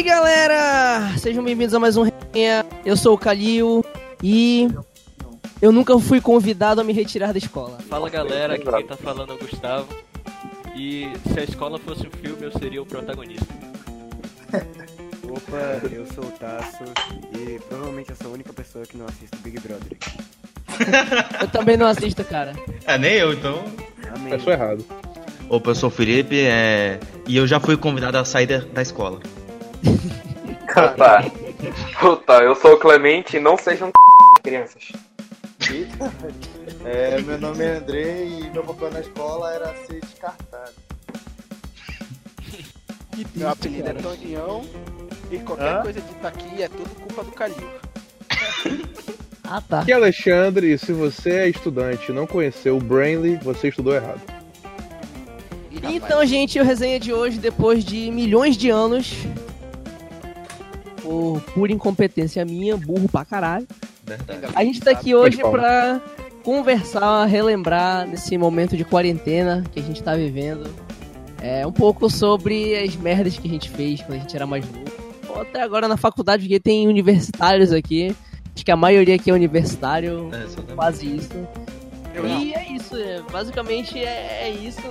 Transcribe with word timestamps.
aí, 0.00 0.02
galera? 0.02 1.12
Sejam 1.18 1.44
bem-vindos 1.44 1.74
a 1.74 1.78
mais 1.78 1.96
um 1.96 2.02
Resenha. 2.02 2.64
Eu 2.86 2.96
sou 2.96 3.14
o 3.14 3.18
Calil 3.18 3.84
e 4.22 4.66
eu 5.60 5.70
nunca 5.70 5.98
fui 5.98 6.22
convidado 6.22 6.80
a 6.80 6.84
me 6.84 6.94
retirar 6.94 7.32
da 7.32 7.38
escola. 7.38 7.78
Fala 7.86 8.08
galera, 8.08 8.54
aqui 8.54 8.64
quem 8.64 8.86
tá 8.86 8.96
falando 8.96 9.32
é 9.32 9.34
o 9.34 9.38
Gustavo. 9.38 9.86
E 10.74 11.12
se 11.30 11.40
a 11.40 11.44
escola 11.44 11.78
fosse 11.78 12.06
um 12.06 12.10
filme, 12.10 12.44
eu 12.44 12.52
seria 12.58 12.80
o 12.80 12.86
protagonista. 12.86 13.46
Opa, 15.28 15.86
eu 15.92 16.06
sou 16.06 16.24
o 16.24 16.32
Tasso 16.32 16.84
e 17.38 17.58
provavelmente 17.68 18.10
eu 18.10 18.16
sou 18.16 18.30
a 18.30 18.34
única 18.34 18.54
pessoa 18.54 18.86
que 18.86 18.96
não 18.96 19.04
assiste 19.04 19.36
Big 19.42 19.60
Brother. 19.60 19.98
Eu 21.42 21.48
também 21.48 21.76
não 21.76 21.86
assisto, 21.86 22.24
cara. 22.24 22.54
É, 22.86 22.96
nem 22.96 23.16
eu, 23.16 23.34
então. 23.34 23.64
Amém. 24.14 24.32
Eu 24.32 24.40
sou 24.40 24.52
errado. 24.52 24.82
Opa, 25.50 25.70
eu 25.70 25.74
sou 25.74 25.88
o 25.90 25.92
Felipe 25.92 26.40
é... 26.40 26.98
e 27.26 27.36
eu 27.36 27.46
já 27.46 27.60
fui 27.60 27.76
convidado 27.76 28.16
a 28.16 28.24
sair 28.24 28.46
da, 28.46 28.58
da 28.58 28.80
escola. 28.80 29.20
Tá. 30.96 31.24
Puta, 31.98 32.34
eu 32.42 32.54
sou 32.54 32.74
o 32.74 32.76
Clemente 32.78 33.36
e 33.36 33.40
não 33.40 33.56
sejam 33.58 33.90
crianças. 34.42 34.92
É, 36.84 37.20
meu 37.20 37.38
nome 37.38 37.64
é 37.64 37.76
André 37.76 38.24
e 38.24 38.50
meu 38.50 38.62
papel 38.64 38.90
na 38.90 39.00
escola 39.00 39.52
era 39.52 39.74
ser 39.86 40.00
descartado. 40.00 40.72
Meu 43.34 43.48
apelido 43.48 43.88
é 43.88 43.94
Tonião 43.94 44.64
e 45.30 45.38
qualquer 45.40 45.82
coisa 45.82 46.00
de 46.00 46.26
aqui 46.26 46.62
é 46.62 46.68
tudo 46.68 46.88
culpa 47.00 47.24
do 47.24 47.32
Calil. 47.32 47.68
Ah, 49.44 49.60
tá. 49.60 49.84
É 49.86 49.92
Alexandre, 49.92 50.72
e 50.72 50.78
se 50.78 50.92
você 50.92 51.30
é 51.30 51.48
estudante 51.48 52.10
e 52.10 52.14
não 52.14 52.26
conheceu 52.26 52.76
o 52.76 52.80
Brainly, 52.80 53.36
você 53.42 53.68
estudou 53.68 53.94
errado. 53.94 54.20
Então, 55.82 56.24
gente, 56.24 56.58
o 56.60 56.64
resenha 56.64 57.00
de 57.00 57.12
hoje, 57.12 57.38
depois 57.38 57.84
de 57.84 58.10
milhões 58.10 58.56
de 58.56 58.70
anos, 58.70 59.12
por 61.02 61.40
pura 61.54 61.72
incompetência 61.72 62.44
minha, 62.44 62.76
burro 62.76 63.08
pra 63.08 63.24
caralho, 63.24 63.66
Verdade. 64.04 64.46
a 64.54 64.64
gente 64.64 64.80
tá 64.80 64.90
aqui 64.90 65.14
hoje 65.14 65.38
pra 65.38 66.00
conversar, 66.44 67.24
relembrar 67.26 68.06
nesse 68.06 68.36
momento 68.38 68.76
de 68.76 68.84
quarentena 68.84 69.64
que 69.72 69.78
a 69.80 69.82
gente 69.82 70.02
tá 70.02 70.14
vivendo. 70.16 70.68
É, 71.42 71.66
um 71.66 71.72
pouco 71.72 72.10
sobre 72.10 72.76
as 72.76 72.94
merdas 72.96 73.38
que 73.38 73.48
a 73.48 73.50
gente 73.50 73.70
fez 73.70 74.02
quando 74.02 74.18
a 74.18 74.20
gente 74.20 74.36
era 74.36 74.46
mais 74.46 74.64
novo. 74.66 74.84
Ou 75.28 75.40
Até 75.42 75.62
agora 75.62 75.88
na 75.88 75.96
faculdade, 75.96 76.42
porque 76.42 76.60
tem 76.60 76.86
universitários 76.86 77.72
aqui. 77.72 78.14
Acho 78.54 78.64
que 78.64 78.70
a 78.70 78.76
maioria 78.76 79.14
aqui 79.14 79.30
é 79.30 79.32
universitário, 79.34 80.28
É, 80.34 80.74
quase 80.74 81.06
isso. 81.16 81.30
eu 82.14 82.24
não. 82.24 82.42
E 82.42 82.52
é 82.52 82.72
isso, 82.72 82.94
é, 82.94 83.22
basicamente 83.32 83.98
é, 83.98 84.48
é 84.48 84.50
isso. 84.50 84.82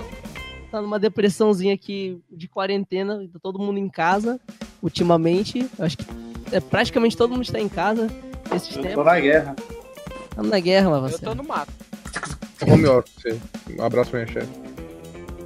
Tá 0.70 0.80
numa 0.80 0.98
depressãozinha 0.98 1.74
aqui 1.74 2.20
de 2.30 2.46
quarentena, 2.46 3.28
tá 3.32 3.38
todo 3.42 3.58
mundo 3.58 3.78
em 3.78 3.88
casa, 3.88 4.40
ultimamente. 4.82 5.68
Eu 5.78 5.84
acho 5.84 5.98
que 5.98 6.04
é, 6.52 6.60
praticamente 6.60 7.16
todo 7.16 7.30
mundo 7.32 7.42
está 7.42 7.60
em 7.60 7.68
casa 7.68 8.08
esses 8.54 8.76
Eu 8.76 8.82
tô 8.82 8.88
tempos. 8.88 9.04
na 9.04 9.20
guerra. 9.20 9.56
Estamos 10.28 10.50
na 10.50 10.60
guerra, 10.60 10.90
mas 10.90 11.12
Eu 11.12 11.18
você. 11.18 11.24
tô 11.24 11.34
no 11.34 11.42
mato. 11.44 11.72
Home 12.62 12.86
office. 12.86 13.40
Um 13.76 13.82
abraço, 13.82 14.14
minha 14.14 14.26
chefe. 14.26 14.48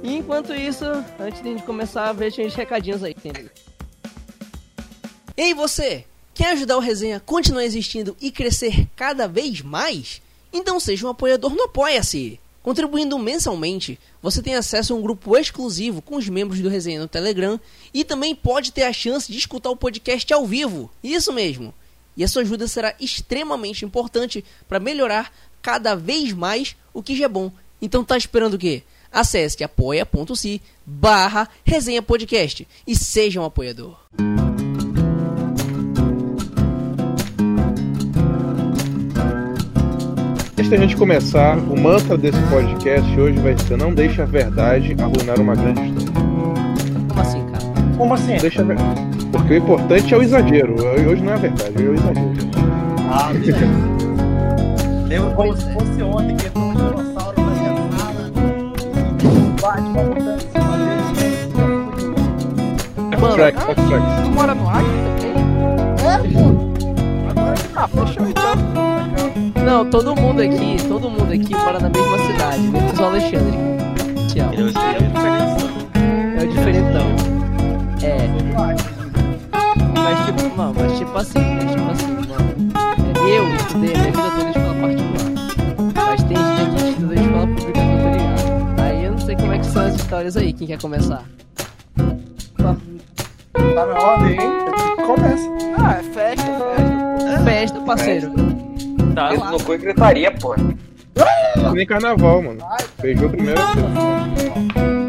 E 0.03 0.15
enquanto 0.17 0.53
isso, 0.53 0.85
antes 1.19 1.41
de 1.41 1.49
a 1.49 1.51
gente 1.53 1.63
começar, 1.63 2.11
veja 2.13 2.43
os 2.43 2.53
recadinhos 2.53 3.03
aí. 3.03 3.15
Tem 3.15 3.31
aí. 3.35 3.49
Ei, 5.35 5.53
você! 5.53 6.05
Quer 6.33 6.51
ajudar 6.51 6.75
o 6.77 6.81
Resenha 6.81 7.17
a 7.17 7.19
continuar 7.19 7.63
existindo 7.63 8.15
e 8.21 8.29
crescer 8.29 8.87
cada 8.95 9.27
vez 9.27 9.61
mais? 9.61 10.21
Então 10.53 10.79
seja 10.79 11.07
um 11.07 11.09
apoiador 11.09 11.55
no 11.55 11.63
Apoia-se! 11.63 12.39
Contribuindo 12.65 13.19
mensalmente, 13.19 13.99
você 14.23 14.41
tem 14.41 14.55
acesso 14.55 14.91
a 14.91 14.95
um 14.95 15.01
grupo 15.03 15.37
exclusivo 15.37 16.01
com 16.01 16.15
os 16.15 16.27
membros 16.27 16.61
do 16.61 16.67
Resenha 16.67 16.99
no 16.99 17.07
Telegram 17.07 17.59
e 17.93 18.03
também 18.03 18.33
pode 18.33 18.71
ter 18.71 18.81
a 18.81 18.91
chance 18.91 19.31
de 19.31 19.37
escutar 19.37 19.69
o 19.69 19.75
podcast 19.75 20.33
ao 20.33 20.47
vivo. 20.47 20.89
Isso 21.03 21.31
mesmo! 21.31 21.71
E 22.17 22.23
a 22.23 22.27
sua 22.27 22.41
ajuda 22.41 22.67
será 22.67 22.95
extremamente 22.99 23.85
importante 23.85 24.43
para 24.67 24.79
melhorar 24.79 25.31
cada 25.61 25.93
vez 25.93 26.33
mais 26.33 26.75
o 26.91 27.03
que 27.03 27.15
já 27.15 27.25
é 27.25 27.29
bom. 27.29 27.51
Então 27.79 28.03
tá 28.03 28.17
esperando 28.17 28.55
o 28.55 28.57
quê? 28.57 28.81
Acesse 29.11 29.63
apoia.se 29.63 30.59
barra 30.83 31.47
resenha 31.63 32.01
podcast 32.01 32.67
e 32.87 32.95
seja 32.95 33.41
um 33.41 33.45
apoiador. 33.45 33.95
Antes 40.65 40.79
da 40.79 40.83
gente 40.83 40.97
começar, 40.97 41.57
o 41.59 41.79
mantra 41.79 42.17
desse 42.17 42.39
podcast 42.49 43.19
hoje 43.19 43.37
vai 43.37 43.55
ser: 43.55 43.77
não 43.77 43.93
deixe 43.93 44.19
a 44.19 44.25
verdade 44.25 44.95
arruinar 44.99 45.39
uma 45.39 45.53
grande 45.53 45.81
história. 45.89 46.11
Como 47.07 47.21
assim, 47.21 47.45
cara? 47.45 47.63
Como 47.95 48.13
assim? 48.15 48.31
Não 48.31 48.37
deixe 48.39 48.61
a 48.61 48.63
ver- 48.63 48.77
Porque 49.31 49.53
o 49.53 49.57
importante 49.57 50.11
é 50.11 50.17
o 50.17 50.23
exagero. 50.23 50.73
Hoje 51.07 51.21
não 51.21 51.33
é 51.33 51.35
a 51.35 51.37
verdade, 51.37 51.75
hoje 51.77 51.85
é 51.87 51.91
o 51.91 51.93
exagero. 51.93 52.33
Ah. 53.11 53.29
Lembro 55.07 55.31
como 55.35 55.55
se 55.55 55.71
fosse 55.71 56.01
ontem 56.01 56.35
que 56.35 56.47
entrou 56.47 56.65
um 56.65 56.73
dinossauro 56.73 57.41
na 57.41 57.51
minha 57.51 57.75
sala. 57.95 58.31
Bate 59.61 59.81
uma 59.81 60.03
botando 60.03 60.35
em 60.35 60.39
cima 60.39 60.77
dele. 61.13 61.53
Tu 64.23 64.31
mora 64.31 64.55
no 64.55 64.67
Acre 64.67 64.89
também? 65.21 65.45
É, 66.07 66.17
pô. 66.33 66.74
Ah, 67.75 67.87
fechou 67.87 68.27
então. 68.27 68.55
não, 69.65 69.89
todo 69.89 70.15
mundo 70.15 70.41
aqui, 70.41 70.77
todo 70.87 71.09
mundo 71.09 71.31
aqui 71.33 71.53
mora 71.55 71.79
na 71.79 71.89
mesma 71.89 72.17
cidade, 72.19 72.59
menos 72.59 72.97
o 72.99 73.03
Alexandre. 73.03 73.57
Amo. 73.57 74.53
Ele 74.53 74.61
é 74.61 74.65
o. 74.65 76.41
É 76.41 76.45
diferentão. 76.45 77.07
É, 78.01 78.27
mas 79.95 80.25
tipo, 80.25 80.55
não, 80.57 80.73
mas 80.73 80.97
tipo 80.97 81.17
assim, 81.17 81.39
mas 81.55 81.71
tipo 81.71 81.91
assim, 81.91 82.11
mano. 82.13 82.71
é, 83.27 83.37
Eu 83.37 83.55
estudei 83.55 83.93
a 83.93 83.97
minha 83.97 84.11
vida 84.11 84.29
toda 84.31 84.43
em 84.43 84.49
escola 84.49 84.73
particular. 84.81 86.05
Mas 86.05 86.23
tem 86.23 86.37
gente 86.37 86.83
que 86.83 86.89
estuda 86.89 87.15
em 87.15 87.21
escola 87.23 87.47
pública 87.47 87.71
que 87.71 87.79
eu 87.79 87.99
tô 88.03 88.09
ligado. 88.11 88.81
Aí 88.81 89.03
eu 89.05 89.11
não 89.11 89.19
sei 89.19 89.35
como 89.35 89.53
é 89.53 89.59
que 89.59 89.65
são 89.65 89.85
as 89.85 89.95
histórias 89.95 90.37
aí, 90.37 90.53
quem 90.53 90.67
quer 90.67 90.79
começar? 90.79 91.23
Tá 93.53 93.85
na 93.85 93.99
ordem, 93.99 94.33
hein? 94.33 94.51
Começa. 95.05 95.49
Ah, 95.77 95.93
é 95.99 96.03
festa, 96.03 96.43
festa. 96.75 96.94
Festa, 97.45 97.79
parceiro. 97.81 98.31
Tá, 99.13 99.29
cu 99.63 99.73
e 99.73 99.77
gritaria, 99.77 100.31
pô. 100.31 100.55
Nem 101.73 101.85
carnaval, 101.85 102.41
mano. 102.41 102.59
Beijou 103.01 103.29
primeiro. 103.29 103.61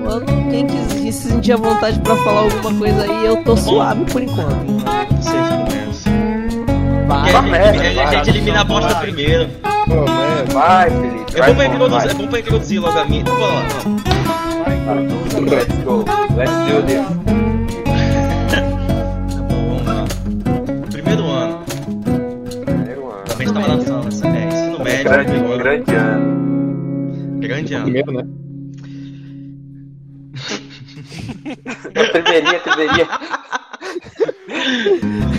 Mano, 0.04 0.26
quem 0.50 0.66
quis 0.66 0.92
se 0.92 1.12
sentir 1.12 1.52
à 1.52 1.56
vontade 1.56 1.98
pra 2.00 2.14
falar 2.16 2.42
alguma 2.42 2.74
coisa 2.74 3.02
aí, 3.02 3.26
eu 3.26 3.42
tô 3.42 3.56
suave 3.56 4.04
por 4.04 4.22
enquanto. 4.22 4.84
Vocês 5.16 5.48
começam. 5.48 6.12
Vai. 7.08 7.32
Vai, 7.32 7.42
merda, 7.50 7.88
a 7.88 8.04
vai. 8.04 8.16
gente 8.16 8.28
elimina 8.30 8.60
a 8.60 8.64
bosta 8.64 8.94
primeiro. 8.96 9.48
Pô, 9.86 9.94
merda. 9.94 10.52
Vai, 10.52 10.90
Felipe. 10.90 11.36
É 11.36 11.38
vai, 11.38 11.48
bom 11.48 11.56
pra 11.56 11.66
introduzir, 11.66 11.98
vai. 11.98 12.10
é 12.10 12.14
bom 12.14 12.26
pra 12.28 12.40
introduzir 12.40 12.80
logo 12.80 12.98
a 12.98 13.04
minha. 13.06 13.20
Então 13.22 13.34
vamos 13.34 13.74
lá. 13.74 14.06
Let's 15.40 15.84
go. 15.84 16.04
Let's 16.36 16.52
do 16.66 16.82
this. 16.86 17.45
Grande, 25.06 25.30
primeiro 25.30 25.58
grande 25.58 25.94
ano. 25.94 27.38
Grande 27.38 27.74
ano. 27.74 27.84
Primeiro, 27.84 28.12
né? 28.12 28.26
Deveria, 31.94 32.60
deveria. 32.64 33.08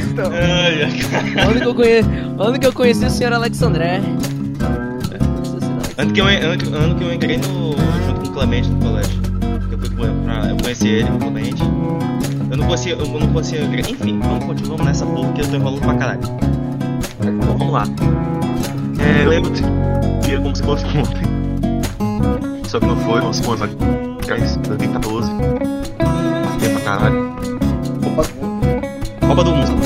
Então, 0.09 0.31
Ai. 0.31 1.47
Onde 1.49 1.59
que 1.59 1.67
eu 1.67 1.75
conheci, 1.75 2.09
onde 2.39 2.59
que 2.59 2.67
eu 2.67 2.73
conheci 2.73 3.05
o 3.05 3.09
senhor 3.09 3.33
Alexandré? 3.33 4.01
Ano 5.97 6.13
que, 6.13 6.21
eu, 6.21 6.25
ano, 6.27 6.75
ano 6.75 6.95
que 6.95 7.03
eu 7.03 7.13
entrei 7.13 7.37
no, 7.37 7.71
junto 8.05 8.21
com 8.21 8.27
o 8.27 8.31
Clemente 8.31 8.69
no 8.69 8.79
colégio. 8.79 9.21
Eu, 9.69 9.79
fui 9.79 9.89
pra, 9.89 10.49
eu 10.49 10.57
conheci 10.63 10.87
ele, 10.87 11.09
o 11.09 11.17
Clemente. 11.17 11.61
Eu 12.49 12.57
não 12.57 12.67
conhecia, 12.67 12.93
eu 12.93 13.05
não 13.05 13.33
conhecia. 13.33 13.59
Enfim, 13.65 14.19
vamos 14.19 14.45
continuar 14.45 14.85
nessa 14.85 15.05
porra 15.05 15.33
que 15.33 15.41
eu 15.41 15.47
tô 15.49 15.55
enrolando 15.57 15.81
pra 15.81 15.95
caralho. 15.95 16.21
Então 17.19 17.57
vamos 17.57 17.73
lá. 17.73 17.83
É, 18.99 19.23
eu 19.25 19.29
lembro 19.29 19.51
de 19.51 19.61
dia 20.25 20.39
como 20.39 20.55
se 20.55 20.63
fosse 20.63 20.85
ontem. 20.85 21.23
Só 22.67 22.79
que 22.79 22.85
não 22.85 22.97
foi, 22.97 23.21
como 23.21 23.33
se 23.33 23.43
fosse 23.43 23.63
atrás, 23.63 24.55
2014. 24.57 25.31
Tempo 26.59 26.73
pra 26.73 26.81
caralho. 26.81 27.35
Copa 29.27 29.43
do 29.43 29.51
Mundo, 29.51 29.67
sabe? 29.67 29.81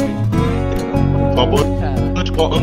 Copa 1.35 1.55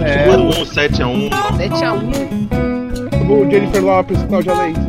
É. 0.04 0.24
Copa 0.24 0.36
do 0.36 0.44
Mundo, 0.44 0.66
7x1. 0.66 1.30
7x1. 1.56 3.28
O 3.30 3.50
Jennifer 3.50 3.84
Lopes, 3.84 4.22
Cláudia 4.24 4.54
Leite. 4.54 4.80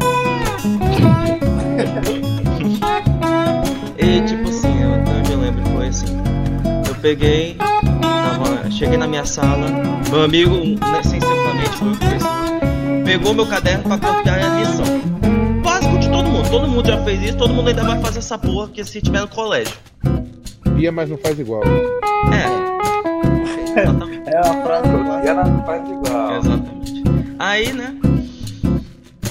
E 3.98 4.22
tipo 4.22 4.50
assim, 4.50 4.82
eu, 4.82 4.92
eu 5.34 5.40
lembro 5.42 5.62
que 5.64 5.70
foi 5.72 5.88
assim. 5.88 6.18
Eu 6.88 6.96
peguei, 6.96 7.58
tava, 8.02 8.72
cheguei 8.72 8.98
na 8.98 9.08
minha 9.08 9.26
sala, 9.26 9.68
meu 10.10 10.24
amigo, 10.24 10.56
né, 10.56 11.04
sem 11.04 11.20
ser 11.20 11.39
foi 11.78 11.88
o 11.90 13.04
pegou 13.04 13.34
meu 13.34 13.48
caderno 13.48 13.84
pra 13.84 13.98
copiar 13.98 14.40
a 14.44 14.60
lição. 14.60 15.00
Básico 15.64 15.98
de 15.98 16.10
todo 16.10 16.30
mundo, 16.30 16.50
todo 16.50 16.68
mundo 16.68 16.88
já 16.88 17.04
fez 17.04 17.22
isso, 17.24 17.38
todo 17.38 17.54
mundo 17.54 17.70
ainda 17.70 17.84
vai 17.84 18.00
fazer 18.02 18.20
essa 18.20 18.38
porra 18.38 18.68
que 18.70 18.84
se 18.84 19.02
tiver 19.02 19.22
no 19.22 19.28
colégio. 19.28 19.74
copia, 20.80 20.92
mas 20.92 21.10
não 21.10 21.18
faz 21.18 21.40
igual. 21.40 21.62
É. 22.32 23.80
Exatamente. 23.82 24.30
É 24.30 24.38
a 24.38 24.44
frase 24.64 24.88
E 24.90 25.04
clássica. 25.04 25.30
ela 25.30 25.44
não 25.44 25.66
faz 25.66 25.90
igual. 25.90 26.38
Exatamente. 26.38 27.04
Aí, 27.38 27.74
né? 27.74 27.96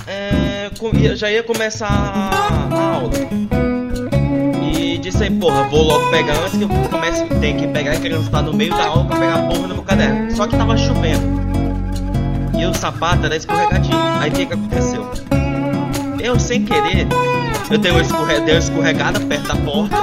é, 0.06 0.70
já 1.16 1.30
ia 1.30 1.42
começar 1.42 1.88
a, 1.88 2.74
a 2.74 2.94
aula. 2.94 3.10
E 4.62 4.98
disse 4.98 5.24
aí, 5.24 5.30
porra, 5.30 5.64
vou 5.68 5.82
logo 5.82 6.10
pegar 6.10 6.34
antes 6.38 6.56
que 6.58 6.62
eu 6.62 6.68
comece, 6.90 7.24
tem 7.40 7.56
que 7.56 7.66
pegar 7.68 7.92
a 7.92 8.00
criança 8.00 8.30
tá 8.30 8.42
no 8.42 8.52
meio 8.52 8.70
da 8.70 8.86
aula 8.86 9.04
pra 9.04 9.18
pegar 9.18 9.34
a 9.34 9.42
porra 9.42 9.68
do 9.68 9.74
meu 9.74 9.82
caderno. 9.82 10.30
Só 10.34 10.46
que 10.46 10.56
tava 10.56 10.76
chovendo. 10.76 11.37
E 12.58 12.66
o 12.66 12.74
sapato 12.74 13.26
era 13.26 13.36
escorregadinho. 13.36 13.96
Aí 14.18 14.30
o 14.30 14.32
que 14.34 14.46
que 14.46 14.52
aconteceu? 14.52 15.08
Eu, 16.20 16.38
sem 16.38 16.64
querer, 16.64 17.06
eu 17.70 17.78
dei 17.78 17.92
uma, 17.92 18.02
escorre... 18.02 18.40
dei 18.40 18.54
uma 18.54 18.58
escorregada 18.58 19.20
perto 19.20 19.46
da 19.46 19.56
porta. 19.56 19.96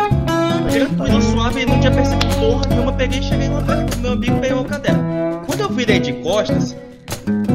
Tranquilo, 0.72 1.22
suave, 1.22 1.62
e 1.62 1.66
não 1.66 1.80
tinha 1.80 1.92
percebido 1.92 2.36
porra 2.36 2.66
nenhuma. 2.69 2.94
Peguei 2.94 3.19
e 3.19 3.24
cheguei 3.24 3.50
do 3.50 3.98
meu 4.02 4.13
amigo 4.13 4.40
peguei 4.40 4.57
o 4.57 4.63
caderno. 4.63 5.04
Quando 5.46 5.60
eu 5.62 5.69
virei 5.69 6.00
de 6.00 6.13
costas, 6.13 6.75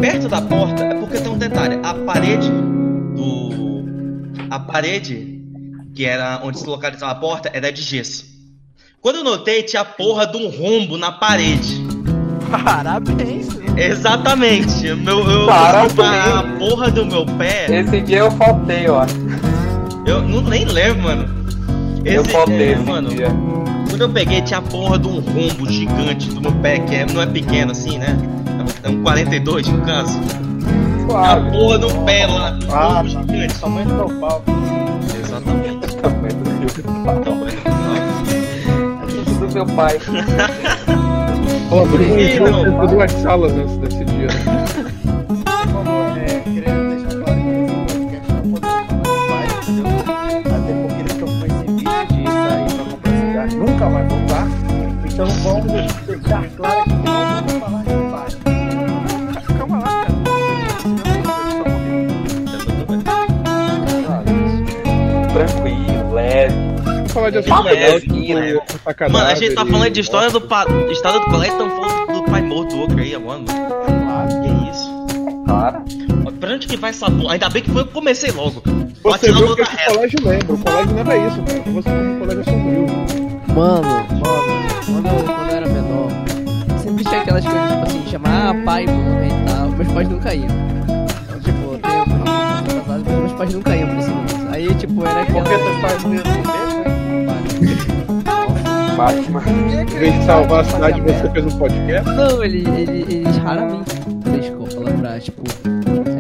perto 0.00 0.28
da 0.28 0.42
porta, 0.42 0.84
é 0.84 0.94
porque 0.94 1.18
tem 1.18 1.30
um 1.30 1.38
detalhe: 1.38 1.80
a 1.82 1.94
parede 1.94 2.50
do. 3.16 3.84
A 4.50 4.58
parede 4.58 5.40
que 5.94 6.04
era 6.04 6.40
onde 6.42 6.58
se 6.58 6.66
localizava 6.66 7.12
a 7.12 7.14
porta 7.14 7.50
era 7.52 7.72
de 7.72 7.82
gesso. 7.82 8.26
Quando 9.00 9.16
eu 9.16 9.24
notei, 9.24 9.62
tinha 9.62 9.82
a 9.82 9.84
porra 9.84 10.26
de 10.26 10.36
um 10.36 10.48
rombo 10.48 10.96
na 10.96 11.12
parede. 11.12 11.89
Parabéns. 12.50 13.48
Exatamente. 13.76 14.92
Meu, 14.94 15.20
eu, 15.30 15.46
Parabéns. 15.46 15.98
a 16.00 16.42
porra 16.58 16.90
do 16.90 17.06
meu 17.06 17.24
pé. 17.26 17.66
Esse 17.70 18.00
dia 18.00 18.18
eu 18.18 18.30
faltei, 18.32 18.86
eu 18.86 18.98
acho. 18.98 19.14
Eu 20.06 20.22
não, 20.22 20.40
nem 20.42 20.64
lembro, 20.64 21.02
mano. 21.04 21.28
Eu 22.04 22.22
Esse- 22.22 22.30
faltei 22.32 22.70
é, 22.70 22.72
esse 22.72 22.82
mano. 22.82 23.08
dia. 23.10 23.28
Quando 23.88 24.00
eu 24.02 24.08
peguei, 24.08 24.40
tinha 24.42 24.58
a 24.58 24.62
porra 24.62 24.98
de 24.98 25.06
um 25.08 25.20
rombo 25.20 25.70
gigante 25.70 26.28
do 26.30 26.40
meu 26.40 26.52
pé, 26.52 26.78
que 26.80 26.94
é- 26.94 27.06
não 27.06 27.20
é 27.22 27.26
pequeno 27.26 27.72
assim, 27.72 27.98
né? 27.98 28.16
É 28.82 28.88
um 28.88 29.02
42 29.02 29.66
no 29.68 29.80
caso. 29.82 30.18
A 31.14 31.36
porra 31.36 31.78
do 31.78 31.90
pé 32.04 32.26
lá, 32.26 32.56
um 32.68 32.72
Ah, 32.74 32.84
rombo 33.02 33.02
tá. 33.14 33.20
gigante. 33.20 33.54
Tamanho 33.60 33.86
do 33.88 33.94
meu 33.94 34.08
pau. 34.20 34.42
Exatamente. 35.18 35.96
Tamanho 35.96 36.34
do 36.34 36.50
meu- 36.50 36.70
Tamanho 37.24 37.56
do 37.56 39.46
do 39.46 39.54
meu 39.54 39.66
pai. 39.66 39.98
Ó, 41.70 41.86
por 41.86 42.00
isso 42.00 42.42
eu 42.42 42.52
salas 43.22 43.52
dia. 44.04 44.26
né? 44.26 44.64
Por 45.44 45.72
favor, 45.72 46.12
querendo 46.44 46.82
deixar 46.90 47.14
claro 47.24 47.40
que 47.40 47.50
esse 47.54 47.94
podcast 47.94 48.32
não 48.32 48.42
poderia 48.50 48.84
falar 48.86 49.22
mais, 49.30 49.68
entendeu? 49.68 49.98
Até 50.56 50.72
porque 50.82 51.00
eles 51.00 51.12
estão 51.12 51.28
com 51.28 51.44
esse 51.46 51.64
vídeo 51.66 52.06
de 52.08 52.24
sair 52.26 52.68
pra 52.74 52.84
comprar 52.84 53.12
cigarro 53.20 53.54
nunca 53.56 53.84
vai 53.88 54.04
voltar. 54.08 54.46
Então 55.04 55.26
vamos 55.42 55.66
deixar 56.06 56.44
claro 56.56 56.84
que 56.84 56.99
falar 67.20 67.30
de 67.30 67.36
É, 67.36 67.40
assunto 67.40 67.62
legal, 67.62 68.00
tipo, 68.00 68.34
né? 68.34 68.52
atacar 68.54 68.94
cadáver 68.94 69.12
Mano, 69.12 69.30
a 69.30 69.34
gente 69.34 69.54
tá 69.54 69.66
falando 69.66 69.90
de 69.90 70.00
história 70.00 70.30
do, 70.30 70.40
pa... 70.40 70.66
história 70.90 71.20
do 71.20 71.26
colégio, 71.26 71.52
estamos 71.52 71.74
falando 71.74 72.12
do 72.12 72.22
pai 72.30 72.42
morto 72.42 72.70
do 72.70 72.80
outro 72.80 72.98
aí, 72.98 73.18
mano. 73.18 73.44
Que 73.44 74.70
isso? 74.70 74.90
Para. 75.46 75.82
Ó, 76.26 76.30
Pra 76.40 76.54
onde 76.54 76.66
que 76.66 76.76
vai 76.76 76.90
essa 76.90 77.10
porra? 77.10 77.32
Ainda 77.34 77.50
bem 77.50 77.62
que 77.62 77.70
foi 77.70 77.82
eu 77.82 77.86
que 77.86 77.92
comecei 77.92 78.30
logo. 78.32 78.62
Você 79.02 79.32
viu 79.32 79.52
o 79.52 79.56
que 79.56 79.62
reta. 79.62 79.92
colégio 79.92 80.18
lembra. 80.24 80.54
O 80.54 80.58
colégio 80.58 80.94
lembra 80.94 81.16
isso, 81.16 81.42
cara. 81.42 81.60
Você 81.60 81.90
como 81.90 82.02
um 82.02 82.18
colégio 82.20 82.44
sombrio. 82.44 82.86
Mano, 83.54 83.82
mano, 83.82 84.06
quando 84.86 85.06
eu, 85.06 85.24
quando 85.24 85.50
eu 85.50 85.56
era 85.56 85.66
menor, 85.68 86.08
sempre 86.78 87.04
tinha 87.04 87.20
aquelas 87.20 87.44
coisas, 87.44 87.70
tipo 87.70 87.82
assim, 87.86 88.10
chamar 88.10 88.50
ah, 88.50 88.64
pai, 88.64 88.86
mãe 88.86 89.28
e 89.28 89.50
tal. 89.50 89.68
Meus 89.70 89.92
pais 89.92 90.08
nunca 90.08 90.34
iam. 90.34 90.46
Então, 90.46 91.40
tipo, 91.40 91.72
eu 91.72 91.78
tenho 91.78 92.84
casado, 92.84 93.10
meus 93.10 93.32
pais 93.32 93.54
nunca 93.54 93.76
iam 93.76 93.88
pra 93.88 93.98
esse 93.98 94.10
negócio. 94.10 94.48
Aí, 94.52 94.74
tipo, 94.76 95.06
era 95.06 95.20
aquela... 95.22 95.42
Porque 95.42 95.58
teus 95.58 95.80
pais 95.80 96.04
não 96.04 96.14
iam? 96.14 96.59
Batman. 99.04 99.42
Em 99.82 99.98
vez 99.98 100.14
de 100.14 100.24
salvar 100.24 100.60
a 100.60 100.64
cidade, 100.64 101.00
você 101.00 101.30
fez 101.30 101.46
um 101.46 101.58
podcast. 101.58 102.10
Não, 102.10 102.44
ele, 102.44 102.58
ele, 102.68 103.14
eles 103.14 103.36
raramente 103.38 103.90
pra 104.22 104.36
escola 104.36 104.92
pra, 104.98 105.20
tipo, 105.20 105.42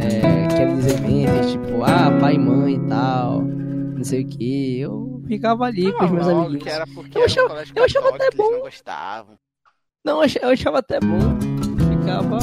é, 0.02 0.44
aqueles 0.46 0.86
eventos, 0.86 1.52
tipo, 1.52 1.82
ah, 1.84 2.16
pai 2.20 2.34
e 2.34 2.38
mãe 2.38 2.74
e 2.74 2.80
tal, 2.88 3.42
não 3.42 4.02
sei 4.04 4.22
o 4.22 4.26
que. 4.26 4.80
Eu 4.80 5.22
ficava 5.26 5.64
ali 5.66 5.92
com 5.92 6.04
os 6.04 6.10
meus 6.10 6.26
Logo 6.26 6.38
amiguinhos. 6.40 6.62
Que 6.64 6.70
era 6.70 6.86
porque 6.94 7.18
Eu 7.18 7.24
achava- 7.24 7.62
eu 7.76 7.84
achava 7.84 8.12
católico, 8.12 8.24
até 8.26 8.36
bom. 8.36 8.50
não 8.50 8.60
gostavam. 8.60 9.34
Não, 10.04 10.16
eu 10.16 10.22
achava, 10.22 10.46
eu 10.46 10.50
achava 10.52 10.78
até 10.78 11.00
bom. 11.00 11.18
Ficava, 11.90 12.38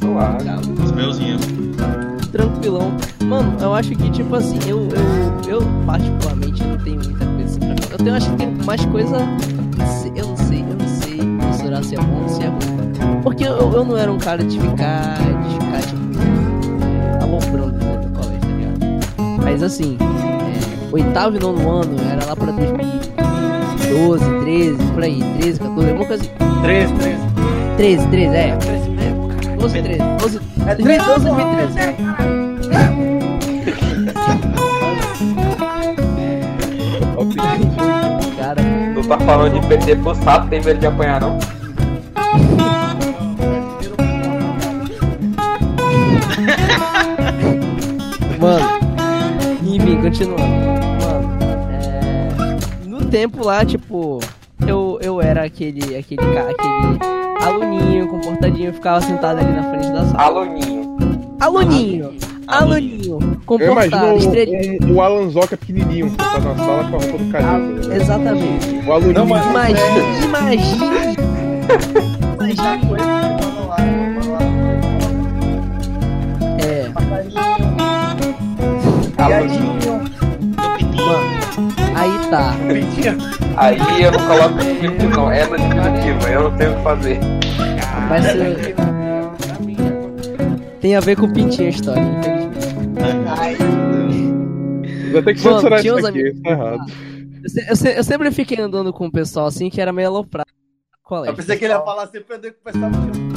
Suave. 0.00 0.38
ficava 0.38 0.60
Os 0.84 0.92
meus 0.92 1.18
iam. 1.18 1.38
tranquilão. 2.30 2.92
Mano, 3.24 3.56
eu 3.60 3.74
acho 3.74 3.90
que, 3.96 4.10
tipo 4.10 4.34
assim, 4.34 4.58
eu, 4.68 4.80
eu, 5.48 5.60
eu 5.60 5.60
particularmente 5.86 6.62
não 6.64 6.76
tenho 6.78 6.96
muita 7.02 7.24
Eu 8.06 8.14
acho 8.14 8.30
que 8.30 8.36
tem 8.36 8.48
mais 8.64 8.84
coisa. 8.86 9.16
Eu 10.16 10.26
não 10.26 10.36
sei, 10.36 10.60
eu 10.62 10.76
não 10.76 10.88
sei 10.88 11.22
mensurar 11.22 11.84
se 11.84 11.94
é 11.94 11.98
bom 11.98 12.22
ou 12.22 12.28
se 12.28 12.42
é 12.42 12.46
ruim. 12.46 13.20
Porque 13.22 13.44
eu, 13.44 13.72
eu 13.72 13.84
não 13.84 13.96
era 13.96 14.10
um 14.10 14.18
cara 14.18 14.42
de 14.42 14.58
ficar. 14.58 15.18
de 15.18 15.54
ficar, 15.54 15.80
tipo, 15.82 16.00
é, 16.82 17.22
aloprando 17.22 17.72
do 17.78 18.10
colégio, 18.10 18.40
tá 18.40 18.46
ligado? 18.48 19.44
Mas 19.44 19.62
assim, 19.62 19.96
é, 20.00 20.94
oitavo 20.94 21.36
e 21.36 21.40
nono 21.40 21.70
ano 21.70 21.96
era 22.10 22.24
lá 22.26 22.34
pra 22.36 22.50
2012, 22.52 24.24
13, 24.44 24.92
por 24.92 25.02
aí, 25.02 25.22
13, 25.40 25.60
14, 25.60 25.90
alguma 25.90 26.06
coisa 26.06 26.22
assim. 26.22 26.62
13, 26.62 26.94
13. 26.94 27.18
13, 27.76 28.06
13, 28.08 28.34
é. 28.36 28.56
Treze 28.56 28.90
mesmo, 28.90 29.28
cara. 29.28 29.56
12, 29.56 29.82
13, 29.82 29.98
12, 30.20 30.40
É 30.66 30.74
2012, 30.74 31.24
2013. 31.24 32.39
Tá 39.10 39.18
falando 39.24 39.60
de 39.60 39.66
perder 39.66 39.98
pro 39.98 40.14
sapo, 40.14 40.46
tem 40.48 40.62
medo 40.62 40.78
de 40.78 40.86
apanhar 40.86 41.20
não? 41.20 41.36
Mano, 48.38 48.66
enfim, 49.64 50.00
continuando. 50.00 50.42
Mano, 50.42 51.28
é... 51.72 52.86
no 52.86 53.04
tempo 53.06 53.44
lá, 53.44 53.64
tipo, 53.64 54.20
eu, 54.64 54.98
eu 55.02 55.20
era 55.20 55.42
aquele, 55.42 55.96
aquele, 55.96 56.38
aquele 56.38 56.98
aluninho, 57.44 58.06
comportadinho, 58.06 58.72
ficava 58.72 59.00
sentado 59.00 59.40
ali 59.40 59.52
na 59.52 59.70
frente 59.70 59.90
da 59.90 60.04
sala. 60.04 60.22
Aluninho. 60.22 60.96
Aluninho, 61.40 62.06
aluninho, 62.06 62.29
Eu 62.50 63.18
comportado, 63.46 63.86
imagino 63.86 64.16
estrelinha. 64.18 64.78
o, 64.82 64.86
o, 64.86 64.94
o 64.94 65.00
Alan 65.00 65.30
Zoca 65.30 65.56
pequenininho, 65.56 66.10
que 66.10 66.16
tá 66.16 66.38
na 66.40 66.54
sala 66.56 66.84
com 66.90 66.96
a 66.96 67.00
roupa 67.00 67.18
do 67.18 67.30
Calil. 67.30 67.80
tá 67.88 67.94
Exatamente. 67.96 68.68
O 68.86 68.92
aluninho. 68.92 69.14
Não, 69.14 69.26
mas- 69.26 69.46
Imagine, 69.46 70.24
imagine. 70.24 70.84
Imagine. 72.34 72.86
manda 72.86 73.04
lá, 73.68 73.76
manda 73.78 74.30
lá. 74.30 74.38
É. 76.60 76.90
Meu 80.56 80.70
pitinho. 80.76 81.06
mano, 81.06 81.30
aí 81.94 82.12
tá. 82.30 82.54
Aí 83.56 84.02
eu 84.02 84.12
não 84.12 84.18
coloco 84.26 84.58
diminutivo 84.58 85.10
não, 85.16 85.30
é 85.30 85.46
no 85.46 85.56
diminutivo, 85.58 86.28
eu 86.28 86.42
não 86.50 86.56
tenho 86.56 86.72
o 86.72 86.76
que 86.76 86.82
fazer. 86.82 87.18
Vai 88.08 88.22
ser. 88.22 88.74
Tem 90.80 90.96
a 90.96 91.00
ver 91.00 91.16
com 91.16 91.30
pintinho 91.30 91.66
a 91.66 91.70
história, 91.70 92.00
infelizmente. 92.00 92.39
Vai 95.12 95.22
ter 95.22 95.34
que 95.34 95.44
Mano, 95.44 95.56
censurar 95.56 95.80
tinha 95.80 95.92
isso 95.92 96.02
uns 96.02 96.08
aqui, 96.08 96.34
tá 96.42 96.50
errado. 96.50 96.92
Eu, 97.42 97.48
se- 97.50 97.70
eu 97.70 97.76
se- 97.76 97.98
eu 97.98 98.04
sempre 98.04 98.30
fiquei 98.30 98.60
andando 98.60 98.92
com 98.92 99.06
o 99.06 99.12
pessoal 99.12 99.46
assim 99.46 99.70
que 99.70 99.80
era 99.80 99.92
meio 99.92 100.08
aloprado. 100.08 100.46
no 100.50 100.96
Eu 100.96 101.02
Colégio. 101.18 101.36
pensei 101.36 101.56
que 101.56 101.64
ele 101.64 101.72
ia 101.74 101.80
falar 101.80 102.04
assim, 102.04 102.20
perder 102.20 102.52
que 102.52 102.58
o 102.60 102.64
pessoal 102.72 102.90
tinha 102.90 103.26
um. 103.26 103.30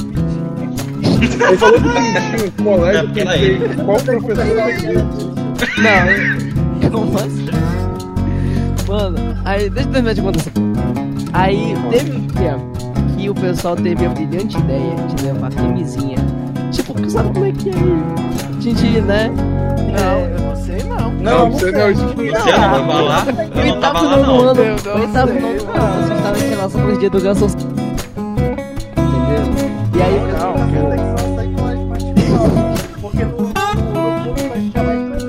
Ele 1.48 1.56
falou 1.58 1.80
que 1.80 1.88
pintinho, 1.88 2.52
colégio, 2.64 3.00
É, 3.00 3.02
eu 3.02 3.08
pensei, 3.14 3.58
qual 3.84 3.96
professor 3.98 4.68
isso? 4.68 5.34
Não, 5.82 6.90
como 6.90 7.18
assim? 7.18 7.46
Mano, 8.88 9.16
aí, 9.44 9.70
deixa 9.70 9.88
eu 9.88 9.92
terminar 9.92 10.14
de 10.14 10.22
contar 10.22 10.40
essa. 10.40 10.50
Aí 11.32 11.74
teve 11.90 12.12
um 12.12 12.26
dia 12.28 12.56
que 13.16 13.28
o 13.30 13.34
pessoal 13.34 13.74
teve 13.74 14.04
a 14.06 14.08
brilhante 14.10 14.56
ideia 14.58 14.94
de 15.16 15.24
levar 15.24 15.52
camisinha. 15.52 16.16
Tipo, 16.74 17.08
sabe 17.10 17.32
como 17.32 17.46
é 17.46 17.52
que 17.52 17.70
é? 17.70 18.60
Gente, 18.60 19.00
né? 19.02 19.30
Não, 19.30 20.18
eu 20.20 20.40
não 20.40 20.56
sei 20.56 20.82
não. 20.82 21.10
Não, 21.12 21.50
você 21.52 21.70
não, 21.70 21.90
isso 21.90 22.06
Você 22.08 22.30
não 22.30 22.42
tava 22.44 23.00
lá? 23.02 23.24
Eu 23.54 23.66
não 23.66 23.80
tava 23.80 24.00
lá, 24.02 24.16
no 24.16 24.22
não. 24.26 24.40
ano, 24.48 24.60
Eu 24.60 24.70
não 24.72 24.78
sei, 24.78 24.92
nono 25.40 25.64
não. 25.64 25.74
ano, 25.74 26.04
vocês 26.04 26.18
estavam 26.18 26.38
em 26.40 26.48
relação 26.50 26.98
de 26.98 27.06
educação. 27.06 27.48
Entendeu? 28.98 29.44
E 29.94 30.02
aí. 30.02 30.18
Não, 30.38 30.52
no, 30.54 30.64
no, 30.66 30.82
no 30.82 31.14
a 31.14 31.24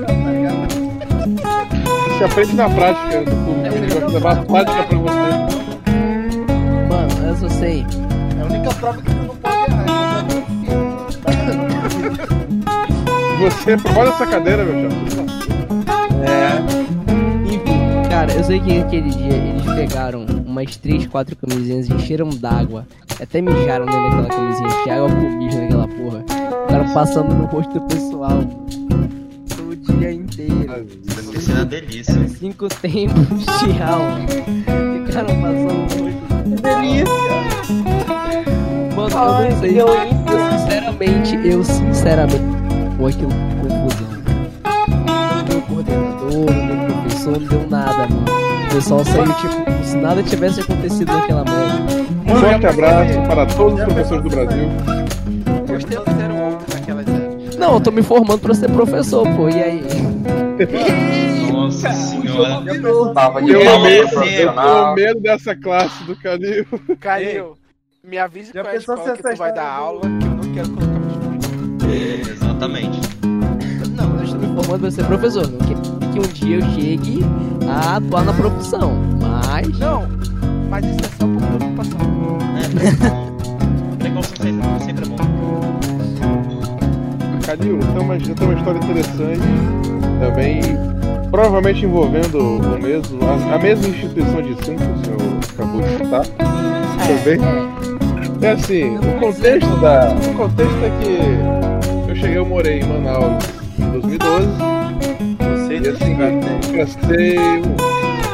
tá 0.06 0.12
ligado? 0.12 0.66
Você 2.18 2.24
aprende 2.24 2.54
na 2.56 2.68
prática 2.70 3.22
do 3.22 3.30
público. 3.30 3.86
pra 3.86 4.00
fazer 4.00 4.20
matemática 4.20 4.82
pra 4.84 4.98
você. 4.98 5.30
Mano, 6.88 7.26
eu 7.28 7.36
só 7.36 7.48
sei. 7.48 7.86
É 8.36 8.42
a 8.42 8.44
única 8.46 8.74
prova 8.74 9.00
que 9.02 9.10
tu 9.10 9.16
não 9.22 9.36
pode 9.36 9.45
Você 13.46 13.74
aprovou 13.74 14.08
essa 14.08 14.26
cadeira, 14.26 14.64
meu 14.64 14.90
chapa. 14.90 15.22
Enfim, 17.44 18.08
cara, 18.10 18.32
eu 18.32 18.42
sei 18.42 18.58
que 18.58 18.80
aquele 18.80 19.10
dia 19.10 19.34
eles 19.34 19.64
pegaram 19.64 20.26
umas 20.44 20.76
3, 20.76 21.06
4 21.06 21.36
camisinhas 21.36 21.88
e 21.88 21.92
encheram 21.92 22.28
d'água. 22.28 22.84
Até 23.22 23.40
mijaram 23.40 23.86
dentro 23.86 24.02
daquela 24.02 24.28
camisinha, 24.28 24.68
encher 24.68 24.90
água 24.90 25.08
com 25.08 25.38
mijo 25.38 25.60
naquela 25.60 25.86
porra. 25.86 26.24
Ficaram 26.66 26.92
passando 26.92 27.34
no 27.34 27.44
rosto 27.44 27.72
do 27.72 27.80
pessoal. 27.82 28.40
O 29.60 29.76
dia 29.76 30.12
inteiro. 30.12 30.66
Deve 31.04 31.32
ter 31.32 31.40
sido 31.40 31.54
uma 31.54 31.64
delícia. 31.64 32.28
Cinco 32.28 32.68
tempos 32.68 33.28
de 33.28 33.80
aula. 33.80 34.26
Ficaram 35.06 35.40
passando 35.40 35.72
no 35.72 35.82
rosto. 35.82 36.06
Delícia! 36.62 37.14
Mano, 38.96 39.16
eu 39.16 39.50
não 39.50 39.60
sei. 39.60 39.80
Eu, 39.80 39.88
sinceramente, 40.58 41.36
eu 41.44 41.64
sinceramente. 41.64 42.55
Pô, 42.96 43.06
aquilo 43.06 43.28
que 43.28 43.68
confusão. 43.68 44.08
Não 45.36 45.44
deu 45.44 45.62
coordenador, 45.62 46.30
não 46.30 46.86
deu 46.86 46.96
professor, 47.02 47.40
não 47.40 47.48
deu 47.48 47.70
nada, 47.70 48.08
mano. 48.08 48.24
O 48.70 48.74
pessoal 48.74 49.04
saiu 49.04 49.34
tipo, 49.34 49.64
como 49.64 49.84
se 49.84 49.96
nada 49.96 50.22
tivesse 50.22 50.60
acontecido 50.60 51.12
naquela 51.12 51.44
merda. 51.44 51.96
Um 52.26 52.36
forte 52.40 52.66
abraço 52.66 53.22
para 53.28 53.46
todos 53.46 53.78
os 53.78 53.84
professores 53.84 54.22
do 54.22 54.30
Brasil. 54.30 54.68
Os 55.76 55.84
tempos 55.84 56.20
eram 56.20 56.50
outros 56.50 56.74
naquelas 56.74 57.06
épocas. 57.06 57.56
Não, 57.56 57.74
eu 57.74 57.80
tô 57.80 57.90
me 57.90 58.02
formando 58.02 58.38
pra 58.40 58.54
ser 58.54 58.70
professor, 58.70 59.26
pô, 59.36 59.48
e 59.48 59.62
aí? 59.62 59.82
Nossa 61.52 61.92
senhora. 61.92 62.62
Tava 63.14 63.42
de 63.42 63.52
Eu 63.52 63.80
medo, 63.80 64.08
eu 64.08 64.52
tenho 64.54 64.94
medo 64.94 65.20
dessa 65.20 65.54
classe 65.54 66.02
do 66.04 66.16
Calil. 66.16 66.66
Calil, 66.98 67.56
me 68.02 68.18
avise 68.18 68.52
Já 68.54 68.62
qual 68.62 68.72
é 68.72 68.76
a 68.76 68.78
escola 68.78 69.04
se 69.04 69.12
que 69.12 69.22
tu 69.22 69.36
vai 69.36 69.52
dar 69.52 69.62
história 69.62 69.70
aula, 69.70 70.00
que 70.00 70.06
eu 70.06 70.30
não 70.30 70.54
quero 70.54 70.70
colocar 70.70 70.98
meus 70.98 72.26
filhos. 72.26 72.45
Exatamente. 72.56 73.00
Não, 73.94 74.16
eu 74.16 74.24
estou 74.24 74.40
me 74.40 74.46
formando 74.46 74.80
pra 74.80 74.90
ser 74.90 75.04
professor. 75.04 75.46
Não 75.46 75.58
quer 75.58 75.76
que 76.12 76.18
um 76.18 76.32
dia 76.32 76.56
eu 76.56 76.62
chegue 76.62 77.20
a 77.68 77.96
atuar 77.96 78.24
na 78.24 78.32
profissão. 78.32 78.94
Mas. 79.20 79.78
Não, 79.78 80.08
mas 80.70 80.84
isso 80.86 81.00
é 81.00 81.08
só 81.18 81.26
por 81.26 81.42
preocupação. 81.42 82.38
É, 82.56 83.96
precaução 83.98 84.36
sempre, 84.36 84.84
sempre 84.84 85.04
é 85.04 85.08
bom. 85.08 85.16
Calil, 87.44 87.78
tem 87.78 88.02
uma, 88.02 88.18
já 88.18 88.34
tem 88.34 88.48
uma 88.48 88.58
história 88.58 88.78
interessante. 88.78 89.46
Também, 90.18 90.62
provavelmente 91.30 91.84
envolvendo 91.84 92.38
o 92.38 92.82
mesmo, 92.82 93.18
a, 93.22 93.54
a 93.54 93.58
mesma 93.58 93.88
instituição 93.88 94.40
de 94.40 94.52
ensino 94.52 94.78
que 94.78 94.84
o 94.84 95.04
senhor 95.04 95.20
acabou 95.52 95.82
de 95.82 95.88
citar. 95.90 96.24
Também. 97.06 97.38
É 98.40 98.50
assim, 98.50 98.96
o 98.96 99.20
contexto 99.20 99.76
da. 99.80 100.14
O 100.14 100.34
contexto 100.34 100.78
é 100.82 100.90
que 101.02 101.65
cheguei, 102.16 102.38
eu 102.38 102.46
morei 102.46 102.80
em 102.80 102.84
Manaus 102.84 103.44
em 103.78 103.90
2012. 103.90 104.46
E 105.68 105.88
assim, 105.88 106.16
passei 106.76 107.38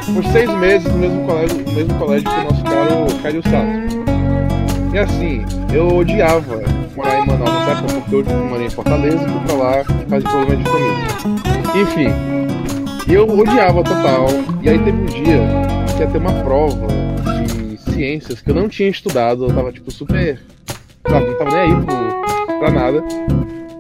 uns 0.09 0.29
seis 0.33 0.51
meses 0.59 0.91
no 0.91 0.99
mesmo 0.99 1.27
colégio, 1.27 1.59
no 1.59 1.73
mesmo 1.73 1.99
colégio 1.99 2.31
que 2.31 2.35
o 2.35 2.45
nosso 2.45 2.65
caro 2.65 3.07
Caio 3.23 3.43
Sato. 3.43 4.93
E 4.95 4.99
assim, 4.99 5.45
eu 5.75 5.97
odiava 5.97 6.62
morar 6.95 7.19
em 7.19 7.27
Manaus 7.27 7.51
nessa 7.51 7.71
época 7.73 8.01
porque 8.09 8.31
eu 8.33 8.37
morei 8.45 8.67
em 8.67 8.71
Fortaleza 8.71 9.17
e 9.17 9.29
fui 9.29 9.41
pra 9.41 9.55
lá 9.55 9.85
por 9.85 10.07
causa 10.07 10.57
de 10.57 10.65
família. 10.65 10.97
Enfim, 11.75 13.12
eu 13.12 13.29
odiava 13.29 13.83
total. 13.83 14.27
E 14.62 14.69
aí 14.69 14.79
teve 14.79 14.97
um 14.97 15.07
dia 15.07 15.41
que 15.97 16.03
ia 16.03 16.07
ter 16.07 16.19
uma 16.19 16.33
prova 16.45 16.87
de 17.45 17.77
ciências 17.79 18.41
que 18.41 18.51
eu 18.51 18.55
não 18.55 18.69
tinha 18.69 18.89
estudado, 18.89 19.45
eu 19.45 19.55
tava 19.55 19.73
tipo 19.73 19.91
super. 19.91 20.41
Sabe, 21.09 21.27
não 21.27 21.35
tava 21.39 21.51
nem 21.51 21.61
aí 21.61 21.85
pro, 21.85 22.59
pra 22.59 22.71
nada. 22.71 23.05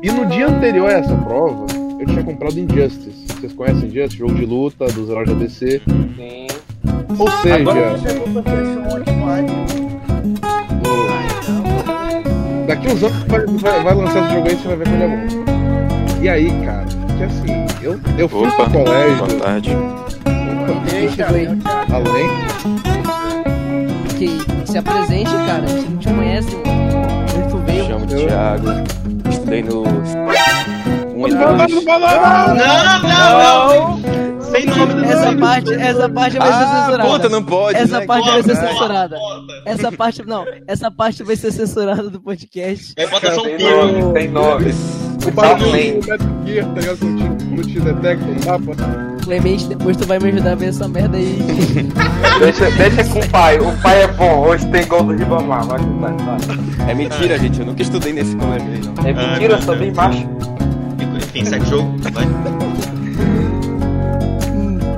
E 0.02 0.10
no 0.10 0.26
dia 0.26 0.48
anterior 0.48 0.88
a 0.90 0.92
essa 0.94 1.14
prova, 1.14 1.66
eu 1.98 2.06
tinha 2.06 2.22
comprado 2.24 2.58
Injustice. 2.58 3.24
Vocês 3.28 3.52
conhecem 3.52 3.88
Injustice? 3.88 4.18
Jogo 4.18 4.34
de 4.34 4.44
luta 4.44 4.86
dos 4.86 5.08
heróis 5.08 5.28
da 5.28 5.34
DC. 5.34 5.80
Sim. 6.16 6.46
Ou 7.18 7.30
seja, 7.42 7.56
Agora 7.56 7.94
tu 7.98 8.08
chegou 8.08 8.28
pra 8.28 8.42
PlayStation 8.42 8.80
1 8.80 8.90
Xbox. 9.04 9.52
o- 12.62 12.66
daqui 12.66 12.88
uns 12.88 13.02
anos 13.02 13.22
vai, 13.28 13.46
vai, 13.46 13.82
vai 13.82 13.94
lançar 13.94 14.24
esse 14.24 14.34
jogo 14.34 14.48
aí 14.48 14.54
e 14.54 14.56
você 14.56 14.68
vai 14.68 14.76
ver 14.76 14.84
como 14.84 14.96
ele 14.96 15.04
é 15.04 15.08
bom. 15.08 16.22
E 16.22 16.28
aí, 16.28 16.50
cara, 16.64 16.84
que 17.16 17.22
assim, 17.24 17.66
eu, 17.82 18.00
eu 18.18 18.28
fui 18.28 18.48
Opa, 18.48 18.64
pro 18.70 18.84
colégio. 18.84 19.16
boa 19.26 19.38
tarde. 19.40 19.70
Quem 20.88 21.08
chegou 21.10 21.36
aí? 21.36 21.46
Além. 21.92 22.28
Que 24.18 24.38
se 24.70 24.78
apresente, 24.78 25.30
cara. 25.30 25.64
A 25.64 25.66
gente 25.66 25.88
não 25.90 25.98
te 25.98 26.08
conhece, 26.08 26.56
Me 26.56 26.62
veio. 27.66 27.84
chamo 27.86 28.06
Thiago. 28.06 28.66
Estudei 29.42 29.62
no. 29.64 29.82
Um 29.82 31.26
Não, 31.26 31.56
não, 31.56 31.56
não, 31.56 31.66
não, 31.66 31.98
Não, 32.54 33.02
não, 33.02 33.98
não! 33.98 34.42
Sem 34.52 34.66
nome 34.66 34.94
do 34.94 35.04
Essa 35.04 35.36
parte, 35.36 35.74
essa 35.74 36.08
parte 36.08 36.38
vai 36.38 36.46
ser 36.48 36.54
Ah, 36.54 36.84
censurada. 36.84 37.10
puta, 37.10 37.28
não 37.28 37.42
pode. 37.42 37.78
Essa 37.78 38.00
né? 38.00 38.06
parte 38.06 38.30
vai 38.30 38.42
ser 38.42 38.56
censurada. 38.56 39.18
Essa 39.64 39.92
parte, 39.92 40.22
não, 40.24 40.44
essa 40.68 40.90
parte 40.90 41.22
vai 41.24 41.36
ser 41.36 41.50
censurada 41.52 42.08
do 42.08 42.20
podcast. 42.20 42.92
É, 42.96 43.06
bota 43.06 43.32
só 43.34 43.40
um 43.40 43.44
Tem 44.12 44.28
pino. 44.28 44.42
Tem. 45.22 45.32
O 45.32 45.34
barulho 45.34 45.60
Talvez. 45.64 46.04
do 46.04 46.10
Metal 46.10 46.28
Gear, 46.46 46.66
tá 46.66 46.80
ligado? 46.80 47.04
Não 47.04 47.36
te, 47.36 47.44
não 47.44 47.62
te 47.62 47.80
detecta 47.80 48.26
no 48.26 48.46
mapa. 48.46 49.12
Clemente, 49.22 49.68
depois 49.68 49.96
tu 49.96 50.06
vai 50.06 50.18
me 50.18 50.28
ajudar 50.30 50.52
a 50.52 50.54
ver 50.56 50.68
essa 50.68 50.88
merda 50.88 51.16
aí. 51.16 51.38
Deixa, 52.40 52.70
deixa 52.72 53.04
com 53.04 53.20
o 53.20 53.28
pai. 53.28 53.58
O 53.58 53.72
pai 53.82 54.02
é 54.02 54.08
bom. 54.08 54.40
Hoje 54.40 54.66
tem 54.66 54.84
gol 54.86 55.04
do 55.04 55.12
Ribamar. 55.12 55.64
Vai 55.64 55.78
com 55.78 55.84
o 55.84 56.00
pai. 56.00 56.12
vai. 56.18 56.90
É 56.90 56.94
mentira, 56.94 57.38
gente. 57.38 57.60
Eu 57.60 57.66
nunca 57.66 57.82
estudei 57.82 58.12
nesse 58.12 58.34
colégio 58.34 58.68
aí, 58.68 58.80
não. 58.80 59.06
É 59.06 59.12
mentira, 59.12 59.54
eu 59.54 59.62
sou 59.62 59.76
bem 59.76 59.92
macho. 59.92 60.26
Enfim, 61.16 61.44
segue 61.44 61.64
o 61.64 61.68
jogo. 61.68 61.94
Vai. 62.12 62.26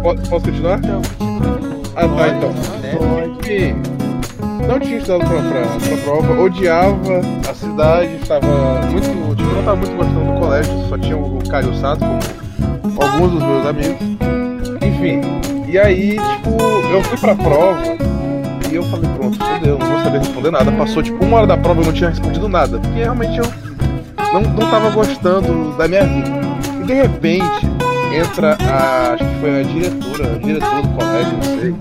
Posso, 0.03 0.31
posso 0.31 0.45
continuar? 0.47 0.81
Ah, 1.97 2.09
tá, 2.09 2.29
então. 2.29 2.55
Enfim, 3.41 3.75
não 4.67 4.81
tinha 4.81 4.99
estudado 4.99 5.29
pra, 5.29 5.43
pra, 5.43 5.89
pra 5.89 5.97
prova, 5.99 6.43
odiava 6.43 7.21
a 7.49 7.55
cidade, 7.55 8.15
estava 8.17 8.47
muito. 8.91 9.35
Tipo, 9.37 9.53
não 9.53 9.59
estava 9.61 9.77
muito 9.77 9.97
gostando 9.97 10.33
do 10.33 10.41
colégio, 10.41 10.89
só 10.89 10.99
tinha 10.99 11.17
o 11.17 11.49
Caio 11.49 11.75
Sato 11.75 12.05
como 12.83 13.03
alguns 13.03 13.33
dos 13.33 13.43
meus 13.43 13.67
amigos. 13.67 13.99
Enfim, 14.83 15.21
e 15.69 15.79
aí, 15.79 16.11
tipo, 16.11 16.51
eu 16.91 17.03
fui 17.03 17.19
pra 17.19 17.35
prova 17.35 17.83
e 18.71 18.75
eu 18.75 18.83
falei, 18.85 19.11
pronto, 19.17 19.39
fodeu, 19.39 19.79
não 19.79 19.87
vou 19.87 20.01
saber 20.01 20.19
responder 20.19 20.51
nada. 20.51 20.73
Passou 20.73 21.03
tipo 21.03 21.25
uma 21.25 21.39
hora 21.39 21.47
da 21.47 21.57
prova 21.57 21.81
e 21.81 21.83
eu 21.83 21.87
não 21.87 21.93
tinha 21.93 22.11
respondido 22.11 22.49
nada, 22.49 22.79
porque 22.79 22.99
realmente 22.99 23.39
eu 23.39 23.45
não, 24.33 24.41
não 24.41 24.71
tava 24.71 24.91
gostando 24.91 25.77
da 25.77 25.87
minha 25.87 26.05
vida. 26.05 26.31
E 26.81 26.87
de 26.87 26.95
repente 26.95 27.67
entra 28.15 28.57
a. 28.61 29.13
acho 29.13 29.25
que 29.25 29.41
foi 29.41 29.61
a 29.61 29.63
diretora, 29.63 30.35
a 30.35 30.39
diretora 30.39 30.83
do 30.83 30.89
colégio, 30.89 31.33
não 31.33 31.43
sei, 31.43 31.75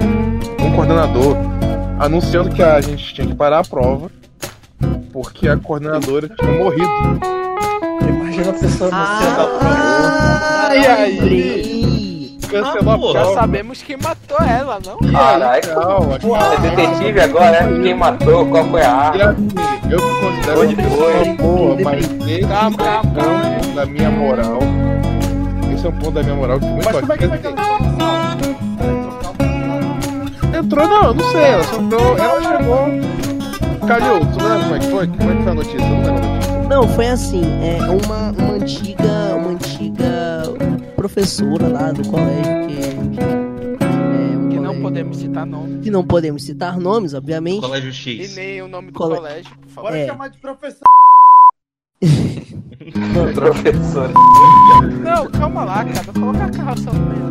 um 0.65 0.71
coordenador, 0.75 1.37
anunciando 1.99 2.49
que 2.49 2.61
a 2.63 2.79
gente 2.81 3.13
tinha 3.13 3.27
que 3.27 3.35
parar 3.35 3.59
a 3.59 3.63
prova 3.63 4.09
porque 5.11 5.47
a 5.47 5.55
coordenadora 5.57 6.27
tinha 6.27 6.51
morrido. 6.51 6.89
Imagina 8.07 8.49
a 8.49 8.53
pessoa 8.53 8.89
no 8.89 8.97
Ah, 8.97 9.19
centro 9.21 9.37
da 9.37 9.45
prova. 9.45 10.75
E 10.75 10.87
aí? 10.87 12.37
Cancelou 12.49 12.93
Ah, 12.93 13.09
a 13.09 13.13
Já 13.13 13.21
prova. 13.21 13.33
sabemos 13.41 13.81
quem 13.83 13.97
matou 13.97 14.37
ela, 14.39 14.79
não? 14.85 14.97
Calma. 15.61 16.15
É 16.15 16.59
detetive 16.75 17.19
agora, 17.21 17.57
é? 17.57 17.81
Quem 17.83 17.93
matou? 17.95 18.45
Qual 18.47 18.65
foi 18.65 18.81
a 18.81 18.91
arma? 18.91 19.35
eu 19.89 19.99
me 19.99 20.19
considero 20.21 20.61
Onde 20.61 20.73
uma 20.75 20.83
pessoa 20.83 21.11
foi? 21.13 21.33
boa, 21.35 21.77
mas 21.83 22.05
esse 22.05 22.41
Calma, 22.47 22.75
é 22.75 22.83
calma, 22.83 23.09
um 23.09 23.13
calma. 23.13 23.55
ponto 23.59 23.75
da 23.75 23.85
minha 23.85 24.09
moral. 24.11 24.59
Esse 25.73 25.85
é 25.85 25.89
um 25.89 25.93
ponto 25.93 26.11
da 26.11 26.23
minha 26.23 26.35
moral 26.35 26.59
que 26.59 26.65
foi 26.65 26.73
muito 26.73 26.85
Mas 26.85 26.99
como 26.99 27.13
é 27.13 27.17
bacana. 27.17 27.55
Entrou, 30.73 30.87
não, 30.89 31.13
não 31.13 31.31
sei, 31.31 31.41
ela 31.43 31.63
só 31.63 31.75
entrou, 31.79 32.17
ela 32.17 32.41
chegou. 32.41 33.87
Calil, 33.87 34.19
tu 34.31 34.43
lembra 34.43 34.59
como 34.63 34.75
é 34.75 34.79
que 34.79 34.87
foi? 34.87 35.07
Como 35.07 35.31
é 35.31 35.35
que 35.35 35.43
foi 35.43 35.51
a 35.51 35.55
notícia? 35.55 35.79
Não 35.79 35.95
lembro 35.97 36.09
a 36.09 36.21
notícia. 36.35 36.63
Não, 36.69 36.87
foi 36.89 37.07
assim, 37.07 37.41
é 37.61 37.77
uma, 37.83 38.31
uma 38.31 38.53
antiga, 38.53 39.35
uma 39.37 39.49
antiga 39.51 40.43
professora 40.95 41.67
lá 41.67 41.91
do 41.91 42.07
colégio 42.09 42.67
que, 42.67 42.75
que 43.15 43.19
é 43.21 44.37
um 44.37 44.49
Que 44.49 44.59
não 44.59 44.81
podemos 44.81 45.17
citar 45.17 45.45
nome. 45.45 45.79
que 45.81 45.91
não 45.91 46.03
podemos 46.03 46.43
citar 46.43 46.79
nomes, 46.79 47.13
obviamente. 47.13 47.61
Colégio 47.61 47.89
E 47.89 47.93
X. 47.93 48.35
nem 48.35 48.61
o 48.61 48.67
nome 48.67 48.91
do 48.91 48.97
Cole- 48.97 49.15
colégio, 49.17 49.51
por 49.61 49.69
favor. 49.69 49.89
Bora 49.91 50.01
É. 50.01 50.07
chamar 50.07 50.29
de 50.29 50.37
professor. 50.39 50.83
Professor. 53.33 54.09
Não, 55.03 55.27
calma 55.31 55.63
lá, 55.63 55.85
cara. 55.85 56.05
Coloca 56.13 56.43
a 56.45 56.49
carroça 56.49 56.91
no 56.91 56.99
meio. 56.99 57.23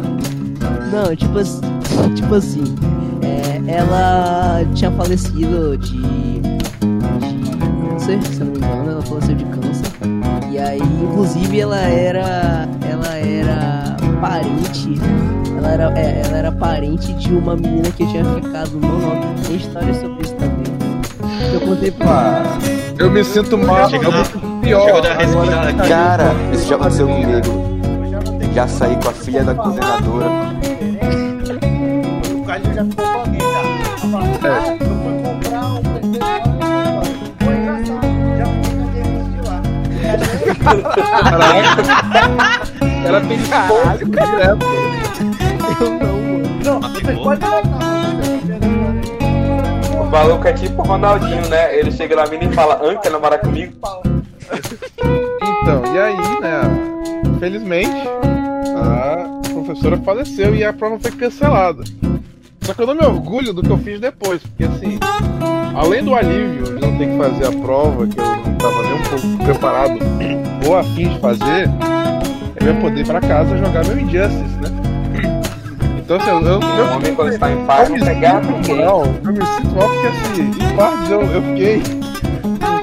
não. 0.93 1.15
Tipo, 1.17 1.39
assim- 1.39 1.61
tipo 2.15 2.35
assim, 2.35 2.63
é, 2.63 3.12
ela 3.67 4.63
tinha 4.75 4.91
falecido 4.93 5.77
de, 5.79 6.01
de 6.41 7.57
câncer, 7.91 8.23
se 8.25 8.41
eu 8.41 8.47
não 8.47 8.53
me 8.53 8.59
engano, 8.59 8.91
ela 8.93 9.03
faleceu 9.03 9.35
de 9.35 9.45
câncer. 9.45 9.87
E 10.51 10.59
aí, 10.59 10.81
inclusive, 10.81 11.61
ela 11.61 11.79
era, 11.79 12.69
ela 12.89 13.17
era 13.17 13.97
parente, 14.21 15.01
Ela 15.57 15.69
era, 15.73 15.99
é, 15.99 16.23
ela 16.27 16.37
era 16.37 16.53
parente 16.53 17.13
de 17.15 17.35
uma 17.35 17.57
menina 17.57 17.91
que 17.91 18.03
eu 18.03 18.09
tinha 18.09 18.25
ficado 18.25 18.71
no 18.73 18.81
nome. 18.89 19.21
Tem 19.47 19.57
história 19.57 19.95
sobre 19.95 20.23
isso 20.23 20.35
também. 20.35 20.63
Eu 21.55 21.61
contei 21.61 21.91
pra. 21.91 22.43
Eu 22.99 23.11
me 23.11 23.25
sinto 23.25 23.57
mal, 23.59 23.89
Chegou 23.89 24.13
eu 24.13 24.25
pior. 24.61 24.85
chegou 24.85 25.03
na 25.03 25.15
respirada 25.15 25.69
aqui. 25.71 25.89
Cara, 25.89 26.35
isso 26.53 26.69
já 26.69 26.77
aconteceu 26.77 27.07
comigo. 27.09 27.73
Já 28.55 28.69
saí 28.69 28.97
com 28.97 29.09
a 29.09 29.13
filha 29.13 29.43
da 29.45 29.55
coordenadora. 29.55 30.27
O 32.35 32.45
Calil 32.45 32.75
já 32.75 32.85
ficou 32.85 33.05
com 33.07 33.19
alguém, 33.19 33.41
comprar 34.13 35.65
um 35.75 35.83
PlayStation. 35.83 37.03
Foi 37.43 37.55
engraçado, 37.55 38.07
já 38.37 38.47
fui 38.63 38.75
na 38.77 38.87
dele 38.93 39.23
de 39.31 39.41
lá. 39.49 39.59
Caraca. 41.21 41.83
Ela 43.09 43.21
fez 43.23 43.49
pouco 43.69 44.05
direto. 44.05 44.67
Eu 45.81 45.91
não, 45.91 46.17
mano. 46.23 46.49
Não, 46.65 46.81
você 46.81 47.13
pode. 47.15 47.43
O 49.99 50.05
maluco 50.05 50.47
é 50.47 50.53
tipo 50.53 50.83
o 50.83 50.85
Ronaldinho, 50.85 51.49
né? 51.49 51.77
Ele 51.79 51.91
chega 51.91 52.15
na 52.15 52.27
mina 52.27 52.45
e 52.45 52.53
fala, 52.53 52.81
An, 52.85 52.97
quer 52.99 53.11
namorar 53.11 53.41
comigo? 53.41 53.73
Então, 55.63 55.83
e 55.95 55.99
aí, 55.99 56.17
né? 56.41 56.61
Infelizmente, 57.35 58.09
a 58.77 59.41
professora 59.53 59.97
faleceu 59.99 60.55
e 60.55 60.63
a 60.65 60.73
prova 60.73 60.99
foi 61.01 61.11
cancelada. 61.13 61.83
Só 62.63 62.75
que 62.75 62.83
eu 62.83 62.87
não 62.87 62.95
me 62.95 63.05
orgulho 63.05 63.53
do 63.53 63.63
que 63.63 63.71
eu 63.71 63.79
fiz 63.79 64.01
depois, 64.01 64.43
porque 64.43 64.65
assim, 64.65 64.99
além 65.75 66.05
do 66.05 66.15
alívio 66.15 66.77
de 66.77 66.81
não 66.81 66.97
ter 66.97 67.09
que 67.09 67.19
fazer 67.19 67.47
a 67.47 67.61
prova, 67.61 68.07
que 68.07 68.19
eu 68.19 68.25
não 68.25 68.53
estava 68.53 68.83
nem 68.83 68.93
um 68.95 69.03
pouco 69.03 69.45
preparado 69.45 69.99
ou 70.67 70.77
afim 70.77 71.09
de 71.09 71.19
fazer, 71.19 71.69
eu 72.61 72.67
ia 72.67 72.81
poder 72.81 73.01
ir 73.01 73.07
pra 73.07 73.21
casa 73.21 73.57
jogar 73.59 73.85
meu 73.85 73.99
Injustice, 73.99 74.57
né? 74.61 74.83
Então 75.99 76.17
assim, 76.17 76.31
eu, 76.31 76.41
eu, 76.41 76.59
O 76.59 76.79
eu, 76.79 76.97
homem 76.97 77.15
quando 77.15 77.33
está 77.33 77.51
em 77.51 77.65
paz 77.67 77.89
eu 77.89 77.95
me 77.95 78.01
sinto 78.01 78.77
mal, 78.77 79.05
eu 79.07 79.33
me 79.33 79.47
sinto 79.47 79.75
mal 79.75 79.89
porque 79.89 80.07
assim, 80.07 80.43
em 80.43 80.77
partes 80.77 81.11
eu, 81.11 81.23
eu 81.23 81.43
fiquei 81.43 81.83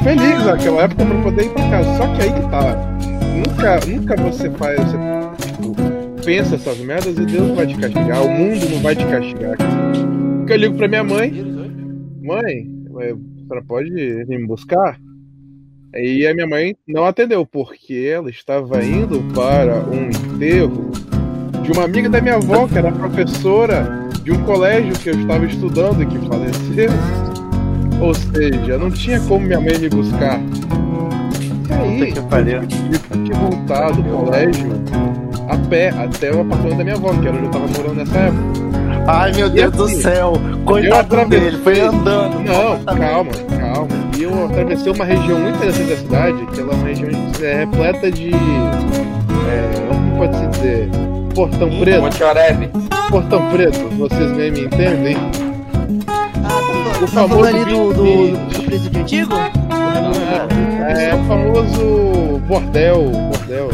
feliz 0.04 0.46
naquela 0.46 0.84
época 0.84 1.06
pra 1.06 1.22
poder 1.22 1.46
ir 1.46 1.50
pra 1.50 1.70
casa. 1.70 1.98
Só 1.98 2.08
que 2.14 2.22
aí 2.22 2.34
que 2.34 2.50
tá. 2.50 2.76
Nunca, 3.36 3.80
nunca 3.86 4.16
você 4.18 4.50
faz. 4.52 4.80
Você 4.80 4.98
pensa 6.30 6.54
essas 6.54 6.78
merdas 6.78 7.18
e 7.18 7.26
Deus 7.26 7.56
vai 7.56 7.66
te 7.66 7.76
castigar, 7.76 8.24
o 8.24 8.30
mundo 8.30 8.70
não 8.70 8.80
vai 8.82 8.96
te 8.96 9.04
castigar. 9.04 9.58
Porque 10.38 10.54
eu 10.54 10.58
ligo 10.58 10.78
pra 10.78 10.88
minha 10.88 11.04
mãe, 11.04 11.32
mãe, 12.22 12.70
a 12.86 13.42
senhora 13.42 13.66
pode 13.68 13.90
vir 13.90 14.28
me 14.28 14.46
buscar? 14.46 15.00
Aí 15.92 16.28
a 16.28 16.34
minha 16.36 16.46
mãe 16.46 16.78
não 16.88 17.06
atendeu, 17.06 17.48
porque 17.48 18.12
ela 18.14 18.30
estava 18.30 18.86
indo 18.86 19.24
para 19.34 19.84
um 19.90 20.08
enterro 20.08 20.92
de 21.64 21.72
uma 21.72 21.86
amiga 21.86 22.08
da 22.08 22.22
minha 22.22 22.36
avó, 22.36 22.68
que 22.68 22.78
era 22.78 22.92
professora 22.92 24.08
de 24.22 24.32
um 24.32 24.44
colégio 24.44 24.94
que 25.00 25.10
eu 25.10 25.20
estava 25.20 25.44
estudando 25.48 26.04
e 26.04 26.06
que 26.06 26.20
faleceu. 26.28 26.92
Ou 28.00 28.14
seja, 28.14 28.78
não 28.78 28.92
tinha 28.92 29.20
como 29.22 29.48
minha 29.48 29.60
mãe 29.60 29.80
me 29.80 29.90
buscar. 29.90 30.40
E 31.68 31.74
aí, 31.74 32.14
eu 32.54 32.68
tive 32.68 33.00
que 33.00 33.34
voltar 33.34 33.94
do 33.94 34.04
colégio 34.04 34.70
a 35.50 35.58
pé 35.70 35.90
até 35.90 36.32
o 36.32 36.42
apartamento 36.42 36.78
da 36.78 36.84
minha 36.84 36.96
avó, 36.96 37.10
que 37.14 37.28
era 37.28 37.32
onde 37.32 37.40
eu 37.40 37.46
estava 37.48 37.68
morando 37.68 37.96
nessa 37.96 38.18
época. 38.18 38.70
Ai, 39.08 39.32
meu 39.34 39.50
Deus 39.50 39.72
do 39.74 39.84
assim, 39.86 40.02
céu. 40.02 40.34
eu 40.52 40.58
Coitado 40.66 41.00
atravessei- 41.00 41.40
dele, 41.52 41.64
foi 41.64 41.80
andando. 41.82 42.40
Não, 42.44 42.96
calma, 42.96 43.32
calma. 43.60 43.88
E 44.18 44.24
eu 44.24 44.46
atravessei 44.46 44.92
uma 44.92 45.06
região 45.06 45.40
muito 45.40 45.56
interessante 45.58 45.90
da 45.90 45.98
cidade, 45.98 46.46
que 46.54 46.60
ela 46.60 46.74
é 46.74 46.76
uma 46.76 46.88
região 46.88 47.10
é, 47.42 47.54
repleta 47.56 48.12
de. 48.12 48.30
É, 48.32 49.88
como 49.88 50.18
pode 50.18 50.38
se 50.38 50.48
dizer? 50.48 50.90
Portão 51.34 51.70
Preto. 51.80 52.02
Monte. 52.02 52.20
Portão 53.10 53.50
Preto, 53.50 53.80
vocês 53.98 54.32
bem 54.34 54.52
me 54.52 54.62
entendem? 54.66 55.18
Ah, 56.08 56.20
tá 56.44 56.98
O 56.98 57.00
tá 57.02 57.08
famoso 57.08 57.46
ali 57.46 57.66
do, 57.66 57.94
do, 57.94 58.28
do 58.54 58.64
presídio 58.64 59.02
antigo? 59.02 59.34
É, 60.96 61.16
o 61.16 61.24
famoso 61.28 62.40
bordel, 62.48 63.04
bordel. 63.32 63.70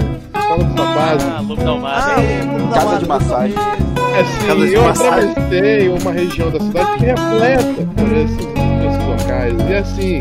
Dessa 0.63 0.83
base. 0.85 1.25
Ah, 1.25 1.39
Lobo 1.41 1.55
da 1.63 1.69
Almada. 1.69 2.13
Ah, 2.15 2.63
o 2.63 2.73
Casa 2.73 2.97
de 2.99 3.07
massagem. 3.07 3.55
Assim, 3.57 4.47
Casa 4.47 4.67
de 4.67 4.73
eu 4.73 4.83
massagem. 4.83 5.29
atravessei 5.31 5.89
uma 5.89 6.11
região 6.11 6.51
da 6.51 6.59
cidade 6.59 6.97
que 6.97 7.05
é 7.05 7.07
repleta 7.09 7.63
por 7.95 8.17
esses, 8.17 8.37
esses 8.37 9.05
locais. 9.07 9.53
E 9.69 9.73
assim, 9.75 10.19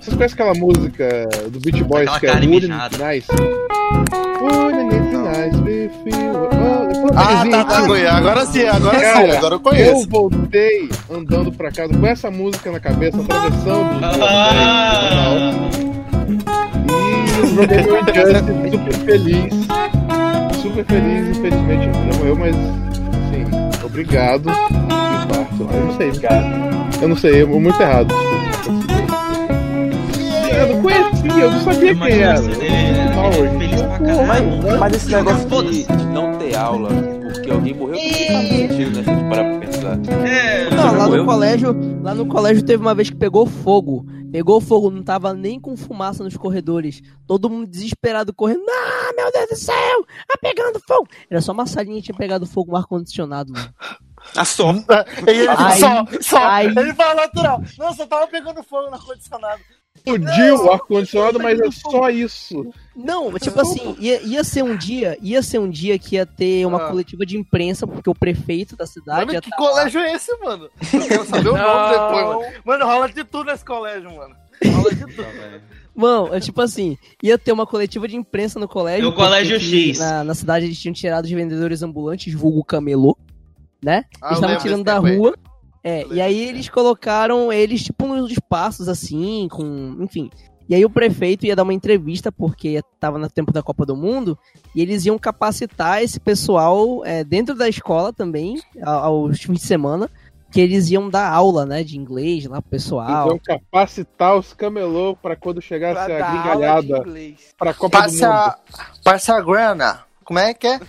vocês 0.00 0.16
conhecem 0.16 0.34
aquela 0.34 0.54
música 0.54 1.28
do 1.50 1.60
Beach 1.60 1.82
Boys 1.84 2.08
Aquela 2.08 2.38
que 2.40 2.46
é 2.46 2.48
Wouldn't 2.48 2.98
Nice? 2.98 3.26
Wouldn't 4.40 4.94
It 4.94 5.16
Nice 5.16 5.56
were- 5.62 5.88
Ah, 7.16 7.44
tá, 7.50 7.64
tá. 7.64 7.78
Agora 8.16 8.46
sim, 8.46 8.62
agora 8.66 8.94
sim, 8.98 9.02
Cara, 9.02 9.36
agora 9.38 9.54
eu 9.54 9.58
eu 9.58 9.60
conheço. 9.60 10.08
voltei 10.08 10.88
andando 11.10 11.50
pra 11.52 11.70
casa 11.72 11.92
com 11.96 12.06
essa 12.06 12.30
música 12.30 12.70
na 12.70 12.78
cabeça, 12.80 13.18
atravessando 13.20 13.88
Ah, 14.02 15.50
joguei 17.58 17.82
meu 17.82 18.00
Injustice 18.00 18.70
super 18.70 18.94
feliz. 19.04 19.54
Super 20.62 20.84
feliz, 20.84 21.36
infelizmente 21.36 21.88
ele 21.88 22.16
morreu, 22.16 22.36
mas 22.36 22.56
assim, 22.56 23.84
obrigado. 23.84 24.48
Eu 24.50 25.84
não 25.84 25.96
sei, 25.96 26.10
eu 27.02 27.08
não 27.08 27.16
sei, 27.16 27.42
é 27.42 27.46
muito 27.46 27.80
errado. 27.80 28.14
Eu 30.50 30.74
não 30.74 30.82
conhecia, 30.82 31.42
eu 31.42 31.50
não 31.50 31.60
sabia 31.60 31.94
quem 31.94 32.20
era. 32.20 32.40
pra 32.40 32.50
Pô, 32.52 34.18
caralho. 34.18 34.62
Mas, 34.62 34.78
mas 34.78 34.94
esse 34.94 35.10
negócio 35.10 35.62
de, 35.70 35.84
de 35.84 36.06
não 36.06 36.32
ter 36.34 36.56
aula 36.56 36.90
porque 37.48 37.50
alguém 37.50 37.74
morreu 37.74 37.96
também 37.96 38.26
faz 38.28 38.48
sentido, 38.48 38.96
né? 38.96 39.04
Se 39.04 39.10
a 39.10 39.14
gente 39.14 39.28
parar 39.28 39.44
pra 39.44 39.58
pensar. 39.58 39.98
É, 40.26 40.70
Não, 40.74 40.96
lá 40.96 41.08
no 41.08 41.24
colégio, 41.24 41.76
lá 42.02 42.14
no 42.14 42.26
colégio 42.26 42.62
teve 42.62 42.82
uma 42.82 42.94
vez 42.94 43.10
que 43.10 43.16
pegou 43.16 43.46
fogo. 43.46 44.04
Pegou 44.30 44.60
fogo, 44.60 44.90
não 44.90 45.02
tava 45.02 45.32
nem 45.34 45.58
com 45.58 45.76
fumaça 45.76 46.22
nos 46.22 46.36
corredores. 46.36 47.00
Todo 47.26 47.48
mundo 47.48 47.66
desesperado 47.66 48.32
correndo. 48.34 48.64
Ah, 48.68 49.12
meu 49.16 49.30
Deus 49.32 49.48
do 49.50 49.56
céu! 49.56 50.06
Tá 50.26 50.36
pegando 50.40 50.80
fogo! 50.86 51.08
Era 51.30 51.40
só 51.40 51.52
uma 51.52 51.66
salinha 51.66 51.96
que 51.96 52.06
tinha 52.06 52.16
pegado 52.16 52.46
fogo 52.46 52.70
no 52.72 52.76
ar-condicionado, 52.76 53.52
mano. 53.52 53.74
Ah, 54.36 54.44
só. 54.44 54.70
Ele 55.26 55.48
Aí- 55.48 55.80
só, 55.80 56.04
só, 56.20 56.38
aí- 56.46 56.66
ele 56.66 56.92
fala 56.94 57.14
natural. 57.22 57.62
Nossa, 57.78 58.02
eu 58.02 58.06
tava 58.06 58.26
pegando 58.26 58.62
fogo 58.62 58.88
no 58.88 58.94
ar-condicionado. 58.94 59.60
Explodiu 60.06 60.56
o 60.64 60.72
ar-condicionado, 60.72 61.38
mas 61.40 61.58
é 61.60 61.70
só 61.70 62.08
isso. 62.10 62.72
Não, 62.96 63.32
tipo 63.38 63.60
assim, 63.60 63.96
ia, 63.98 64.20
ia 64.22 64.42
ser 64.44 64.62
um 64.64 64.76
dia, 64.76 65.16
ia 65.22 65.42
ser 65.42 65.58
um 65.58 65.68
dia 65.70 65.98
que 65.98 66.16
ia 66.16 66.26
ter 66.26 66.66
uma 66.66 66.78
Ah. 66.84 66.88
coletiva 66.88 67.24
de 67.24 67.36
imprensa, 67.36 67.86
porque 67.86 68.08
o 68.10 68.14
prefeito 68.14 68.76
da 68.76 68.86
cidade 68.86 69.20
Mano, 69.20 69.32
ia 69.34 69.40
que 69.40 69.50
tá 69.50 69.56
lá. 69.60 69.68
colégio 69.70 70.00
é 70.00 70.12
esse, 70.14 70.36
mano? 70.38 70.68
Eu 70.92 71.06
quero 71.06 71.24
saber 71.26 71.48
o 71.48 71.56
nome 71.56 71.90
depois, 71.92 72.26
mano. 72.26 72.52
Mano, 72.64 72.84
rola 72.86 73.08
de 73.08 73.24
tudo 73.24 73.50
nesse 73.50 73.64
colégio, 73.64 74.14
mano. 74.16 74.34
Rola 74.64 74.90
de 74.94 75.00
tudo. 75.14 75.26
Mano, 75.94 76.34
é 76.34 76.38
tipo 76.40 76.60
assim, 76.62 76.96
ia 77.22 77.36
ter 77.36 77.50
uma 77.52 77.66
coletiva 77.66 78.06
de 78.06 78.16
imprensa 78.16 78.58
no 78.60 78.68
colégio. 78.68 79.04
No 79.04 79.12
colégio 79.12 79.58
porque 79.58 79.90
X. 79.90 79.98
Na, 79.98 80.22
na 80.24 80.34
cidade 80.34 80.66
eles 80.66 80.78
tinham 80.78 80.92
tirado 80.94 81.24
os 81.24 81.30
vendedores 81.30 81.82
ambulantes, 81.82 82.32
vulgo 82.34 82.62
camelô, 82.64 83.16
né? 83.82 84.04
Ah, 84.22 84.28
eles 84.28 84.38
estavam 84.38 84.58
tirando 84.58 84.84
da 84.84 84.94
tempo 85.00 85.06
aí. 85.06 85.16
É, 85.88 86.06
e 86.10 86.20
aí 86.20 86.48
eles 86.48 86.68
colocaram 86.68 87.52
eles, 87.52 87.82
tipo, 87.82 88.06
nos 88.06 88.30
espaços 88.30 88.88
assim, 88.88 89.48
com. 89.50 89.96
Enfim. 90.00 90.30
E 90.68 90.74
aí 90.74 90.84
o 90.84 90.90
prefeito 90.90 91.46
ia 91.46 91.56
dar 91.56 91.62
uma 91.62 91.72
entrevista, 91.72 92.30
porque 92.30 92.82
tava 93.00 93.18
no 93.18 93.30
tempo 93.30 93.50
da 93.52 93.62
Copa 93.62 93.86
do 93.86 93.96
Mundo, 93.96 94.38
e 94.74 94.82
eles 94.82 95.06
iam 95.06 95.18
capacitar 95.18 96.02
esse 96.02 96.20
pessoal 96.20 97.02
é, 97.06 97.24
dentro 97.24 97.54
da 97.54 97.66
escola 97.70 98.12
também, 98.12 98.60
aos 98.82 99.40
fins 99.40 99.60
de 99.60 99.66
semana, 99.66 100.10
que 100.50 100.60
eles 100.60 100.90
iam 100.90 101.08
dar 101.08 101.32
aula, 101.32 101.64
né, 101.64 101.82
de 101.82 101.96
inglês 101.96 102.44
lá 102.44 102.60
pro 102.60 102.70
pessoal. 102.70 103.34
Então 103.34 103.40
capacitar 103.58 104.36
os 104.36 104.52
camelô 104.52 105.16
pra 105.16 105.34
quando 105.36 105.62
chegasse 105.62 106.04
Pra 106.04 106.26
a 106.26 106.30
gringalhada 106.32 107.04
pra 107.56 107.72
Copa 107.72 108.02
do 108.02 108.12
Mundo. 108.12 108.20
Passa, 108.20 108.58
passa 109.02 109.36
a 109.36 109.40
grana. 109.40 110.00
Como 110.22 110.38
é 110.38 110.52
que 110.52 110.66
é? 110.66 110.80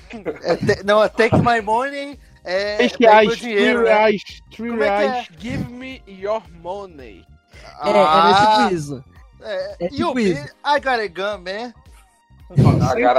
É 0.43 0.55
te- 0.57 0.83
não, 0.83 1.01
é 1.01 1.07
take 1.07 1.37
my 1.37 1.61
money. 1.63 2.19
É, 2.43 2.77
Três 2.77 2.93
reais, 2.99 3.27
meu 3.27 3.37
três 3.37 3.39
dinheiro, 3.57 3.83
né? 3.83 3.89
reais, 3.89 4.21
três 4.55 4.71
Como 4.71 4.83
é 4.83 4.87
que 4.87 4.91
é? 4.93 5.07
reais. 5.07 5.27
Give 5.39 5.71
me 5.71 6.01
your 6.07 6.41
money. 6.61 7.25
É, 7.83 7.89
era 7.89 8.03
Ah, 8.03 8.57
tipo 8.63 8.75
isso. 8.75 9.03
É, 9.41 9.85
é 9.85 9.89
tipo 9.89 10.13
be- 10.13 10.31
isso. 10.31 10.43
I 10.65 10.79
got 10.79 10.99
a 10.99 11.07
gun, 11.07 11.43
man. 11.43 11.73
Sem 12.55 12.65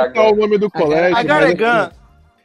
citar 0.09 0.33
o 0.33 0.37
nome 0.37 0.59
do 0.59 0.71
colégio. 0.71 1.19
I 1.19 1.23
got 1.23 1.31
a 1.33 1.41
mas, 1.41 1.55
gun. 1.55 1.97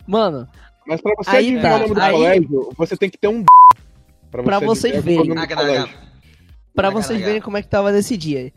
Mano, 0.08 0.48
mas 0.86 1.02
pra 1.02 1.14
você 1.18 1.30
Aí 1.32 1.38
adivinhar 1.38 1.64
tá, 1.64 1.76
o 1.76 1.80
nome 1.80 1.96
do 1.96 2.02
aí- 2.02 2.12
colégio, 2.12 2.70
você 2.78 2.98
tem 2.98 3.10
que 3.10 3.18
ter 3.18 3.28
um 3.28 3.44
pra, 4.30 4.44
Pra 4.44 4.60
você 4.60 4.66
vocês 4.92 4.94
qual 4.94 5.04
verem. 5.04 5.88
Pra 6.76 6.90
vocês 6.90 7.20
verem 7.22 7.42
como 7.42 7.58
é 7.58 7.62
que 7.62 7.68
tava 7.70 7.92
nesse 7.92 8.16
dia. 8.18 8.52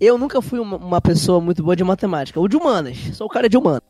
Eu 0.00 0.16
nunca 0.16 0.40
fui 0.40 0.58
uma, 0.60 0.76
uma 0.76 1.00
pessoa 1.00 1.40
muito 1.40 1.62
boa 1.62 1.76
de 1.76 1.84
matemática, 1.84 2.38
ou 2.40 2.48
de 2.48 2.56
humanas. 2.56 2.96
Sou 3.14 3.26
o 3.26 3.30
cara 3.30 3.48
de 3.48 3.56
humanas. 3.56 3.82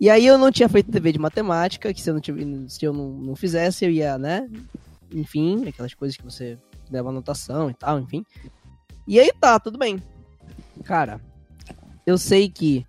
E 0.00 0.08
aí 0.08 0.24
eu 0.26 0.38
não 0.38 0.50
tinha 0.50 0.68
feito 0.68 0.90
TV 0.90 1.12
de 1.12 1.18
matemática, 1.18 1.92
que 1.92 2.00
se 2.00 2.08
eu 2.08 2.14
não, 2.14 2.20
tive- 2.20 2.68
se 2.68 2.84
eu 2.84 2.92
não, 2.92 3.10
não 3.10 3.36
fizesse, 3.36 3.84
eu 3.84 3.90
ia, 3.90 4.16
né? 4.16 4.48
Enfim, 5.12 5.68
aquelas 5.68 5.92
coisas 5.92 6.16
que 6.16 6.24
você 6.24 6.56
leva 6.90 7.10
anotação 7.10 7.68
e 7.68 7.74
tal, 7.74 8.00
enfim. 8.00 8.24
E 9.06 9.20
aí 9.20 9.30
tá, 9.38 9.58
tudo 9.60 9.76
bem. 9.78 10.02
Cara, 10.84 11.20
eu 12.06 12.16
sei 12.16 12.48
que 12.48 12.86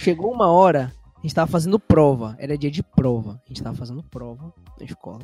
chegou 0.00 0.32
uma 0.32 0.48
hora 0.48 0.92
A 1.18 1.20
gente 1.22 1.34
tava 1.34 1.50
fazendo 1.50 1.78
prova. 1.80 2.36
Era 2.38 2.56
dia 2.58 2.70
de 2.70 2.82
prova. 2.82 3.40
A 3.44 3.48
gente 3.48 3.62
tava 3.62 3.76
fazendo 3.76 4.02
prova 4.04 4.52
na 4.78 4.84
escola. 4.86 5.18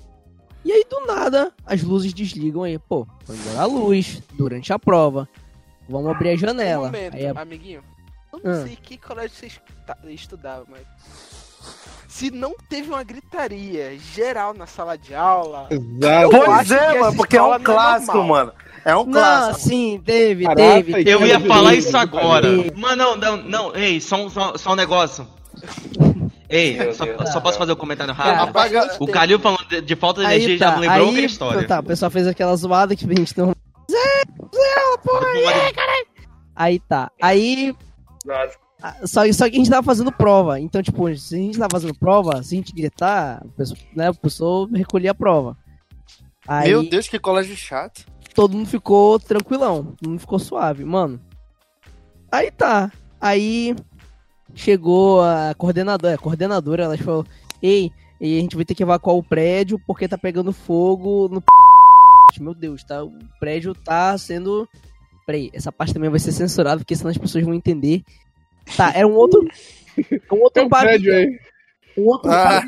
E 0.65 0.73
aí, 0.73 0.85
do 0.91 1.07
nada, 1.07 1.53
as 1.65 1.83
luzes 1.83 2.13
desligam 2.13 2.63
aí. 2.65 2.79
Pô, 2.79 3.07
foi 3.25 3.37
embora 3.37 3.61
a 3.61 3.65
luz 3.67 4.21
durante 4.35 4.73
a 4.73 4.79
prova. 4.79 5.29
Vamos 5.89 6.11
abrir 6.11 6.31
a 6.31 6.35
Um 6.35 6.37
janela. 6.39 6.87
momento, 6.87 7.15
Aí 7.15 7.27
amiguinho. 7.27 7.83
Eu 8.43 8.51
não 8.53 8.61
Ah. 8.63 8.67
sei 8.67 8.77
que 8.77 8.97
colégio 8.99 9.37
você 9.37 9.47
estuda- 9.47 9.99
estudava, 10.09 10.65
mas. 10.69 10.83
Se 12.09 12.31
não 12.31 12.55
teve 12.69 12.89
uma 12.91 13.03
gritaria 13.03 13.99
geral 13.99 14.55
na 14.55 14.67
sala 14.67 14.97
de 14.97 15.15
aula. 15.15 15.67
Exato. 15.71 16.31
Pois 16.31 16.71
é, 16.71 17.01
mano, 17.01 17.17
porque 17.17 17.37
é 17.37 17.43
um 17.43 17.47
não 17.49 17.55
é 17.55 17.59
clássico, 17.61 18.17
normal. 18.19 18.37
mano. 18.47 18.53
É 18.85 18.95
um 18.95 19.05
Não, 19.05 19.13
clássico. 19.13 19.69
sim, 19.69 20.03
teve, 20.05 20.45
Caraca, 20.45 20.61
teve. 20.63 21.11
Eu 21.11 21.27
ia 21.27 21.41
falar 21.41 21.75
isso 21.75 21.97
agora. 21.97 22.47
Mano, 22.77 22.97
não, 22.97 23.17
não, 23.17 23.37
não. 23.39 23.75
Ei, 23.77 24.01
só 24.01 24.17
um, 24.17 24.29
só, 24.29 24.57
só 24.59 24.73
um 24.73 24.77
negócio. 24.77 25.27
Ei, 26.49 26.93
só, 26.93 27.05
Deus 27.07 27.31
só 27.33 27.41
posso 27.41 27.57
fazer 27.59 27.73
um 27.73 27.77
comentário 27.77 28.15
Cara, 28.15 28.35
rápido? 28.35 28.51
Apaga- 28.51 28.97
O 29.01 29.07
Calil 29.09 29.39
falando 29.41 29.67
de, 29.67 29.81
de 29.81 29.97
falta 29.97 30.21
de 30.21 30.27
energia 30.27 30.59
já 30.59 30.73
me 30.77 30.87
lembrou 30.87 31.07
outra 31.09 31.23
história. 31.23 31.67
Tá, 31.67 31.81
o 31.81 31.83
pessoal 31.83 32.11
fez 32.11 32.27
aquela 32.27 32.55
zoada 32.55 32.95
que 32.95 33.05
a 33.11 33.15
gente 33.15 33.37
não. 33.39 33.55
Zé, 33.91 34.23
Zé, 34.55 34.97
porra 35.03 35.27
aí, 35.29 35.73
caralho. 35.73 36.07
Aí 36.55 36.79
tá. 36.81 37.11
Aí. 37.21 37.75
Nossa. 38.25 38.57
ah, 38.83 38.97
Só, 39.07 39.31
só 39.33 39.49
que 39.49 39.57
a 39.57 39.59
gente 39.59 39.71
tava 39.71 39.83
fazendo 39.83 40.11
prova. 40.13 40.59
Então, 40.61 40.83
tipo, 40.83 41.15
se 41.17 41.35
a 41.35 41.39
gente 41.39 41.59
tava 41.59 41.71
fazendo 41.73 41.95
prova, 41.95 42.43
se 42.43 42.55
a 42.55 42.59
gente 42.59 42.73
gritar, 42.73 43.43
o 43.45 43.49
pessoal, 43.51 43.81
né, 43.95 44.11
o 44.11 44.15
pessoal 44.15 44.67
recolhia 44.67 45.11
a 45.11 45.15
prova. 45.15 45.57
Aí 46.47 46.71
Meu 46.71 46.89
Deus, 46.89 47.09
que 47.09 47.19
colégio 47.19 47.57
chato. 47.57 48.05
todo 48.35 48.57
mundo 48.57 48.69
ficou 48.69 49.19
tranquilão. 49.19 49.95
Todo 49.99 50.11
mundo 50.11 50.21
ficou 50.21 50.39
suave. 50.39 50.85
Mano. 50.85 51.21
Aí 52.31 52.51
tá. 52.51 52.91
Aí 53.21 53.75
chegou 54.55 55.23
a 55.23 55.55
coordenadora. 55.57 56.15
A 56.15 56.19
coordenadora, 56.19 56.85
ela 56.85 56.99
falou: 56.99 57.25
Ei, 57.63 57.91
e 58.21 58.39
a 58.39 58.41
gente 58.41 58.57
vai 58.57 58.65
ter 58.65 58.75
que 58.75 58.83
evacuar 58.83 59.17
o 59.17 59.23
prédio 59.23 59.79
porque 59.87 60.07
tá 60.09 60.19
pegando 60.19 60.53
fogo 60.53 61.29
no. 61.29 61.43
Meu 62.41 62.55
Deus, 62.55 62.83
tá? 62.85 63.03
O 63.05 63.13
prédio 63.41 63.75
tá 63.75 64.17
sendo. 64.19 64.69
Peraí, 65.27 65.51
essa 65.53 65.73
parte 65.73 65.95
também 65.95 66.11
vai 66.11 66.19
ser 66.21 66.33
censurada 66.33 66.79
porque 66.79 66.97
senão 66.97 67.11
as 67.11 67.19
pessoas 67.19 67.45
vão 67.45 67.55
entender. 67.55 68.03
Tá, 68.77 68.93
era 68.95 69.07
um 69.07 69.15
outro. 69.15 69.47
Um 70.33 70.41
outro 70.41 70.55
Tem 70.55 70.65
um 70.65 70.69
prédio 70.69 71.15
aí. 71.15 71.41
Um 71.97 72.07
outro 72.07 72.31
Ah. 72.31 72.63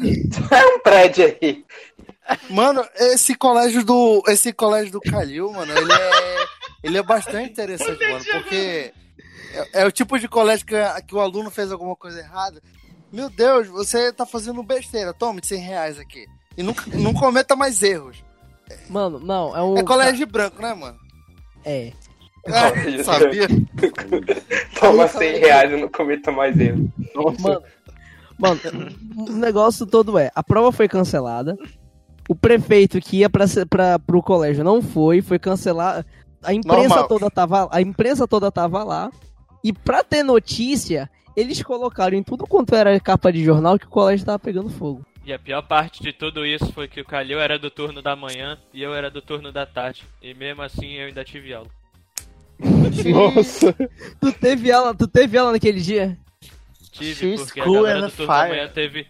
É 0.50 0.66
um 0.74 0.80
prédio 0.80 1.36
aí. 1.42 1.64
Mano, 2.50 2.84
esse 2.96 3.34
colégio 3.34 3.84
do. 3.84 4.22
Esse 4.26 4.52
colégio 4.52 4.92
do 4.92 5.00
Calil, 5.00 5.52
mano, 5.52 5.72
ele 5.72 5.92
é. 5.92 6.46
Ele 6.82 6.98
é 6.98 7.02
bastante 7.02 7.50
interessante, 7.50 8.00
mano, 8.08 8.24
porque 8.24 8.92
é, 9.52 9.82
é 9.82 9.86
o 9.86 9.90
tipo 9.90 10.18
de 10.18 10.28
colégio 10.28 10.66
que, 10.66 10.76
que 11.06 11.14
o 11.14 11.20
aluno 11.20 11.50
fez 11.50 11.72
alguma 11.72 11.96
coisa 11.96 12.20
errada. 12.20 12.62
Meu 13.12 13.30
Deus, 13.30 13.66
você 13.68 14.12
tá 14.12 14.26
fazendo 14.26 14.62
besteira, 14.62 15.14
tome 15.14 15.40
100 15.42 15.60
reais 15.60 15.98
aqui. 15.98 16.26
E 16.56 16.62
não, 16.62 16.74
não 16.94 17.14
cometa 17.14 17.56
mais 17.56 17.82
erros. 17.82 18.22
Mano, 18.88 19.18
não, 19.18 19.56
é 19.56 19.62
um. 19.62 19.78
É 19.78 19.82
colégio 19.82 20.26
branco, 20.26 20.60
né, 20.60 20.74
mano? 20.74 20.98
É. 21.64 21.92
Ah, 22.48 22.72
sabia? 23.04 23.48
Toma 24.78 25.08
100 25.08 25.38
reais 25.38 25.72
e 25.72 25.76
não 25.76 25.88
cometa 25.88 26.30
mais 26.30 26.58
erro. 26.58 26.90
Nossa, 27.14 27.62
Mano, 28.38 28.60
o 29.16 29.32
negócio 29.32 29.86
todo 29.86 30.18
é, 30.18 30.30
a 30.34 30.42
prova 30.42 30.70
foi 30.70 30.86
cancelada, 30.86 31.56
o 32.28 32.34
prefeito 32.34 33.00
que 33.00 33.18
ia 33.18 33.30
pra, 33.30 33.98
pro 33.98 34.22
colégio 34.22 34.62
não 34.62 34.82
foi, 34.82 35.22
foi 35.22 35.38
cancelado, 35.38 36.04
a 36.42 36.52
imprensa 36.52 36.88
Normal. 36.88 37.08
toda 37.08 37.30
tava, 37.30 37.68
a 37.72 37.80
imprensa 37.80 38.28
toda 38.28 38.52
tava 38.52 38.84
lá, 38.84 39.10
e 39.64 39.72
pra 39.72 40.04
ter 40.04 40.22
notícia, 40.22 41.08
eles 41.34 41.62
colocaram 41.62 42.16
em 42.16 42.22
tudo 42.22 42.46
quanto 42.46 42.74
era 42.74 43.00
capa 43.00 43.32
de 43.32 43.42
jornal 43.42 43.78
que 43.78 43.86
o 43.86 43.90
colégio 43.90 44.26
tava 44.26 44.38
pegando 44.38 44.68
fogo. 44.68 45.04
E 45.24 45.32
a 45.32 45.38
pior 45.38 45.62
parte 45.62 46.02
de 46.02 46.12
tudo 46.12 46.46
isso 46.46 46.72
foi 46.72 46.86
que 46.86 47.00
o 47.00 47.04
Calil 47.04 47.40
era 47.40 47.58
do 47.58 47.68
turno 47.68 48.00
da 48.00 48.14
manhã 48.14 48.56
e 48.72 48.80
eu 48.80 48.94
era 48.94 49.10
do 49.10 49.20
turno 49.20 49.50
da 49.50 49.66
tarde. 49.66 50.04
E 50.22 50.32
mesmo 50.34 50.62
assim 50.62 50.92
eu 50.92 51.08
ainda 51.08 51.24
tive 51.24 51.52
aula. 51.52 51.66
Nossa. 52.58 53.74
Tu 54.20 54.32
teve 54.32 54.72
aula, 54.72 54.94
tu 54.94 55.06
teve 55.06 55.36
aula 55.38 55.52
naquele 55.52 55.80
dia? 55.80 56.16
Tive, 56.92 57.14
She's 57.14 57.42
porque 57.42 57.60
a 57.60 57.64
galera 57.64 58.02
do 58.02 58.10
turno 58.10 58.26
da 58.32 58.48
manhã 58.48 58.68
teve, 58.68 59.06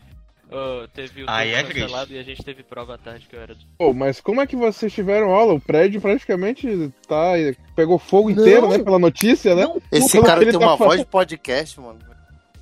ó, 0.51 0.87
teve 0.93 1.23
o 1.23 1.27
Aí 1.31 1.53
turno 1.53 1.71
é 1.71 1.73
cancelado 1.73 2.13
e 2.13 2.19
a 2.19 2.23
gente 2.25 2.43
teve 2.45 2.63
prova 2.65 2.95
à 2.95 2.99
tarde 2.99 3.27
que 3.29 3.37
eu 3.37 3.41
era 3.41 3.55
do... 3.55 3.61
Pô, 3.79 3.93
mas 3.95 4.21
como 4.21 4.41
é 4.41 4.47
que 4.47 4.57
vocês 4.57 4.93
tiveram 4.93 5.31
aula? 5.33 5.55
O 5.55 5.61
prédio 5.61 6.01
praticamente 6.01 6.93
tá. 7.07 7.33
Pegou 7.77 7.99
fogo 7.99 8.31
inteiro, 8.31 8.63
Não. 8.63 8.71
né? 8.71 8.79
Pela 8.83 8.99
notícia, 8.99 9.55
né? 9.55 9.63
Não, 9.65 9.81
Esse 9.93 10.13
Pelo 10.13 10.25
cara 10.25 10.41
tem 10.41 10.53
tá 10.53 10.59
uma 10.59 10.77
falando. 10.77 10.89
voz 10.89 11.01
de 11.01 11.07
podcast, 11.07 11.81
mano. 11.81 11.99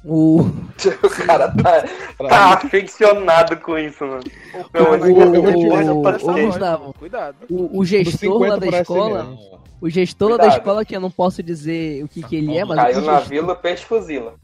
O... 0.05 0.41
O 0.43 1.11
cara 1.27 1.49
tá, 1.51 1.85
tá 2.29 2.45
aficionado 2.55 3.57
com 3.59 3.79
isso, 3.79 4.05
mano. 4.05 4.23
Meu, 4.75 4.85
o- 4.85 5.95
o- 5.97 6.01
o 6.01 6.47
Gustavo. 6.47 6.95
Cuidado. 6.99 7.37
O, 7.51 7.79
o 7.81 7.85
gestor 7.85 8.39
lá 8.41 8.57
da 8.57 8.67
50 8.67 8.67
por 8.67 8.75
escola, 8.81 9.39
o 9.81 9.89
gestor 9.91 10.31
lá 10.33 10.37
da 10.37 10.49
escola, 10.49 10.85
que 10.85 10.95
eu 10.95 11.01
não 11.01 11.11
posso 11.11 11.43
dizer 11.43 12.05
o 12.05 12.09
que 12.09 12.23
que 12.23 12.37
ele 12.37 12.57
é, 12.59 12.65
mas 12.65 12.77
Caiu 12.79 12.99
o 12.99 13.01
na 13.03 13.13
gestor- 13.15 13.29
vila, 13.31 13.55
peixe 13.57 13.85
fuzila. 13.85 14.35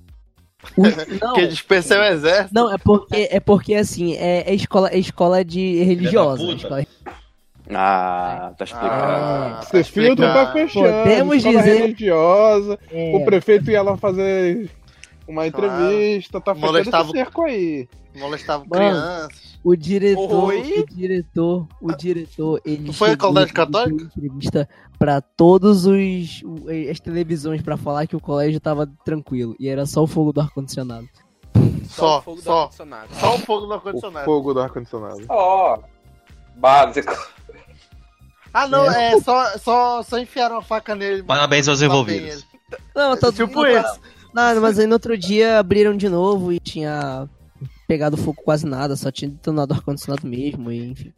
o- 0.76 0.82
não, 1.26 1.34
Que 1.34 1.46
dispensa 1.46 1.98
o 1.98 2.04
exército. 2.04 2.54
Não, 2.54 2.72
é 2.72 2.78
porque, 2.78 3.28
é 3.30 3.40
porque 3.40 3.74
assim, 3.74 4.14
é, 4.14 4.50
é 4.50 4.54
escola, 4.54 4.88
é 4.88 4.98
escola 4.98 5.44
de 5.44 5.82
religiosa. 5.82 6.42
escola- 6.52 6.86
Ah, 7.72 8.52
tá 8.58 8.64
explicado. 8.64 8.94
Ah, 8.94 9.60
Você 9.62 9.84
filtro 9.84 10.24
tá 10.26 10.52
fechando. 10.52 10.88
Podemos 10.88 11.36
escola 11.36 11.58
dizer- 11.58 11.78
religiosa. 11.82 12.78
é, 12.90 13.12
O 13.16 13.24
prefeito 13.24 13.70
ia 13.70 13.82
lá 13.82 13.96
fazer 13.96 14.68
uma 15.30 15.46
entrevista. 15.46 16.40
Tá 16.40 16.54
fechando 16.54 16.72
Molestava- 16.72 17.04
esse 17.04 17.12
cerco 17.12 17.42
aí. 17.42 17.88
Molestava 18.16 18.64
Mano. 18.64 18.70
crianças. 18.74 19.58
o 19.62 19.76
diretor, 19.76 20.44
Oi? 20.44 20.80
o 20.80 20.94
diretor, 20.94 21.68
o 21.80 21.92
diretor, 21.92 22.60
ele 22.64 22.86
Tu 22.86 22.92
foi 22.92 23.10
a 23.12 23.16
colégio 23.16 23.54
católico? 23.54 24.02
entrevista 24.02 24.68
pra 24.98 25.20
todos 25.20 25.86
os 25.86 26.42
o- 26.42 26.66
as 26.90 26.98
televisões 26.98 27.60
pra 27.62 27.76
falar 27.76 28.06
que 28.06 28.16
o 28.16 28.20
colégio 28.20 28.58
tava 28.58 28.90
tranquilo 29.04 29.54
e 29.60 29.68
era 29.68 29.84
só 29.86 30.02
o 30.02 30.06
fogo 30.06 30.32
do 30.32 30.40
ar 30.40 30.50
condicionado. 30.50 31.06
Só, 31.88 32.18
o 32.18 32.22
fogo 32.22 32.36
do 32.38 32.42
só. 32.42 32.58
ar-condicionado. 32.62 33.08
Só 33.14 33.34
o 33.34 33.38
fogo 33.38 33.66
do 33.66 33.70
O 33.70 33.74
ar-condicionado. 33.74 34.24
fogo 34.24 34.54
do 34.54 34.60
ar-condicionado. 34.60 35.24
Ó, 35.28 35.78
básico. 36.56 37.12
Ah, 38.52 38.66
não, 38.66 38.90
é, 38.90 39.20
só, 39.20 39.58
só, 39.58 40.02
só 40.02 40.18
enfiaram 40.18 40.56
a 40.56 40.62
faca 40.62 40.94
nele. 40.94 41.22
Parabéns 41.22 41.68
aos 41.68 41.82
envolvidos. 41.82 42.44
Não, 42.94 43.16
tá 43.16 43.30
Tipo 43.32 43.62
não, 43.62 43.82
tá- 43.82 43.90
isso. 43.92 44.00
Não, 44.32 44.60
mas 44.60 44.78
aí 44.78 44.86
no 44.86 44.94
outro 44.94 45.16
dia 45.16 45.58
abriram 45.58 45.96
de 45.96 46.08
novo 46.08 46.52
e 46.52 46.60
tinha 46.60 47.28
pegado 47.86 48.16
fogo 48.16 48.40
quase 48.44 48.66
nada, 48.66 48.96
só 48.96 49.10
tinha 49.10 49.30
detonado 49.30 49.74
ar 49.74 49.80
condicionado 49.80 50.26
mesmo, 50.26 50.70
e 50.70 50.90
enfim. 50.90 51.12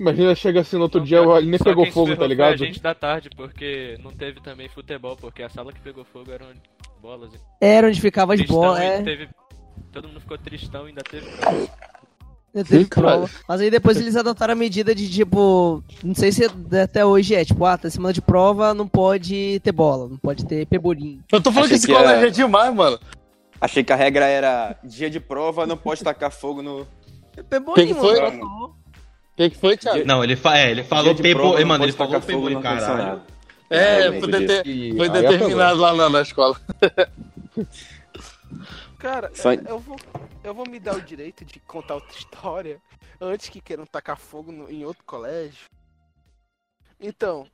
Imagina, 0.00 0.34
chega 0.34 0.60
assim 0.60 0.76
no 0.76 0.82
outro 0.82 1.00
Não, 1.00 1.06
dia, 1.06 1.18
ele 1.18 1.50
nem 1.50 1.58
pegou 1.58 1.86
fogo, 1.92 2.10
tá 2.10 2.16
foi 2.16 2.28
ligado? 2.28 2.54
a 2.54 2.56
gente 2.56 2.82
da 2.82 2.94
tarde, 2.94 3.30
porque 3.36 3.96
não 4.02 4.10
teve 4.10 4.40
também 4.40 4.68
futebol, 4.68 5.16
porque 5.16 5.42
a 5.42 5.48
sala 5.48 5.72
que 5.72 5.80
pegou 5.80 6.04
fogo 6.04 6.32
eram 6.32 6.46
bolas. 7.00 7.30
Era 7.60 7.86
onde 7.86 8.00
ficava 8.00 8.34
as 8.34 8.40
bolas, 8.42 8.80
é. 8.80 9.02
teve... 9.02 9.28
Todo 9.92 10.08
mundo 10.08 10.20
ficou 10.20 10.38
tristão 10.38 10.86
e 10.86 10.88
ainda 10.88 11.02
teve 11.02 11.26
Ainda 12.54 12.68
teve 12.68 12.84
Sim, 12.84 12.88
cara. 12.88 13.06
prova. 13.08 13.30
Mas 13.48 13.60
aí 13.60 13.70
depois 13.70 13.96
eles 13.98 14.14
adotaram 14.14 14.52
a 14.52 14.56
medida 14.56 14.94
de 14.94 15.10
tipo. 15.10 15.82
Não 16.04 16.14
sei 16.14 16.30
se 16.30 16.44
até 16.82 17.04
hoje 17.04 17.34
é, 17.34 17.44
tipo, 17.44 17.64
ah, 17.64 17.76
tá 17.76 17.90
semana 17.90 18.12
de 18.12 18.22
prova, 18.22 18.72
não 18.72 18.86
pode 18.86 19.60
ter 19.64 19.72
bola, 19.72 20.08
não 20.08 20.16
pode 20.16 20.44
ter 20.46 20.64
pebolim. 20.66 21.20
Eu 21.32 21.40
tô 21.42 21.50
falando 21.50 21.66
Achei 21.72 21.78
que 21.78 21.84
esse 21.84 21.92
colégio 21.92 22.16
era- 22.18 22.26
é 22.28 22.30
demais, 22.30 22.72
mano. 22.74 22.98
Achei 23.60 23.82
que 23.82 23.92
a 23.92 23.96
regra 23.96 24.26
era 24.26 24.76
dia 24.84 25.10
de 25.10 25.18
prova, 25.18 25.66
não 25.66 25.76
pode 25.76 26.04
tacar 26.04 26.30
fogo 26.30 26.62
no. 26.62 26.86
Pebolim, 27.50 27.74
Que 27.74 27.86
que 27.92 27.94
foi? 27.94 28.20
mano. 28.20 28.44
O 28.66 29.36
que, 29.36 29.50
que 29.50 29.56
foi, 29.58 29.76
Thiago? 29.76 30.04
Não, 30.06 30.22
ele, 30.22 30.36
fa 30.36 30.56
é, 30.56 30.70
ele 30.70 30.84
falou 30.84 31.12
de 31.12 31.22
não 31.34 31.66
mano, 31.66 31.84
ele 31.84 31.92
falou 31.92 32.20
no 32.50 32.60
caralho. 32.62 33.20
É, 33.68 34.06
Eu 34.06 34.20
foi, 34.20 34.30
lembro 34.30 34.46
dete- 34.46 34.68
E 34.70 34.96
foi 34.96 35.08
aí 35.08 35.12
determinado 35.22 35.80
lá 35.80 35.92
na, 35.94 36.08
na 36.08 36.22
escola. 36.22 36.56
Cara, 38.98 39.30
Só- 39.34 39.52
eu 39.52 39.78
vou, 39.80 39.96
eu 40.44 40.54
vou 40.54 40.68
me 40.68 40.78
dar 40.78 40.94
o 40.96 41.00
direito 41.02 41.44
de 41.44 41.58
contar 41.60 41.94
outra 41.94 42.16
história 42.16 42.80
antes 43.20 43.48
que 43.48 43.60
queiram 43.60 43.86
tacar 43.86 44.16
fogo 44.18 44.52
no- 44.52 44.70
em 44.70 44.84
outro 44.84 45.02
colégio. 45.04 45.64
Então, 47.00 47.46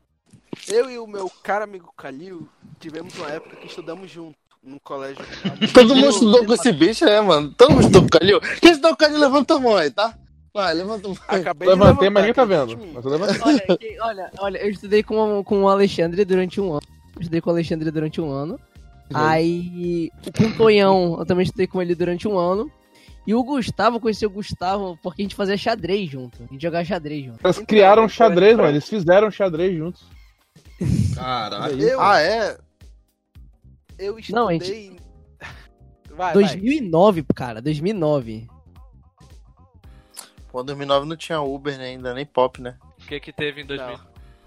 eu 0.68 0.90
e 0.90 0.98
o 0.98 1.07
meu 1.07 1.31
caro 1.42 1.64
amigo 1.64 1.92
Calil 1.96 2.48
tivemos 2.79 3.14
uma 3.16 3.29
época 3.31 3.57
que 3.57 3.66
estudamos 3.66 4.11
junto 4.11 4.37
num 4.62 4.79
colégio. 4.81 5.24
Todo 5.74 5.94
mundo 5.94 6.11
estudou 6.11 6.44
com 6.44 6.53
esse 6.53 6.72
bicho, 6.72 7.05
é, 7.05 7.20
mano. 7.20 7.53
Todo 7.57 7.70
mundo 7.70 7.81
estudou 7.83 8.03
com 8.03 8.09
o 8.09 8.11
Calil. 8.11 8.40
Quem 8.61 8.70
estudou 8.70 8.90
com 8.90 8.94
o 8.94 8.98
Calil, 8.98 9.18
levanta 9.18 9.55
a 9.55 9.59
mão 9.61 9.76
aí, 9.76 9.90
tá? 9.90 10.16
Vai, 10.53 10.74
levanta 10.74 11.07
a 11.07 11.09
mão. 11.11 11.18
Acabei 11.29 11.68
de 11.68 11.74
Levantei, 11.74 12.09
levantar, 12.09 12.11
mas 12.11 12.22
ninguém 12.22 12.35
tá 12.35 12.44
vendo. 12.44 12.76
Mas 12.92 13.05
eu. 13.05 13.46
Olha, 13.46 13.76
que- 13.79 14.00
olha, 14.00 14.31
olha, 14.38 14.59
eu 14.59 14.70
estudei 14.70 15.03
com, 15.03 15.44
com 15.44 15.62
o 15.62 15.68
Alexandre 15.68 16.24
durante 16.24 16.61
um 16.61 16.72
ano. 16.72 16.83
Eu 17.14 17.20
estudei 17.22 17.40
com 17.40 17.50
o 17.50 17.53
Alexandre 17.53 17.90
durante 17.90 18.20
um 18.20 18.31
ano. 18.31 18.59
Aí, 19.12 20.11
com 20.37 20.44
o 20.44 20.57
Tonhão, 20.57 21.16
eu 21.18 21.26
também 21.26 21.42
estudei 21.44 21.66
com 21.66 21.81
ele 21.83 21.94
durante 21.94 22.29
um 22.29 22.38
ano. 22.38 22.70
E 23.26 23.35
o 23.35 23.44
Gustavo, 23.44 23.96
eu 23.96 24.00
conheci 24.00 24.24
o 24.26 24.30
Gustavo 24.30 24.98
porque 25.02 25.22
a 25.22 25.24
gente 25.24 25.35
fazia 25.35 25.56
xadrez 25.56 26.11
junto. 26.11 26.42
A 26.42 26.46
gente 26.46 26.62
jogava 26.62 26.85
xadrez 26.85 27.24
junto. 27.26 27.46
Eles 27.46 27.59
criaram 27.59 28.09
xadrez, 28.09 28.56
mano. 28.56 28.68
Eles 28.70 28.88
fizeram 28.88 29.30
xadrez 29.30 29.76
juntos. 29.76 30.04
Caralho. 31.14 31.80
Eu, 31.80 32.00
Ah, 32.00 32.20
é? 32.20 32.59
eu 33.98 34.18
estudei. 34.18 34.40
Não, 34.40 34.48
a 34.48 34.52
gente- 34.54 34.96
Vai, 36.11 36.35
vai. 36.35 36.42
2009, 36.42 37.24
cara, 37.35 37.62
2009. 37.62 38.48
Pô, 40.50 40.62
2009 40.62 41.06
não 41.06 41.16
tinha 41.16 41.40
Uber 41.40 41.78
né, 41.78 41.85
ainda, 41.87 42.12
nem 42.12 42.26
pop, 42.26 42.61
né? 42.61 42.76
O 43.00 43.06
que 43.06 43.20
que 43.20 43.33
teve 43.33 43.62
em 43.62 43.66
2000? 43.66 43.98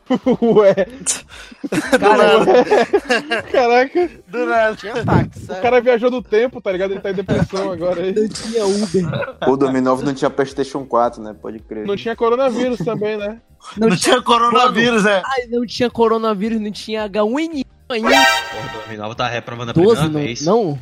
Ué, 0.42 0.74
Cara, 2.00 3.44
caraca. 3.52 4.10
Do 4.28 4.46
nada. 4.46 4.76
Tinha 4.76 5.06
táxi. 5.06 5.52
O 5.52 5.62
cara 5.62 5.82
viajou 5.82 6.12
do 6.12 6.22
tempo, 6.22 6.62
tá 6.62 6.72
ligado? 6.72 6.92
Ele 6.92 7.00
tá 7.00 7.12
em 7.12 7.16
depressão 7.16 7.72
agora 7.72 8.02
aí. 8.02 8.14
não 8.14 8.28
tinha 8.28 8.66
Uber. 8.66 9.48
O 9.48 9.58
2009 9.58 10.04
não 10.04 10.14
tinha 10.14 10.30
PlayStation 10.30 10.86
4, 10.86 11.22
né? 11.22 11.36
Pode 11.40 11.60
crer. 11.60 11.86
Não 11.86 11.96
tinha 11.96 12.16
coronavírus 12.16 12.80
também, 12.80 13.18
né? 13.18 13.42
Não, 13.78 13.88
Não 13.88 13.96
tinha 13.96 14.22
coronavírus, 14.22 15.06
é. 15.06 15.22
Ai, 15.26 15.48
não 15.50 15.66
tinha 15.66 15.90
coronavírus, 15.90 16.60
não 16.60 16.72
tinha 16.72 17.10
H1N1 17.10 17.64
ainda. 17.90 18.10
Porra, 18.10 18.74
2009 18.74 19.16
tá 19.16 19.28
reprovando 19.30 19.72
a 19.72 19.74
12, 19.74 19.88
primeira 19.88 20.14
não, 20.14 20.20
vez. 20.22 20.46
não? 20.46 20.80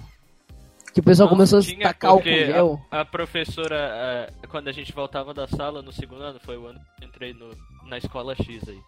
Que 0.92 1.00
o 1.00 1.04
pessoal 1.04 1.30
Não, 1.30 1.36
começou 1.36 1.60
a 1.60 1.62
tinha 1.62 1.88
tacar 1.88 2.16
o 2.16 2.22
gel. 2.22 2.82
A, 2.90 3.02
a 3.02 3.06
professora, 3.06 3.78
eh, 3.78 4.34
quando 4.50 4.68
a 4.68 4.72
gente 4.74 4.92
voltava 4.92 5.34
da 5.34 5.48
sala 5.48 5.82
no 5.82 5.94
segundo 5.94 6.22
ano, 6.22 6.40
foi 6.44 6.58
o 6.58 6.66
ano 6.66 6.80
que 6.98 7.06
eu 7.06 7.08
entrei 7.08 7.34
no, 7.34 7.50
na 7.88 7.98
escola 7.98 8.36
X 8.36 8.68
aí. 8.68 8.80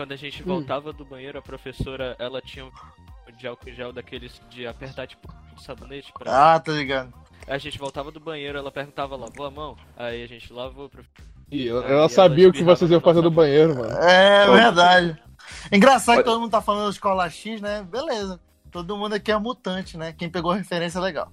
Quando 0.00 0.12
a 0.12 0.16
gente 0.16 0.42
Hum. 0.42 0.46
voltava 0.46 0.94
do 0.94 1.04
banheiro, 1.04 1.38
a 1.38 1.42
professora, 1.42 2.16
ela 2.18 2.40
tinha 2.40 2.64
um 2.64 2.70
de 3.36 3.46
álcool 3.46 3.68
em 3.68 3.74
gel 3.74 3.92
daqueles 3.92 4.40
de 4.48 4.66
apertar 4.66 5.06
tipo 5.06 5.30
de 5.54 5.62
sabonete 5.62 6.10
pra... 6.18 6.54
Ah, 6.54 6.58
tá 6.58 6.72
ligado. 6.72 7.12
A 7.46 7.58
gente 7.58 7.78
voltava 7.78 8.10
do 8.10 8.18
banheiro, 8.18 8.56
ela 8.56 8.72
perguntava, 8.72 9.14
lavou 9.14 9.44
a 9.44 9.50
mão? 9.50 9.76
Aí 9.98 10.22
a 10.22 10.26
gente 10.26 10.50
lavou, 10.50 10.88
prof... 10.88 11.06
E 11.50 11.68
ela, 11.68 11.84
ela 11.84 12.08
sabia 12.08 12.48
o 12.48 12.52
que 12.52 12.64
vocês 12.64 12.90
iam 12.90 12.98
fazer 13.02 13.20
do 13.20 13.30
banheiro, 13.30 13.76
mano. 13.76 13.92
É 13.98 14.46
Pô. 14.46 14.52
verdade. 14.54 15.22
Engraçado 15.70 16.16
que 16.16 16.24
todo 16.24 16.40
mundo 16.40 16.50
tá 16.50 16.62
falando 16.62 16.90
escola 16.90 17.28
X, 17.28 17.60
né? 17.60 17.82
Beleza. 17.82 18.40
Todo 18.70 18.96
mundo 18.96 19.12
aqui 19.12 19.30
é 19.30 19.36
mutante, 19.36 19.98
né? 19.98 20.14
Quem 20.14 20.30
pegou 20.30 20.50
a 20.52 20.56
referência 20.56 20.98
é 20.98 21.02
legal. 21.02 21.30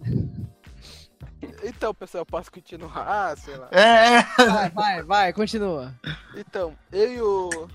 Então, 1.64 1.94
pessoal, 1.94 2.24
eu 2.24 2.26
posso 2.26 2.52
continuar? 2.52 2.92
Ah, 3.08 3.34
sei 3.38 3.56
lá. 3.56 3.70
É, 3.72 4.18
é. 4.18 4.46
Vai, 4.46 4.70
vai, 4.76 5.04
vai, 5.04 5.34
continua. 5.34 5.96
Então, 6.36 6.76
eu 6.92 7.14
e 7.14 7.22
o. 7.22 7.70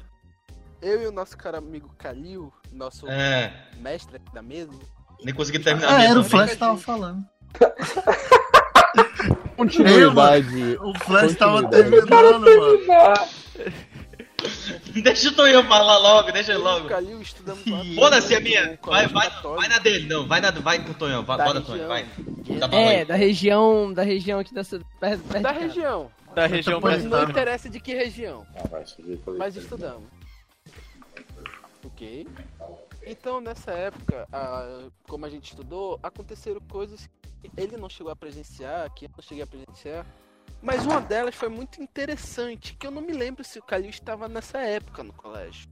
Eu 0.82 1.02
e 1.02 1.06
o 1.06 1.12
nosso 1.12 1.36
cara 1.38 1.58
amigo 1.58 1.88
Kalil, 1.96 2.52
nosso 2.72 3.08
É, 3.08 3.52
mestre 3.78 4.16
aqui 4.16 4.32
da 4.34 4.42
mesa, 4.42 4.72
nem 5.24 5.32
consegui 5.34 5.60
terminar 5.60 5.88
Ah, 5.92 5.96
a 5.98 6.02
era 6.04 6.12
o 6.14 6.16
minha 6.16 6.24
Flash 6.24 6.50
que 6.50 6.56
tava 6.56 6.76
falando. 6.78 7.24
Continuidade. 9.56 10.76
O 10.80 10.98
Flash 10.98 11.36
tava 11.36 11.62
Continuidade. 11.62 12.06
terminando, 12.06 12.86
mano. 12.86 13.28
Deixa 15.02 15.28
o 15.28 15.32
Tonhão 15.36 15.62
falar 15.68 15.98
logo, 15.98 16.32
deixa 16.32 16.50
ele 16.52 16.58
eu 16.60 16.62
o 16.62 16.64
logo. 16.64 16.88
Kalil 16.88 17.22
estudamos 17.22 17.64
lá 17.64 17.78
Foda-se 17.94 18.34
a 18.34 18.40
minha. 18.40 18.76
Vai, 18.84 19.06
vai, 19.06 19.30
vai 19.40 19.68
na 19.68 19.78
dele, 19.78 20.08
não. 20.08 20.26
Vai, 20.26 20.40
na, 20.40 20.50
vai 20.50 20.84
com 20.84 20.90
o 20.90 20.94
Tonhão. 20.94 21.22
Vai, 21.24 21.38
da 21.38 21.44
bora. 21.44 21.60
Tonhão, 21.60 21.86
vai. 21.86 22.04
Tá 22.58 22.68
É, 22.76 23.04
da 23.04 23.14
região, 23.14 23.92
da 23.92 24.02
região 24.02 24.40
aqui 24.40 24.52
dessa... 24.52 24.80
perto- 24.98 25.22
perto 25.22 25.42
Da 25.42 25.52
de 25.52 25.58
casa. 25.60 25.60
região. 25.60 26.10
Da 26.34 26.46
região 26.46 26.80
brasileira. 26.80 27.18
Não 27.18 27.24
tá. 27.26 27.30
interessa 27.30 27.70
de 27.70 27.78
que 27.78 27.94
região, 27.94 28.44
Ah, 28.56 28.66
vai, 28.68 28.84
subir, 28.84 29.20
falei. 29.24 29.38
mas 29.38 29.54
estudamos. 29.56 30.02
Ok? 31.84 32.26
Então, 33.04 33.40
nessa 33.40 33.72
época, 33.72 34.26
ah, 34.32 34.88
como 35.08 35.26
a 35.26 35.28
gente 35.28 35.50
estudou, 35.50 35.98
aconteceram 36.02 36.60
coisas 36.60 37.08
que 37.40 37.50
ele 37.56 37.76
não 37.76 37.88
chegou 37.88 38.12
a 38.12 38.16
presenciar, 38.16 38.92
que 38.94 39.06
eu 39.06 39.10
não 39.16 39.22
cheguei 39.22 39.42
a 39.42 39.46
presenciar. 39.46 40.06
Mas 40.62 40.86
uma 40.86 41.00
delas 41.00 41.34
foi 41.34 41.48
muito 41.48 41.82
interessante, 41.82 42.74
que 42.74 42.86
eu 42.86 42.90
não 42.92 43.02
me 43.02 43.12
lembro 43.12 43.42
se 43.42 43.58
o 43.58 43.62
Calil 43.62 43.90
estava 43.90 44.28
nessa 44.28 44.58
época 44.58 45.02
no 45.02 45.12
colégio. 45.12 45.68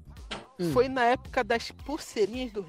Hum. 0.59 0.73
Foi 0.73 0.89
na 0.89 1.05
época 1.05 1.45
das 1.45 1.71
pulseirinhas 1.71 2.53
do, 2.53 2.67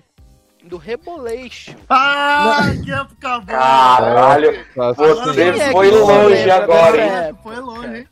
do 0.64 0.78
Rebolation. 0.78 1.74
Ah, 1.90 2.72
que 2.84 2.92
época 2.92 3.40
boa. 3.40 3.58
Caralho, 3.58 4.66
você 4.76 5.50
é 5.50 5.72
foi 5.72 5.90
não 5.90 6.06
longe 6.06 6.52
agora, 6.52 7.28
hein? 7.30 7.38
Foi 7.42 7.60
longe, 7.60 7.98
hein? 7.98 8.08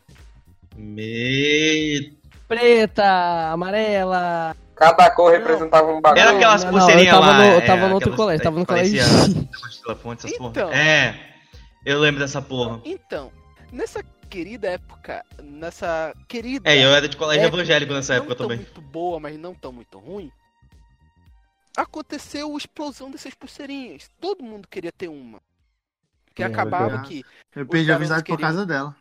Me... 0.76 2.18
Preta, 2.48 3.52
amarela. 3.52 4.56
Cada 4.80 5.10
cor 5.10 5.30
representava 5.30 5.92
um 5.92 6.00
bagulho. 6.00 6.22
Era 6.22 6.36
aquelas 6.36 6.64
Não, 6.64 6.72
não, 6.72 6.78
pulseirinhas 6.78 7.20
lá. 7.20 7.38
no- 7.38 7.44
eu 7.44 7.58
é, 7.58 7.66
tava 7.66 7.88
no 7.88 7.94
outro 7.94 8.16
colégio, 8.16 8.42
tava 8.42 8.58
no 8.58 8.64
colégio. 8.66 9.02
porra. 10.38 10.50
Então. 10.50 10.72
É, 10.72 11.34
eu 11.84 11.98
lembro 12.00 12.20
dessa 12.20 12.40
porra. 12.40 12.80
Então, 12.84 13.30
nessa 13.70 14.02
querida 14.30 14.68
época, 14.70 15.22
nessa 15.42 16.14
querida. 16.26 16.70
É, 16.70 16.82
eu 16.82 16.94
era 16.94 17.06
de 17.06 17.16
colégio 17.16 17.44
É, 17.44 17.46
evangélico 17.48 17.92
nessa 17.92 18.14
não 18.14 18.20
época 18.20 18.36
tão 18.36 18.46
também. 18.46 18.58
muito 18.64 18.80
boa, 18.80 19.20
mas 19.20 19.38
não 19.38 19.54
tão 19.54 19.70
muito 19.70 19.98
ruim. 19.98 20.32
Aconteceu 21.76 22.52
a 22.54 22.56
explosão 22.58 23.10
dessas 23.10 23.34
pulseirinhas. 23.34 24.08
Todo 24.20 24.42
mundo 24.42 24.66
queria 24.66 24.90
ter 24.92 25.08
uma. 25.08 25.40
Que 26.34 26.42
É, 26.42 26.46
acabava 26.46 27.02
que 27.02 27.22
Eu 27.54 27.66
perdi 27.66 27.92
a 27.92 27.96
amizade 27.96 28.24
por 28.24 28.38
causa 28.40 28.64
dela. 28.64 28.96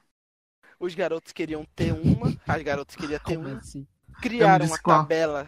os 0.79 0.93
garotos 0.95 1.31
queriam 1.31 1.65
ter 1.75 1.93
uma, 1.93 2.35
as 2.47 2.61
garotas 2.63 2.95
queriam 2.95 3.19
ter 3.19 3.35
Como 3.37 3.49
uma. 3.49 3.57
assim? 3.59 3.87
Criaram 4.21 4.65
uma 4.65 4.77
qual. 4.79 5.01
tabela. 5.01 5.47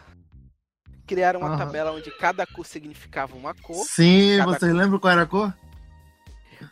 Criaram 1.08 1.40
uma 1.42 1.50
Aham. 1.50 1.58
tabela 1.58 1.92
onde 1.92 2.10
cada 2.12 2.46
cor 2.46 2.66
significava 2.66 3.36
uma 3.36 3.54
cor. 3.54 3.84
Sim, 3.86 4.42
vocês 4.44 4.74
lembram 4.74 5.00
qual 5.00 5.12
era 5.12 5.24
a 5.24 5.26
cor? 5.26 5.54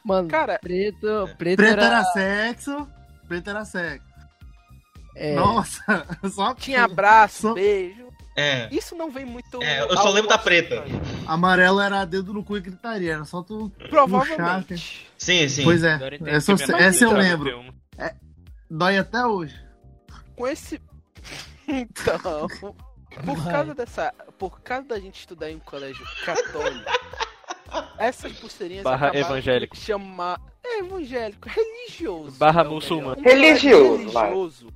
Mano, 0.03 0.27
Cara, 0.29 0.59
preto, 0.59 1.29
preto, 1.37 1.57
Preto 1.57 1.63
era... 1.73 1.85
era 1.85 2.03
sexo, 2.05 2.87
preto 3.27 3.49
era 3.49 3.65
sexo. 3.65 4.05
é, 5.15 5.33
Nossa, 5.35 6.05
só 6.31 6.53
tinha 6.53 6.83
abraço, 6.85 7.41
Só- 7.49 7.53
beijo. 7.53 8.07
É, 8.35 8.69
Isso 8.73 8.95
não 8.95 9.11
vem 9.11 9.25
muito. 9.25 9.61
É, 9.61 9.81
eu 9.81 9.97
só 9.97 10.09
lembro 10.11 10.29
da 10.29 10.37
preta. 10.37 10.85
amarelo 11.27 11.81
era 11.81 12.05
dedo 12.05 12.31
no 12.33 12.41
cu 12.41 12.55
e 12.55 12.61
gritaria, 12.61 13.15
era 13.15 13.25
só 13.25 13.41
tu. 13.43 13.69
Provavelmente. 13.89 15.09
sim, 15.17 15.49
sim. 15.49 15.63
Pois 15.65 15.83
é, 15.83 15.99
essa, 16.27 16.53
essa 16.53 17.03
eu 17.03 17.09
de 17.09 17.15
lembro. 17.15 17.59
uma. 17.59 17.73
Dói 18.69 18.97
até 18.97 19.25
hoje. 19.25 19.59
com 20.35 20.47
esse. 20.47 20.79
Então, 21.71 22.47
por 23.25 23.43
causa 23.51 23.73
dessa. 23.75 24.13
Por 24.37 24.61
causa 24.61 24.87
da 24.87 24.99
gente 24.99 25.19
estudar 25.19 25.49
em 25.51 25.55
um 25.55 25.59
colégio 25.59 26.05
católico, 26.25 26.89
essas 27.97 28.33
pulseirinhas. 28.33 28.83
Barra 28.83 29.15
evangélico. 29.15 29.75
Chamar. 29.75 30.39
É 30.63 30.79
evangélico, 30.79 31.47
religioso. 31.49 32.37
Barra 32.37 32.61
é 32.61 32.63
muçulmano. 32.65 33.19
Um 33.19 33.23
Religioso, 33.23 33.97
religioso. 33.97 34.73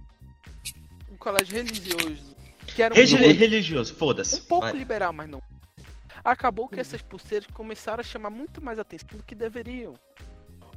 Um 1.12 1.18
colégio 1.18 1.56
religioso. 1.56 2.34
Que 2.68 2.82
era 2.82 2.94
um, 2.94 2.98
pouco- 2.98 3.16
religioso, 3.24 3.94
um 3.94 3.98
foda-se. 3.98 4.42
pouco 4.42 4.66
Vai. 4.66 4.76
liberal, 4.76 5.14
mas 5.14 5.30
não. 5.30 5.42
Acabou 6.24 6.68
que 6.68 6.80
essas 6.80 7.02
pulseiras 7.02 7.48
começaram 7.54 8.00
a 8.00 8.04
chamar 8.04 8.30
muito 8.30 8.62
mais 8.64 8.80
atenção 8.80 9.10
do 9.18 9.24
que 9.24 9.36
deveriam. 9.36 9.94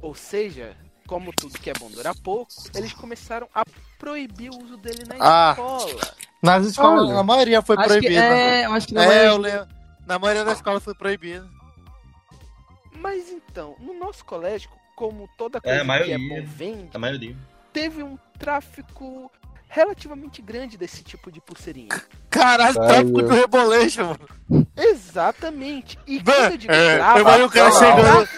Ou 0.01 0.13
seja, 0.13 0.75
como 1.07 1.31
tudo 1.33 1.57
que 1.57 1.69
é 1.69 1.73
bom 1.73 1.89
dura 1.89 2.13
pouco, 2.13 2.51
eles 2.75 2.93
começaram 2.93 3.47
a 3.55 3.63
proibir 3.97 4.51
o 4.51 4.63
uso 4.63 4.77
dele 4.77 5.03
na 5.07 5.15
Ah. 5.19 5.51
escola. 5.51 6.13
Nas 6.43 6.65
escolas, 6.65 7.09
Olha. 7.09 7.19
a 7.19 7.23
maioria 7.23 7.61
foi 7.63 7.77
que, 7.77 7.83
proibida. 7.83 8.13
é, 8.21 8.65
eu 8.65 8.73
acho 8.73 8.87
que 8.87 8.93
não 8.93 9.01
É, 9.01 9.25
é. 9.25 9.27
eu 9.29 9.37
lembro. 9.37 9.67
Na 10.05 10.19
maioria 10.19 10.45
das 10.45 10.57
escolas 10.57 10.83
foi 10.83 10.93
proibida. 10.93 11.47
Mas 12.99 13.29
então, 13.29 13.75
no 13.79 13.93
nosso 13.93 14.23
colégio, 14.25 14.69
como 14.95 15.27
toda 15.37 15.57
É, 15.59 15.61
coisa 15.61 15.77
a 15.77 15.81
que 15.81 15.87
maioria. 15.87 16.15
é 16.15 16.17
bom 16.17 16.43
vende, 16.45 16.89
A 16.93 16.99
maioria. 16.99 17.35
teve 17.73 18.03
um 18.03 18.17
tráfico 18.39 19.31
relativamente 19.69 20.41
grande 20.41 20.77
desse 20.77 21.03
tipo 21.03 21.31
de 21.31 21.41
pulseirinha. 21.41 21.89
Caralho, 22.29 22.73
tráfico 22.75 23.21
do 23.21 23.27
Rebolation, 23.33 24.15
mano. 24.49 24.67
Exatamente. 24.75 25.97
E 26.07 26.21
quando 26.23 26.51
eu 26.53 26.57
digo 26.57 26.71
é, 26.73 26.95
tráfico, 26.97 27.29
eu 27.29 27.45
o 27.45 27.49
cara 27.49 27.71
chegando. 27.71 28.29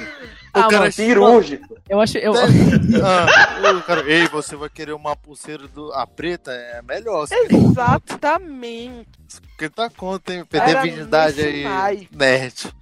Ah, 0.53 0.59
o 0.67 0.69
cara 0.69 0.79
mano, 0.79 0.91
Cirúrgico. 0.91 1.75
Eu 1.87 1.99
acho. 2.01 2.17
Eu, 2.17 2.33
Ah, 3.03 3.71
o 3.77 3.83
cara, 3.83 4.01
Ei, 4.09 4.27
você 4.27 4.55
vai 4.55 4.69
querer 4.69 4.93
uma 4.93 5.15
pulseira 5.15 5.67
do. 5.67 5.91
A 5.93 6.07
preta 6.07 6.51
é 6.51 6.81
melhor. 6.81 7.27
Exatamente. 7.31 9.07
Porque 9.49 9.69
tá 9.69 9.89
conta, 9.89 10.33
hein? 10.33 10.45
Perder 10.45 10.81
virgindade 10.81 11.41
aí. 11.41 11.63
naipe. 11.63 12.15
Nerd. 12.15 12.73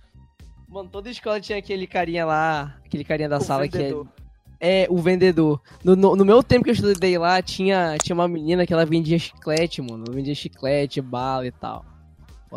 Mano, 0.68 0.90
toda 0.90 1.10
escola 1.10 1.40
tinha 1.40 1.58
aquele 1.58 1.88
carinha 1.88 2.26
lá, 2.26 2.76
aquele 2.86 3.04
carinha 3.04 3.30
da 3.30 3.38
O 3.38 3.42
sala 3.42 3.64
vendedor. 3.64 4.06
que 4.06 4.12
é, 4.60 4.84
é 4.84 4.88
o 4.90 4.98
vendedor. 4.98 5.62
No, 5.84 5.96
no, 5.96 6.16
no 6.16 6.26
meu 6.26 6.44
tempo 6.44 6.64
que 6.66 6.70
eu 6.70 6.74
estudei 6.74 7.18
lá, 7.18 7.42
tinha, 7.42 7.98
tinha 8.04 8.14
uma 8.14 8.28
menina 8.28 8.66
que 8.66 8.74
ela 8.74 8.86
vendia 8.86 9.18
chiclete, 9.18 9.82
mano. 9.82 10.06
Vendia 10.12 10.36
chiclete, 10.36 11.02
bala 11.02 11.48
e 11.48 11.52
tal. 11.52 11.86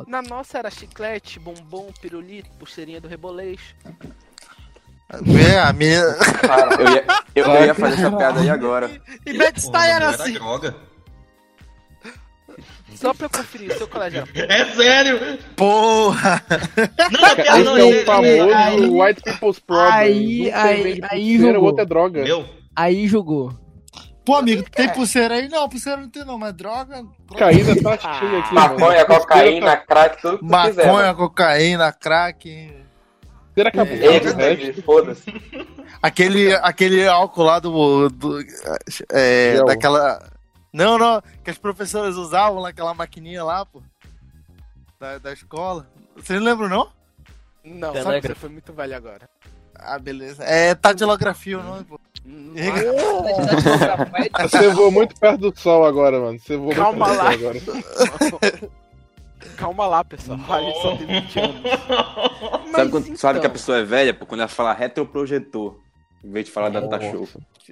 Na 0.06 0.22
nossa 0.22 0.58
era 0.58 0.70
chiclete, 0.70 1.38
bombom, 1.40 1.90
pirulito, 2.00 2.48
pulseirinha 2.58 3.00
do 3.00 3.08
reboleixo. 3.08 3.74
É, 5.12 5.58
a 5.58 5.72
minha. 5.72 6.14
Cara, 6.14 6.74
eu 6.80 6.92
ia, 6.94 7.04
eu, 7.34 7.64
ia 7.66 7.74
fazer 7.74 7.94
essa 8.06 8.10
piada 8.16 8.40
aí 8.40 8.50
agora. 8.50 8.90
E 9.26 9.36
Bad 9.36 9.60
Porra, 9.62 9.86
era 9.86 10.08
assim. 10.10 10.32
droga. 10.34 10.74
Só 12.94 13.14
pra 13.14 13.26
eu 13.26 13.30
conferir, 13.30 13.72
seu 13.78 13.88
colégio 13.88 14.24
É 14.34 14.64
sério! 14.74 15.38
Porra! 15.56 16.42
Não, 17.10 17.26
é 17.28 17.34
piada, 17.34 17.64
não, 17.64 17.78
é 17.78 17.82
o 17.84 17.94
é- 17.94 18.04
famoso 18.04 18.54
aí- 18.54 18.88
White 18.90 19.22
People's 19.22 19.58
Problem. 19.58 19.90
aí- 19.90 20.52
aí- 20.52 21.00
aí 21.10 21.38
o 21.38 21.40
jogou. 21.40 21.62
outro 21.64 21.82
é 21.82 21.86
droga. 21.86 22.22
Meu, 22.22 22.44
Aí 22.76 23.08
jogou. 23.08 23.52
Pô, 24.24 24.36
amigo, 24.36 24.64
tem 24.70 24.88
pulseira 24.90 25.34
aí? 25.34 25.48
Não, 25.48 25.66
pulseira 25.68 26.00
não 26.02 26.10
tem 26.10 26.24
não, 26.24 26.38
mas 26.38 26.52
droga. 26.54 27.02
Caída 27.36 27.74
tá 27.82 27.96
cheia 28.18 28.38
aqui. 28.40 28.54
Maconha, 28.54 29.04
cocaína, 29.06 29.76
crack, 29.78 30.20
tudo 30.20 30.38
que 30.38 30.46
tu 30.46 30.62
quiser. 30.62 30.86
Maconha, 30.86 31.14
cocaína, 31.14 31.92
crack. 31.92 32.72
Ele 33.56 33.68
acabou. 33.68 33.94
Ecstasy, 33.94 34.82
foda-se. 34.82 35.24
Aquele, 36.02 36.54
aquele 36.54 37.06
álcool 37.06 37.42
lá 37.42 37.58
do. 37.58 38.08
do 38.08 38.40
é, 39.12 39.52
Gel. 39.56 39.66
daquela. 39.66 40.30
Não, 40.72 40.96
não, 40.96 41.22
que 41.44 41.50
as 41.50 41.58
professoras 41.58 42.16
usavam 42.16 42.62
naquela 42.62 42.94
maquininha 42.94 43.44
lá, 43.44 43.66
pô. 43.66 43.82
Da, 44.98 45.18
da 45.18 45.32
escola. 45.32 45.86
Vocês 46.16 46.40
lembram, 46.40 46.68
não? 46.70 46.90
Não, 47.62 47.92
Telegram. 47.92 48.20
que 48.20 48.28
você 48.28 48.34
foi 48.34 48.48
muito 48.48 48.72
velho 48.72 48.96
agora. 48.96 49.28
Ah, 49.74 49.98
beleza. 49.98 50.42
É 50.44 50.74
tatilografia 50.74 51.58
o 51.58 51.62
nome, 51.62 51.84
pô. 51.84 52.00
Hum, 52.24 52.54
Você 54.42 54.68
voou 54.68 54.90
muito 54.90 55.18
perto 55.18 55.50
do 55.50 55.58
sol 55.58 55.84
agora, 55.84 56.18
mano. 56.20 56.38
Você 56.38 56.56
voou 56.56 56.74
Calma 56.74 57.08
muito 57.08 57.18
lá. 57.18 57.30
perto 57.30 57.72
do 57.72 57.82
sol 57.82 58.38
agora. 58.42 58.70
Calma 59.60 59.86
lá, 59.86 60.02
pessoal. 60.02 60.38
A 60.48 60.60
gente 60.62 60.80
só 60.82 60.96
tem 60.96 61.06
20 61.06 61.38
anos. 61.38 61.56
Mas 62.64 62.70
Sabe 62.72 62.90
quando 62.90 63.16
sabe 63.16 63.40
que 63.40 63.46
a 63.46 63.48
então, 63.48 63.50
pessoa 63.52 63.78
é 63.78 63.84
velha? 63.84 64.14
Pô, 64.14 64.24
quando 64.24 64.40
ela 64.40 64.48
fala 64.48 64.72
retroprojetor, 64.72 65.76
em 66.24 66.30
vez 66.30 66.46
de 66.46 66.50
falar 66.52 66.70
data 66.70 66.98
show. 67.00 67.28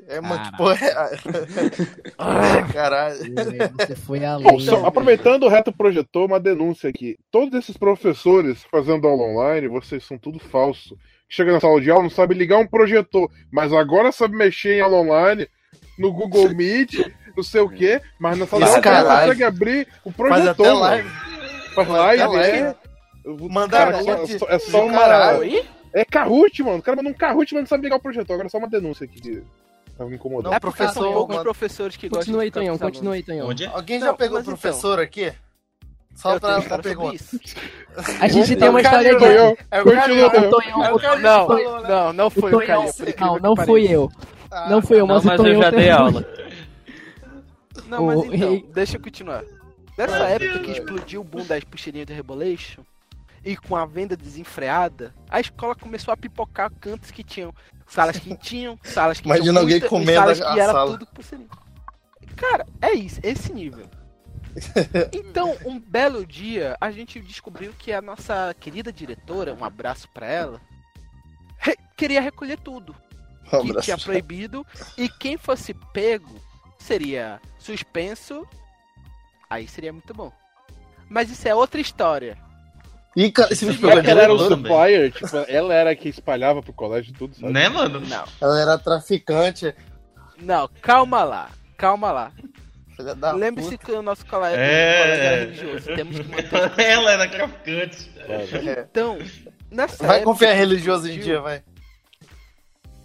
É 0.07 0.21
uma 0.21 0.37
Caralho. 0.53 0.53
que 0.53 0.57
porra 0.59 0.87
é. 0.87 2.73
Caralho. 2.73 3.17
Você 3.79 3.97
foi 3.97 4.25
além. 4.25 4.45
Bom, 4.47 4.61
só 4.61 4.85
aproveitando 4.87 5.45
o 5.45 5.49
reto 5.49 5.73
projetor, 5.73 6.27
uma 6.27 6.39
denúncia 6.39 6.91
aqui. 6.91 7.17
Todos 7.31 7.59
esses 7.59 7.77
professores 7.77 8.63
fazendo 8.71 9.09
aula 9.09 9.23
online, 9.25 9.67
vocês 9.69 10.05
são 10.05 10.19
tudo 10.19 10.39
falso. 10.39 10.97
Chega 11.29 11.53
na 11.53 11.61
sala 11.61 11.81
de 11.81 11.91
aula, 11.91 12.03
não 12.05 12.11
sabe 12.11 12.35
ligar 12.35 12.59
um 12.59 12.67
projetor, 12.67 13.31
mas 13.51 13.73
agora 13.73 14.13
sabe 14.13 14.37
mexer 14.37 14.75
em 14.77 14.81
aula 14.81 14.99
online, 14.99 15.49
no 15.99 16.13
Google 16.13 16.49
Meet, 16.55 16.95
não 17.37 17.43
sei 17.43 17.61
o 17.61 17.69
quê, 17.69 18.01
mas 18.19 18.39
na 18.39 18.47
sala 18.47 18.65
de 18.65 18.89
aula 18.89 19.03
não 19.05 19.21
consegue 19.21 19.45
abrir 19.45 19.89
o 20.05 20.11
Faz 20.11 20.17
projetor. 20.17 20.51
até 20.67 20.69
mano. 20.69 20.81
live. 20.81 21.28
Faz 21.87 21.99
live, 21.99 22.23
até 22.23 22.37
live. 22.37 22.59
é. 22.59 22.75
O 23.27 23.69
cara, 23.69 24.03
só- 24.03 24.27
só- 24.39 24.47
é 24.49 24.59
só 24.59 24.81
do 24.81 24.87
uma. 24.87 24.99
caralho. 24.99 25.65
É 25.93 26.05
Kahoot, 26.05 26.63
mano. 26.63 26.79
O 26.79 26.83
cara 26.83 26.97
mandou 26.97 27.13
um 27.13 27.15
Kahoot, 27.15 27.53
mas 27.55 27.63
não 27.63 27.67
sabe 27.69 27.83
ligar 27.85 27.97
o 27.97 28.01
projetor. 28.01 28.35
Agora 28.35 28.47
é 28.47 28.51
só 28.51 28.59
uma 28.59 28.69
denúncia 28.69 29.05
aqui 29.05 29.21
que 29.21 29.43
tava 29.97 30.09
me 30.09 30.17
incomodando. 30.17 30.45
Não, 30.51 30.53
É 30.53 30.55
são 30.55 30.61
professor, 30.61 31.13
poucos 31.13 31.35
mano. 31.37 31.43
professores 31.45 31.97
que 31.97 32.09
gostam 32.09 32.21
Continua 32.21 32.43
aí, 32.43 32.49
de 32.49 32.51
ficar 32.53 32.61
Tonhão, 32.61 32.79
com 32.79 32.85
os 32.85 32.91
continua 32.91 33.15
aí, 33.15 33.23
Tonhão. 33.23 33.47
Alguém 33.75 33.99
Não, 33.99 34.07
já 34.07 34.15
pegou 34.15 34.39
mas 34.39 34.47
então. 34.47 34.57
professor 34.59 35.01
aqui? 35.01 35.33
Só 36.15 36.35
Eu 36.35 36.41
pra, 36.41 36.61
pra 36.63 36.79
pergunta. 36.79 37.25
A 38.21 38.29
gente 38.29 38.51
Não, 38.53 38.59
tem 38.59 38.69
uma 38.69 38.83
cara, 38.83 39.03
história 39.03 39.19
Tonhão, 39.19 39.53
de. 39.55 39.59
É 39.71 39.81
o 39.81 39.85
Continua. 39.85 40.31
Tonhão. 40.51 40.85
É 40.85 40.93
o 40.93 41.19
Não, 41.19 41.49
né? 41.83 41.89
não, 41.89 42.13
não 42.13 42.31
foi 42.31 42.53
o 42.53 42.59
Tonhão- 42.59 42.67
Caio. 42.93 43.15
Não, 43.21 43.39
não 43.39 43.57
fui 43.57 43.87
eu. 43.95 44.11
Não 44.69 44.83
fui 44.83 44.97
eu, 45.01 45.07
Não, 45.07 45.15
mas 45.15 45.25
o 45.25 45.27
mas 45.29 45.39
eu 45.39 45.45
Tonhão 45.45 45.63
já 45.63 45.71
dei 45.71 45.91
aula. 45.91 46.27
Não, 47.89 48.05
mas 48.07 48.19
O- 48.19 48.35
então, 48.35 48.63
deixa 48.75 48.97
eu 48.97 49.01
continuar. 49.01 49.43
Nessa 49.99 50.25
época 50.29 50.61
que 50.61 50.71
explodiu 50.71 51.21
o 51.21 51.25
boom 51.25 51.45
das 51.45 51.65
puxeirinhas 51.65 52.07
de 52.07 52.13
Rebolation, 52.15 52.83
e 53.45 53.57
com 53.57 53.77
a 53.77 53.85
venda 53.87 54.17
desenfreada, 54.17 55.15
a 55.29 55.41
escola 55.41 55.75
começou 55.75 56.13
a 56.13 56.17
pipocar 56.17 56.71
cantos 56.81 57.11
que 57.11 57.23
tinham 57.25 57.53
salas 57.87 58.17
que 58.19 58.35
tinham, 58.39 58.79
salas 58.83 59.21
que 59.21 59.27
Imagina 59.27 59.45
tinham 59.47 59.59
alguém 59.59 59.75
muita, 59.81 59.87
e 59.87 59.89
comendo 59.89 60.21
salas 60.21 60.41
a 60.41 60.53
que 60.55 60.61
era 60.61 60.73
sala. 60.73 60.91
tudo 60.93 61.07
pulseirinha. 61.07 61.49
Cara, 62.37 62.67
é 62.81 62.93
isso, 62.93 63.21
esse 63.23 63.53
nível. 63.53 63.87
Então, 65.13 65.57
um 65.65 65.79
belo 65.79 66.27
dia, 66.27 66.77
a 66.81 66.91
gente 66.91 67.21
descobriu 67.21 67.73
que 67.79 67.93
a 67.93 68.01
nossa 68.03 68.55
querida 68.59 68.93
diretora, 68.93 69.55
um 69.55 69.65
abraço 69.65 70.09
pra 70.13 70.27
ela, 70.27 70.61
re- 71.59 71.77
queria 71.97 72.21
recolher 72.21 72.59
tudo 72.59 72.95
Um 73.53 73.73
que 73.73 73.81
tinha 73.83 73.97
proibido 73.99 74.67
e 74.97 75.09
quem 75.09 75.37
fosse 75.37 75.75
pego 75.93 76.35
seria 76.79 77.41
suspenso. 77.59 78.47
Aí 79.51 79.67
seria 79.69 79.93
muito 79.93 80.13
bom. 80.15 80.33
Mas 81.09 81.31
isso 81.31 81.47
é 81.49 81.55
outra 81.55 81.81
história. 81.81 82.37
Esse 83.17 83.67
bicho 83.67 83.81
Será 83.81 83.95
pegou 83.97 84.03
que 84.05 84.11
ela 84.11 84.23
era 84.23 84.33
o 84.33 84.39
supplier? 84.39 85.11
Tipo, 85.11 85.37
ela 85.49 85.75
era 85.75 85.91
a 85.91 85.97
que 85.97 86.09
espalhava 86.09 86.63
pro 86.63 86.73
colégio 86.73 87.13
tudo, 87.15 87.35
sabe? 87.35 87.53
Né, 87.53 87.69
mano? 87.69 88.01
Não, 88.01 88.25
Ela 88.41 88.61
era 88.61 88.79
traficante. 88.79 89.75
não, 90.41 90.69
calma 90.81 91.25
lá, 91.25 91.51
calma 91.77 92.13
lá. 92.13 92.33
Lembre-se 93.37 93.79
que 93.79 93.91
o 93.93 94.03
nosso 94.03 94.27
colégio, 94.27 94.59
É. 94.61 95.03
colégio 95.03 95.25
era 95.25 95.37
religioso. 95.41 95.95
Temos 95.97 96.19
que 96.19 96.29
manter. 96.29 96.79
Ela 96.85 97.11
era 97.13 97.29
traficante. 97.29 98.11
Então, 98.91 99.19
nessa 99.71 100.07
Vai 100.07 100.17
época 100.17 100.33
confiar 100.33 100.53
que 100.53 100.59
religioso 100.59 101.09
em 101.11 101.19
dia, 101.19 101.41
vai. 101.41 101.63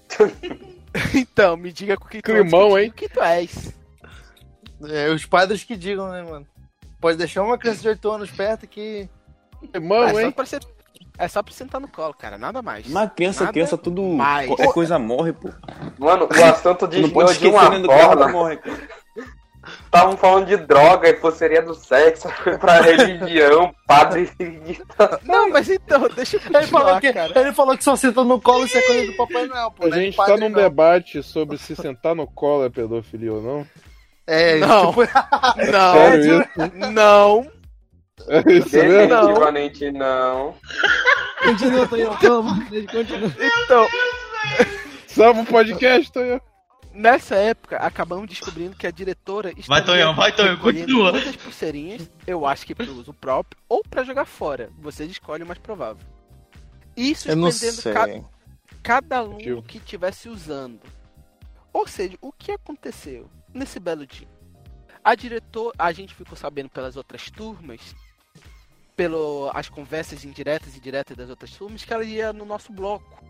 Então, 1.16 1.58
me 1.58 1.72
diga 1.72 1.98
com 1.98 2.08
que 2.08 2.22
tu 2.22 2.26
Climão, 2.32 2.78
és, 2.78 2.84
hein? 2.86 2.90
O 2.92 2.94
que 2.94 3.10
tu 3.10 3.20
és? 3.20 3.74
É, 4.90 5.10
os 5.10 5.26
padres 5.26 5.64
que 5.64 5.76
digam, 5.76 6.10
né, 6.12 6.24
mano? 6.24 6.46
Pode 7.00 7.18
deixar 7.18 7.44
uma 7.44 7.58
criança 7.58 7.82
de 7.82 7.88
8 7.90 8.12
anos 8.12 8.32
perto 8.32 8.68
que. 8.68 9.08
Irmão, 9.74 10.04
é, 10.04 10.14
só 10.14 10.20
hein? 10.22 10.32
pra 10.32 10.46
você, 10.46 10.60
é 11.18 11.28
só 11.28 11.44
pra 11.44 11.54
sentar 11.54 11.80
no 11.82 11.88
colo, 11.88 12.14
cara, 12.14 12.38
nada 12.38 12.62
mais. 12.62 12.88
Mas 12.88 13.12
criança, 13.14 13.42
Nada 13.42 13.54
criança, 13.54 13.78
tudo. 13.78 14.02
mais. 14.04 14.48
Qualquer 14.48 14.72
coisa 14.74 14.98
morre, 15.00 15.34
pô. 15.34 15.50
Mano, 15.98 16.28
o 16.30 16.44
assunto 16.46 16.88
Tu 16.88 17.00
não 17.02 17.10
pode 17.10 17.38
de 17.38 17.48
uma 17.48 17.70
do 17.80 17.86
forma. 17.88 18.28
morre. 18.30 18.58
cara. 18.58 19.04
Estavam 19.86 20.18
falando 20.18 20.48
de 20.48 20.58
droga 20.58 21.08
e 21.08 21.14
pulseirinha 21.14 21.62
do 21.62 21.74
sexo, 21.74 22.28
pra 22.60 22.82
religião, 22.82 23.74
padre. 23.88 24.30
Não, 25.24 25.50
mas 25.50 25.70
então, 25.70 26.10
deixa 26.14 26.36
eu 26.38 26.42
Ele 26.60 26.68
falou, 26.68 27.00
que, 27.00 27.14
cara. 27.14 27.40
ele 27.40 27.54
falou 27.54 27.78
que 27.78 27.84
só 27.84 27.96
senta 27.96 28.24
no 28.26 28.42
colo 28.42 28.66
e 28.68 28.78
é 28.78 28.82
coisa 28.82 29.06
do 29.12 29.16
Papai 29.16 29.46
Noel, 29.46 29.72
pô. 29.72 29.86
A 29.86 29.90
não 29.90 29.98
é 29.98 30.00
gente 30.02 30.18
padre, 30.18 30.34
tá 30.34 30.40
num 30.42 30.50
não. 30.50 30.62
debate 30.62 31.24
sobre 31.24 31.58
se 31.58 31.76
sentar 31.78 32.14
no 32.14 32.28
colo 32.28 32.66
é 32.66 32.70
pedofilia 32.70 33.32
ou 33.34 33.42
não. 33.42 33.68
É, 34.26 34.58
Não. 34.60 34.88
tipo, 34.90 35.02
Não, 35.72 35.94
Sério 35.94 36.42
isso? 36.42 36.92
não. 36.92 37.52
É 38.30 38.40
isso 38.54 38.76
mesmo? 38.78 39.08
Definitivamente 39.08 39.92
não. 39.92 40.56
Continua, 41.44 41.88
Tonhão, 41.88 42.16
continua. 42.18 43.34
Então, 43.66 43.88
Salva 45.08 45.42
o 45.42 45.46
podcast, 45.46 46.10
Tonhão. 46.12 46.40
nessa 46.94 47.36
época, 47.36 47.78
acabamos 47.78 48.28
descobrindo 48.30 48.76
que 48.78 48.88
a 48.88 48.92
diretora 48.92 49.50
Vai, 49.52 49.60
estaria 49.60 49.84
Tonhão, 49.86 50.16
vai, 50.16 50.32
Tonhão, 50.34 50.58
continua. 50.58 51.12
Muitas 51.12 51.36
pulseirinhas, 51.36 52.10
eu 52.26 52.46
acho 52.46 52.66
que 52.66 52.74
para 52.74 52.86
uso 52.90 53.14
próprio 53.14 53.60
ou 53.68 53.84
para 53.84 54.04
jogar 54.06 54.26
fora. 54.26 54.70
Vocês 54.80 55.12
escolhem 55.12 55.44
o 55.44 55.48
mais 55.48 55.60
provável. 55.60 56.02
Isso 56.96 57.30
eu 57.30 57.36
não 57.36 57.52
suspendendo 57.52 57.82
sei. 57.82 57.94
ca- 57.94 58.30
cada 58.82 59.18
aluno 59.18 59.62
que 59.64 59.78
estivesse 59.80 60.30
usando. 60.30 60.80
Ou 61.74 61.86
seja, 61.88 62.16
o 62.22 62.32
que 62.32 62.52
aconteceu 62.54 63.30
nesse 63.54 63.80
belo 63.80 64.06
dia? 64.06 64.28
A 65.04 65.16
diretora, 65.16 65.76
a 65.78 65.92
gente 65.92 66.16
ficou 66.16 66.38
sabendo 66.38 66.70
pelas 66.70 66.96
outras 66.96 67.30
turmas, 67.30 67.96
pelas 68.96 69.70
conversas 69.70 70.24
indiretas 70.24 70.76
e 70.76 70.80
diretas 70.80 71.18
das 71.18 71.30
outras 71.30 71.52
turmas, 71.52 71.84
que 71.84 71.94
ela 71.94 72.04
ia 72.04 72.32
no 72.32 72.46
nosso 72.46 72.72
bloco. 72.72 73.24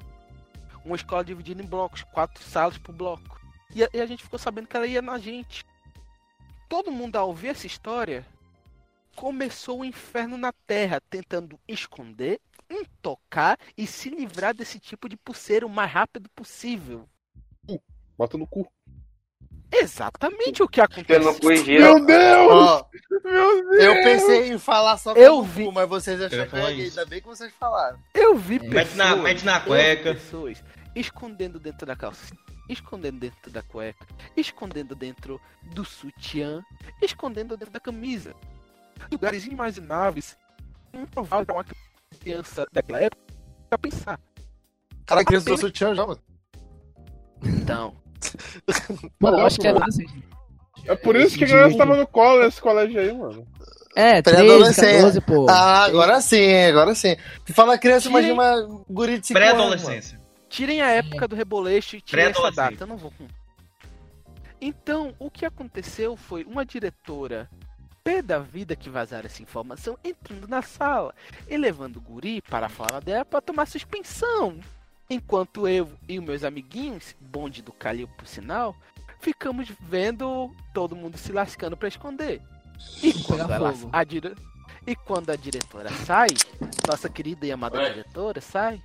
Uma 0.86 0.96
escola 0.96 1.24
dividida 1.24 1.64
em 1.64 1.66
blocos, 1.66 2.04
quatro 2.04 2.44
salas 2.44 2.78
por 2.78 2.94
bloco. 2.94 3.42
E 3.74 3.84
a, 3.84 3.90
e 3.94 4.02
a 4.02 4.06
gente 4.06 4.24
ficou 4.24 4.38
sabendo 4.38 4.68
que 4.68 4.78
ela 4.78 4.86
ia 4.86 5.02
na 5.02 5.18
gente. 5.18 5.66
Todo 6.70 6.92
mundo, 6.92 7.16
ao 7.16 7.28
ouvir 7.28 7.50
essa 7.50 7.66
história, 7.66 8.26
começou 9.16 9.80
o 9.80 9.86
inferno 9.86 10.38
na 10.38 10.52
Terra, 10.52 11.02
tentando 11.10 11.60
esconder, 11.68 12.40
intocar 12.70 13.58
e 13.78 13.88
se 13.88 14.10
livrar 14.10 14.54
desse 14.54 14.80
tipo 14.80 15.08
de 15.08 15.16
pulseira 15.18 15.66
o 15.66 15.70
mais 15.70 15.92
rápido 15.92 16.30
possível. 16.30 17.08
Bota 18.18 18.38
no 18.38 18.46
cu. 18.46 18.72
Exatamente 19.76 20.62
o 20.62 20.68
que 20.68 20.80
aconteceu. 20.82 21.24
não 21.24 21.34
corrigiram. 21.40 21.96
Meu 21.96 22.06
Deus! 22.06 22.52
Ó, 22.52 22.86
Meu 23.24 23.70
Deus! 23.72 23.84
eu 23.84 23.94
pensei 24.04 24.52
em 24.54 24.58
falar 24.60 24.98
só 24.98 25.12
Eu 25.12 25.16
pelo 25.16 25.44
vi. 25.44 25.66
cu, 25.66 25.72
mas 25.72 25.90
vocês 25.90 26.22
acharam 26.22 26.48
que. 26.48 26.56
Ainda 26.56 27.06
bem 27.06 27.22
que 27.22 27.28
vocês 27.28 27.52
falaram. 27.60 27.98
Eu 28.14 28.36
vi 28.36 28.60
pessoas, 28.60 28.74
Mete 28.76 28.96
na, 28.96 29.16
mete 29.16 29.46
na 29.46 29.60
cueca. 29.60 30.14
pessoas 30.14 30.64
escondendo 30.96 31.60
dentro 31.60 31.88
da 31.88 31.96
calça, 31.96 32.36
escondendo 32.70 33.18
dentro 33.20 33.50
da 33.52 33.64
cueca, 33.64 34.06
escondendo 34.38 34.94
dentro 34.96 35.42
do 35.74 35.84
sutiã, 35.84 36.62
escondendo 37.02 37.58
dentro 37.58 37.74
da 37.74 37.80
camisa. 37.80 38.36
Lugares 39.12 39.44
inimagináveis, 39.48 40.38
improvável 40.94 41.46
para 41.48 41.56
uma 41.56 41.66
criança 42.20 42.68
daquela 42.72 43.00
época 43.02 43.24
pensar. 43.82 44.20
Cara, 45.08 45.22
a 45.22 45.26
criança 45.26 45.50
do 45.50 45.58
sutiã 45.58 45.96
já, 45.96 46.06
mano. 46.06 46.22
Então, 47.44 47.96
Mano, 49.20 49.40
eu 49.40 49.46
acho 49.46 49.60
que 49.60 49.68
é 49.68 49.72
assim. 49.72 50.06
É 50.86 50.96
por 50.96 51.16
isso 51.16 51.38
que 51.38 51.46
a 51.46 51.48
galera 51.48 51.78
tava 51.78 51.96
no 51.96 52.06
colo 52.08 52.44
nesse 52.44 52.60
colégio 52.62 53.00
aí, 53.00 53.14
mano. 53.14 53.48
É, 53.96 54.22
13, 54.22 54.24
Pré-adolescência. 54.44 54.94
14, 54.98 55.22
pô. 55.22 55.46
Ah, 55.50 55.84
agora 55.84 56.20
sim, 56.20 56.54
agora 56.66 56.96
sim. 56.96 57.16
Fala 57.54 57.78
criança, 57.78 58.10
Tirem- 58.10 58.32
imagina 58.32 58.34
uma 58.66 58.84
guri 58.90 59.20
de 59.20 59.28
5 59.28 59.38
anos. 59.40 59.52
mano. 59.52 59.70
Pré-adolescência. 59.70 60.20
tirem 60.50 60.82
a 60.82 60.90
época 60.90 61.28
do 61.28 61.36
reboleixo 61.36 61.96
e 61.96 62.02
tirem 62.02 62.26
essa 62.26 62.52
data, 62.52 62.76
eu 62.84 62.88
não 62.88 62.98
vou. 62.98 63.14
Então, 64.60 65.14
o 65.20 65.30
que 65.30 65.46
aconteceu 65.46 66.16
foi 66.16 66.44
uma 66.44 66.66
diretora 66.66 67.50
pé 68.04 68.22
da 68.22 68.40
vida 68.40 68.76
que 68.76 68.90
vazaram 68.90 69.26
essa 69.26 69.42
informação 69.42 69.98
entrando 70.04 70.48
na 70.48 70.62
sala 70.62 71.14
e 71.50 71.56
levando 71.58 71.98
o 71.98 72.02
guri 72.02 72.42
para 72.42 72.66
a 72.66 72.70
fala 72.70 73.00
dela 73.00 73.24
para 73.26 73.42
tomar 73.42 73.66
suspensão. 73.68 74.60
Enquanto 75.10 75.68
eu 75.68 75.92
e 76.08 76.18
os 76.18 76.26
meus 76.26 76.44
amiguinhos, 76.44 77.16
bonde 77.20 77.62
do 77.62 77.72
Calil 77.72 78.08
por 78.18 78.28
sinal, 78.28 78.76
ficamos 79.20 79.70
vendo 79.82 80.52
todo 80.74 80.96
mundo 80.96 81.18
se 81.18 81.32
lascando 81.32 81.78
para 81.78 81.88
esconder. 81.88 82.42
E 83.02 83.14
quando, 83.24 83.52
ela, 83.52 83.74
a 83.92 84.04
dire... 84.04 84.36
e 84.86 84.96
quando 84.96 85.30
a 85.30 85.36
diretora 85.36 85.90
sai, 86.06 86.30
nossa 86.88 87.10
querida 87.10 87.46
e 87.46 87.52
amada 87.52 87.90
diretora 87.90 88.42
sai, 88.42 88.82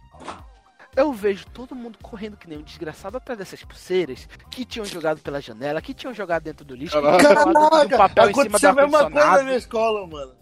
eu 0.97 1.13
vejo 1.13 1.47
todo 1.47 1.75
mundo 1.75 1.99
correndo 2.03 2.37
que 2.37 2.49
nem 2.49 2.59
um 2.59 2.63
desgraçado 2.63 3.17
atrás 3.17 3.39
dessas 3.39 3.63
pulseiras 3.63 4.29
que 4.51 4.65
tinham 4.65 4.85
jogado 4.85 5.21
pela 5.21 5.41
janela, 5.41 5.81
que 5.81 5.95
tinham 5.95 6.13
jogado 6.13 6.43
dentro 6.43 6.65
do 6.65 6.75
lixo, 6.75 7.01
que 7.01 7.19
tinham 7.19 7.35
jogado 7.53 7.89
do 7.89 7.97
papel 7.97 8.31
em 8.31 8.35
cima 8.35 8.47
aconteceu 8.47 8.75
do 8.75 8.81
a 8.81 8.83
mesma 8.83 9.11
coisa 9.11 9.31
na 9.31 9.43
minha 9.43 9.57
escola, 9.57 10.07
mano. 10.07 10.35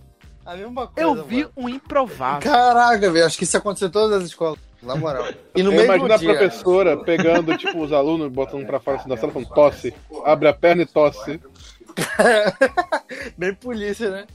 A 0.45 0.57
mesma 0.57 0.87
coisa. 0.87 1.01
Eu 1.01 1.25
vi 1.25 1.43
mano. 1.43 1.53
um 1.57 1.69
improvável. 1.69 2.51
Caraca, 2.51 3.11
velho, 3.11 3.27
acho 3.27 3.37
que 3.37 3.45
isso 3.45 3.57
aconteceu 3.57 3.89
em 3.89 3.91
todas 3.91 4.23
as 4.23 4.29
escolas, 4.29 4.59
na 4.83 4.97
moral. 4.97 5.27
E 5.55 5.63
no 5.63 5.71
Eu 5.71 5.77
mesmo 5.77 5.85
imagino 5.85 6.13
a 6.13 6.17
dia. 6.17 6.29
professora 6.29 6.97
pegando, 6.97 7.57
tipo, 7.57 7.83
os 7.83 7.93
alunos, 7.93 8.31
botando 8.31 8.67
pra 8.67 8.81
fora 8.81 8.99
assim, 8.99 9.09
da 9.09 9.17
sala, 9.17 9.33
falando 9.33 9.49
tosse. 9.49 9.95
Abre 10.25 10.49
a 10.49 10.53
perna 10.53 10.83
e 10.83 10.87
tosse. 10.87 11.41
Bem 13.37 13.55
polícia, 13.55 14.11
né? 14.11 14.27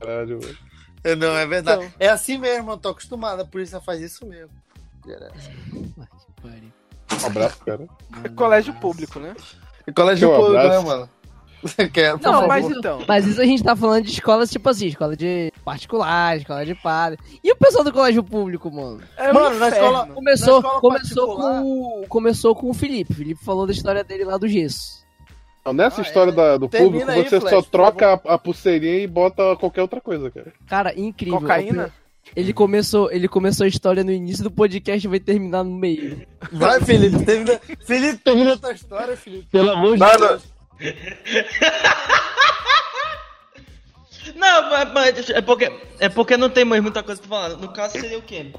Caralho, 0.00 0.38
velho. 0.40 0.58
É, 1.04 1.16
Não, 1.16 1.36
é 1.36 1.46
verdade. 1.46 1.84
Então. 1.84 1.94
É 1.98 2.08
assim 2.08 2.38
mesmo, 2.38 2.70
eu 2.70 2.76
tô 2.76 2.90
acostumado, 2.90 3.42
a 3.42 3.44
polícia 3.44 3.80
faz 3.80 4.00
isso 4.00 4.24
mesmo. 4.26 4.50
Um 7.22 7.26
abraço, 7.26 7.58
cara. 7.64 7.86
Colégio 8.36 8.74
público, 8.74 9.18
né? 9.18 9.34
E 9.86 9.92
colégio 9.92 10.30
Um 10.30 10.36
público, 10.36 10.68
né, 10.68 10.78
mano? 10.78 11.08
Quero, 11.92 12.18
por 12.18 12.32
Não, 12.32 12.46
mas 12.46 12.70
então. 12.70 13.04
Mas 13.06 13.26
isso 13.26 13.40
a 13.40 13.44
gente 13.44 13.62
tá 13.62 13.76
falando 13.76 14.04
de 14.04 14.10
escolas, 14.10 14.50
tipo 14.50 14.68
assim, 14.68 14.86
escola 14.86 15.16
de 15.16 15.51
particular, 15.64 16.36
escola 16.36 16.64
de 16.66 16.74
padre. 16.74 17.18
E 17.42 17.50
o 17.52 17.56
pessoal 17.56 17.84
do 17.84 17.92
colégio 17.92 18.22
público, 18.22 18.70
mano? 18.70 19.00
É 19.16 19.30
um 19.30 19.34
Mano, 19.34 19.58
na 19.58 19.68
inferno. 19.68 19.86
escola- 19.86 20.06
Começou, 20.14 20.52
Na 20.54 20.58
escola 20.68 20.80
começou, 20.80 21.26
particular- 21.26 21.62
com, 21.62 22.04
começou 22.08 22.54
com 22.54 22.70
o 22.70 22.74
Felipe. 22.74 23.12
O 23.12 23.16
Felipe 23.16 23.44
falou 23.44 23.66
da 23.66 23.72
história 23.72 24.02
dele 24.04 24.24
lá 24.24 24.36
do 24.36 24.48
gesso. 24.48 25.02
Então, 25.60 25.72
nessa 25.72 26.00
Ah, 26.00 26.04
história 26.04 26.30
é. 26.30 26.34
da- 26.34 26.56
do 26.56 26.68
público, 26.68 27.08
aí, 27.10 27.22
você 27.22 27.38
Flash, 27.40 27.50
só 27.52 27.62
troca 27.62 28.20
a, 28.26 28.34
a 28.34 28.38
pulseirinha 28.38 28.98
e 28.98 29.06
bota 29.06 29.54
qualquer 29.56 29.82
outra 29.82 30.00
coisa, 30.00 30.30
cara. 30.30 30.52
Cara, 30.66 30.98
incrível. 30.98 31.40
Cocaína? 31.40 31.92
Ele 32.34 32.52
começou, 32.52 33.10
ele 33.12 33.28
começou 33.28 33.64
a 33.64 33.68
história 33.68 34.02
no 34.02 34.10
início 34.10 34.42
do 34.44 34.50
podcast 34.50 35.06
e 35.06 35.10
vai 35.10 35.20
terminar 35.20 35.62
no 35.64 35.70
meio. 35.76 36.26
Vai, 36.52 36.80
Felipe, 36.80 37.24
termina, 37.24 37.60
Felipe, 37.84 38.18
termina 38.24 38.54
a 38.54 38.56
tua 38.56 38.72
história, 38.72 39.16
Felipe. 39.16 39.46
Pelo 39.50 39.70
amor 39.70 39.96
de 39.96 40.02
Deus. 40.18 40.42
Não, 44.34 44.70
mas, 44.70 44.92
mas 44.92 45.30
é 45.30 45.40
porque 45.40 45.72
é 45.98 46.08
porque 46.08 46.36
não 46.36 46.48
tem 46.50 46.64
mais 46.64 46.82
muita 46.82 47.02
coisa 47.02 47.20
pra 47.20 47.28
falar. 47.28 47.48
No 47.56 47.72
caso 47.72 47.98
seria 47.98 48.18
o 48.18 48.22
quê? 48.22 48.52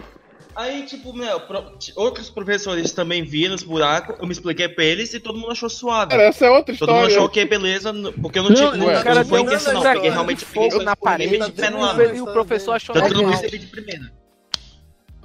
Aí, 0.56 0.84
tipo, 0.86 1.12
meu, 1.14 1.40
pro- 1.40 1.74
outros 1.96 2.30
professores 2.30 2.92
também 2.92 3.24
viram 3.24 3.56
os 3.56 3.64
buracos, 3.64 4.16
eu 4.20 4.28
me 4.28 4.32
expliquei 4.34 4.70
pra 4.70 4.84
eles 4.84 5.12
e 5.14 5.20
todo 5.20 5.36
mundo 5.40 5.52
achou 5.52 5.68
suave. 5.68 6.12
Cara, 6.12 6.24
essa 6.24 6.46
é 6.46 6.50
outra 6.52 6.76
Todo 6.78 6.90
mundo 6.90 6.98
história. 7.08 7.18
achou 7.18 7.30
que 7.30 7.44
beleza, 7.46 7.92
porque 8.22 8.38
eu 8.38 8.44
não 8.44 8.54
tive. 8.54 8.68
Não, 8.68 8.78
Não, 8.78 8.86
ué, 8.86 8.94
não, 8.96 9.04
cara, 9.04 9.26
foi 9.26 9.40
tem 9.40 9.48
intencional, 9.48 9.82
nada, 9.84 9.96
peguei 9.96 10.10
cara, 10.10 10.14
realmente 10.14 10.46
fogo 10.46 10.70
peguei 10.70 10.86
na 10.86 10.96
peguei 10.96 11.30
parede 11.30 11.46
de 11.46 11.52
pé 11.54 11.70
no 11.72 11.80
tá 11.80 11.86
ar. 11.92 12.16
E 12.16 12.22
o 12.22 12.26
professor 12.28 12.74
achou 12.74 12.94
Tanto 12.94 13.06
que 13.08 13.12
eu 13.14 13.16
não 13.16 13.24
normal. 13.24 13.42
percebi 13.42 13.66
de 13.66 13.72
primeira. 13.72 14.14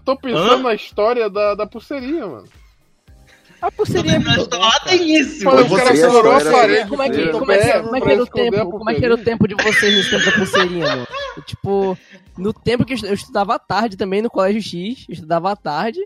Tô 0.02 0.16
pensando 0.16 0.54
Hã? 0.54 0.62
na 0.62 0.74
história 0.74 1.28
da, 1.28 1.54
da 1.54 1.66
pulseirinha, 1.66 2.26
mano. 2.26 2.48
A 3.60 3.70
pulseirinha 3.72 4.20
Mas 4.20 4.46
lá 4.48 4.80
tem 4.80 5.16
isso. 5.16 5.44
Mano, 5.44 5.68
caras 5.76 5.98
ia 5.98 6.08
segurou 6.08 6.32
a 6.32 6.40
parede. 6.40 6.88
Como 6.88 7.02
é 7.02 7.10
que, 7.10 7.28
como 7.30 7.52
é 7.52 7.58
que, 7.58 7.80
como 7.82 7.96
é 7.96 8.00
que 8.00 8.10
era 8.10 8.22
o 8.22 8.26
tempo? 8.26 8.70
Como 8.70 8.90
é 8.90 8.94
que 8.94 9.04
era 9.04 9.14
o 9.14 9.18
tempo 9.18 9.48
de 9.48 9.54
vocês 9.54 9.94
nesse 9.96 10.10
tempo 10.10 10.24
da 10.24 10.32
pulseirinha, 10.32 10.86
mano? 10.86 11.06
Tipo, 11.46 11.98
no 12.36 12.52
tempo 12.52 12.84
que 12.84 12.92
eu 12.92 12.96
estu- 12.96 13.06
eu 13.08 13.14
estudava 13.14 13.54
à 13.54 13.58
tarde 13.58 13.96
também 13.96 14.22
no 14.22 14.30
Colégio 14.30 14.62
X, 14.62 15.06
eu 15.08 15.12
estudava 15.14 15.50
à 15.50 15.56
tarde. 15.56 16.00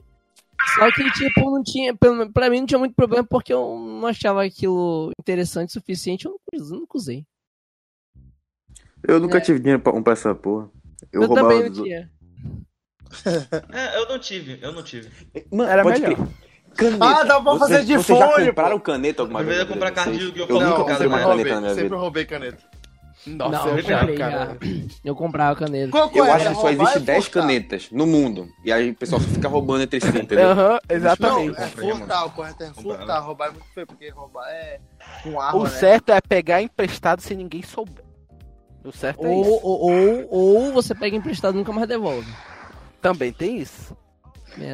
Só 0.76 0.90
que, 0.92 1.10
tipo, 1.12 1.40
não 1.50 1.62
tinha. 1.62 1.94
Pra 2.32 2.48
mim 2.48 2.60
não 2.60 2.66
tinha 2.66 2.78
muito 2.78 2.94
problema 2.94 3.24
porque 3.28 3.52
eu 3.52 3.76
não 3.78 4.06
achava 4.06 4.44
aquilo 4.44 5.10
interessante 5.20 5.70
o 5.70 5.72
suficiente, 5.72 6.24
eu 6.26 6.36
não, 6.52 6.66
nunca 6.68 6.96
usei. 6.96 7.24
Eu 9.06 9.18
nunca 9.18 9.40
tive 9.40 9.58
dinheiro 9.58 9.82
pra 9.82 9.92
comprar 9.92 10.12
essa 10.12 10.34
porra. 10.34 10.70
Eu, 11.12 11.22
Eu, 11.22 11.26
roubava 11.28 11.48
também 11.50 11.68
não 11.68 11.82
tinha. 11.82 12.10
É, 13.72 13.98
eu 13.98 14.08
não 14.08 14.18
tive, 14.18 14.58
eu 14.62 14.72
não 14.72 14.82
tive. 14.82 15.10
Mano, 15.50 15.68
Era 15.70 15.84
melhor. 15.84 16.14
crer. 16.14 16.28
Caneta. 16.76 17.04
Ah, 17.04 17.22
dá 17.24 17.40
pra 17.40 17.58
fazer 17.58 17.74
Vocês- 17.74 17.86
de 17.86 17.94
Vocês 17.96 18.18
já 18.18 18.28
folha, 18.28 18.46
compraram 18.46 18.78
pô. 18.78 18.84
caneta 18.84 19.22
alguma 19.22 19.40
Eu 19.40 19.46
vez? 19.46 19.58
ia 19.58 19.66
comprar 19.66 19.90
na 19.92 20.02
de 20.04 20.10
vocês? 20.18 20.32
que 20.32 20.40
eu 20.40 20.46
Eu 20.48 20.60
nunca 20.60 20.76
comprei 20.84 21.06
uma 21.06 21.18
caneta 21.18 21.18
na 21.18 21.24
roubei, 21.34 21.44
minha 21.44 21.68
sempre 21.68 21.82
vida. 21.84 21.96
roubei 21.96 22.24
caneta. 22.24 22.58
Nossa, 23.24 23.50
não, 23.52 23.68
eu 23.68 23.76
eu 23.76 23.82
já, 23.84 23.98
comprei 24.00 24.16
cara. 24.18 24.58
Eu 25.04 25.14
comprava 25.14 25.54
caneta. 25.56 25.90
Qual 25.92 26.10
Eu 26.12 26.24
é? 26.24 26.30
acho 26.32 26.48
que 26.48 26.54
só 26.56 26.70
existe 26.70 26.96
e 26.96 27.00
10 27.02 27.24
furtar? 27.26 27.40
canetas 27.40 27.88
no 27.92 28.04
mundo. 28.04 28.48
E 28.64 28.72
aí 28.72 28.90
o 28.90 28.94
pessoal 28.96 29.20
só 29.20 29.28
fica 29.28 29.46
roubando 29.48 29.82
entre 29.84 30.00
si, 30.00 30.08
entendeu? 30.18 30.50
Aham, 30.50 30.70
Não, 30.70 30.96
exatamente. 30.96 31.60
é 31.60 31.66
furtar, 31.68 32.24
o 32.24 32.30
correto 32.30 32.62
é 32.64 32.72
furtar. 32.72 33.18
Roubar 33.20 33.46
é 33.46 33.50
muito 33.52 33.66
feio, 33.72 33.86
porque 33.86 34.08
roubar 34.10 34.48
é 34.48 34.80
com 35.22 35.40
arma, 35.40 35.56
O 35.60 35.62
né? 35.64 35.70
certo 35.70 36.10
é 36.10 36.20
pegar 36.20 36.62
emprestado 36.62 37.20
sem 37.20 37.36
ninguém 37.36 37.62
souber. 37.62 38.04
O 38.84 38.90
certo 38.90 39.24
é 39.24 39.28
Ou, 39.28 39.42
isso. 39.42 39.60
ou, 39.62 39.80
ou, 39.92 40.28
ou 40.66 40.72
você 40.72 40.92
pega 40.92 41.16
emprestado 41.16 41.54
e 41.54 41.58
nunca 41.58 41.72
mais 41.72 41.86
devolve. 41.86 42.26
Também 43.00 43.32
tem 43.32 43.58
isso. 43.58 43.96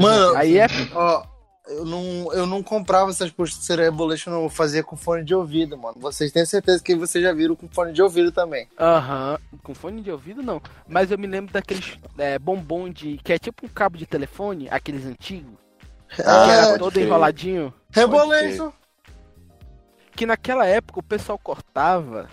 Mano, 0.00 0.34
Aí 0.36 0.56
é. 0.58 0.66
ó, 0.94 1.22
eu 1.68 1.84
não, 1.84 2.32
eu 2.32 2.46
não 2.46 2.62
comprava 2.62 3.10
essas 3.10 3.30
pulseiras 3.30 3.86
Revolution, 3.86 4.30
não. 4.30 4.44
Eu 4.44 4.48
fazia 4.48 4.82
com 4.82 4.96
fone 4.96 5.22
de 5.24 5.34
ouvido, 5.34 5.76
mano. 5.76 5.96
Vocês 5.98 6.32
têm 6.32 6.44
certeza 6.44 6.82
que 6.82 6.94
vocês 6.94 7.22
já 7.22 7.32
viram 7.32 7.54
com 7.54 7.68
fone 7.68 7.92
de 7.92 8.02
ouvido 8.02 8.32
também. 8.32 8.66
Aham. 8.78 9.38
Com 9.62 9.74
fone 9.74 10.00
de 10.02 10.10
ouvido 10.10 10.42
não. 10.42 10.60
Mas 10.88 11.10
eu 11.10 11.18
me 11.18 11.26
lembro 11.26 11.52
daqueles 11.52 11.98
é, 12.16 12.38
bombom 12.38 12.88
de. 12.88 13.18
que 13.18 13.32
é 13.32 13.38
tipo 13.38 13.66
um 13.66 13.68
cabo 13.68 13.96
de 13.96 14.06
telefone, 14.06 14.68
aqueles 14.70 15.04
antigos. 15.04 15.54
que 16.14 16.22
Ah, 16.22 16.52
era 16.52 16.66
pode 16.66 16.78
todo 16.78 17.00
enroladinho. 17.00 17.72
Revolution. 17.90 18.72
Que 20.16 20.26
naquela 20.26 20.66
época 20.66 21.00
o 21.00 21.02
pessoal 21.02 21.38
cortava. 21.38 22.28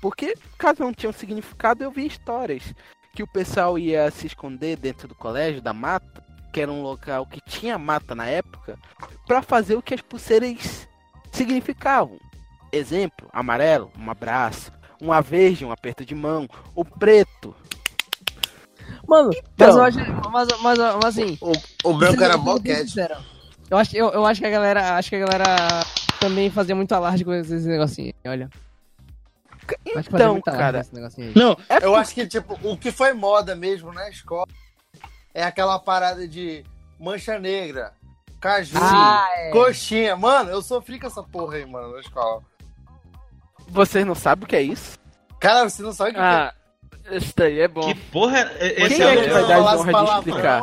Porque, 0.00 0.34
caso 0.58 0.82
não 0.82 0.92
tinha 0.92 1.10
um 1.10 1.12
significado, 1.12 1.84
eu 1.84 1.90
vi 1.90 2.06
histórias. 2.06 2.74
Que 3.14 3.22
o 3.22 3.26
pessoal 3.26 3.78
ia 3.78 4.10
se 4.10 4.26
esconder 4.26 4.76
dentro 4.76 5.06
do 5.06 5.14
colégio, 5.14 5.62
da 5.62 5.72
mata, 5.72 6.24
que 6.52 6.60
era 6.60 6.70
um 6.70 6.82
local 6.82 7.24
que 7.26 7.40
tinha 7.40 7.78
mata 7.78 8.14
na 8.14 8.26
época, 8.26 8.78
pra 9.26 9.40
fazer 9.42 9.74
o 9.74 9.82
que 9.82 9.94
as 9.94 10.00
pulseiras 10.02 10.86
significavam. 11.32 12.18
Exemplo, 12.70 13.28
amarelo, 13.32 13.90
um 13.98 14.10
abraço. 14.10 14.70
Uma 15.00 15.20
verde, 15.20 15.64
um 15.64 15.72
aperto 15.72 16.04
de 16.04 16.14
mão. 16.14 16.48
O 16.76 16.84
preto. 16.84 17.54
Mano, 19.06 19.30
mas 19.30 19.42
Então. 19.54 19.76
eu 19.78 19.82
acho. 19.82 19.98
Mas, 20.30 20.48
mas, 20.62 20.78
mas 20.78 21.04
assim. 21.04 21.36
O, 21.40 21.52
o 21.90 21.94
branco 21.94 22.22
era 22.22 22.36
boquete. 22.36 22.94
Eu 23.68 23.78
acho, 23.78 23.96
eu, 23.96 24.10
eu 24.10 24.24
acho 24.24 24.40
que 24.40 24.46
a 24.46 24.50
galera. 24.50 24.94
Acho 24.96 25.10
que 25.10 25.16
a 25.16 25.26
galera 25.26 25.44
também 26.20 26.50
fazia 26.50 26.74
muito 26.76 26.92
alarde 26.92 27.24
com 27.24 27.32
esse 27.34 27.54
negocinho. 27.66 28.14
Olha. 28.24 28.48
Então, 29.86 30.40
cara. 30.40 30.86
Não, 31.34 31.56
É 31.68 31.84
eu 31.84 31.94
acho 31.94 32.14
que, 32.14 32.26
tipo, 32.26 32.58
o 32.62 32.76
que 32.76 32.90
foi 32.92 33.12
moda 33.12 33.54
mesmo 33.56 33.92
na 33.92 34.08
escola 34.08 34.46
é 35.34 35.42
aquela 35.42 35.78
parada 35.78 36.26
de 36.28 36.64
mancha 36.98 37.38
negra, 37.38 37.92
caju, 38.40 38.76
Ah, 38.80 39.26
é. 39.36 39.50
coxinha. 39.50 40.16
Mano, 40.16 40.50
eu 40.50 40.62
sofri 40.62 40.98
com 41.00 41.06
essa 41.06 41.22
porra 41.22 41.56
aí, 41.56 41.66
mano, 41.66 41.92
na 41.94 42.00
escola. 42.00 42.42
Vocês 43.68 44.04
não 44.06 44.14
sabem 44.14 44.44
o 44.44 44.48
que 44.48 44.56
é 44.56 44.62
isso? 44.62 44.98
Cara, 45.40 45.68
você 45.68 45.82
não 45.82 45.92
sabe 45.92 46.10
o 46.10 46.14
que 46.14 46.20
Ah, 46.20 46.54
esse 47.10 47.34
daí 47.34 47.60
é 47.60 47.68
bom. 47.68 47.80
Que 47.82 47.94
porra 47.94 48.38
é 48.58 48.82
esse? 48.84 48.96
Quem 48.96 49.02
é 49.06 49.14
não- 49.14 49.22
que 49.22 49.28
vai 49.30 49.42
dar 49.42 49.48
falasse 49.56 49.76
honra 49.78 49.86
de 49.86 49.92
palavrão, 49.92 50.18
explicar? 50.18 50.62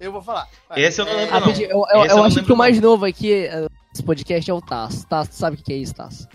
Eu 0.00 0.10
vou 0.12 0.22
falar. 0.22 0.48
Esse 0.74 1.00
eu 1.00 1.04
não 1.06 1.14
lembro, 1.14 1.36
É, 1.36 1.40
não. 1.40 1.48
Eu, 1.48 1.54
eu, 1.54 1.68
eu 1.70 2.04
eu 2.06 2.16
não 2.16 2.24
acho 2.24 2.36
lembro, 2.36 2.44
que 2.46 2.52
o 2.52 2.56
mais 2.56 2.80
não. 2.80 2.90
novo 2.90 3.04
aqui 3.04 3.32
eh, 3.44 3.66
desse 3.92 4.02
podcast 4.02 4.50
é 4.50 4.54
o 4.54 4.60
Tasso. 4.60 5.06
Tasso, 5.06 5.30
tu 5.30 5.36
sabe 5.36 5.56
o 5.56 5.62
que 5.62 5.72
é 5.72 5.76
isso, 5.76 5.94
Tasso? 5.94 6.28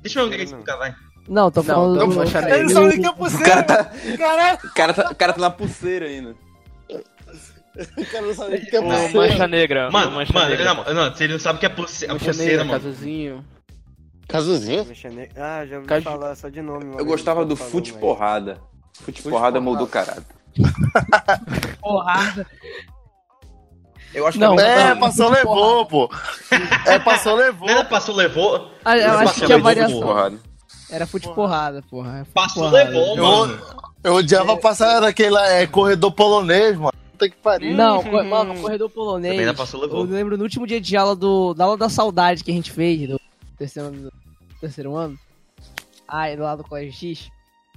Deixa 0.00 0.20
eu 0.20 0.32
explicar, 0.32 0.76
vai. 0.76 0.94
Não, 1.28 1.50
tô 1.50 1.60
Não, 1.60 1.66
falando 1.66 1.96
não 1.96 2.08
do. 2.08 2.22
Ele 2.22 2.74
negra. 2.74 2.96
o 2.96 3.00
que 3.00 3.06
é 3.06 3.12
pulseira. 3.12 3.44
cara 3.46 3.62
tá- 3.62 3.84
Caralho, 4.18 4.58
O 4.64 4.74
cara, 4.74 4.94
tá, 4.94 5.10
o 5.10 5.14
cara 5.14 5.32
tá 5.32 5.40
na 5.40 5.50
pulseira 5.50 6.06
ainda. 6.06 6.34
o 6.90 8.04
cara 8.12 8.26
não 8.26 8.34
sabe 8.34 8.56
o 8.56 8.60
que 8.66 8.76
é 8.76 8.80
O 8.80 8.82
pulseira. 8.82 9.12
Mancha 9.32 9.46
Negra. 9.48 9.88
o 9.88 9.92
Mano, 9.92 10.10
Mancha 10.12 10.32
mano, 10.34 10.50
Negra. 10.50 10.74
não, 10.74 10.94
não, 10.94 11.16
se 11.16 11.24
ele 11.24 11.32
não 11.32 11.40
sabe 11.40 11.56
o 11.56 11.60
que 11.60 11.66
é 11.66 11.70
pulse- 11.70 12.04
a 12.04 12.12
Mancha 12.12 12.24
pulseira, 12.26 12.50
negra, 12.52 12.64
mano. 12.66 12.80
casuzinho. 12.80 13.44
Casuzinho? 14.28 14.86
Ah, 15.36 15.64
já 15.66 15.76
ouvi 15.76 15.88
Caju- 15.88 16.04
falar 16.04 16.34
só 16.34 16.48
de 16.48 16.60
nome. 16.62 16.94
Eu 16.98 17.04
gostava 17.04 17.44
do 17.44 17.56
fute 17.56 17.92
porrada. 17.94 18.58
Fute 19.00 19.22
porrada 19.22 19.60
moldou 19.60 19.86
caralho. 19.86 20.24
Porrada. 21.80 22.46
Eu 24.14 24.26
acho 24.26 24.38
Não, 24.38 24.54
que 24.56 24.62
era 24.62 24.80
É, 24.80 24.86
muito- 24.94 25.00
passou, 25.00 25.28
levou, 25.30 25.86
pô. 25.86 26.10
É, 26.86 26.98
passou, 27.00 27.34
levou. 27.34 27.66
Não 27.68 27.74
era 27.74 27.84
passou, 27.84 28.14
levou. 28.14 28.70
Ah, 28.84 28.96
eu 28.96 29.10
acho 29.12 29.24
passou, 29.24 29.46
que 29.46 29.52
levou, 29.52 29.64
variação. 29.64 30.00
porrada. 30.00 30.38
Era 30.90 31.06
fute 31.06 31.28
porrada, 31.34 31.82
porra. 31.90 32.20
É 32.20 32.24
Passou, 32.32 32.64
porrada. 32.70 32.90
levou, 32.90 33.16
Eu, 33.16 33.24
mano. 33.24 33.62
eu 34.04 34.14
odiava 34.14 34.56
passar 34.56 35.00
naquele 35.00 35.36
é, 35.36 35.66
corredor 35.66 36.12
polonês, 36.12 36.76
mano. 36.76 36.92
Puta 37.12 37.28
que 37.28 37.36
pariu. 37.36 37.74
Não, 37.76 38.02
co- 38.02 38.24
mano, 38.24 38.60
corredor 38.60 38.90
polonês. 38.90 39.36
Também 39.36 39.54
passou, 39.54 39.80
Eu 39.82 39.86
levou. 39.86 40.02
lembro 40.04 40.36
no 40.36 40.42
último 40.42 40.66
dia 40.66 40.80
de 40.80 40.96
aula 40.96 41.14
do, 41.16 41.54
da 41.54 41.64
aula 41.64 41.76
da 41.76 41.88
saudade 41.88 42.42
que 42.44 42.50
a 42.50 42.54
gente 42.54 42.70
fez, 42.72 43.08
do 43.08 43.20
terceiro, 43.56 43.90
do 43.90 44.12
terceiro 44.60 44.94
ano. 44.96 45.18
Aí, 46.06 46.36
lá 46.36 46.54
do 46.56 46.64
Colégio 46.64 46.92
X. 46.92 47.28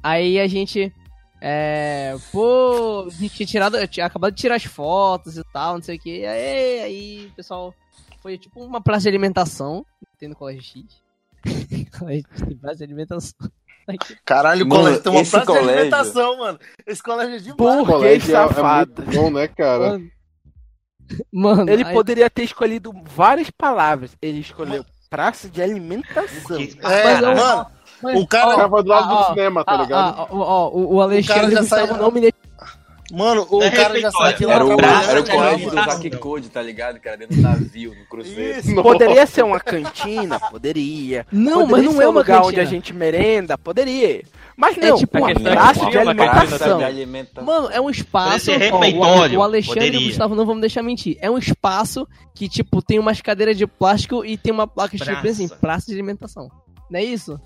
Aí 0.04 0.40
a 0.40 0.48
gente. 0.48 0.94
É. 1.40 2.16
Pô, 2.32 3.06
a 3.08 3.10
gente 3.12 3.36
tinha 3.36 3.48
tirado. 3.48 3.78
eu 3.78 3.88
tinha 3.88 4.06
acabado 4.08 4.34
de 4.34 4.42
tirar 4.42 4.56
as 4.56 4.64
fotos 4.66 5.38
e 5.38 5.44
tal, 5.54 5.76
não 5.76 5.82
sei 5.84 5.96
o 5.98 6.00
que. 6.00 6.26
Aí, 6.26 6.80
aí 6.82 7.26
o 7.28 7.36
pessoal. 7.36 7.74
Foi 8.22 8.38
tipo 8.38 8.60
uma 8.64 8.82
praça 8.82 9.04
de 9.04 9.10
alimentação. 9.10 9.86
que 10.12 10.18
Tem 10.20 10.28
no 10.30 10.36
Colégio 10.36 10.64
X. 10.64 10.84
Praça 12.62 12.78
de 12.78 12.84
alimentação. 12.84 13.34
Caralho, 14.26 14.66
o 14.66 14.68
Mano, 14.68 14.82
colégio 14.82 15.02
tem 15.04 15.12
uma 15.14 15.22
esse 15.22 15.32
praça 15.32 15.46
de 15.46 15.52
colégio- 15.60 15.72
alimentação, 15.80 16.38
mano. 16.38 16.60
Esse 16.86 17.02
colégio 17.04 17.36
é 17.36 17.40
demais. 17.40 17.88
Colégio 17.88 18.36
é- 18.36 18.40
é 18.40 18.48
safado. 18.48 18.94
muito 18.98 19.12
bom, 19.22 19.30
né, 19.32 19.48
cara? 19.48 19.90
Mano, 19.92 20.12
Mano, 21.32 21.70
Ele 21.72 21.86
aí- 21.86 21.94
poderia 21.94 22.30
ter 22.30 22.44
escolhido 22.44 22.92
várias 23.06 23.50
palavras. 23.50 24.12
Ele 24.22 24.40
escolheu 24.40 24.84
praça 25.10 25.48
de 25.50 25.62
alimentação. 25.62 26.58
É, 26.84 27.22
mano, 27.22 27.66
mas- 28.04 28.20
o 28.22 28.28
cara- 28.28 28.50
ó, 28.50 28.56
Tava 28.58 28.84
do 28.84 28.90
lado 28.90 29.14
ó, 29.14 29.22
do 29.22 29.28
cinema, 29.30 29.64
tá 29.64 29.76
ó, 29.76 29.82
ligado? 29.82 30.16
ó, 30.20 30.28
ó, 30.30 30.38
ó, 30.38 30.70
o, 30.70 30.96
o 30.96 31.02
Alexandre 31.02 31.52
já 31.56 31.64
saiu- 31.64 31.96
não 31.96 32.12
me 32.12 32.20
deixou. 32.20 32.40
Mano, 33.12 33.48
o 33.50 33.62
É 33.64 33.70
cara 33.72 34.00
já 34.00 34.12
saiu 34.12 34.38
de 34.38 34.46
lá 34.46 34.54
Era 34.56 34.66
o, 34.66 34.72
era 34.72 35.22
o 35.22 35.26
colégio 35.30 35.70
do? 35.70 35.76
Zack 35.76 36.10
Code, 36.18 36.50
tá 36.50 36.62
ligado? 36.62 37.00
Que 37.00 37.08
era 37.08 37.18
dentro 37.18 37.36
do 37.36 37.42
navio, 37.42 37.96
no 37.96 38.06
cruzeiro. 38.06 38.60
Isso. 38.60 38.76
Poderia 38.82 39.26
ser 39.26 39.44
uma 39.44 39.60
cantina? 39.60 40.40
Poderia. 40.40 41.26
Não, 41.32 41.68
Poderia 41.68 41.72
mas 41.72 41.84
não 41.96 42.02
é 42.02 42.08
um 42.08 42.12
uma 42.12 42.20
lugar 42.22 42.38
cantina. 42.42 42.48
onde 42.48 42.60
a 42.60 42.66
gente 42.66 42.94
merenda? 42.94 43.58
Poderia. 43.58 44.24
Mas 44.56 44.76
É 44.78 44.90
não, 44.90 44.98
tipo 44.98 45.18
uma 45.20 45.34
praça 45.36 45.86
de 45.86 45.92
de 45.92 45.98
alimentação. 46.00 46.82
Mano, 47.44 47.70
é 47.72 47.80
um 47.80 47.90
espaço. 47.92 48.50
Ó, 48.52 49.38
o- 49.38 49.44
Alexandre 49.44 49.58
e 49.58 49.60
o 49.62 49.74
poderia. 49.92 50.08
Gustavo 50.08 50.36
não 50.36 50.46
vamos 50.46 50.62
deixar 50.62 50.82
mentir. 50.82 51.16
É 51.22 51.30
um 51.30 51.38
espaço 51.38 52.08
que, 52.34 52.50
tipo, 52.50 52.82
tem 52.82 52.98
umas 52.98 53.22
cadeiras 53.22 53.56
de 53.58 53.68
plástico 53.68 54.26
e 54.26 54.36
tem 54.38 54.52
uma 54.52 54.66
placa 54.68 54.98
Praça. 54.98 55.28
assim, 55.28 55.48
praça 55.48 55.86
de 55.88 55.94
alimentação. 55.94 56.50
Não 56.90 57.00
é 57.00 57.04
isso? 57.04 57.40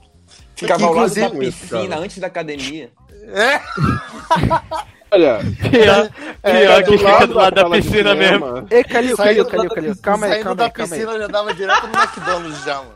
Ficava 0.56 0.86
ao 0.86 0.94
lado 0.94 1.14
da 1.14 1.30
piscina, 1.30 1.98
antes 1.98 2.18
da 2.20 2.28
academia. 2.28 2.92
É, 3.34 3.60
Olha, 5.14 5.40
Pior, 5.70 6.10
é, 6.44 6.62
pior 6.62 6.84
que 6.84 6.98
fica 6.98 7.28
do 7.28 7.34
lado 7.34 7.56
da 7.56 7.70
piscina 7.70 8.16
mesmo. 8.16 8.46
Ei, 8.72 8.84
Calil, 8.84 9.18
Calil, 9.18 9.46
Calil, 9.46 9.70
da- 9.70 9.76
Calil. 9.76 9.96
Calma 10.02 10.26
aí, 10.26 10.32
saindo 10.32 10.44
calma 10.44 10.56
da 10.56 10.64
aí, 10.66 10.72
calma 10.72 10.94
aí. 10.96 11.00
piscina 11.00 11.12
eu 11.18 11.22
já 11.22 11.28
dava 11.28 11.54
direto 11.54 11.88
no 11.88 11.94
McDonald's 12.00 12.64
já, 12.64 12.78
mano. 12.78 12.96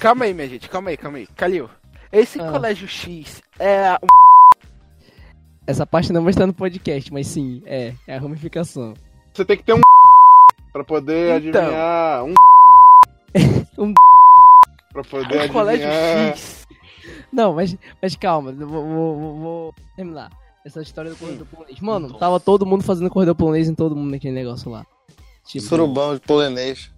Calma 0.00 0.24
aí, 0.24 0.34
minha 0.34 0.48
gente, 0.48 0.68
calma 0.68 0.90
aí, 0.90 0.96
calma 0.96 1.18
aí. 1.18 1.26
Calil, 1.36 1.68
esse 2.10 2.40
Ah. 2.40 2.50
colégio 2.50 2.88
X 2.88 3.42
é 3.58 3.92
um 4.02 4.06
Essa 5.66 5.86
parte 5.86 6.12
não 6.12 6.22
vai 6.24 6.30
estar 6.30 6.46
no 6.46 6.54
podcast, 6.54 7.12
mas 7.12 7.26
sim, 7.26 7.62
é, 7.66 7.92
é 8.08 8.16
a 8.16 8.20
ramificação. 8.20 8.94
Você 9.32 9.44
tem 9.44 9.56
que 9.56 9.62
ter 9.62 9.74
um 9.74 9.80
pra 10.72 10.82
poder 10.82 11.40
Então. 11.42 11.60
adivinhar 11.62 12.24
um 12.24 12.34
Um 13.78 13.94
pra 14.92 15.02
poder 15.04 15.42
um 15.42 15.48
colégio 15.52 15.86
adivinhar. 15.86 16.28
X. 16.36 16.66
Não, 17.32 17.52
mas, 17.54 17.76
mas 18.00 18.16
calma, 18.16 18.52
vou- 18.52 18.86
vou- 18.86 19.38
vou 19.38 19.74
terminar. 19.94 20.30
Essa 20.64 20.80
história 20.80 21.10
do 21.10 21.16
corredor 21.16 21.46
polonês. 21.46 21.80
Mano, 21.80 22.12
tava 22.14 22.38
todo 22.38 22.64
mundo 22.66 22.84
fazendo 22.84 23.10
corredor 23.10 23.34
polonês 23.34 23.68
em 23.68 23.74
todo 23.74 23.96
mundo 23.96 24.10
naquele 24.12 24.34
negócio 24.34 24.70
lá. 24.70 24.86
Tipo, 25.46 25.64
Surubão 25.66 26.14
de 26.14 26.20
polenês. 26.20 26.90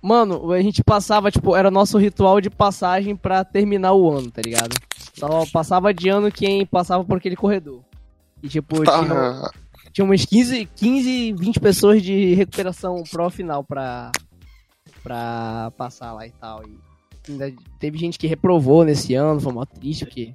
Mano, 0.00 0.52
a 0.52 0.62
gente 0.62 0.82
passava, 0.82 1.30
tipo, 1.30 1.54
era 1.54 1.70
nosso 1.70 1.98
ritual 1.98 2.40
de 2.40 2.48
passagem 2.48 3.14
pra 3.16 3.44
terminar 3.44 3.92
o 3.92 4.10
ano, 4.10 4.30
tá 4.30 4.40
ligado? 4.42 4.74
Só 5.14 5.44
passava 5.52 5.92
de 5.92 6.08
ano 6.08 6.30
quem 6.32 6.64
passava 6.64 7.04
por 7.04 7.18
aquele 7.18 7.36
corredor. 7.36 7.82
E, 8.42 8.48
tipo, 8.48 8.82
Tá. 8.84 9.02
tinha, 9.02 9.50
tinha 9.92 10.04
umas 10.04 10.24
15, 10.24 10.66
15, 10.76 11.32
20 11.32 11.60
pessoas 11.60 12.02
de 12.02 12.32
recuperação 12.34 13.02
pro 13.10 13.28
final 13.28 13.62
pra, 13.62 14.10
pra 15.02 15.72
passar 15.76 16.12
lá 16.12 16.26
e 16.26 16.30
tal. 16.30 16.62
E 16.66 16.78
ainda 17.32 17.52
teve 17.78 17.98
gente 17.98 18.18
que 18.18 18.26
reprovou 18.26 18.84
nesse 18.84 19.14
ano, 19.14 19.40
foi 19.40 19.52
mó 19.52 19.64
triste, 19.66 20.06
porque... 20.06 20.32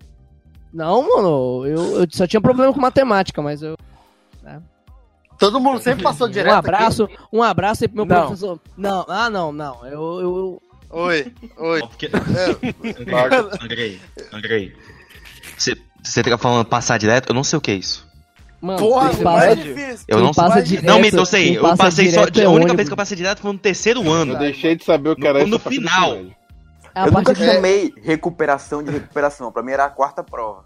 Não, 0.75 1.01
mano, 1.01 1.65
eu, 1.65 2.01
eu 2.01 2.07
só 2.11 2.27
tinha 2.27 2.41
problema 2.41 2.73
com 2.73 2.81
matemática, 2.81 3.41
mas 3.41 3.61
eu... 3.61 3.77
Todo 5.39 5.59
mundo 5.59 5.79
sempre 5.81 6.03
passou 6.03 6.27
direto. 6.27 6.53
Um 6.53 6.57
abraço, 6.57 7.09
um 7.31 7.41
abraço 7.43 7.83
aí 7.83 7.87
pro 7.87 7.97
meu 7.97 8.05
Não. 8.05 8.25
professor. 8.27 8.59
Não, 8.77 9.05
ah, 9.07 9.29
não, 9.29 9.51
não, 9.53 9.85
eu... 9.85 9.91
eu, 9.91 10.21
eu- 10.21 10.61
Aqui. 10.85 10.97
Oi, 10.97 11.33
oi. 11.57 11.79
Porque- 11.81 12.05
É, 12.07 13.63
Andrei, 13.63 13.99
Andrei. 14.31 14.73
Você 15.57 15.75
você 16.03 16.23
fica 16.23 16.37
falando 16.37 16.65
passar 16.65 16.97
direto? 16.99 17.29
Eu 17.29 17.35
não 17.35 17.43
sei 17.43 17.57
o 17.57 17.61
que 17.61 17.71
é 17.71 17.75
isso. 17.75 18.05
Mano, 18.61 18.77
porra, 18.79 19.13
passa- 19.15 19.45
é 19.47 19.55
difícil. 19.55 20.05
Eu 20.07 20.19
não 20.19 20.33
passa 20.33 20.53
sei. 20.55 20.63
direto- 20.63 20.85
não, 20.85 20.99
Mito, 20.99 21.17
eu 21.17 21.25
sei. 21.25 21.57
Eu 21.57 21.75
passei 21.75 22.11
só. 22.11 22.21
é 22.21 22.23
a 22.23 22.27
única 22.27 22.49
ônibus. 22.49 22.75
vez 22.75 22.87
que 22.89 22.93
eu 22.93 22.97
passei 22.97 23.17
direto 23.17 23.39
foi 23.41 23.51
no 23.53 23.57
terceiro 23.59 24.09
ano. 24.09 24.33
Eu 24.33 24.39
deixei 24.39 24.75
de 24.75 24.83
saber 24.85 25.09
o 25.09 25.15
que 25.15 25.25
era 25.27 25.39
No- 25.39 25.45
isso. 25.45 25.49
no 25.51 25.59
final. 25.59 26.17
É 26.95 27.07
Eu 27.07 27.11
nunca 27.11 27.35
chamei 27.35 27.93
recuperação 28.01 28.81
de 28.81 28.89
recuperação. 28.89 29.51
Pra 29.51 29.61
mim 29.61 29.73
era 29.73 29.85
a 29.85 29.89
quarta 29.89 30.23
prova. 30.23 30.65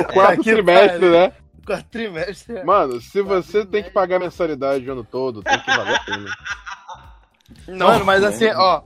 O 0.00 0.12
quarto 0.12 0.42
que 0.42 0.52
trimestre, 0.52 1.10
né? 1.10 1.32
Quatrimestre. 1.66 2.64
Mano, 2.64 3.00
se 3.00 3.22
você 3.22 3.64
tem 3.64 3.82
que 3.82 3.90
pagar 3.90 4.18
mensalidade 4.20 4.88
o 4.88 4.92
ano 4.92 5.04
todo, 5.04 5.42
tem 5.42 5.58
que 5.60 5.66
valer 5.66 5.94
a 5.94 6.00
pena. 6.00 6.30
Mano, 7.78 8.04
mas 8.04 8.22
assim, 8.22 8.46
ó. 8.48 8.82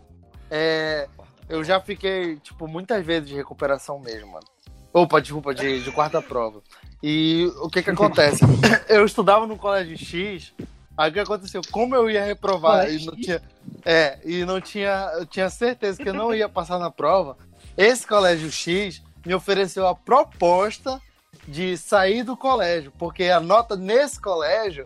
É, 0.50 1.08
eu 1.48 1.62
já 1.62 1.80
fiquei, 1.80 2.36
tipo, 2.36 2.66
muitas 2.66 3.04
vezes 3.04 3.28
de 3.28 3.34
recuperação 3.34 3.98
mesmo, 3.98 4.32
mano. 4.32 4.46
Opa, 4.92 5.20
desculpa, 5.20 5.54
de, 5.54 5.82
de 5.82 5.92
quarta 5.92 6.22
prova. 6.22 6.62
E 7.02 7.52
o 7.60 7.68
que 7.68 7.82
que 7.82 7.90
acontece? 7.90 8.44
eu 8.88 9.04
estudava 9.04 9.46
no 9.46 9.56
colégio 9.56 9.98
X, 9.98 10.54
aí 10.98 11.10
o 11.10 11.12
que 11.14 11.20
aconteceu? 11.20 11.62
Como 11.70 11.94
eu 11.94 12.10
ia 12.10 12.24
reprovar 12.24 12.80
Colégio 12.80 13.00
e 13.00 13.06
não 13.06 13.16
tinha. 13.16 13.42
É, 13.84 14.18
e 14.24 14.44
não 14.44 14.60
tinha. 14.60 15.10
Eu 15.14 15.24
tinha 15.24 15.48
certeza 15.48 16.02
que 16.02 16.08
eu 16.08 16.14
não 16.14 16.34
ia 16.34 16.48
passar 16.48 16.78
na 16.78 16.90
prova. 16.90 17.36
Esse 17.76 18.06
colégio 18.06 18.50
X 18.50 19.00
me 19.24 19.32
ofereceu 19.34 19.86
a 19.86 19.94
proposta 19.94 21.00
de 21.46 21.76
sair 21.76 22.22
do 22.24 22.36
colégio, 22.36 22.92
porque 22.98 23.24
a 23.24 23.38
nota 23.40 23.76
nesse 23.76 24.20
colégio, 24.20 24.84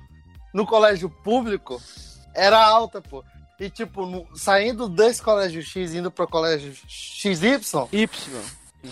no 0.52 0.66
colégio 0.66 1.08
público, 1.08 1.80
era 2.34 2.62
alta, 2.64 3.00
pô. 3.00 3.24
E, 3.58 3.70
tipo, 3.70 4.04
no- 4.06 4.26
saindo 4.36 4.88
desse 4.88 5.22
colégio 5.22 5.62
X, 5.62 5.94
indo 5.94 6.10
pro 6.10 6.26
colégio 6.28 6.74
XY, 6.86 7.58
Y. 7.92 8.08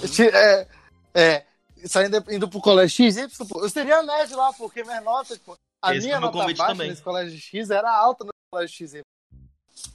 X- 0.02 0.20
é, 0.20 0.68
é, 1.14 1.44
saindo, 1.86 2.24
indo 2.30 2.48
pro 2.48 2.60
colégio 2.60 3.10
XY, 3.12 3.28
pô, 3.48 3.62
eu 3.64 3.68
seria 3.68 4.02
nerd 4.02 4.32
lá, 4.34 4.52
porque 4.52 4.82
minhas 4.84 5.04
notas, 5.04 5.38
pô, 5.38 5.56
a 5.82 5.94
Esse 5.94 6.06
minha 6.06 6.20
nota 6.20 6.38
convite 6.38 6.56
baixa 6.58 6.72
também. 6.72 6.88
nesse 6.90 7.02
colégio 7.02 7.38
X 7.38 7.70
era 7.70 7.90
alta 7.90 8.24
no 8.24 8.30
colégio 8.52 8.88
XY. 8.88 9.02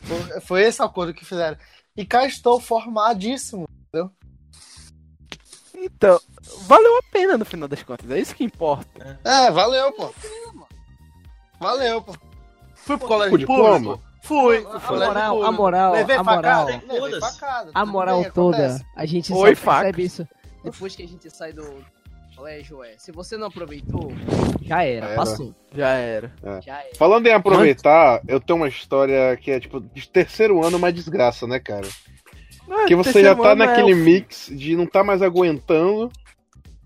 Foi, 0.02 0.42
foi 0.42 0.62
esse 0.64 0.82
acordo 0.82 1.14
que 1.14 1.26
fizeram. 1.26 1.58
E 1.96 2.06
cá 2.06 2.26
estou 2.26 2.60
formadíssimo. 2.60 3.66
Então, 5.78 6.20
valeu 6.68 6.98
a 6.98 7.02
pena 7.12 7.38
no 7.38 7.46
final 7.46 7.68
das 7.68 7.84
contas, 7.84 8.10
é 8.10 8.20
isso 8.20 8.34
que 8.36 8.44
importa. 8.44 9.20
É, 9.24 9.52
valeu, 9.52 9.92
pô. 9.94 10.14
Valeu, 11.60 12.02
pô. 12.02 12.14
Fui 12.74 12.98
pro 12.98 13.08
colégio 13.08 13.36
O 13.36 13.38
diploma? 13.38 13.98
público? 13.98 14.04
Fui. 14.24 14.58
A 14.58 14.80
colégio 14.80 15.08
moral, 15.08 15.30
público. 15.36 15.48
a 15.48 15.52
moral, 15.52 15.94
Levei 15.94 16.16
a 16.16 16.24
moral, 16.24 16.68
facada? 16.68 16.94
Levei 16.94 17.20
facada. 17.20 17.72
a 17.74 17.86
moral 17.86 18.22
bem, 18.24 18.32
toda, 18.32 18.58
acontece. 18.68 18.86
a 18.96 19.06
gente 19.06 19.34
Oi, 19.34 19.56
percebe 19.56 20.04
isso 20.04 20.28
depois 20.64 20.96
que 20.96 21.04
a 21.04 21.08
gente 21.08 21.30
sai 21.30 21.54
do 21.54 21.86
colégio, 22.36 22.84
é. 22.84 22.96
Se 22.98 23.12
você 23.12 23.38
não 23.38 23.48
aproveitou, 23.48 24.12
já 24.62 24.84
era, 24.84 25.08
Era. 25.08 25.16
passou. 25.16 25.56
Já 25.74 25.90
era. 25.90 26.32
Já 26.62 26.80
era. 26.80 26.96
Falando 26.98 27.28
em 27.28 27.34
aproveitar, 27.34 28.22
eu 28.28 28.40
tenho 28.40 28.58
uma 28.58 28.68
história 28.68 29.36
que 29.38 29.52
é, 29.52 29.60
tipo, 29.60 29.80
de 29.80 30.10
terceiro 30.10 30.64
ano, 30.64 30.78
uma 30.78 30.92
desgraça, 30.92 31.48
né, 31.48 31.60
cara? 31.60 31.88
Que 32.88 32.96
você 32.96 33.22
já 33.22 33.36
tá 33.36 33.56
naquele 33.56 33.94
mix 33.94 34.50
de 34.52 34.76
não 34.76 34.88
tá 34.88 35.04
mais 35.04 35.22
aguentando 35.22 36.12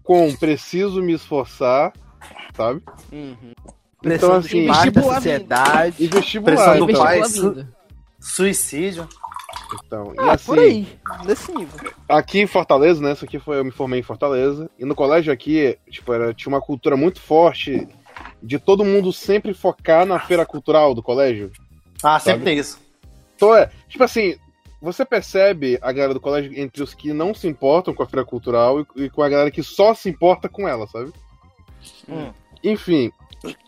com 0.04 0.36
preciso 0.36 1.02
me 1.02 1.14
esforçar, 1.14 1.94
sabe? 2.56 2.82
Uhum. 3.12 3.36
Então, 3.42 3.72
Pressão 4.02 4.36
assim, 4.36 4.66
da 4.66 4.74
vestibular 4.74 5.16
sociedade. 5.16 5.96
E 6.00 6.08
vestibular. 6.08 6.56
Pressão 6.56 6.86
do 6.86 6.94
pai. 6.94 7.26
Su-. 7.26 7.68
Suicídio. 8.20 9.08
Então, 9.86 10.14
e 10.16 10.20
Ah, 10.20 10.34
assim, 10.34 10.46
por 10.46 10.60
aí. 10.60 10.88
Nesse 11.26 11.52
nível. 11.54 11.92
aqui 12.08 12.40
em 12.40 12.48
Fortaleza, 12.48 13.02
né? 13.02 13.14
Isso 13.14 13.26
aqui 13.26 13.40
foi, 13.40 13.60
eu 13.60 13.66
me 13.66 13.72
formei 13.72 14.00
em 14.00 14.04
Fortaleza. 14.04 14.70
E 14.78 14.86
no 14.86 14.96
colégio 14.96 15.32
aqui, 15.32 15.78
tipo, 15.90 16.12
era, 16.14 16.34
tinha 16.34 16.54
uma 16.54 16.62
cultura 16.62 16.96
muito 16.98 17.20
forte 17.22 17.88
de 18.42 18.60
todo 18.60 18.84
mundo 18.86 19.14
sempre 19.14 19.54
focar 19.54 20.06
na 20.06 20.20
feira 20.20 20.46
cultural 20.46 20.94
do 20.94 21.04
colégio. 21.04 21.52
Ah, 22.04 22.20
sempre 22.20 22.40
Sabe? 22.40 22.46
tem 22.46 22.58
isso. 22.58 22.80
Então 23.36 23.56
é, 23.56 23.70
tipo 23.88 24.04
assim, 24.04 24.36
você 24.82 25.06
percebe 25.06 25.78
a 25.82 25.92
galera 25.92 26.14
do 26.14 26.20
colégio 26.20 26.52
entre 26.60 26.84
os 26.84 26.94
que 26.94 27.14
não 27.14 27.34
se 27.34 27.48
importam 27.48 27.94
com 27.94 28.04
a 28.04 28.08
feira 28.08 28.26
cultural 28.26 28.82
e, 28.82 28.86
e 29.06 29.10
com 29.10 29.22
a 29.24 29.30
galera 29.30 29.52
que 29.52 29.64
só 29.64 29.94
se 29.94 30.10
importa 30.10 30.50
com 30.50 30.68
ela, 30.68 30.88
sabe? 30.88 31.12
Hum. 32.10 32.32
Enfim, 32.64 33.12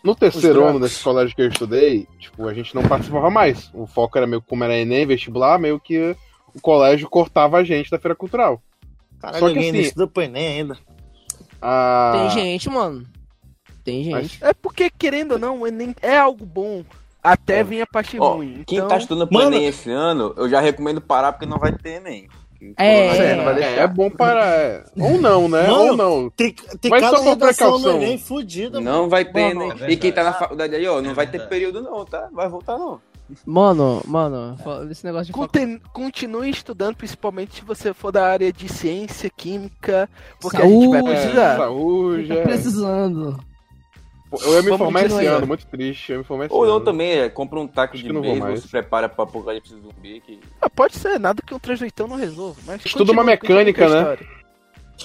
no 0.04 0.14
terceiro 0.14 0.64
ano 0.64 0.78
desse 0.80 1.02
colégio 1.02 1.34
que 1.34 1.42
eu 1.42 1.48
estudei, 1.48 2.06
tipo, 2.18 2.46
a 2.46 2.54
gente 2.54 2.74
não 2.74 2.82
participava 2.82 3.30
mais. 3.30 3.70
O 3.72 3.86
foco 3.86 4.18
era 4.18 4.26
meio 4.26 4.42
como 4.42 4.62
era 4.64 4.76
Enem, 4.76 5.06
vestibular, 5.06 5.58
meio 5.58 5.78
que 5.80 6.16
o 6.54 6.60
colégio 6.60 7.08
cortava 7.08 7.58
a 7.58 7.64
gente 7.64 7.90
da 7.90 7.98
feira 7.98 8.14
cultural. 8.14 8.60
Caralho, 9.20 9.40
Só 9.40 9.48
que 9.48 9.54
ninguém 9.54 9.70
assim- 9.70 9.80
estuda 9.80 10.06
pro 10.06 10.22
Enem 10.22 10.46
ainda. 10.60 10.78
A... 11.60 12.12
Tem 12.14 12.30
gente, 12.42 12.68
mano. 12.68 13.06
Tem 13.84 14.04
gente. 14.04 14.38
É 14.44 14.52
porque, 14.52 14.90
querendo 14.90 15.32
ou 15.32 15.38
não, 15.38 15.60
o 15.60 15.66
Enem 15.66 15.94
é 16.02 16.16
algo 16.16 16.44
bom. 16.44 16.84
Até 17.22 17.60
É. 17.60 17.64
vir 17.64 17.82
a 17.82 17.86
parte 17.86 18.18
Ó, 18.18 18.34
ruim. 18.34 18.64
quem 18.66 18.78
Então, 18.78 18.88
tá 18.88 18.96
estudando 18.98 19.28
pro 19.28 19.38
Mano- 19.38 19.54
Enem 19.56 19.66
esse 19.68 19.88
ano, 19.90 20.34
eu 20.36 20.48
já 20.48 20.60
recomendo 20.60 21.00
parar 21.00 21.32
porque 21.32 21.46
não 21.46 21.56
vai 21.58 21.72
ter 21.72 22.00
Enem. 22.00 22.28
É, 22.76 23.34
vai 23.44 23.62
É, 23.62 23.78
é 23.80 23.86
bom 23.86 24.10
para. 24.10 24.44
é. 24.46 24.84
Ou 24.98 25.20
não, 25.20 25.48
né? 25.48 25.62
Mano, 25.66 25.74
Ou 25.82 25.96
não. 25.96 26.30
Tem, 26.30 26.54
tem 26.80 26.90
Mas 26.90 27.00
cada 27.00 27.16
só 27.16 27.22
por 27.22 27.30
no 27.30 27.36
precaução. 27.36 27.96
Enem 28.02 28.18
fudida, 28.18 28.80
mano. 28.80 28.98
Não 28.98 29.08
vai 29.08 29.24
ter 29.24 29.54
Mano, 29.54 29.72
Enem. 29.72 29.84
é 29.84 29.90
e 29.90 29.96
quem 29.96 30.12
tá 30.12 30.22
na 30.24 30.32
faculdade 30.32 30.74
aí, 30.74 30.86
ó, 30.86 31.00
não 31.00 31.10
É 31.10 31.14
vai 31.14 31.26
ter 31.26 31.48
período 31.48 31.82
não, 31.82 32.04
tá? 32.04 32.28
Vai 32.32 32.48
voltar 32.48 32.78
não. 32.78 33.00
Mano, 33.46 34.02
mano, 34.06 34.56
esse 34.90 35.06
negócio 35.06 35.26
de 35.26 35.32
conten- 35.32 35.80
continue 35.92 36.50
estudando, 36.50 36.96
principalmente 36.96 37.54
se 37.56 37.64
você 37.64 37.94
for 37.94 38.12
da 38.12 38.26
área 38.26 38.52
de 38.52 38.68
ciência, 38.68 39.30
química, 39.34 40.06
porque 40.38 40.58
a 40.58 40.66
gente 40.66 40.88
vai 40.88 41.00
Saúde. 41.00 41.14
precisar. 41.20 41.56
Saúde. 41.56 42.28
Tá 42.28 42.34
é. 42.34 42.42
precisando. 42.42 43.44
Eu 44.40 44.52
ia 44.54 44.62
me 44.62 44.70
Vamos 44.70 44.78
formar 44.78 45.04
esse 45.04 45.26
ano, 45.26 45.46
muito 45.46 45.66
triste. 45.66 46.12
Eu 46.12 46.18
me 46.18 46.24
formar 46.24 46.46
esse 46.46 46.54
Ou 46.54 46.64
não 46.64 46.76
ano. 46.76 46.84
também, 46.84 47.10
é, 47.12 47.28
compra 47.28 47.60
um 47.60 47.66
taco 47.66 47.94
Acho 47.94 48.02
de 48.02 48.08
que 48.08 48.12
não 48.14 48.22
vou 48.22 48.30
beisebol, 48.30 48.48
mais. 48.50 48.62
se 48.62 48.68
prepara 48.68 49.08
pra 49.08 49.24
apocalipse 49.24 49.74
zumbi. 49.74 50.20
Que... 50.20 50.40
Ah, 50.60 50.70
pode 50.70 50.96
ser, 50.96 51.20
nada 51.20 51.42
que 51.46 51.54
um 51.54 51.58
transleitão 51.58 52.08
não 52.08 52.16
resolva. 52.16 52.58
Mas 52.66 52.84
Estuda 52.84 53.12
uma 53.12 53.24
mecânica, 53.24 53.88
né? 53.88 54.16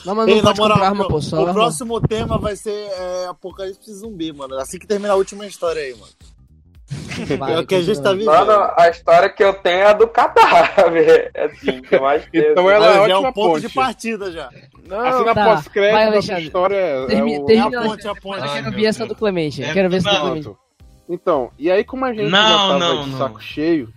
Não, 0.05 0.13
mas 0.13 0.28
Ei, 0.28 0.36
não 0.36 0.43
na 0.43 0.49
pode 0.53 0.59
moral, 0.59 0.84
arma, 0.84 1.07
pô. 1.07 1.21
Só 1.21 1.38
o 1.38 1.39
arma. 1.41 1.53
próximo 1.53 1.99
tema 2.01 2.38
vai 2.38 2.55
ser 2.55 2.71
é, 2.71 3.25
Apocalipse 3.28 3.93
Zumbi, 3.93 4.32
mano. 4.32 4.55
Assim 4.59 4.78
que 4.78 4.86
terminar 4.88 5.13
a 5.13 5.17
última 5.17 5.45
história 5.47 5.82
aí, 5.82 5.93
mano. 5.93 6.11
Vai, 7.38 7.54
é 7.56 7.60
o 7.60 7.66
que 7.68 7.76
a 7.76 7.82
gente 7.82 8.02
tá 8.02 8.12
vivendo. 8.14 8.28
Mano, 8.28 8.72
a 8.78 8.90
história 8.90 9.30
que 9.30 9.44
eu 9.44 9.54
tenho 9.54 9.80
é 9.80 9.88
a 9.88 9.94
do 9.94 10.08
cadáver. 10.08 11.32
É 11.36 11.46
assim, 11.46 11.82
que 11.82 11.96
eu 11.96 12.02
mais 12.02 12.26
tenho. 12.28 12.52
Então 12.52 12.70
ela 12.72 12.86
é 12.94 12.98
é 12.98 13.00
ótima 13.02 13.20
o 13.30 13.34
ponto 13.34 13.52
ponte. 13.54 13.68
de 13.68 13.74
partida 13.74 14.32
já. 14.32 14.50
Não, 14.88 15.00
A 15.02 15.12
cena 15.12 15.34
Tá, 15.36 15.46
pós-crédito 15.46 15.96
Alexandre. 16.08 16.44
história 16.46 16.76
é, 16.76 17.06
Termi- 17.08 17.36
é 17.36 17.40
o... 17.40 17.46
termina 17.46 17.76
É 17.76 17.80
a 17.80 17.84
ponte, 17.90 18.08
a 18.08 18.16
ponte. 18.16 18.40
Eu 18.40 18.52
quero 18.54 18.64
meu 18.70 18.72
ver 18.80 18.86
essa 18.86 19.06
do 19.06 19.16
Clemente. 19.16 19.64
É, 19.64 19.74
Quero 19.74 19.90
ver 19.90 19.98
essa 19.98 20.10
do. 20.12 20.20
Clemente. 20.22 20.52
Então, 21.10 21.52
e 21.60 21.70
aí 21.72 21.84
como 21.84 22.06
a 22.06 22.14
gente 22.14 22.30
Não, 22.30 22.40
já 22.50 22.58
tava 22.58 22.80
não, 22.80 23.04
de 23.04 23.10
não. 23.12 23.18
saco 23.18 23.42
cheio, 23.42 23.90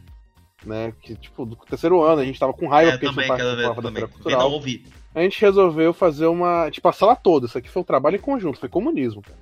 né, 0.64 0.92
que 1.00 1.14
tipo, 1.16 1.44
do 1.46 1.56
terceiro 1.56 2.02
ano 2.02 2.20
a 2.22 2.24
gente 2.24 2.38
tava 2.38 2.52
com 2.52 2.66
raiva 2.68 2.92
É, 2.92 2.92
porque 2.94 3.06
a 3.06 3.08
gente 3.08 3.16
também 3.16 3.28
não 3.28 3.36
participava 3.36 3.74
da 3.74 3.88
também. 3.88 3.92
feira 3.94 4.08
cultural, 4.08 4.60
a 5.14 5.20
gente 5.22 5.40
resolveu 5.40 5.92
fazer 5.92 6.26
uma, 6.26 6.70
tipo, 6.70 6.88
a 6.88 6.92
sala 6.92 7.16
toda, 7.16 7.46
isso 7.46 7.58
aqui 7.58 7.68
foi 7.68 7.82
um 7.82 7.84
trabalho 7.84 8.16
em 8.16 8.20
conjunto, 8.20 8.60
foi 8.60 8.68
comunismo, 8.68 9.22
cara. 9.22 9.38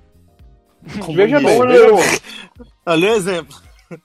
Veja 1.13 1.39
bem, 1.39 1.59
veja 1.67 1.93
bem, 1.95 2.67
Olha 2.85 3.11
o 3.11 3.15
exemplo. 3.15 3.57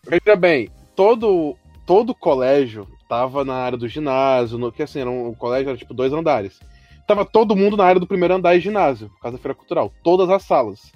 veja 0.07 0.37
bem, 0.37 0.70
todo, 0.95 1.57
todo 1.87 2.14
colégio 2.14 2.87
tava 3.09 3.45
na 3.45 3.55
área 3.55 3.79
do 3.79 3.89
ginásio, 3.89 4.59
no, 4.59 4.72
que 4.72 4.83
assim, 4.83 5.01
era 5.01 5.11
um, 5.11 5.29
o 5.29 5.37
colégio 5.37 5.68
era 5.70 5.79
tipo 5.79 5.95
dois 5.95 6.12
andares. 6.12 6.59
Tava 7.07 7.25
todo 7.25 7.55
mundo 7.57 7.77
na 7.77 7.85
área 7.85 8.01
do 8.01 8.07
primeiro 8.07 8.35
andar 8.35 8.57
e 8.57 8.61
ginásio, 8.61 9.11
da 9.22 9.39
feira 9.39 9.55
cultural, 9.55 9.93
todas 10.03 10.29
as 10.31 10.43
salas. 10.43 10.91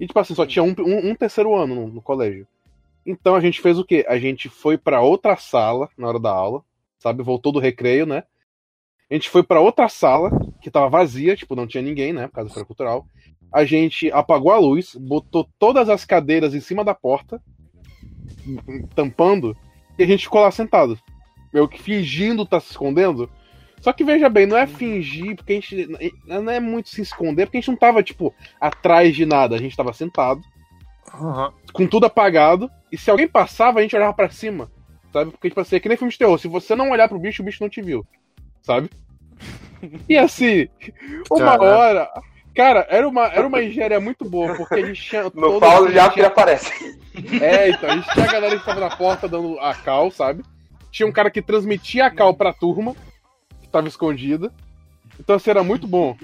E 0.00 0.06
tipo 0.06 0.18
assim, 0.18 0.34
só 0.34 0.46
tinha 0.46 0.62
um, 0.62 0.74
um- 0.78 1.10
um 1.10 1.14
terceiro 1.14 1.54
ano 1.54 1.74
no, 1.74 1.88
no 1.88 2.02
colégio. 2.02 2.46
Então 3.04 3.34
a 3.34 3.40
gente 3.40 3.60
fez 3.60 3.78
o 3.78 3.84
quê? 3.84 4.04
A 4.08 4.18
gente 4.18 4.48
foi 4.48 4.78
pra 4.78 5.00
outra 5.02 5.36
sala 5.36 5.88
na 5.98 6.08
hora 6.08 6.18
da 6.18 6.30
aula, 6.30 6.62
sabe? 6.98 7.22
Voltou 7.22 7.52
do 7.52 7.58
recreio, 7.58 8.06
né? 8.06 8.24
A 9.10 9.14
gente 9.14 9.28
foi 9.28 9.42
pra 9.42 9.60
outra 9.60 9.88
sala, 9.88 10.30
que 10.62 10.70
tava 10.70 10.88
vazia, 10.88 11.36
tipo, 11.36 11.54
não 11.54 11.66
tinha 11.66 11.82
ninguém, 11.82 12.12
né? 12.14 12.28
Por 12.28 12.34
causa 12.34 12.48
da 12.48 12.54
feira 12.54 12.66
cultural. 12.66 13.06
A 13.52 13.64
gente 13.64 14.10
apagou 14.10 14.52
a 14.52 14.58
luz, 14.58 14.94
botou 14.94 15.48
todas 15.58 15.88
as 15.88 16.04
cadeiras 16.04 16.54
em 16.54 16.60
cima 16.60 16.84
da 16.84 16.94
porta, 16.94 17.40
tampando, 18.94 19.56
e 19.98 20.02
a 20.02 20.06
gente 20.06 20.24
ficou 20.24 20.40
lá 20.40 20.50
sentado. 20.50 20.98
Meio 21.52 21.68
que 21.68 21.80
fingindo 21.80 22.46
tá 22.46 22.58
se 22.58 22.70
escondendo. 22.70 23.28
Só 23.80 23.92
que 23.92 24.04
veja 24.04 24.28
bem, 24.28 24.46
não 24.46 24.56
é 24.56 24.66
fingir, 24.66 25.36
porque 25.36 25.52
a 25.52 25.56
gente. 25.56 25.88
Não 26.24 26.50
é 26.50 26.60
muito 26.60 26.88
se 26.88 27.02
esconder, 27.02 27.46
porque 27.46 27.58
a 27.58 27.60
gente 27.60 27.70
não 27.70 27.76
tava, 27.76 28.02
tipo, 28.02 28.32
atrás 28.60 29.14
de 29.14 29.26
nada. 29.26 29.56
A 29.56 29.58
gente 29.58 29.76
tava 29.76 29.92
sentado, 29.92 30.40
com 31.72 31.86
tudo 31.86 32.06
apagado, 32.06 32.70
e 32.90 32.96
se 32.96 33.10
alguém 33.10 33.28
passava, 33.28 33.80
a 33.80 33.82
gente 33.82 33.94
olhava 33.94 34.14
pra 34.14 34.30
cima. 34.30 34.70
Sabe? 35.12 35.30
Porque, 35.32 35.50
tipo 35.50 35.60
assim, 35.60 35.76
é 35.76 35.80
que 35.80 35.88
nem 35.88 35.98
filme 35.98 36.12
de 36.12 36.18
terror. 36.18 36.38
Se 36.38 36.48
você 36.48 36.74
não 36.74 36.90
olhar 36.90 37.06
pro 37.06 37.18
bicho, 37.18 37.42
o 37.42 37.44
bicho 37.44 37.62
não 37.62 37.68
te 37.68 37.82
viu. 37.82 38.06
Sabe? 38.62 38.88
E 40.08 40.16
assim, 40.16 40.68
uma 41.30 41.60
hora. 41.60 42.08
Cara, 42.54 42.86
era 42.90 43.08
uma, 43.08 43.26
era 43.26 43.46
uma 43.46 43.62
engenharia 43.62 44.00
muito 44.00 44.28
boa, 44.28 44.54
porque 44.54 44.74
a 44.74 44.86
gente 44.86 45.02
tinha. 45.02 45.24
No 45.34 45.58
Paulo 45.58 45.90
já 45.90 46.10
que 46.10 46.20
aparece. 46.20 46.70
é, 47.40 47.70
então, 47.70 47.90
a 47.90 47.96
gente 47.96 48.12
tinha 48.12 48.28
a 48.28 48.32
galera 48.32 48.58
que 48.58 48.64
tava 48.64 48.80
na 48.80 48.94
porta 48.94 49.26
dando 49.26 49.58
a 49.58 49.74
cal, 49.74 50.10
sabe? 50.10 50.42
Tinha 50.90 51.06
um 51.06 51.12
cara 51.12 51.30
que 51.30 51.40
transmitia 51.40 52.06
a 52.06 52.10
cal 52.10 52.34
pra 52.34 52.52
turma, 52.52 52.94
que 53.60 53.68
tava 53.68 53.88
escondida. 53.88 54.52
Então, 55.18 55.36
assim, 55.36 55.50
era 55.50 55.64
muito 55.64 55.86
bom. 55.86 56.16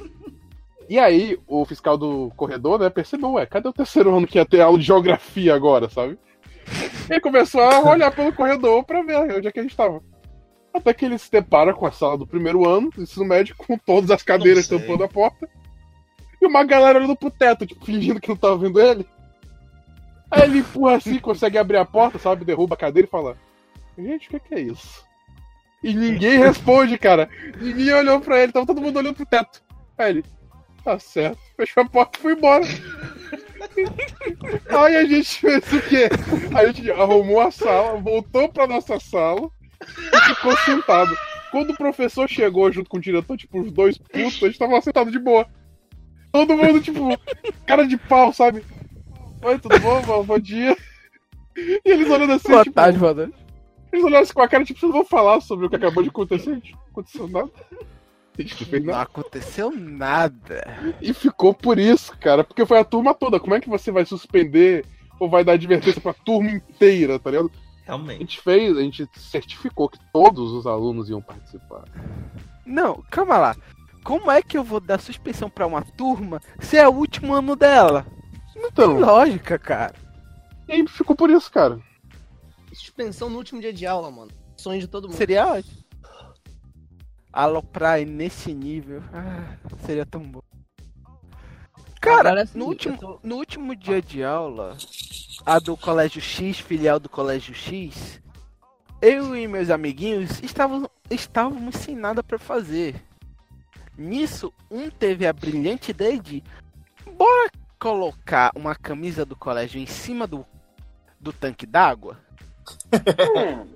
E 0.88 0.98
aí, 0.98 1.38
o 1.46 1.64
fiscal 1.64 1.96
do 1.96 2.32
corredor, 2.36 2.78
né, 2.78 2.88
percebeu, 2.88 3.32
ué, 3.32 3.46
cadê 3.46 3.68
o 3.68 3.72
terceiro 3.72 4.14
ano 4.14 4.26
que 4.26 4.38
ia 4.38 4.46
ter 4.46 4.60
aula 4.60 4.78
de 4.78 4.84
geografia 4.84 5.54
agora, 5.54 5.88
sabe? 5.88 6.18
Ele 7.08 7.20
começou 7.20 7.62
a 7.62 7.80
olhar 7.80 8.10
pelo 8.10 8.32
corredor 8.32 8.84
pra 8.84 9.02
ver 9.02 9.16
onde 9.16 9.48
é 9.48 9.52
que 9.52 9.60
a 9.60 9.62
gente 9.62 9.76
tava. 9.76 10.02
Até 10.72 10.92
que 10.92 11.04
ele 11.04 11.18
se 11.18 11.30
depara 11.30 11.72
com 11.74 11.86
a 11.86 11.92
sala 11.92 12.18
do 12.18 12.26
primeiro 12.26 12.68
ano, 12.68 12.90
do 12.90 13.02
ensino 13.02 13.24
médio, 13.24 13.54
com 13.56 13.76
todas 13.78 14.10
as 14.10 14.22
cadeiras 14.22 14.68
tampando 14.68 15.04
a 15.04 15.08
porta. 15.08 15.48
E 16.40 16.46
uma 16.46 16.64
galera 16.64 16.98
olhando 16.98 17.16
pro 17.16 17.30
teto, 17.30 17.66
tipo, 17.66 17.84
fingindo 17.84 18.20
que 18.20 18.28
não 18.28 18.36
tava 18.36 18.56
vendo 18.56 18.80
ele. 18.80 19.06
Aí 20.30 20.42
ele 20.42 20.58
empurra 20.58 20.96
assim, 20.96 21.18
consegue 21.18 21.58
abrir 21.58 21.78
a 21.78 21.84
porta, 21.84 22.18
sabe? 22.18 22.44
Derruba 22.44 22.74
a 22.74 22.78
cadeira 22.78 23.06
e 23.08 23.10
fala: 23.10 23.36
Gente, 23.96 24.28
o 24.28 24.30
que, 24.30 24.40
que 24.40 24.54
é 24.54 24.60
isso? 24.60 25.04
E 25.82 25.94
ninguém 25.94 26.38
responde, 26.38 26.98
cara. 26.98 27.28
Ninguém 27.60 27.92
olhou 27.92 28.20
pra 28.20 28.40
ele, 28.42 28.52
tava 28.52 28.66
todo 28.66 28.80
mundo 28.80 28.98
olhando 28.98 29.16
pro 29.16 29.26
teto. 29.26 29.62
Aí 29.96 30.10
ele: 30.10 30.24
Tá 30.84 30.98
certo. 30.98 31.38
Fechou 31.56 31.82
a 31.82 31.88
porta 31.88 32.18
e 32.18 32.22
foi 32.22 32.32
embora. 32.34 32.64
Aí 34.70 34.96
a 34.96 35.04
gente 35.04 35.40
fez 35.40 35.72
o 35.72 35.82
quê? 35.82 36.08
A 36.56 36.66
gente 36.66 36.90
arrumou 36.90 37.40
a 37.40 37.50
sala, 37.50 38.00
voltou 38.00 38.48
pra 38.48 38.66
nossa 38.66 38.98
sala 39.00 39.50
e 39.82 40.34
ficou 40.34 40.56
sentado. 40.58 41.16
Quando 41.50 41.70
o 41.70 41.76
professor 41.76 42.28
chegou 42.28 42.70
junto 42.70 42.90
com 42.90 42.98
o 42.98 43.00
diretor, 43.00 43.36
tipo, 43.36 43.60
os 43.60 43.72
dois 43.72 43.96
putos, 43.98 44.42
a 44.42 44.46
gente 44.46 44.58
tava 44.58 44.80
sentado 44.80 45.10
de 45.10 45.18
boa. 45.18 45.46
Todo 46.38 46.56
mundo, 46.56 46.80
tipo, 46.80 47.00
cara 47.66 47.84
de 47.84 47.96
pau, 47.96 48.32
sabe? 48.32 48.64
Oi, 49.42 49.58
tudo 49.58 49.76
bom? 49.80 50.00
Bom, 50.02 50.22
bom 50.24 50.38
dia. 50.38 50.76
E 51.56 51.80
eles 51.84 52.08
olhando 52.08 52.34
assim, 52.34 52.48
Boa 52.48 52.62
tipo, 52.62 52.76
tarde, 52.76 52.96
boa 52.96 53.12
noite. 53.12 53.34
eles 53.92 54.04
olharam 54.04 54.22
assim 54.22 54.32
com 54.32 54.42
a 54.42 54.46
cara, 54.48 54.64
tipo, 54.64 54.78
vocês 54.78 54.92
não 54.92 54.98
vão 55.00 55.04
falar 55.08 55.40
sobre 55.40 55.66
o 55.66 55.68
que 55.68 55.74
acabou 55.74 56.00
de 56.00 56.10
acontecer? 56.10 56.54
Gente, 56.54 56.72
não 56.74 56.80
aconteceu 56.92 57.26
nada. 57.28 57.50
A 58.38 58.40
gente 58.42 58.60
não 58.62 58.70
fez 58.70 58.84
Não 58.84 58.94
aconteceu 58.94 59.70
nada. 59.72 60.94
E 61.02 61.12
ficou 61.12 61.52
por 61.52 61.76
isso, 61.76 62.16
cara, 62.20 62.44
porque 62.44 62.64
foi 62.64 62.78
a 62.78 62.84
turma 62.84 63.12
toda. 63.14 63.40
Como 63.40 63.56
é 63.56 63.60
que 63.60 63.68
você 63.68 63.90
vai 63.90 64.04
suspender 64.04 64.84
ou 65.18 65.28
vai 65.28 65.42
dar 65.42 65.54
advertência 65.54 66.00
pra 66.00 66.12
turma 66.14 66.50
inteira, 66.52 67.18
tá 67.18 67.30
ligado? 67.32 67.50
A 67.82 67.86
Realmente. 67.86 68.20
gente 68.20 68.40
fez, 68.40 68.76
a 68.76 68.80
gente 68.80 69.08
certificou 69.16 69.88
que 69.88 69.98
todos 70.12 70.52
os 70.52 70.68
alunos 70.68 71.10
iam 71.10 71.20
participar. 71.20 71.82
Não, 72.64 73.02
calma 73.10 73.38
lá. 73.38 73.56
Como 74.08 74.30
é 74.30 74.40
que 74.42 74.56
eu 74.56 74.64
vou 74.64 74.80
dar 74.80 74.98
suspensão 74.98 75.50
pra 75.50 75.66
uma 75.66 75.82
turma 75.82 76.40
se 76.58 76.78
é 76.78 76.88
o 76.88 76.92
último 76.94 77.34
ano 77.34 77.54
dela? 77.54 78.06
Não 78.56 78.72
tem 78.72 78.86
lógica, 78.86 79.58
cara. 79.58 79.94
e 80.66 80.72
aí 80.72 80.88
ficou 80.88 81.14
por 81.14 81.28
isso, 81.28 81.52
cara. 81.52 81.78
Suspensão 82.72 83.28
no 83.28 83.36
último 83.36 83.60
dia 83.60 83.70
de 83.70 83.86
aula, 83.86 84.10
mano. 84.10 84.30
Sonho 84.56 84.80
de 84.80 84.88
todo 84.88 85.08
mundo. 85.08 85.14
Seria 85.18 85.46
ótimo. 85.46 85.76
Aloprar 87.30 88.00
nesse 88.06 88.54
nível. 88.54 89.02
Ah, 89.12 89.58
seria 89.84 90.06
tão 90.06 90.22
bom. 90.22 90.40
Cara, 92.00 92.30
Agora, 92.30 92.42
assim, 92.44 92.58
no, 92.58 92.64
último, 92.64 92.96
tô- 92.96 93.20
no 93.22 93.36
último 93.36 93.76
dia 93.76 94.00
de 94.00 94.24
aula, 94.24 94.74
a 95.44 95.58
do 95.58 95.76
Colégio 95.76 96.22
X, 96.22 96.58
filial 96.60 96.98
do 96.98 97.10
Colégio 97.10 97.54
X, 97.54 98.22
eu 99.02 99.36
e 99.36 99.46
meus 99.46 99.68
amiguinhos 99.68 100.40
estávamos, 100.42 100.88
estávamos 101.10 101.76
sem 101.76 101.94
nada 101.94 102.22
pra 102.22 102.38
fazer. 102.38 103.04
Nisso, 103.98 104.52
um 104.70 104.88
teve 104.88 105.26
a 105.26 105.32
brilhante 105.32 105.90
ideia 105.90 106.18
de 106.18 106.42
bora 107.16 107.50
colocar 107.78 108.52
uma 108.54 108.74
camisa 108.74 109.24
do 109.24 109.34
colégio 109.36 109.80
em 109.80 109.86
cima 109.86 110.26
do, 110.26 110.46
do 111.20 111.32
tanque 111.32 111.66
d'água? 111.66 112.16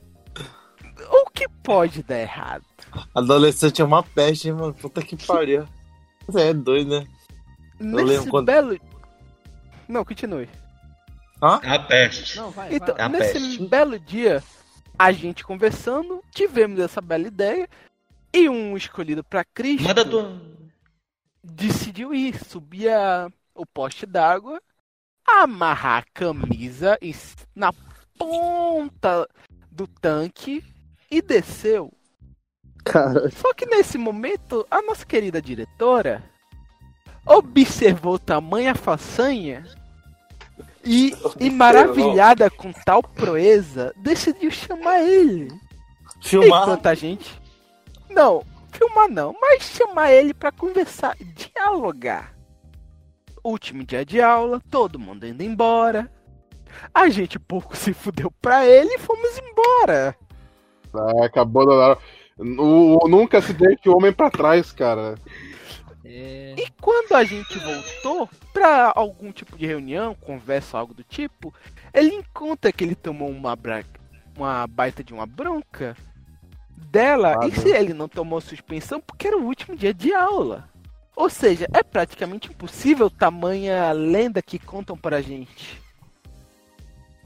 O 1.10 1.30
que 1.30 1.48
pode 1.62 2.02
dar 2.02 2.20
errado? 2.20 2.64
Adolescente 3.14 3.82
é 3.82 3.84
uma 3.84 4.02
peste, 4.02 4.48
hein, 4.48 4.54
mano. 4.54 4.72
Puta 4.74 5.02
que 5.02 5.16
pariu. 5.16 5.66
Você 6.28 6.40
é 6.42 6.54
doido, 6.54 6.90
né? 7.00 7.06
Nesse 7.80 8.28
quando- 8.30 8.46
belo. 8.46 8.78
Não, 9.88 10.04
continue. 10.04 10.48
A 11.40 11.78
peste. 11.80 12.36
Não, 12.36 12.50
vai, 12.50 12.74
Então, 12.74 12.94
vai. 12.94 13.04
a 13.04 13.08
nesse 13.08 13.32
peste. 13.32 13.66
belo 13.66 13.98
dia, 13.98 14.42
a 14.96 15.10
gente 15.10 15.42
conversando, 15.42 16.22
tivemos 16.30 16.78
essa 16.78 17.00
bela 17.00 17.26
ideia. 17.26 17.68
E 18.32 18.48
um 18.48 18.76
escolhido 18.76 19.22
pra 19.22 19.44
Cristo 19.44 19.84
Manda 19.86 20.04
tua. 20.04 20.40
decidiu 21.42 22.14
ir, 22.14 22.36
subir 22.44 22.88
a- 22.88 23.28
o 23.54 23.66
poste 23.66 24.06
d'água, 24.06 24.60
amarrar 25.26 26.02
a 26.02 26.06
camisa 26.14 26.98
na 27.54 27.72
ponta 28.18 29.28
do 29.70 29.86
tanque 29.86 30.64
e 31.10 31.20
desceu. 31.20 31.92
Cara, 32.84 33.30
Só 33.30 33.52
que 33.54 33.66
nesse 33.66 33.96
momento, 33.98 34.66
a 34.70 34.82
nossa 34.82 35.04
querida 35.06 35.40
diretora 35.40 36.22
observou 37.24 38.18
tamanha 38.18 38.74
façanha 38.74 39.64
e, 40.84 41.14
e 41.38 41.48
maravilhada 41.50 42.50
com 42.50 42.72
tal 42.72 43.02
proeza, 43.02 43.92
decidiu 43.98 44.50
chamar 44.50 45.00
ele. 45.02 45.48
filmar. 46.20 46.62
Enquanto 46.62 46.86
a 46.86 46.94
gente. 46.94 47.41
Não, 48.12 48.44
filmar 48.70 49.08
não, 49.08 49.34
mas 49.40 49.62
chamar 49.62 50.12
ele 50.12 50.34
pra 50.34 50.52
conversar, 50.52 51.16
dialogar. 51.34 52.34
Último 53.42 53.84
dia 53.84 54.04
de 54.04 54.20
aula, 54.20 54.60
todo 54.70 54.98
mundo 54.98 55.26
indo 55.26 55.42
embora. 55.42 56.10
A 56.94 57.08
gente 57.08 57.38
pouco 57.38 57.76
se 57.76 57.92
fudeu 57.92 58.30
pra 58.40 58.66
ele 58.66 58.94
e 58.94 58.98
fomos 58.98 59.38
embora. 59.38 60.16
Ah, 60.94 61.24
acabou 61.24 61.66
da. 61.66 61.98
O 62.38 63.08
nunca 63.08 63.40
se 63.40 63.52
deixe 63.52 63.88
o 63.88 63.96
homem 63.96 64.12
pra 64.12 64.30
trás, 64.30 64.72
cara. 64.72 65.16
É... 66.04 66.54
E 66.56 66.66
quando 66.80 67.14
a 67.14 67.24
gente 67.24 67.58
voltou 67.58 68.28
pra 68.52 68.92
algum 68.94 69.32
tipo 69.32 69.56
de 69.56 69.66
reunião, 69.66 70.14
conversa, 70.14 70.78
algo 70.78 70.94
do 70.94 71.04
tipo, 71.04 71.54
ele 71.92 72.14
encontra 72.14 72.72
que 72.72 72.84
ele 72.84 72.94
tomou 72.94 73.28
uma, 73.28 73.54
bra... 73.54 73.82
uma 74.36 74.66
baita 74.66 75.02
de 75.04 75.12
uma 75.12 75.26
bronca 75.26 75.96
dela. 76.76 77.38
Ah, 77.42 77.46
e 77.46 77.52
se 77.52 77.68
ele 77.68 77.94
não 77.94 78.08
tomou 78.08 78.40
suspensão 78.40 79.00
porque 79.00 79.26
era 79.26 79.38
o 79.38 79.44
último 79.44 79.76
dia 79.76 79.94
de 79.94 80.12
aula? 80.12 80.68
Ou 81.14 81.28
seja, 81.28 81.66
é 81.72 81.82
praticamente 81.82 82.48
impossível 82.48 83.10
tamanha 83.10 83.92
lenda 83.92 84.40
que 84.40 84.58
contam 84.58 84.96
pra 84.96 85.20
gente. 85.20 85.80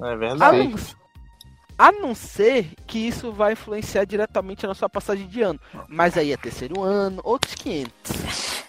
É 0.01 0.12
A 0.12 0.16
verdade. 0.16 0.68
não, 0.68 0.76
a 1.78 1.92
não 1.92 2.14
ser 2.14 2.70
que 2.86 2.99
isso 2.99 3.32
vai 3.32 3.53
influenciar 3.53 4.05
diretamente 4.05 4.66
na 4.66 4.74
sua 4.74 4.88
passagem 4.88 5.26
de 5.26 5.42
ano. 5.42 5.61
Mas 5.88 6.16
aí 6.16 6.32
é 6.32 6.36
terceiro 6.36 6.82
ano, 6.82 7.20
outros 7.22 7.55
500. 7.55 8.64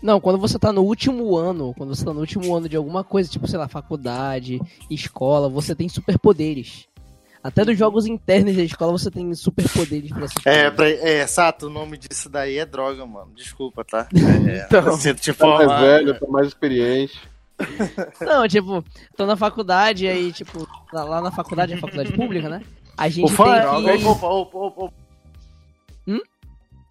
Não, 0.00 0.20
quando 0.20 0.38
você 0.38 0.58
tá 0.58 0.70
no 0.70 0.82
último 0.82 1.34
ano, 1.36 1.72
quando 1.76 1.94
você 1.94 2.04
tá 2.04 2.12
no 2.12 2.20
último 2.20 2.54
ano 2.54 2.68
de 2.68 2.76
alguma 2.76 3.02
coisa, 3.02 3.30
tipo, 3.30 3.48
sei 3.48 3.58
lá, 3.58 3.66
faculdade, 3.66 4.60
escola, 4.90 5.48
você 5.48 5.74
tem 5.74 5.88
superpoderes. 5.88 6.86
Até 7.44 7.62
dos 7.62 7.76
jogos 7.78 8.06
internos 8.06 8.56
da 8.56 8.62
escola 8.62 8.92
você 8.92 9.10
tem 9.10 9.32
superpoderes 9.34 10.10
pra 10.10 10.26
se 10.26 10.34
É, 10.46 10.70
pra, 10.70 10.88
é, 10.88 11.26
Sato, 11.26 11.66
o 11.66 11.70
nome 11.70 11.98
disso 11.98 12.30
daí 12.30 12.56
é 12.56 12.64
droga, 12.64 13.04
mano. 13.04 13.30
Desculpa, 13.36 13.84
tá? 13.84 14.08
É, 14.16 14.64
Então, 14.64 14.86
eu 14.86 14.92
sinto 14.96 15.20
te 15.20 15.32
Tá 15.34 15.46
mais 15.46 15.60
informar. 15.64 15.80
velho, 15.82 16.18
tá 16.18 16.26
mais 16.26 16.46
experiente. 16.48 17.20
Não, 18.20 18.48
tipo, 18.48 18.82
tô 19.14 19.26
na 19.26 19.36
faculdade, 19.36 20.08
aí, 20.08 20.32
tipo, 20.32 20.66
lá 20.90 21.04
lá 21.04 21.20
na 21.20 21.30
faculdade, 21.30 21.74
é 21.74 21.76
faculdade 21.76 22.12
pública, 22.14 22.48
né? 22.48 22.62
A 22.96 23.06
O 23.06 23.10
gente 23.10 23.32
fã 23.32 23.44
tem 23.44 23.88
é. 23.90 23.98
que... 23.98 24.04
Opa, 24.06 24.26
opa, 24.26 24.58
opa, 24.58 24.82
opa. 24.84 24.94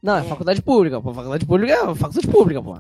Não, 0.04 0.18
é 0.18 0.24
faculdade 0.24 0.62
pública, 0.62 1.02
pô. 1.02 1.14
Faculdade 1.14 1.46
pública 1.46 1.74
é 1.74 1.96
faculdade 1.96 2.28
pública, 2.28 2.62
pô. 2.62 2.78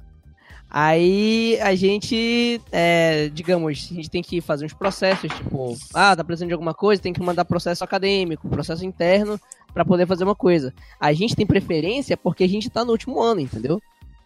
Aí 0.75 1.59
a 1.61 1.75
gente, 1.75 2.59
é, 2.71 3.29
digamos, 3.29 3.69
a 3.91 3.93
gente 3.93 4.09
tem 4.09 4.23
que 4.23 4.41
fazer 4.41 4.65
uns 4.65 4.73
processos, 4.73 5.31
tipo, 5.31 5.77
ah, 5.93 6.15
tá 6.15 6.23
precisando 6.23 6.47
de 6.47 6.53
alguma 6.55 6.73
coisa, 6.73 6.99
tem 6.99 7.13
que 7.13 7.21
mandar 7.21 7.45
processo 7.45 7.83
acadêmico, 7.83 8.49
processo 8.49 8.83
interno, 8.83 9.39
pra 9.71 9.85
poder 9.85 10.07
fazer 10.07 10.23
uma 10.23 10.33
coisa. 10.33 10.73
A 10.99 11.13
gente 11.13 11.35
tem 11.35 11.45
preferência 11.45 12.17
porque 12.17 12.43
a 12.43 12.49
gente 12.49 12.71
tá 12.71 12.83
no 12.83 12.91
último 12.91 13.21
ano, 13.21 13.39
entendeu? 13.39 13.79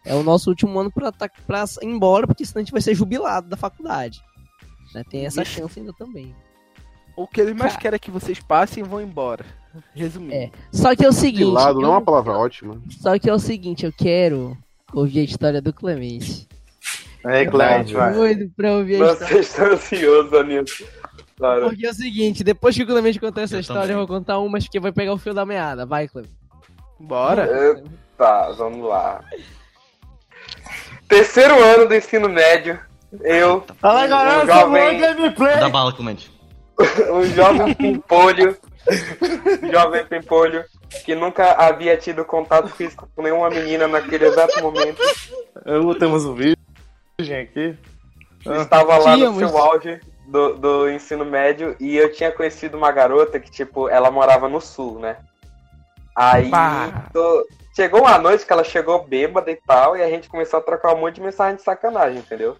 É 0.05 0.15
o 0.15 0.23
nosso 0.23 0.49
último 0.49 0.79
ano 0.79 0.89
pra, 0.89 1.11
tá, 1.11 1.29
pra 1.45 1.65
ir 1.81 1.85
embora, 1.85 2.25
porque 2.25 2.45
senão 2.45 2.61
a 2.61 2.63
gente 2.63 2.71
vai 2.71 2.81
ser 2.81 2.95
jubilado 2.95 3.49
da 3.49 3.57
faculdade. 3.57 4.21
Né? 4.95 5.03
Tem 5.09 5.25
essa 5.25 5.41
Ixi. 5.41 5.51
chance 5.59 5.77
ainda 5.77 5.91
também. 5.91 6.33
O 7.17 7.27
que 7.27 7.41
eles 7.41 7.53
mais 7.57 7.73
Cara. 7.73 7.81
querem 7.81 7.95
é 7.97 7.99
que 7.99 8.09
vocês 8.11 8.39
passem 8.39 8.85
e 8.85 8.87
vão 8.87 9.01
embora. 9.01 9.45
Resumindo. 9.93 10.33
É. 10.33 10.49
Só 10.71 10.95
que 10.95 11.03
é 11.03 11.09
o 11.09 11.11
seguinte. 11.11 11.43
Pilado 11.47 11.81
não 11.81 11.89
é 11.89 11.91
eu- 11.91 11.95
uma 11.95 12.01
palavra 12.01 12.31
ótima. 12.37 12.81
Só 12.89 13.19
que 13.19 13.29
é 13.29 13.33
o 13.33 13.39
seguinte, 13.39 13.85
eu 13.85 13.91
quero 13.91 14.57
ouvir 14.93 15.19
a 15.19 15.23
história 15.23 15.61
do 15.61 15.73
Clemente. 15.73 16.47
É, 17.25 17.45
Clemente, 17.45 17.93
vai. 17.93 18.13
Doido 18.13 18.51
pra 18.55 18.73
ouvir 18.73 19.01
a 19.01 19.11
história. 19.13 19.27
Vocês 19.27 19.47
estão 19.49 19.65
ansiosos, 19.71 20.47
nisso. 20.47 20.85
Claro. 21.37 21.69
Porque 21.69 21.85
é 21.85 21.89
o 21.89 21.93
seguinte, 21.93 22.43
depois 22.43 22.75
que 22.75 22.83
o 22.83 22.87
Clemente 22.87 23.19
contar 23.19 23.41
essa 23.41 23.55
Eu 23.55 23.59
história, 23.59 23.81
também. 23.83 23.95
eu 23.95 23.99
vou 23.99 24.07
contar 24.07 24.39
uma 24.39 24.59
que 24.59 24.79
vai 24.79 24.91
pegar 24.91 25.13
o 25.13 25.17
fio 25.17 25.33
da 25.33 25.45
meada. 25.45 25.85
Vai, 25.85 26.07
Clemente. 26.07 26.33
Bora. 26.99 27.81
Tá, 28.17 28.49
vamos 28.57 28.87
lá. 28.87 29.23
Terceiro 31.07 31.61
ano 31.63 31.87
do 31.87 31.95
ensino 31.95 32.27
médio, 32.27 32.79
eu, 33.21 33.63
Fala, 33.79 34.05
Um 34.05 34.09
galera, 34.09 34.45
jovem- 34.45 34.99
jovem... 34.99 34.99
gameplay. 34.99 35.59
Dá 35.59 35.69
bala, 35.69 35.93
Clemente. 35.93 36.31
um 37.13 37.23
jovem 37.33 37.73
pimpolho, 37.75 38.57
um 39.63 39.71
jovem 39.71 40.05
pimpolho, 40.05 40.63
que 41.05 41.13
nunca 41.15 41.53
havia 41.53 41.97
tido 41.97 42.23
contato 42.25 42.67
físico 42.69 43.07
com 43.15 43.21
nenhuma 43.21 43.49
menina 43.49 43.87
naquele 43.87 44.25
exato 44.25 44.61
momento, 44.61 45.01
Eu, 45.65 45.93
temos 45.97 46.25
um 46.25 46.33
vídeo 46.33 46.57
aqui. 47.19 47.77
estava 48.45 48.97
lá 48.97 49.17
no 49.17 49.35
seu 49.37 49.57
auge 49.57 49.99
do, 50.27 50.53
do 50.55 50.89
ensino 50.89 51.25
médio 51.25 51.75
e 51.79 51.95
eu 51.97 52.11
tinha 52.11 52.31
conhecido 52.31 52.77
uma 52.77 52.91
garota 52.91 53.39
que, 53.39 53.49
tipo, 53.51 53.89
ela 53.89 54.11
morava 54.11 54.47
no 54.47 54.61
sul, 54.61 54.99
né? 54.99 55.17
Aí 56.15 56.49
tô- 57.13 57.45
chegou 57.75 58.01
uma 58.01 58.17
noite 58.17 58.45
que 58.45 58.51
ela 58.51 58.63
chegou 58.63 59.03
bêbada 59.03 59.51
e 59.51 59.55
tal, 59.67 59.95
e 59.95 60.01
a 60.01 60.09
gente 60.09 60.27
começou 60.29 60.59
a 60.59 60.63
trocar 60.63 60.93
um 60.95 60.99
monte 60.99 61.15
de 61.15 61.21
mensagem 61.21 61.57
de 61.57 61.61
sacanagem, 61.61 62.19
entendeu? 62.19 62.57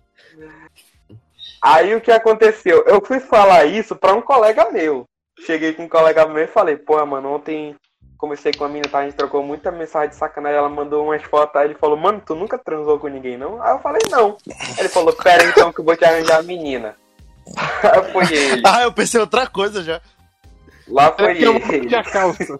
Aí 1.61 1.95
o 1.95 2.01
que 2.01 2.11
aconteceu? 2.11 2.83
Eu 2.85 3.03
fui 3.03 3.19
falar 3.19 3.65
isso 3.65 3.95
pra 3.95 4.13
um 4.13 4.21
colega 4.21 4.69
meu. 4.71 5.05
Cheguei 5.45 5.73
com 5.73 5.83
um 5.83 5.89
colega 5.89 6.25
meu 6.27 6.43
e 6.43 6.47
falei, 6.47 6.77
porra, 6.77 7.05
mano, 7.05 7.33
ontem 7.33 7.75
comecei 8.17 8.51
com 8.53 8.63
a 8.65 8.67
menina, 8.67 8.87
tá? 8.89 8.99
A 8.99 9.03
gente 9.03 9.15
trocou 9.15 9.43
muita 9.43 9.71
mensagem 9.71 10.09
de 10.09 10.15
sacanagem, 10.15 10.57
ela 10.57 10.69
mandou 10.69 11.05
umas 11.05 11.21
fotos, 11.23 11.55
aí 11.55 11.67
ele 11.67 11.75
falou, 11.75 11.95
mano, 11.97 12.21
tu 12.25 12.33
nunca 12.35 12.57
transou 12.57 12.97
com 12.99 13.07
ninguém, 13.07 13.37
não? 13.37 13.61
Aí 13.61 13.71
eu 13.73 13.79
falei, 13.79 14.01
não. 14.09 14.37
Ele 14.77 14.89
falou, 14.89 15.13
pera 15.13 15.43
então 15.43 15.71
que 15.71 15.79
eu 15.81 15.85
vou 15.85 15.95
te 15.95 16.03
arranjar 16.05 16.39
a 16.39 16.43
menina. 16.43 16.95
Aí 17.83 18.11
foi 18.11 18.33
ele. 18.37 18.61
Ah, 18.65 18.81
eu 18.83 18.91
pensei 18.91 19.21
outra 19.21 19.47
coisa 19.47 19.81
já. 19.81 20.01
Lá 20.87 21.11
foi 21.13 21.37
É 21.41 21.47
eu 21.47 21.59
vou 21.59 21.73
ele. 21.73 21.87
tirar 21.87 21.99
a 21.99 22.03
calça. 22.03 22.57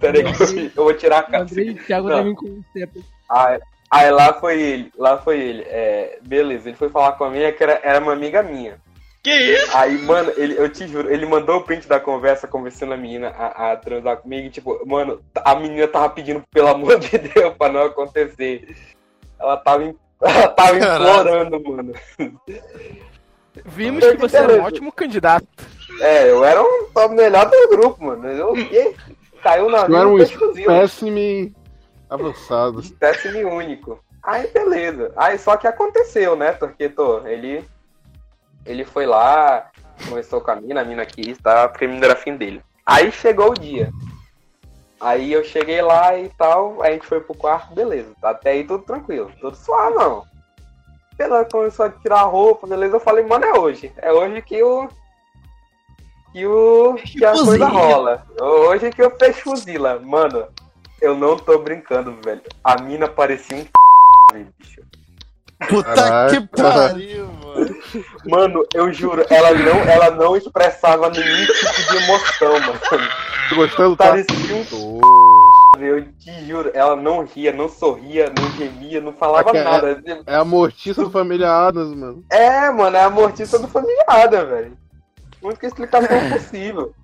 Pera 0.00 0.18
aí 0.18 0.24
que 0.34 0.42
eu- 0.42 0.70
eu 0.76 0.84
vou 0.84 0.94
tirar 0.94 1.18
a 1.18 1.22
calça. 1.22 1.52
Andrei 1.54 1.74
Thiago 1.74 2.08
Não. 2.08 2.34
conhecer. 2.34 2.88
Aí, 3.30 3.60
aí 3.90 4.10
lá 4.10 4.32
foi 4.34 4.60
ele, 4.60 4.92
lá 4.96 5.18
foi 5.18 5.38
ele. 5.40 5.62
É, 5.68 6.18
beleza, 6.22 6.68
ele 6.68 6.76
foi 6.76 6.88
falar 6.88 7.12
com 7.12 7.24
a 7.24 7.30
minha 7.30 7.52
que 7.52 7.62
era, 7.62 7.80
era 7.82 7.98
uma 8.00 8.12
amiga 8.12 8.42
minha. 8.42 8.78
Que 9.26 9.32
isso? 9.54 9.76
Aí, 9.76 9.98
mano, 10.02 10.32
ele, 10.36 10.56
eu 10.56 10.68
te 10.68 10.86
juro, 10.86 11.12
ele 11.12 11.26
mandou 11.26 11.56
o 11.56 11.62
print 11.64 11.88
da 11.88 11.98
conversa 11.98 12.46
conversando 12.46 12.94
a 12.94 12.96
menina 12.96 13.30
a, 13.36 13.72
a 13.72 13.76
transar 13.76 14.18
comigo. 14.18 14.46
E, 14.46 14.50
tipo, 14.50 14.80
mano, 14.86 15.20
a 15.44 15.52
menina 15.56 15.88
tava 15.88 16.08
pedindo 16.10 16.44
pelo 16.52 16.68
amor 16.68 16.96
de 17.00 17.18
Deus 17.18 17.52
pra 17.56 17.68
não 17.68 17.82
acontecer. 17.82 18.76
Ela 19.36 19.56
tava, 19.56 19.82
im- 19.82 19.98
ela 20.22 20.48
tava 20.50 20.76
implorando, 20.76 21.60
mano. 21.60 21.92
Vimos 23.64 24.06
que 24.06 24.16
você 24.16 24.36
era 24.36 24.52
um 24.52 24.62
ótimo 24.62 24.92
candidato. 24.92 25.48
É, 26.00 26.30
eu 26.30 26.44
era 26.44 26.62
um, 26.62 26.86
o 26.94 27.08
melhor 27.08 27.50
do 27.50 27.68
grupo, 27.68 28.04
mano. 28.04 28.28
Eu, 28.28 28.56
e, 28.56 28.94
caiu 29.42 29.68
na 29.68 29.86
Eu 29.86 29.96
era 29.96 30.08
um 30.08 30.18
espécime 30.18 31.52
avançado. 32.08 32.78
Espécime 32.78 33.44
único. 33.44 33.98
Aí 34.22 34.46
beleza. 34.52 35.12
Aí 35.16 35.36
só 35.36 35.56
que 35.56 35.66
aconteceu, 35.66 36.36
né? 36.36 36.52
Porque 36.52 36.88
tô, 36.88 37.26
ele. 37.26 37.64
Ele 38.66 38.84
foi 38.84 39.06
lá, 39.06 39.70
conversou 40.08 40.40
com 40.40 40.50
a 40.50 40.56
mina, 40.56 40.80
a 40.80 40.84
mina 40.84 41.06
quis, 41.06 41.38
tá? 41.38 41.68
Porque 41.68 41.84
a 41.84 41.88
mina 41.88 42.06
era 42.06 42.16
fim 42.16 42.36
dele. 42.36 42.62
Aí 42.84 43.10
chegou 43.10 43.50
o 43.50 43.54
dia. 43.54 43.90
Aí 45.00 45.32
eu 45.32 45.44
cheguei 45.44 45.82
lá 45.82 46.18
e 46.18 46.28
tal, 46.30 46.82
a 46.82 46.90
gente 46.90 47.06
foi 47.06 47.20
pro 47.20 47.34
quarto, 47.34 47.74
beleza. 47.74 48.12
Até 48.22 48.50
aí 48.50 48.64
tudo 48.64 48.84
tranquilo, 48.84 49.30
tudo 49.40 49.56
suave, 49.56 49.94
não. 49.94 50.24
Ela 51.18 51.44
começou 51.44 51.86
a 51.86 51.90
tirar 51.90 52.20
a 52.20 52.24
roupa, 52.24 52.66
beleza. 52.66 52.96
Eu 52.96 53.00
falei, 53.00 53.24
mano, 53.24 53.44
é 53.44 53.58
hoje. 53.58 53.92
É 53.96 54.12
hoje 54.12 54.42
que 54.42 54.62
o. 54.62 54.88
Que 56.32 56.46
o. 56.46 56.94
Que 56.94 57.24
a 57.24 57.32
coisa 57.32 57.66
rola. 57.66 58.26
Hoje 58.38 58.90
que 58.90 59.02
eu 59.02 59.10
fecho 59.16 59.42
fuzila. 59.44 59.98
Mano, 59.98 60.46
eu 61.00 61.16
não 61.16 61.38
tô 61.38 61.58
brincando, 61.58 62.12
velho. 62.22 62.42
A 62.62 62.80
mina 62.82 63.08
parecia 63.08 63.56
um 63.56 63.66
bicho. 64.32 64.82
Puta 65.68 65.94
Caraca. 65.94 66.40
que 66.40 66.46
pariu, 66.48 67.26
mano. 67.32 67.76
Mano, 68.26 68.66
eu 68.74 68.92
juro, 68.92 69.24
ela 69.30 69.52
não, 69.54 69.78
ela 69.80 70.10
não 70.10 70.36
expressava 70.36 71.08
nenhum 71.08 71.46
tipo 71.46 71.90
de 71.90 71.96
emoção, 71.96 72.52
mano. 72.60 72.80
Tô 73.48 73.56
gostando, 73.56 73.96
tá? 73.96 74.08
Parecia 74.08 74.56
um 74.74 75.00
eu 75.80 76.12
te 76.12 76.46
juro, 76.46 76.70
ela 76.74 76.96
não 76.96 77.24
ria, 77.24 77.52
não 77.52 77.68
sorria, 77.68 78.32
não 78.36 78.50
gemia, 78.52 79.00
não 79.00 79.12
falava 79.12 79.50
é- 79.56 79.64
nada. 79.64 80.02
É 80.26 80.34
a 80.34 80.44
mortiça 80.44 81.02
do 81.04 81.10
família 81.10 81.50
Adams, 81.50 81.96
mano. 81.96 82.24
É, 82.30 82.70
mano, 82.70 82.96
é 82.96 83.02
a 83.02 83.10
mortiça 83.10 83.58
do 83.58 83.68
familiada, 83.68 84.44
velho. 84.44 84.76
Única 85.42 85.66
explicação 85.66 86.08
possível. 86.30 86.94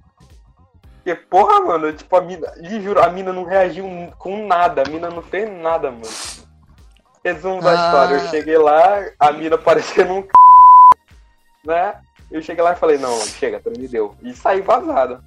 Porque, 0.96 1.14
porra, 1.14 1.60
mano, 1.60 1.92
tipo, 1.92 2.14
a 2.16 2.20
mina. 2.20 2.52
Lhe 2.56 2.80
juro, 2.80 3.02
a 3.02 3.08
mina 3.08 3.32
não 3.32 3.44
reagiu 3.44 3.84
com 4.18 4.46
nada, 4.46 4.82
a 4.86 4.88
mina 4.90 5.10
não 5.10 5.22
fez 5.22 5.50
nada, 5.50 5.90
mano. 5.90 6.02
Resumo 7.24 7.60
da 7.62 7.70
Ah. 7.70 7.74
história, 7.86 8.14
eu 8.16 8.28
cheguei 8.30 8.58
lá, 8.58 9.04
a 9.18 9.32
mina 9.32 9.56
parecendo 9.56 10.12
um 10.14 10.22
c... 10.22 10.28
né? 11.64 12.00
Eu 12.30 12.42
cheguei 12.42 12.62
lá 12.64 12.72
e 12.72 12.76
falei, 12.76 12.98
não, 12.98 13.18
chega, 13.20 13.60
me 13.76 13.86
deu. 13.86 14.14
E 14.22 14.34
saí 14.34 14.60
vazado. 14.60 15.22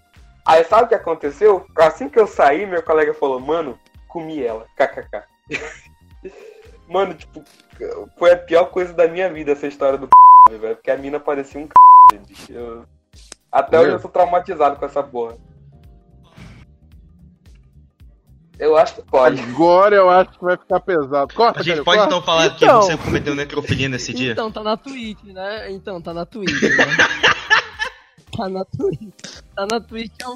Aí 0.46 0.64
sabe 0.66 0.84
o 0.86 0.88
que 0.88 0.96
aconteceu? 0.96 1.66
Assim 1.78 2.10
que 2.10 2.20
eu 2.20 2.28
saí, 2.28 2.66
meu 2.66 2.82
colega 2.84 3.14
falou, 3.14 3.40
mano, 3.40 3.80
comi 4.08 4.44
ela, 4.44 4.66
kkk. 4.76 5.24
mano, 6.90 7.14
tipo, 7.14 7.44
foi 8.18 8.32
a 8.32 8.38
pior 8.38 8.66
coisa 8.66 8.94
da 8.94 9.08
minha 9.08 9.32
vida 9.32 9.52
essa 9.52 9.68
história 9.68 9.98
do 9.98 10.08
c, 10.50 10.58
velho. 10.58 10.76
Porque 10.76 10.92
a 10.92 10.98
mina 10.98 11.20
parecia 11.20 11.60
um 11.62 11.68
c. 11.68 12.54
Eu- 12.54 12.86
Até 13.52 13.80
hoje 13.80 13.92
eu 13.92 14.00
tô 14.02 14.10
traumatizado 14.10 14.76
com 14.78 14.86
essa 14.86 15.02
porra. 15.02 15.38
Eu 18.58 18.78
acho 18.78 18.96
que 18.96 19.02
pode. 19.04 19.42
Agora 19.42 19.96
eu 19.96 20.10
acho 20.10 20.32
que 20.32 20.44
vai 20.44 20.56
ficar 20.58 20.80
pesado. 20.80 21.34
Corta, 21.34 21.60
A 21.60 21.64
gente 21.64 21.84
pode 21.84 21.98
corta. 22.00 22.06
então 22.06 22.22
falar 22.22 22.50
que 22.56 22.64
Então. 22.66 22.82
você 22.82 22.96
cometeu 22.98 23.36
necrofilia 23.36 23.90
nesse 23.90 24.14
dia? 24.14 24.32
Então, 24.32 24.52
tá 24.52 24.64
na 24.64 24.78
Twitch, 24.78 25.24
né? 25.26 25.72
Então, 25.72 26.02
tá 26.02 26.14
na 26.14 26.26
Twitch, 26.26 26.62
né? 26.62 26.70
tá 28.38 28.48
na 28.50 28.64
Twitch. 28.66 29.42
Tá 29.56 29.68
na 29.70 29.82
Twitch. 29.82 30.12
é 30.22 30.28
um- 30.30 30.36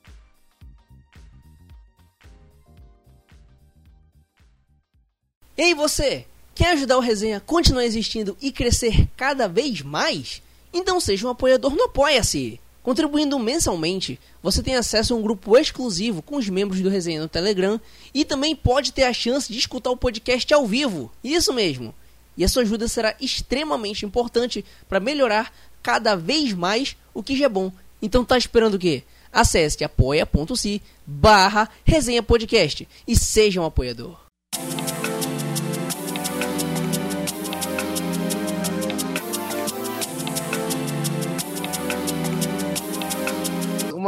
Ei 5.57 5.73
você, 5.73 6.25
quer 6.55 6.71
ajudar 6.71 6.97
o 6.97 7.01
Resenha 7.01 7.37
a 7.37 7.41
continuar 7.41 7.83
existindo 7.85 8.37
e 8.41 8.51
crescer 8.51 9.07
cada 9.17 9.47
vez 9.47 9.81
mais? 9.81 10.41
Então 10.73 10.99
seja 10.99 11.27
um 11.27 11.31
apoiador 11.31 11.75
no 11.75 11.83
Apoia-se. 11.85 12.59
Contribuindo 12.89 13.37
mensalmente, 13.37 14.19
você 14.41 14.63
tem 14.63 14.73
acesso 14.73 15.13
a 15.13 15.15
um 15.15 15.21
grupo 15.21 15.55
exclusivo 15.55 16.23
com 16.23 16.37
os 16.37 16.49
membros 16.49 16.81
do 16.81 16.89
Resenha 16.89 17.21
no 17.21 17.27
Telegram 17.27 17.79
e 18.15 18.25
também 18.25 18.55
pode 18.55 18.91
ter 18.91 19.03
a 19.03 19.13
chance 19.13 19.53
de 19.53 19.59
escutar 19.59 19.91
o 19.91 19.95
podcast 19.95 20.51
ao 20.51 20.65
vivo. 20.65 21.11
Isso 21.23 21.53
mesmo. 21.53 21.93
E 22.35 22.43
a 22.43 22.49
sua 22.49 22.63
ajuda 22.63 22.87
será 22.87 23.15
extremamente 23.21 24.07
importante 24.07 24.65
para 24.87 24.99
melhorar 24.99 25.53
cada 25.83 26.15
vez 26.15 26.51
mais 26.53 26.97
o 27.13 27.21
que 27.21 27.37
já 27.37 27.45
é 27.45 27.49
bom. 27.49 27.71
Então 28.01 28.25
tá 28.25 28.35
esperando 28.39 28.73
o 28.73 28.79
quê? 28.79 29.03
Acesse 29.31 29.83
apoia.se 29.83 30.81
barra 31.05 31.69
resenha 31.85 32.23
podcast 32.23 32.87
e 33.07 33.15
seja 33.15 33.61
um 33.61 33.65
apoiador. 33.65 34.17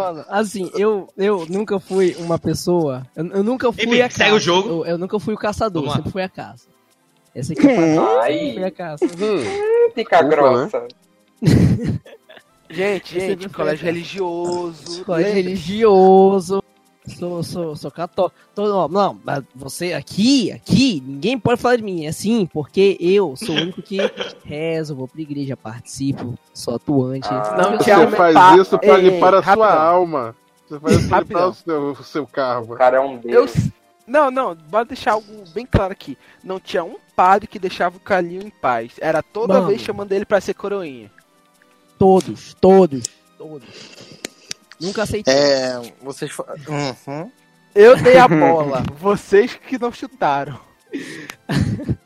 Mano, 0.02 0.26
assim, 0.30 0.72
eu, 0.74 1.08
eu 1.18 1.46
nunca 1.50 1.80
fui 1.80 2.16
uma 2.20 2.38
pessoa. 2.40 3.06
Eu, 3.16 3.26
eu 3.28 3.44
nunca 3.44 3.72
fui 3.72 3.86
Enfim, 3.86 4.02
a 4.02 4.10
segue 4.10 4.30
caça. 4.32 4.36
o 4.36 4.40
jogo. 4.40 4.70
Eu, 4.70 4.86
eu 4.86 4.98
nunca 4.98 5.20
fui 5.20 5.34
o 5.34 5.38
caçador, 5.38 5.84
Vamos 5.84 5.96
sempre 5.98 6.12
fui 6.12 6.22
a 6.24 6.30
caça. 6.30 6.68
Esse 7.34 7.54
aqui 7.54 7.68
é 7.68 8.00
o 8.00 8.20
Ai. 8.20 8.54
fui 8.54 8.64
a 8.64 8.72
caça. 8.72 9.06
Fica 9.96 10.18
Ufa, 10.18 10.28
grossa. 10.28 10.88
Gente, 12.70 13.16
Eu 13.16 13.20
gente, 13.20 13.30
sempre 13.32 13.50
fui 13.50 13.54
colégio 13.54 13.86
religioso. 13.86 15.04
Colégio 15.04 15.34
religioso. 15.34 16.64
Sou, 17.08 17.42
sou, 17.42 17.76
sou 17.76 17.90
católico. 17.90 18.36
Não, 18.56 19.20
mas 19.24 19.44
você 19.56 19.94
aqui, 19.94 20.52
aqui, 20.52 21.02
ninguém 21.06 21.38
pode 21.40 21.60
falar 21.60 21.78
de 21.78 21.84
mim. 21.84 22.06
É 22.06 22.10
assim, 22.10 22.46
porque 22.46 22.96
eu 23.00 23.36
sou 23.36 23.56
o 23.56 23.60
único 23.62 23.82
que 23.82 23.98
rezo, 24.46 24.96
vou 24.96 25.08
pra 25.08 25.20
igreja, 25.22 25.58
participo, 25.58 26.38
sou 26.54 26.76
atuante. 26.76 27.28
Ah. 27.32 27.58
Não, 27.58 27.78
Você 27.78 27.84
Thiago, 27.86 28.12
faz 28.16 28.34
pá, 28.36 28.56
isso 28.58 28.78
pra 28.78 29.00
ei, 29.00 29.10
limpar 29.10 29.34
a 29.34 29.42
sua 29.44 29.74
alma. 29.74 30.36
Você 30.70 30.80
faz 30.80 30.96
isso 31.00 31.10
pra 31.10 31.20
limpar 31.20 31.40
Rapidão. 31.40 31.50
o 31.50 31.54
seu, 31.54 31.92
o 31.92 32.04
seu 32.04 32.24
O 32.24 32.28
karma. 32.28 32.76
cara 32.76 32.98
é 32.98 33.00
um 33.00 33.16
Eu, 33.16 33.20
deus. 33.48 33.54
não, 34.06 34.30
não, 34.30 34.54
bora 34.56 34.86
deixar 34.86 35.14
algo 35.14 35.28
bem 35.56 35.66
claro 35.66 35.92
aqui. 35.92 36.16
Não 36.44 36.60
tinha 36.60 36.84
um 36.84 36.98
padre 37.16 37.48
que 37.48 37.58
deixava 37.58 37.98
o 37.98 38.00
Calil 38.00 38.44
em 38.44 38.50
paz. 38.52 38.92
Era 39.02 39.24
toda 39.24 39.56
Mano. 39.56 39.68
vez 39.68 39.82
chamando 39.82 40.12
ele 40.12 40.24
pra 40.26 40.40
ser 40.40 40.54
coroinha. 40.54 41.12
Todos, 41.98 42.54
todos, 42.62 43.04
todos. 43.40 44.21
Nunca 44.82 45.04
aceitei. 45.04 45.34
É, 45.34 45.80
vocês. 46.02 46.32
Uhum. 46.38 47.32
Eu 47.76 47.96
dei 48.02 48.18
a 48.18 48.28
bola, 48.28 48.84
vocês 49.00 49.56
que 49.56 49.78
não 49.78 49.92
chutaram. 49.92 50.60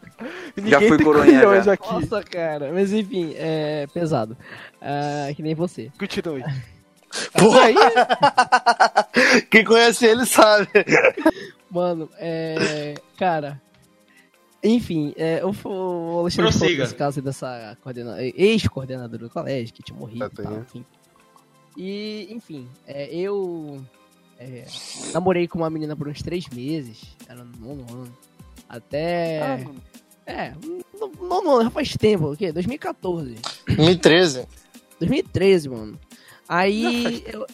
Já 0.57 0.80
Ninguém 0.80 0.88
fui 0.88 0.97
tem 0.97 1.05
coroinha, 1.05 1.39
colhões 1.41 1.65
já. 1.65 1.73
aqui. 1.73 1.91
Nossa, 1.91 2.23
cara. 2.23 2.71
Mas 2.71 2.91
enfim, 2.93 3.34
é 3.36 3.86
pesado. 3.93 4.38
Ah, 4.82 5.28
que 5.36 5.43
nem 5.43 5.53
você. 5.53 5.91
Continue. 5.99 6.43
Porra, 7.38 7.67
Quem 9.51 9.63
conhece 9.65 10.05
ele 10.05 10.26
sabe. 10.26 10.67
Mano, 11.69 12.09
é. 12.17 12.95
Cara. 13.17 13.61
Enfim, 14.63 15.13
é, 15.17 15.41
eu 15.41 15.51
vou- 15.51 16.15
o 16.15 16.19
Alexandre 16.21 16.51
falou 16.51 16.59
Prossiga. 16.67 16.84
desse 16.84 16.95
caso 16.95 17.19
aí 17.19 17.23
dessa 17.23 17.78
coordena... 17.84 18.15
ex-coordenadora 18.23 19.23
do 19.26 19.30
colégio 19.30 19.73
que 19.73 19.84
tinha 19.84 19.97
morrido 19.99 20.19
Já 20.19 20.26
e 20.26 20.30
tal, 20.30 20.45
tem. 20.53 20.57
enfim. 20.61 20.86
E, 21.78 22.28
enfim, 22.32 22.67
é, 22.88 23.13
eu 23.13 23.84
é, 24.39 24.65
namorei 25.13 25.47
com 25.47 25.57
uma 25.59 25.69
menina 25.69 25.95
por 25.95 26.07
uns 26.07 26.21
três 26.21 26.47
meses, 26.49 27.01
era 27.28 27.43
no 27.43 27.57
nono 27.57 27.86
ano. 27.93 28.17
Até. 28.67 29.41
Ah. 29.41 29.71
É, 30.26 30.53
no 30.99 31.28
nono 31.28 31.51
ano, 31.51 31.63
já 31.63 31.69
faz 31.69 31.95
tempo, 31.95 32.32
o 32.32 32.38
quê? 32.38 32.51
2014. 32.51 33.36
2013. 33.67 34.47
2013, 34.99 35.69
mano. 35.69 35.99
Aí 36.47 37.23
eu, 37.28 37.45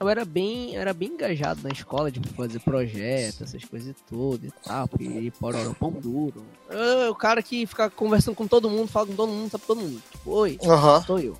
eu 0.00 0.08
era 0.08 0.24
bem, 0.24 0.74
eu 0.74 0.80
era 0.80 0.94
bem 0.94 1.10
engajado 1.10 1.60
na 1.62 1.70
escola, 1.70 2.10
de 2.10 2.20
fazer 2.30 2.60
projetos, 2.60 3.42
essas 3.42 3.64
coisas 3.64 3.94
todas 4.08 4.48
e 4.48 4.52
tal, 4.62 4.88
e 5.00 5.30
pororó 5.32 5.74
pão 5.74 5.90
duro. 5.90 6.44
Eu, 6.68 7.10
o 7.10 7.14
cara 7.14 7.42
que 7.42 7.66
fica 7.66 7.90
conversando 7.90 8.34
com 8.34 8.46
todo 8.46 8.70
mundo, 8.70 8.88
fala 8.88 9.06
com 9.06 9.16
todo 9.16 9.32
mundo, 9.32 9.50
sabe 9.50 9.64
todo 9.66 9.80
mundo. 9.80 10.02
Tipo, 10.10 10.30
oi, 10.30 10.58
Aham. 10.64 11.02
sou 11.02 11.18
eu. 11.18 11.36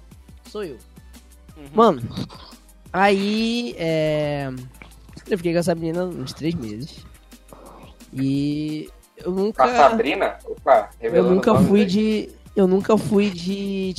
Sou 0.48 0.64
eu. 0.64 0.78
Uhum. 1.58 1.68
Mano, 1.74 2.02
aí 2.92 3.74
é. 3.76 4.50
Eu 5.28 5.36
fiquei 5.36 5.52
com 5.52 5.58
essa 5.58 5.74
menina 5.74 6.04
uns 6.04 6.32
três 6.32 6.54
meses. 6.54 7.04
E 8.12 8.88
eu 9.16 9.24
Com 9.24 9.30
nunca. 9.30 9.64
a 9.64 9.76
Sabrina? 9.76 10.38
Opa, 10.44 10.90
Eu 11.00 11.24
nunca 11.24 11.54
fui 11.60 11.80
aí. 11.80 11.86
de. 11.86 12.28
Eu 12.56 12.66
nunca 12.66 12.96
fui 12.96 13.30
de, 13.30 13.94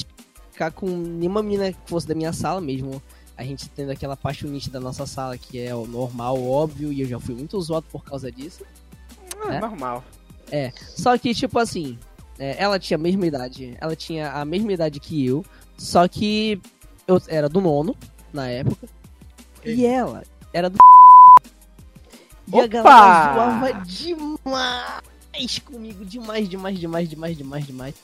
ficar 0.51 0.71
com 0.71 0.87
nenhuma 0.87 1.41
menina 1.41 1.71
que 1.71 1.79
fosse 1.85 2.07
da 2.07 2.15
minha 2.15 2.33
sala 2.33 2.59
mesmo. 2.59 3.01
A 3.37 3.43
gente 3.43 3.69
tendo 3.69 3.91
aquela 3.91 4.17
paixonite 4.17 4.69
da 4.69 4.81
nossa 4.81 5.05
sala, 5.05 5.37
que 5.37 5.61
é 5.61 5.73
o 5.73 5.85
normal, 5.85 6.43
óbvio, 6.43 6.91
e 6.91 6.99
eu 7.01 7.07
já 7.07 7.17
fui 7.19 7.33
muito 7.35 7.59
zoado 7.61 7.85
por 7.89 8.03
causa 8.03 8.29
disso. 8.29 8.65
É? 9.49 9.59
normal. 9.59 10.03
Só 10.97 11.17
que, 11.17 11.33
tipo 11.33 11.57
assim, 11.57 11.97
é, 12.37 12.61
ela 12.61 12.77
tinha 12.77 12.97
a 12.97 13.01
mesma 13.01 13.25
idade. 13.25 13.77
Ela 13.79 13.95
tinha 13.95 14.31
a 14.33 14.43
mesma 14.43 14.73
idade 14.73 14.99
que 14.99 15.25
eu. 15.25 15.45
Só 15.77 16.05
que 16.09 16.59
eu 17.09 17.21
era 17.27 17.49
do 17.49 17.59
nono, 17.59 17.95
na 18.31 18.47
época. 18.47 18.87
E 19.65 19.85
ela 19.85 20.23
era 20.53 20.69
do. 20.69 20.77
E 22.47 22.59
a 22.59 22.63
Opa! 22.63 22.67
galera 22.67 23.33
zoava 23.33 23.73
demais 23.85 25.59
comigo. 25.65 26.05
Demais, 26.05 26.47
demais, 26.49 26.79
demais, 26.79 27.09
demais, 27.09 27.37
demais, 27.37 27.65
demais. 27.65 27.95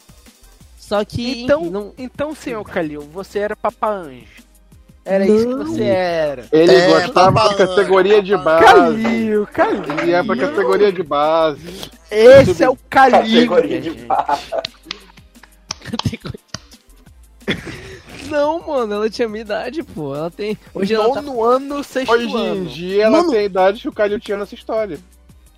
Só 0.77 1.03
que. 1.05 1.43
Então, 1.43 1.61
enfim, 1.61 1.69
não, 1.71 1.93
então, 1.97 2.35
senhor 2.35 2.63
Calil, 2.63 3.01
você 3.01 3.39
era 3.39 3.55
Papa 3.55 3.89
Anjo. 3.89 4.43
Era 5.03 5.23
isso 5.23 5.47
que 5.47 5.53
Não. 5.53 5.65
você 5.67 5.83
era. 5.83 6.47
Ele 6.51 6.73
É, 6.75 6.87
gostava 6.87 7.49
de 7.49 7.55
categoria 7.57 8.23
de 8.23 8.35
base. 8.37 8.65
Calil, 8.65 9.47
Calil. 9.47 9.83
Ele 9.99 10.11
ia 10.11 10.23
pra 10.23 10.35
categoria 10.35 10.91
de 10.91 11.03
base. 11.03 11.91
Esse 12.09 12.63
é 12.63 12.69
o 12.69 12.75
Calil. 12.89 13.21
Categoria 13.47 13.81
de 13.81 13.89
gente. 13.91 14.05
base. 14.05 14.41
Não, 18.29 18.65
mano, 18.67 18.93
ela 18.93 19.09
tinha 19.09 19.27
minha 19.27 19.41
idade, 19.41 19.83
pô. 19.83 20.15
Ela 20.15 20.29
tem. 20.31 20.57
Hoje 20.73 20.93
ela 20.93 21.13
tá. 21.13 21.21
Nono 21.21 21.43
ano, 21.43 21.83
sexto 21.83 22.11
Hoje 22.11 22.27
em 22.27 22.47
ano. 22.47 22.65
dia 22.65 23.03
ela 23.05 23.17
Mano. 23.19 23.31
tem 23.31 23.39
a 23.39 23.43
idade 23.43 23.81
que 23.81 23.89
o 23.89 23.93
Calil 23.93 24.19
tinha 24.19 24.37
nessa 24.37 24.55
história. 24.55 24.99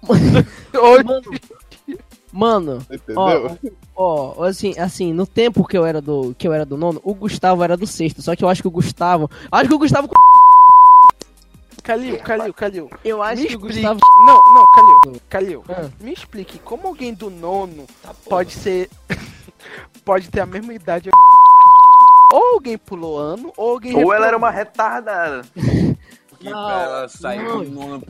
Hoje- 0.07 1.03
Mano, 1.03 2.86
mano, 2.86 2.88
Entendeu? 2.91 3.57
ó, 3.95 4.43
assim, 4.43 4.78
assim, 4.78 5.11
no 5.13 5.26
tempo 5.26 5.65
que 5.65 5.78
eu 5.78 5.86
era 5.86 5.99
do 6.01 6.36
que 6.38 6.47
eu 6.47 6.53
era 6.53 6.65
do 6.65 6.78
nono, 6.78 6.99
o 7.03 7.13
Gustavo 7.15 7.63
era 7.63 7.76
do 7.76 7.88
sexto. 7.88 8.22
Só 8.22 8.36
que 8.36 8.43
eu 8.43 8.49
acho 8.49 8.61
que 8.61 8.68
o 8.68 8.72
Gustavo, 8.72 9.30
acho 9.51 9.70
que 9.70 9.76
o 9.76 9.80
Gustavo, 9.80 10.09
Calil, 11.84 12.18
Calil, 12.20 12.53
Calil. 12.53 12.89
eu 13.03 13.24
acho 13.24 13.41
Me 13.41 13.47
que 13.47 13.55
o. 13.55 13.59
Gustavo. 13.59 13.99
Não, 14.26 14.41
não, 14.53 14.65
Calil. 14.76 15.22
Calil, 15.30 15.63
Ah. 15.70 15.89
me 16.01 16.11
explique 16.13 16.59
como 16.59 16.88
alguém 16.88 17.13
do 17.13 17.30
nono 17.30 17.86
pode 18.30 18.51
ser. 18.53 18.89
pode 20.03 20.30
ter 20.30 20.41
a 20.41 20.45
mesma 20.45 20.74
idade. 20.74 21.09
Ou 22.34 22.53
alguém 22.55 22.78
pulou 22.78 23.17
ano, 23.17 23.53
ou 23.55 23.71
alguém. 23.71 23.95
Ou 24.03 24.13
ela 24.13 24.28
era 24.28 24.38
uma 24.38 24.49
retardada. 24.51 25.41
Porque 26.30 26.49
Não, 26.49 26.65
pra 26.65 26.82
ela 26.84 27.07
sair 27.09 27.43
não. 27.43 28.01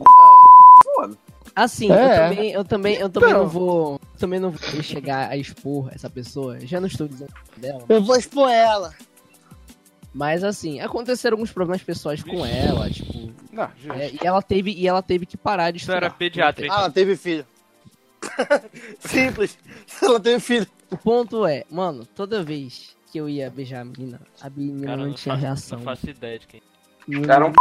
foda. 0.94 1.16
Assim, 1.54 1.90
É. 1.90 1.94
eu 1.94 2.08
também, 2.28 2.50
eu 2.52 2.64
também, 2.64 2.94
eu 2.96 3.08
também 3.10 3.28
Então. 3.30 3.42
não 3.42 3.48
vou, 3.48 4.00
também 4.18 4.38
não 4.40 4.50
vou 4.50 4.82
chegar 4.82 5.28
a 5.30 5.36
expor 5.36 5.90
essa 5.94 6.08
pessoa. 6.10 6.58
Já 6.60 6.80
não 6.80 6.86
estou 6.86 7.08
dizendo 7.08 7.32
dela. 7.56 7.84
Eu 7.88 8.02
vou 8.02 8.16
expor 8.16 8.50
ela. 8.50 8.92
Mas 10.14 10.42
assim, 10.44 10.80
aconteceram 10.80 11.34
alguns 11.36 11.52
problemas 11.52 11.82
pessoais 11.82 12.22
com 12.22 12.44
ela, 12.44 12.90
tipo, 12.90 13.30
Não, 13.52 13.64
é, 13.94 14.10
e 14.10 14.18
ela 14.24 14.42
teve 14.42 14.72
e 14.72 14.86
ela 14.88 15.02
teve 15.02 15.26
que 15.26 15.36
parar 15.36 15.70
de 15.70 15.78
estudar. 15.78 15.96
era 15.98 16.10
pediatra. 16.10 16.66
Ah, 16.70 16.80
ela 16.80 16.90
teve 16.90 17.14
filho. 17.16 17.46
Simples. 19.00 19.56
Ela 20.02 20.18
teve 20.20 20.40
filho. 20.40 20.66
O 20.90 20.96
ponto 20.96 21.46
é, 21.46 21.64
mano, 21.70 22.04
toda 22.06 22.42
vez 22.42 22.96
que 23.10 23.18
eu 23.18 23.28
ia 23.28 23.50
beijar 23.50 23.80
a 23.80 23.84
menina, 23.84 24.20
a 24.40 24.50
menina 24.50 24.86
Cara, 24.86 24.96
não 24.98 25.06
não 25.06 25.14
tinha 25.14 25.34
faço, 25.34 25.44
reação. 25.46 25.78
não 25.78 25.84
faço 25.84 26.10
ideia 26.10 26.38
de 26.38 26.46
quem. 26.46 26.62
Era 27.28 27.46
um 27.46 27.52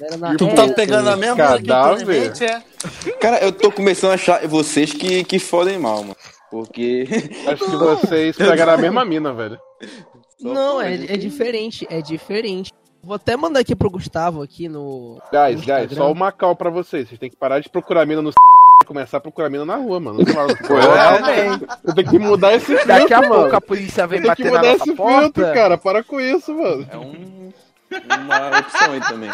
Era 0.00 0.16
na- 0.16 0.36
Tu 0.36 0.44
é, 0.46 0.54
tá 0.54 0.68
pegando 0.68 1.08
a 1.10 1.16
mesma 1.16 1.36
que 1.36 1.66
Cadáver. 1.66 2.04
presente, 2.06 2.44
é? 2.44 3.12
Cara, 3.20 3.38
eu 3.42 3.52
tô 3.52 3.70
começando 3.72 4.10
a 4.10 4.14
achar 4.14 4.46
vocês 4.48 4.92
que, 4.92 5.24
que 5.24 5.38
fodem 5.38 5.78
mal, 5.78 6.02
mano. 6.02 6.16
Porque. 6.50 7.04
Acho 7.46 7.64
que 7.64 7.76
vocês 7.76 8.36
pegaram 8.36 8.74
a 8.74 8.76
mesma 8.76 9.04
mina, 9.04 9.32
velho. 9.32 9.58
Não, 10.40 10.80
é, 10.80 10.94
é 10.94 11.16
diferente, 11.16 11.86
é 11.88 12.02
diferente. 12.02 12.70
Vou 13.02 13.14
até 13.16 13.36
mandar 13.36 13.60
aqui 13.60 13.74
pro 13.74 13.90
Gustavo 13.90 14.42
aqui 14.42 14.68
no. 14.68 15.20
Guys, 15.32 15.60
no 15.60 15.66
guys, 15.66 15.92
só 15.92 16.10
uma 16.12 16.30
cal 16.30 16.54
pra 16.54 16.68
vocês. 16.70 17.08
Vocês 17.08 17.18
têm 17.18 17.30
que 17.30 17.36
parar 17.36 17.60
de 17.60 17.68
procurar 17.68 18.04
mina 18.06 18.20
no 18.22 18.32
começar 18.84 19.16
a 19.18 19.20
procurar 19.20 19.48
mina 19.50 19.64
na 19.64 19.76
rua, 19.76 19.98
mano. 20.00 20.20
É. 20.20 21.48
Eu 21.88 21.94
tenho 21.94 22.08
que 22.10 22.18
mudar 22.18 22.54
esse 22.54 22.66
filtro, 22.66 22.86
Daqui 22.86 23.12
a 23.14 23.20
mano. 23.20 23.34
pouco 23.34 23.56
a 23.56 23.60
polícia 23.60 24.06
vem 24.06 24.20
Tem 24.22 24.34
que 24.34 24.42
bater 24.44 24.52
na 24.52 24.58
mudar 24.58 24.72
nossa 24.72 24.84
esse 24.84 24.94
porta. 24.96 25.20
filtro, 25.22 25.54
cara. 25.54 25.78
Para 25.78 26.02
com 26.04 26.20
isso, 26.20 26.54
mano. 26.54 26.86
É 26.90 26.96
um, 26.98 27.52
uma 28.20 28.58
opção 28.58 28.92
aí 28.92 29.00
também. 29.00 29.30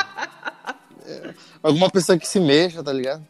Alguma 1.63 1.91
pessoa 1.91 2.19
que 2.19 2.27
se 2.29 2.39
mexa, 2.41 2.83
tá 2.83 2.93
ligado? 2.93 3.23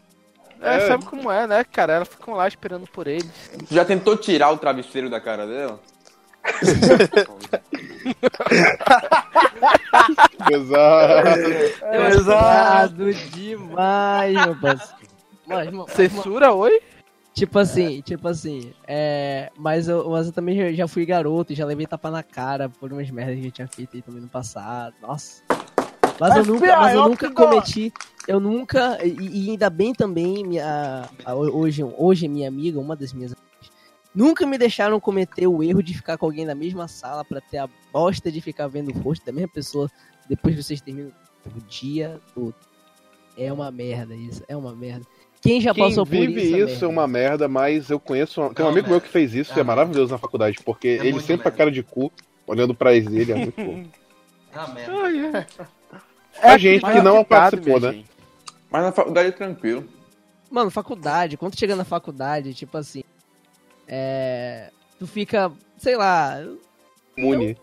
É, 0.60 0.76
É. 0.78 0.88
sabe 0.88 1.04
como 1.04 1.30
é, 1.30 1.46
né, 1.46 1.64
cara? 1.64 1.92
Elas 1.94 2.08
ficam 2.08 2.34
lá 2.34 2.48
esperando 2.48 2.86
por 2.88 3.06
eles. 3.06 3.30
Já 3.70 3.84
tentou 3.84 4.16
tirar 4.16 4.50
o 4.50 4.58
travesseiro 4.58 5.08
da 5.08 5.20
cara 5.20 5.46
dela? 5.46 5.78
Exato. 10.50 11.38
É 11.82 12.08
Pesado 12.10 13.12
demais, 13.14 14.34
meu 14.34 14.56
parceiro. 14.56 14.97
Mas, 15.48 15.66
mano, 15.70 15.86
Censura, 15.90 16.52
oi? 16.52 16.80
Tipo 17.34 17.58
assim, 17.60 18.00
tipo 18.02 18.26
assim, 18.26 18.72
é. 18.86 19.50
Mas 19.56 19.88
eu, 19.88 20.10
mas 20.10 20.26
eu 20.26 20.32
também 20.32 20.56
já, 20.56 20.72
já 20.72 20.88
fui 20.88 21.06
garoto 21.06 21.52
e 21.52 21.56
já 21.56 21.64
levei 21.64 21.86
tapa 21.86 22.10
na 22.10 22.22
cara 22.22 22.68
por 22.68 22.92
umas 22.92 23.08
merdas 23.10 23.38
que 23.38 23.46
eu 23.46 23.52
tinha 23.52 23.68
feito 23.68 23.94
aí 23.96 24.02
também 24.02 24.20
no 24.20 24.28
passado. 24.28 24.94
Nossa. 25.00 25.42
Mas 26.18 26.36
eu 26.36 26.44
nunca, 26.44 26.76
mas 26.80 26.94
eu 26.94 27.04
nunca 27.04 27.30
cometi. 27.32 27.92
Eu 28.26 28.40
nunca. 28.40 28.98
E, 29.06 29.46
e 29.46 29.50
ainda 29.50 29.70
bem 29.70 29.94
também, 29.94 30.44
minha, 30.44 31.08
a- 31.24 31.34
hoje, 31.34 31.84
hoje 31.84 32.26
minha 32.26 32.48
amiga, 32.48 32.80
uma 32.80 32.96
das 32.96 33.12
minhas 33.12 33.32
amigas, 33.32 33.70
nunca 34.12 34.44
me 34.44 34.58
deixaram 34.58 34.98
cometer 34.98 35.46
o 35.46 35.62
erro 35.62 35.80
de 35.80 35.94
ficar 35.94 36.18
com 36.18 36.26
alguém 36.26 36.44
na 36.44 36.56
mesma 36.56 36.88
sala 36.88 37.24
pra 37.24 37.40
ter 37.40 37.58
a 37.58 37.68
bosta 37.92 38.32
de 38.32 38.40
ficar 38.40 38.66
vendo 38.66 38.90
o 38.90 38.98
rosto 38.98 39.24
da 39.24 39.30
mesma 39.32 39.48
pessoa 39.48 39.88
depois 40.28 40.56
que 40.56 40.62
vocês 40.62 40.80
terminam 40.80 41.12
o 41.46 41.60
dia 41.68 42.20
todo. 42.34 42.54
É 43.36 43.52
uma 43.52 43.70
merda 43.70 44.16
isso, 44.16 44.42
é 44.48 44.56
uma 44.56 44.74
merda. 44.74 45.06
Quem 45.40 45.60
já 45.60 45.72
Quem 45.72 45.84
passou 45.84 46.04
por 46.04 46.10
vive 46.10 46.42
isso? 46.42 46.56
isso, 46.74 46.84
é 46.84 46.88
uma 46.88 47.06
merda, 47.06 47.46
mas 47.48 47.90
eu 47.90 48.00
conheço. 48.00 48.42
um- 48.42 48.52
Tem 48.52 48.64
um 48.64 48.68
amigo 48.68 48.88
é- 48.88 48.90
meu 48.90 49.00
que 49.00 49.08
fez 49.08 49.34
isso, 49.34 49.56
é 49.56 49.60
é, 49.60 49.64
maravilhoso 49.64 50.10
na 50.12 50.18
faculdade, 50.18 50.58
porque 50.64 50.88
ele 50.88 51.12
muito 51.12 51.26
sempre 51.26 51.42
com 51.44 51.48
a 51.48 51.50
merda. 51.52 51.58
cara 51.58 51.70
de 51.70 51.82
cu, 51.82 52.12
olhando 52.46 52.74
pra 52.74 52.92
ele, 52.94 53.30
é 53.32 53.34
muito 53.36 53.54
bom. 53.64 53.84
Ah, 54.52 54.66
merda. 54.68 55.46
A 56.42 56.58
gente 56.58 56.84
que 56.84 57.00
não 57.02 57.24
participou, 57.24 57.78
né? 57.80 57.92
gente. 57.92 58.10
Mas 58.70 58.82
na 58.82 58.92
faculdade 58.92 59.28
é 59.28 59.32
tranquilo. 59.32 59.84
Mano, 60.50 60.70
faculdade, 60.70 61.36
quando 61.36 61.52
tu 61.54 61.58
chega 61.60 61.76
na 61.76 61.84
faculdade, 61.84 62.54
tipo 62.54 62.76
assim. 62.76 63.02
É. 63.86 64.70
Tu 64.98 65.06
fica, 65.06 65.52
sei 65.76 65.96
lá, 65.96 66.42
Imune. 67.16 67.56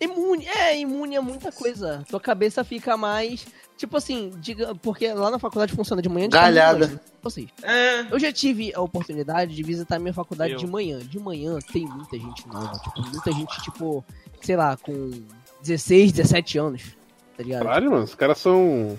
imune. 0.00 0.46
É, 0.46 0.78
imune 0.78 1.16
a 1.16 1.22
muita 1.22 1.50
coisa. 1.50 2.04
Tua 2.08 2.20
cabeça 2.20 2.62
fica 2.64 2.96
mais. 2.96 3.46
Tipo 3.78 3.96
assim, 3.96 4.32
diga, 4.38 4.74
porque 4.74 5.10
lá 5.14 5.30
na 5.30 5.38
faculdade 5.38 5.72
funciona 5.72 6.02
de 6.02 6.08
manhã 6.08 6.26
de 6.28 6.32
tarde 6.32 6.56
Galhada. 6.58 6.86
noite. 6.88 7.00
Vocês. 7.22 7.48
É. 7.62 8.00
Eu 8.10 8.18
já 8.18 8.32
tive 8.32 8.74
a 8.74 8.80
oportunidade 8.80 9.54
de 9.54 9.62
visitar 9.62 9.98
minha 10.00 10.12
faculdade 10.12 10.52
Eu. 10.54 10.58
de 10.58 10.66
manhã. 10.66 10.98
De 10.98 11.18
manhã 11.18 11.56
tem 11.72 11.86
muita 11.86 12.18
gente 12.18 12.46
nova. 12.48 12.72
Tipo, 12.80 13.00
muita 13.08 13.32
gente, 13.32 13.62
tipo, 13.62 14.04
sei 14.42 14.56
lá, 14.56 14.76
com 14.76 15.10
16, 15.62 16.10
17 16.12 16.58
anos. 16.58 16.82
Tá 17.36 17.42
ligado? 17.44 17.62
Caralho, 17.62 17.90
mano, 17.92 18.02
os 18.02 18.14
caras 18.16 18.38
são. 18.38 18.98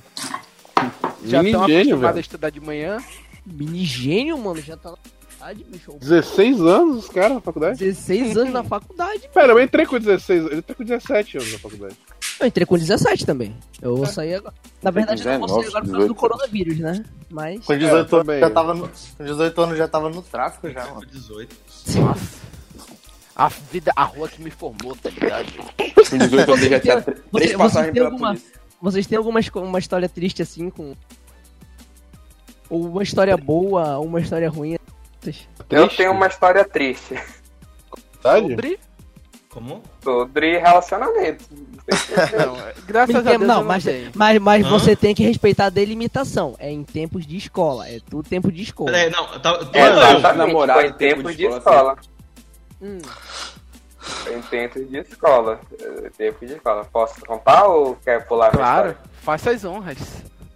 Já 1.26 1.44
estão 1.44 1.64
acostumados 1.66 2.04
a 2.06 2.12
velho. 2.14 2.20
estudar 2.22 2.50
de 2.50 2.62
manhã. 2.62 2.98
Mini 3.46 3.84
gênio, 3.84 4.38
mano, 4.38 4.62
já 4.62 4.78
tá 4.78 4.94
faculdade, 5.40 5.64
bicho. 5.64 5.98
16 6.00 6.62
anos 6.62 7.06
os 7.06 7.10
caras 7.10 7.34
na 7.34 7.42
faculdade? 7.42 7.80
16 7.80 8.38
anos 8.38 8.54
na 8.54 8.64
faculdade. 8.64 9.30
Pera, 9.34 9.54
eu 9.54 9.62
entrei 9.62 9.86
com 9.86 9.98
16, 10.00 10.52
eu 10.52 10.58
entrei 10.60 10.76
com 10.76 10.84
17 10.84 11.38
anos 11.38 11.54
na 11.54 11.60
faculdade. 11.60 11.96
Eu 12.40 12.48
entrei 12.48 12.66
com 12.66 12.78
17 12.78 13.26
também. 13.26 13.56
Eu 13.82 14.06
saí 14.06 14.34
agora. 14.34 14.54
Na 14.82 14.92
verdade, 14.92 15.26
eu 15.28 15.40
não 15.40 15.48
vou 15.48 15.50
sair 15.50 15.66
19, 15.66 15.70
agora 15.70 15.86
por 15.86 15.92
causa 15.92 16.08
do 16.08 16.14
18. 16.14 16.16
coronavírus, 16.16 16.80
né? 16.80 17.06
Mas. 17.30 17.66
Com 17.66 17.78
18 17.78 17.96
anos 17.96 18.10
também. 18.12 18.40
já 18.40 18.50
tava 18.50 18.74
no, 18.74 18.90
com 19.18 19.24
18 19.24 19.62
anos 19.62 19.78
já 19.78 19.88
tava 19.88 20.10
no 20.10 20.22
tráfico 20.22 20.70
já, 20.70 20.86
mano. 20.88 21.06
18. 21.06 21.56
A 23.36 23.48
vida, 23.48 23.92
a 23.96 24.04
rua 24.04 24.28
que 24.28 24.42
me 24.42 24.52
formou, 24.52 24.96
tá 24.96 25.10
ligado? 25.10 25.48
Com 26.10 26.18
18 26.18 26.52
anos 26.52 26.66
já 26.66 26.80
tinha 26.80 27.02
três 27.02 27.22
vocês 27.32 27.54
passagens 27.56 27.86
têm 27.86 27.94
pela 27.94 28.08
alguma- 28.08 28.28
polícia. 28.30 28.60
Vocês 28.82 29.08
têm 29.08 29.18
alguma 29.18 29.40
uma 29.56 29.80
história 29.80 30.08
triste 30.08 30.42
assim 30.42 30.70
com. 30.70 30.96
Ou 32.70 32.88
uma 32.88 33.04
história 33.04 33.36
boa, 33.36 33.98
ou 33.98 34.06
uma 34.06 34.22
história 34.22 34.50
ruim? 34.50 34.78
Eu 35.70 35.88
tenho 35.90 36.12
uma 36.12 36.28
história 36.28 36.64
triste 36.66 37.14
Verdade? 38.24 38.50
Sobre. 38.50 38.80
Como? 39.50 39.82
sobre 40.04 40.58
relacionamento. 40.60 41.44
Não, 42.38 42.56
é- 42.68 42.74
graças 42.86 43.16
a 43.16 43.22
Deus. 43.22 43.42
não, 43.42 43.64
mas, 43.64 43.84
mas, 44.14 44.40
mas 44.40 44.66
Hã? 44.66 44.70
você 44.70 44.96
tem 44.96 45.16
que 45.16 45.24
respeitar 45.24 45.66
a 45.66 45.70
delimitação. 45.70 46.56
É 46.60 46.70
em 46.70 46.84
tempos 46.84 47.26
de 47.26 47.36
escola. 47.36 47.90
É 47.90 48.00
tudo 48.08 48.30
tempo 48.30 48.52
de 48.52 48.62
escola. 48.62 48.92
Peraí, 48.92 49.10
não, 49.10 49.26
tá, 49.40 49.40
tá, 49.40 49.70
É, 49.74 49.90
não, 50.36 50.50
foi 50.52 50.86
em 50.86 50.90
em 50.90 50.94
tempo 50.94 50.98
tempo 51.24 51.32
de 51.32 51.38
de 51.38 51.46
escola. 51.48 51.98
Hum. 52.80 53.00
Em 54.32 54.42
tempo 54.44 54.86
de 54.86 54.98
escola. 55.00 55.60
eh, 55.82 56.12
Tempo 56.18 56.46
de 56.46 56.54
escola. 56.54 56.86
Posso 56.86 57.20
contar 57.26 57.66
ou 57.66 57.96
quer 57.96 58.26
pular 58.28 58.52
Claro, 58.52 58.96
faça 59.24 59.50
as 59.52 59.66
honras. 59.66 59.98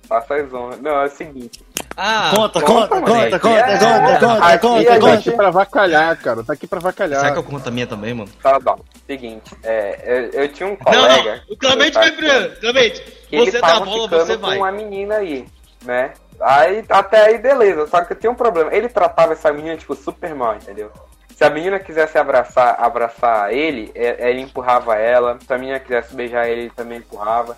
Faça 0.08 0.36
as 0.36 0.54
honras. 0.54 0.80
Não, 0.82 0.92
é 1.02 1.06
o 1.06 1.10
seguinte. 1.10 1.64
Ah, 1.96 2.32
Conta, 2.36 2.60
conta, 2.62 2.88
conta, 2.88 2.96
mano. 2.96 3.06
conta, 3.08 3.40
conta, 3.40 3.56
É, 3.60 3.78
conta, 3.78 4.20
conta, 4.20 4.46
aqui 4.46 4.68
conta, 4.68 4.82
a 4.82 4.94
Tá 4.96 5.00
conta. 5.00 5.14
aqui 5.14 5.32
pra 5.32 5.52
vacalhar, 5.52 6.18
cara. 6.18 6.44
Tá 6.44 6.54
aqui 6.54 6.68
pra 6.68 6.80
vacalhar. 6.80 7.20
será 7.20 7.32
que 7.34 7.38
eu 7.40 7.44
conto 7.44 7.68
a 7.68 7.72
minha 7.72 7.86
também, 7.86 8.14
mano? 8.16 8.30
Tá 8.42 8.60
bom. 8.60 8.80
Seguinte, 9.06 9.56
é, 9.64 10.00
eu, 10.34 10.42
eu 10.42 10.50
tinha 10.50 10.68
um 10.68 10.72
Não, 10.72 10.78
colega. 10.78 11.36
não, 11.48 11.54
o 11.54 11.58
Clemente 11.58 11.94
vai 11.94 12.12
primeiro. 12.12 12.56
Clemente, 12.60 13.04
você 13.32 13.60
dá 13.62 13.78
a 13.78 13.80
bola, 13.82 14.08
você 14.08 14.36
com 14.38 14.48
vai. 14.48 14.58
uma 14.58 14.72
menina 14.72 15.16
aí, 15.18 15.46
né? 15.84 16.14
Aí, 16.42 16.84
até 16.90 17.26
aí, 17.28 17.38
beleza. 17.38 17.86
Só 17.88 18.02
que 18.04 18.14
eu 18.14 18.18
tinha 18.18 18.32
um 18.32 18.36
problema. 18.36 18.74
Ele 18.74 18.90
tratava 18.90 19.34
essa 19.34 19.54
menina, 19.54 19.78
tipo, 19.78 19.94
super 19.96 20.34
mal, 20.34 20.56
entendeu? 20.56 20.92
Se 21.36 21.44
a 21.44 21.50
menina 21.50 21.80
quisesse 21.80 22.18
abraçar, 22.18 22.76
abraçar 22.80 23.52
ele, 23.54 23.92
é- 23.96 24.30
ele 24.30 24.42
empurrava 24.42 24.96
ela. 24.96 25.38
Se 25.46 25.54
a 25.54 25.58
menina 25.58 25.80
quisesse 25.80 26.16
beijar 26.16 26.48
ele, 26.48 26.62
ele 26.62 26.70
também 26.76 26.98
empurrava. 27.00 27.56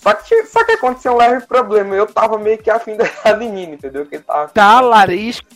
Só 0.00 0.14
que, 0.14 0.46
só 0.46 0.64
que 0.64 0.72
aconteceu 0.72 1.12
um 1.12 1.16
leve 1.18 1.46
problema. 1.46 1.94
Eu 1.94 2.06
tava 2.06 2.38
meio 2.38 2.56
que 2.56 2.70
afim 2.70 2.96
da 2.96 3.04
menina, 3.36 3.74
entendeu? 3.74 4.06
Que 4.06 4.16
ele 4.16 4.24
tava 4.24 4.48
Talarisco, 4.48 5.46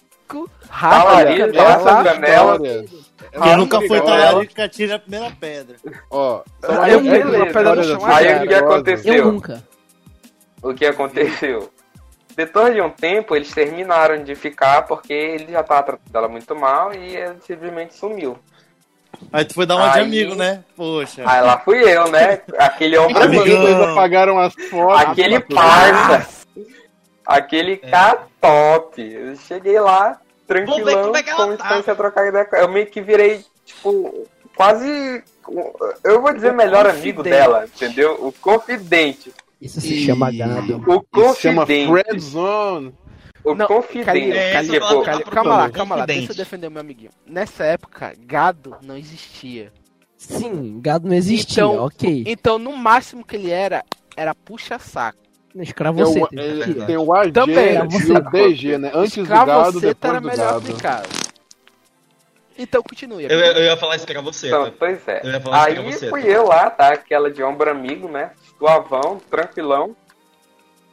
rápido, 0.69 1.59
essa 1.59 2.05
janela. 2.05 2.59
Quem 3.43 3.57
nunca 3.57 3.81
foi 3.81 4.01
que 4.47 4.61
atira 4.61 4.97
a 4.97 4.99
primeira 4.99 5.35
pedra. 5.41 5.77
Ó, 6.11 6.43
Aí 6.63 6.93
eu 6.93 7.01
pedra 7.01 7.83
chão, 7.83 8.05
Aí 8.05 8.45
o 8.45 8.49
que 8.49 8.55
aconteceu? 8.55 9.15
Eu 9.15 9.33
nunca. 9.33 9.65
o 10.63 10.75
que 10.75 10.85
aconteceu? 10.85 11.71
Depois 12.37 12.75
de 12.75 12.83
um 12.83 12.91
tempo, 12.91 13.35
eles 13.35 13.51
terminaram 13.51 14.23
de 14.23 14.35
ficar 14.35 14.83
porque 14.83 15.13
ele 15.13 15.53
já 15.53 15.63
tava 15.63 15.85
tratando 15.85 16.15
ela 16.17 16.29
muito 16.29 16.55
mal 16.55 16.93
e 16.93 17.17
ele 17.17 17.37
simplesmente 17.41 17.95
sumiu. 17.95 18.39
Aí 19.33 19.45
tu 19.45 19.55
foi 19.55 19.67
dar 19.67 19.77
uma 19.77 19.89
de 19.89 19.99
Aí- 19.99 20.05
amigo, 20.05 20.35
né? 20.35 20.63
Poxa. 20.77 21.23
Aí 21.27 21.41
lá 21.43 21.59
fui 21.59 21.79
eu, 21.83 22.09
né? 22.11 22.41
Aquele 22.59 22.97
Amigão. 22.97 23.23
amigo, 23.23 23.83
apagaram 23.85 24.39
as 24.39 24.55
fotos. 24.71 25.01
aquele 25.03 25.41
pra- 25.41 25.57
parça, 25.63 26.47
aquele 27.27 27.77
K 27.77 28.27
top. 28.41 29.03
Eu 29.03 29.37
cheguei 29.37 29.79
lá, 29.81 30.11
ver 30.11 30.19
tranquilão, 30.47 31.03
como 31.03 31.17
é 31.17 31.23
tá. 31.23 31.53
instância 31.55 31.93
a 31.93 31.97
trocar 31.97 32.29
ideia 32.29 32.45
com. 32.45 32.57
Eu 32.57 32.69
meio 32.69 32.87
que 32.87 33.01
virei, 33.01 33.45
tipo, 33.65 34.27
quase. 34.57 35.23
Eu 36.03 36.23
vou 36.23 36.33
dizer 36.33 36.53
O 36.53 36.57
melhor 36.57 36.87
amigo 36.87 37.19
confidente. 37.19 37.23
dela, 37.43 37.65
entendeu? 37.67 38.15
O 38.21 38.33
confidente. 38.33 39.33
Isso 39.61 39.81
se 39.81 40.05
chama 40.05 40.31
gado. 40.31 40.83
O 40.87 41.05
Isso 41.31 41.41
chama 41.41 41.63
confidente. 41.63 41.91
Friend 41.91 42.21
Zone. 42.21 42.95
O 43.45 43.55
Não, 43.55 43.67
confidente. 43.67 44.07
Calil, 44.07 44.33
É, 44.35 44.53
Calil, 44.55 44.81
Calil, 44.81 45.25
tá 45.25 45.31
calma 45.31 45.57
lá, 45.57 45.71
calma 45.71 45.97
lá, 45.97 46.07
deixa 46.07 46.33
eu 46.33 46.37
defender 46.37 46.67
o 46.67 46.71
meu 46.71 46.81
amiguinho. 46.81 47.11
Nessa 47.27 47.65
época, 47.65 48.15
gado 48.21 48.77
não 48.83 48.97
existia. 48.97 49.71
Sim, 50.17 50.81
gado 50.81 51.07
não 51.07 51.15
existia, 51.15 51.63
Então- 51.63 51.85
ok. 51.85 52.25
Então, 52.27 52.59
no 52.59 52.75
máximo 52.75 53.23
que 53.25 53.37
ele 53.37 53.51
era, 53.51 53.85
era 54.17 54.35
puxa-saco. 54.35 55.19
Escravo 55.57 56.03
Tem 56.31 56.41
é, 56.83 56.87
tem 56.87 56.97
o 56.97 57.13
AG 57.15 57.31
Também, 57.33 57.77
e 57.77 57.87
você- 57.89 58.13
o 58.13 58.21
DG, 58.31 58.79
né? 58.79 58.91
Antes 58.95 59.15
do 59.15 59.25
gado, 59.27 59.73
você 59.73 59.87
depois 59.89 60.11
era 60.11 60.21
do 60.21 60.27
melhor 60.27 60.47
gado. 60.47 60.59
aplicado. 60.59 61.09
Então, 62.59 62.83
continue. 62.83 63.25
Eu, 63.25 63.31
eu, 63.39 63.63
ia 63.65 63.77
falar 63.77 63.97
isso 63.97 64.07
pra 64.07 64.21
você. 64.21 64.47
Então, 64.49 64.73
pois 64.79 65.07
é. 65.09 65.21
Eu 65.25 65.31
ia 65.33 65.41
falar 65.41 65.71
isso 65.71 65.83
pra 65.83 66.07
Aí 66.07 66.11
fui 66.11 66.23
tá? 66.23 66.29
eu 66.29 66.45
lá, 66.47 66.71
tá? 66.71 66.89
Aquela 66.93 67.31
de 67.31 67.43
ombro 67.43 67.71
amigo, 67.71 68.09
né? 68.09 68.31
Suavão, 68.59 69.21
tranquilão. 69.31 69.95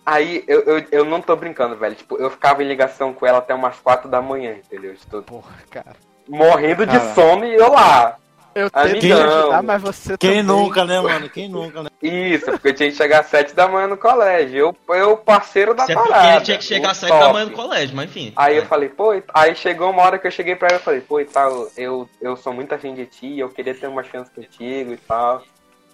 Aí 0.05 0.43
eu, 0.47 0.61
eu, 0.61 0.85
eu 0.91 1.05
não 1.05 1.21
tô 1.21 1.35
brincando, 1.35 1.75
velho. 1.75 1.95
Tipo, 1.95 2.17
eu 2.17 2.29
ficava 2.29 2.63
em 2.63 2.67
ligação 2.67 3.13
com 3.13 3.25
ela 3.25 3.37
até 3.37 3.53
umas 3.53 3.77
quatro 3.79 4.09
da 4.09 4.21
manhã, 4.21 4.53
entendeu? 4.53 4.93
Estou 4.93 5.21
Porra, 5.21 5.51
cara. 5.69 5.95
morrendo 6.27 6.85
de 6.85 6.97
Cara. 6.97 7.13
sono 7.13 7.45
e 7.45 7.53
eu 7.55 7.71
lá. 7.71 8.17
Eu 8.53 8.67
Amigão. 8.73 8.99
tento 8.99 9.01
te 9.01 9.13
ajudar, 9.13 9.63
mas 9.63 9.81
você 9.81 10.17
Quem 10.17 10.29
também... 10.31 10.43
nunca, 10.43 10.83
né, 10.83 10.99
mano? 10.99 11.29
Quem 11.29 11.47
nunca, 11.47 11.83
né? 11.83 11.89
Isso, 12.01 12.47
porque 12.47 12.67
eu 12.67 12.73
tinha 12.73 12.89
que 12.91 12.97
chegar 12.97 13.19
às 13.21 13.27
sete 13.27 13.55
da 13.55 13.65
manhã 13.65 13.87
no 13.87 13.95
colégio. 13.95 14.57
Eu, 14.89 14.95
eu 14.95 15.15
parceiro 15.15 15.73
da 15.73 15.83
é 15.83 15.93
porque 15.93 16.09
parada. 16.09 16.35
ele 16.35 16.41
tinha 16.41 16.57
que 16.57 16.63
chegar 16.65 16.89
o 16.89 16.91
às 16.91 16.97
7 16.97 17.09
da 17.17 17.31
manhã 17.31 17.45
no 17.45 17.51
colégio, 17.51 17.95
mas 17.95 18.09
enfim. 18.09 18.33
Aí 18.35 18.57
eu 18.57 18.63
É. 18.63 18.65
falei, 18.65 18.89
pô, 18.89 19.11
aí 19.33 19.55
chegou 19.55 19.89
uma 19.89 20.01
hora 20.01 20.19
que 20.19 20.27
eu 20.27 20.31
cheguei 20.31 20.57
pra 20.57 20.67
ela 20.67 20.79
e 20.79 20.83
falei, 20.83 20.99
pô, 20.99 21.21
e 21.21 21.25
tal, 21.25 21.69
eu, 21.77 22.09
eu 22.19 22.35
sou 22.35 22.51
muito 22.51 22.75
afim 22.75 22.93
de 22.93 23.05
ti, 23.05 23.39
eu 23.39 23.47
queria 23.47 23.73
ter 23.73 23.87
uma 23.87 24.03
chance 24.03 24.29
contigo 24.31 24.91
e 24.91 24.97
tal. 24.97 25.41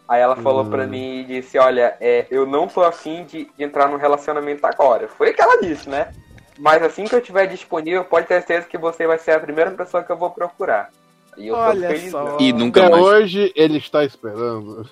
Aí 0.08 0.22
ela 0.22 0.36
falou 0.38 0.64
Hum. 0.64 0.70
pra 0.70 0.88
mim 0.88 1.20
e 1.20 1.24
disse, 1.26 1.58
olha, 1.58 1.96
é, 2.00 2.26
eu 2.32 2.46
não 2.46 2.68
tô 2.68 2.82
afim 2.84 3.26
de, 3.26 3.50
de 3.58 3.64
entrar 3.64 3.90
num 3.90 3.98
relacionamento 3.98 4.66
agora. 4.66 5.08
Foi 5.10 5.32
o 5.32 5.34
que 5.34 5.42
ela 5.42 5.62
disse, 5.62 5.90
né? 5.90 6.14
Mas 6.58 6.82
assim 6.82 7.04
que 7.06 7.14
eu 7.14 7.20
estiver 7.20 7.46
disponível, 7.48 8.04
pode 8.06 8.26
ter 8.28 8.42
certeza 8.42 8.68
que 8.68 8.78
você 8.78 9.06
vai 9.06 9.18
ser 9.20 9.32
a 9.32 9.40
primeira 9.40 9.70
pessoa 9.72 10.04
que 10.04 10.12
eu 10.12 10.18
vou 10.18 10.30
procurar. 10.32 10.90
E 11.38 11.48
eu 11.50 11.56
Olha 11.56 11.90
tô 11.90 11.96
felizão. 11.96 12.38
E 12.40 12.54
nunca 12.54 12.82
Até 12.82 12.90
mais. 12.90 13.04
hoje 13.06 13.52
ele 13.56 13.78
está 13.78 14.04
esperando. 14.04 14.90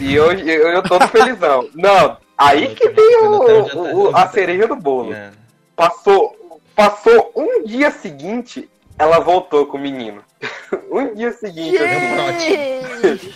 E 0.00 0.20
hoje 0.20 0.48
eu, 0.48 0.68
eu 0.68 0.82
tô 0.82 1.00
felizão. 1.08 1.68
Não, 1.74 2.18
aí 2.36 2.74
que 2.74 2.88
veio 2.90 3.30
o- 3.32 4.10
o- 4.10 4.16
a 4.16 4.28
cereja 4.28 4.66
do 4.68 4.76
bolo. 4.76 5.12
É. 5.14 5.30
Passou 5.74 6.36
Passou 6.76 7.32
um 7.34 7.64
dia 7.64 7.90
seguinte, 7.90 8.70
ela 8.96 9.18
voltou 9.18 9.66
com 9.66 9.76
o 9.76 9.80
menino. 9.80 10.22
um 10.92 11.12
dia 11.12 11.32
seguinte. 11.32 11.76
assim. 11.76 13.32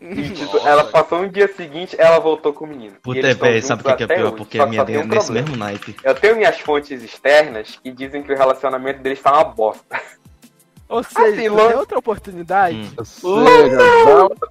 E, 0.00 0.30
tipo, 0.30 0.58
ela 0.58 0.84
passou 0.84 1.18
um 1.22 1.28
dia 1.28 1.48
seguinte, 1.56 1.96
ela 1.98 2.20
voltou 2.20 2.52
com 2.52 2.64
o 2.64 2.68
menino. 2.68 2.94
Puta, 3.02 3.34
velho, 3.34 3.62
sabe 3.62 3.82
o 3.82 3.84
que, 3.84 3.94
que 3.96 4.02
é 4.04 4.06
pior? 4.06 4.26
hoje, 4.28 4.36
Porque 4.36 4.58
a 4.60 4.66
minha 4.66 4.82
é 4.82 4.84
um 4.98 5.04
nesse 5.04 5.26
problema. 5.26 5.32
mesmo 5.48 5.56
naipe. 5.56 5.96
Eu 6.04 6.14
tenho 6.14 6.36
minhas 6.36 6.60
fontes 6.60 7.02
externas 7.02 7.78
que 7.82 7.90
dizem 7.90 8.22
que 8.22 8.32
o 8.32 8.36
relacionamento 8.36 9.02
deles 9.02 9.20
tá 9.20 9.32
uma 9.32 9.44
bosta. 9.44 10.00
Ou 10.88 11.02
seja, 11.02 11.26
Assim, 11.26 11.36
tem 11.36 11.48
longe- 11.48 11.74
outra 11.74 11.98
oportunidade. 11.98 12.76
Hum. 13.24 13.44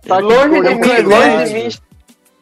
Ataque 0.06 0.22
longe 0.22 0.62
de 0.62 0.76
mim, 0.76 1.02
longe 1.04 1.45
de 1.45 1.54
mim. 1.54 1.70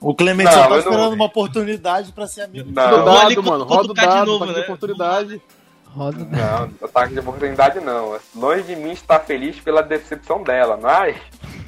O 0.02 0.14
Clemente 0.14 0.46
Não, 0.48 0.52
só 0.54 0.60
tá 0.60 0.66
eu 0.66 0.70
não- 0.70 0.78
esperando 0.80 1.14
uma 1.14 1.26
oportunidade 1.26 2.12
pra 2.12 2.28
ser 2.28 2.42
amigo. 2.42 2.70
Não, 2.72 2.84
Roda 2.90 3.02
o 3.02 3.06
Vou 3.06 3.18
ali 3.18 3.36
dado, 3.36 3.44
mano. 3.44 3.64
Roda 3.64 3.92
o 3.92 3.94
de 3.94 4.02
dado, 4.02 4.26
novo, 4.26 4.46
de 4.48 4.54
né? 4.54 4.60
oportunidade. 4.62 5.42
Roda. 5.96 6.26
Não, 6.26 6.70
ataque 6.88 7.14
de 7.14 7.20
oportunidade 7.22 7.80
não. 7.80 8.18
Longe 8.36 8.64
de 8.64 8.76
mim 8.76 8.92
estar 8.92 9.20
feliz 9.22 9.60
pela 9.60 9.82
decepção 9.82 10.44
dela, 10.44 10.78
mas 10.82 11.16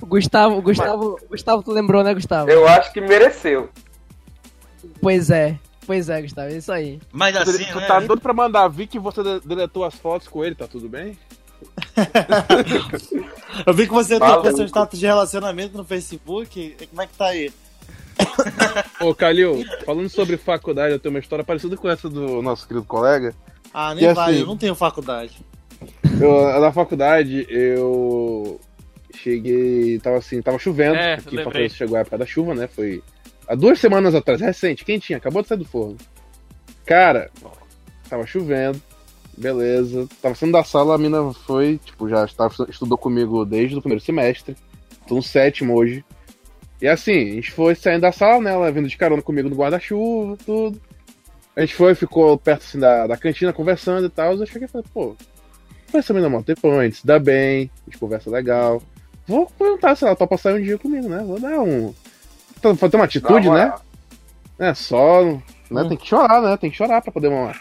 Gustavo, 0.02 0.62
Gustavo, 0.62 1.18
Gustavo, 1.30 1.64
tu 1.64 1.72
lembrou, 1.72 2.04
né, 2.04 2.14
Gustavo? 2.14 2.50
eu 2.50 2.68
acho 2.68 2.92
que 2.92 3.00
mereceu. 3.02 3.70
Pois 5.02 5.30
é. 5.30 5.58
Pois 5.86 6.10
é, 6.10 6.22
Gustavo, 6.22 6.50
é 6.50 6.58
isso 6.58 6.72
aí. 6.72 7.00
Mas 7.14 7.36
assim, 7.38 7.64
tu 7.72 7.80
né? 7.80 7.88
tá 7.88 8.00
doido 8.02 8.22
pra 8.22 8.34
mandar 8.34 8.68
vir 8.68 8.88
que 8.88 9.00
você 9.00 9.24
de- 9.24 9.40
deletou 9.48 9.86
as 9.86 9.96
fotos 9.96 10.28
com 10.28 10.44
ele, 10.44 10.54
tá 10.56 10.68
tudo 10.68 10.90
bem? 10.90 11.18
Eu 13.66 13.74
vi 13.74 13.88
que 13.88 13.94
você 13.94 14.20
Maluco. 14.20 14.42
trocou 14.42 14.58
seu 14.58 14.66
status 14.68 15.00
de 15.00 15.06
relacionamento 15.06 15.78
no 15.78 15.84
Facebook. 15.86 16.76
Como 16.90 17.02
é 17.02 17.08
que 17.08 17.14
tá 17.18 17.28
aí? 17.28 17.52
Ô, 19.00 19.14
Calil, 19.16 19.64
falando 19.86 20.10
sobre 20.10 20.38
faculdade, 20.38 20.94
eu 20.94 21.00
tenho 21.00 21.14
uma 21.16 21.20
história 21.20 21.44
parecida 21.46 21.78
com 21.78 21.88
essa 21.90 22.10
do 22.10 22.42
nosso 22.42 22.68
querido 22.68 22.86
colega. 22.86 23.34
Ah, 23.80 23.94
nem 23.94 24.06
E 24.06 24.14
vai, 24.16 24.32
assim- 24.32 24.40
eu 24.40 24.48
não 24.48 24.58
tenho 24.58 24.74
faculdade. 24.74 25.38
Eu, 26.20 26.60
na 26.60 26.72
faculdade, 26.72 27.46
eu 27.48 28.60
cheguei. 29.14 30.00
Tava 30.00 30.18
assim, 30.18 30.42
tava 30.42 30.58
chovendo. 30.58 30.96
É, 30.96 31.14
aqui. 31.14 31.44
Fortaleza 31.44 31.76
chegou 31.76 31.96
a 31.96 32.00
época 32.00 32.18
da 32.18 32.26
chuva, 32.26 32.56
né? 32.56 32.66
Foi 32.66 33.04
há 33.48 33.54
duas 33.54 33.80
semanas 33.80 34.16
atrás, 34.16 34.42
recente, 34.42 34.84
quentinha, 34.84 35.18
acabou 35.18 35.44
de 35.44 35.48
sair 35.48 35.60
do 35.60 35.66
forno. 35.66 35.96
Cara, 36.88 37.30
tava 38.10 38.26
chovendo, 38.26 38.82
beleza. 39.38 40.08
Tava 40.24 40.34
saindo 40.34 40.54
da 40.54 40.64
sala, 40.64 40.96
a 40.96 40.98
mina 40.98 41.32
foi, 41.46 41.80
tipo, 41.86 42.10
já 42.10 42.26
estava, 42.26 42.52
estudou 42.68 42.98
comigo 42.98 43.46
desde 43.46 43.76
o 43.78 43.82
primeiro 43.82 44.04
semestre. 44.04 44.56
Tô 45.08 45.14
no 45.18 45.22
sétimo 45.22 45.76
hoje. 45.78 46.04
E 46.82 46.88
assim, 46.88 47.12
a 47.30 47.34
gente 47.36 47.52
foi 47.52 47.76
saindo 47.76 48.02
da 48.02 48.12
sala, 48.12 48.42
né? 48.42 48.52
Ela 48.54 48.72
vindo 48.72 48.88
de 48.88 48.98
carona 48.98 49.22
comigo 49.22 49.48
no 49.50 49.56
guarda-chuva, 49.56 50.36
tudo. 50.44 50.82
A 51.58 51.62
gente 51.62 51.74
foi, 51.74 51.96
ficou 51.96 52.38
perto 52.38 52.62
assim, 52.62 52.80
da, 52.80 53.08
da 53.08 53.18
cantina 53.18 53.52
conversando 53.52 54.06
e 54.06 54.10
tal. 54.10 54.36
Eu 54.36 54.46
cheguei 54.46 54.68
e 54.68 54.68
falei, 54.68 54.86
pô, 54.94 55.16
conversa 55.88 56.10
também 56.10 56.22
na 56.22 56.30
mão 56.30 56.44
tempão, 56.44 56.80
a 56.80 56.84
gente 56.84 56.98
se 56.98 57.08
dá 57.08 57.18
bem, 57.18 57.72
a 57.82 57.90
gente 57.90 58.00
conversa 58.00 58.30
legal. 58.30 58.80
Vou 59.26 59.48
perguntar 59.58 59.96
se 59.96 60.06
ela 60.06 60.16
topa 60.16 60.38
sair 60.38 60.62
um 60.62 60.64
dia 60.64 60.78
comigo, 60.78 61.10
né? 61.10 61.24
Vou 61.26 61.40
dar 61.40 61.60
um. 61.60 61.96
Fazer 62.78 62.96
uma 62.96 63.06
atitude, 63.06 63.50
né? 63.50 63.66
moral. 63.66 63.82
É, 64.60 64.74
só. 64.76 65.24
Né? 65.26 65.42
Hum. 65.72 65.90
Tem 65.90 65.98
que 65.98 66.08
chorar, 66.08 66.42
né? 66.44 66.58
Tem 66.58 66.70
que 66.70 66.78
chorar 66.78 67.02
pra 67.02 67.12
poder 67.12 67.30
mamar. 67.30 67.60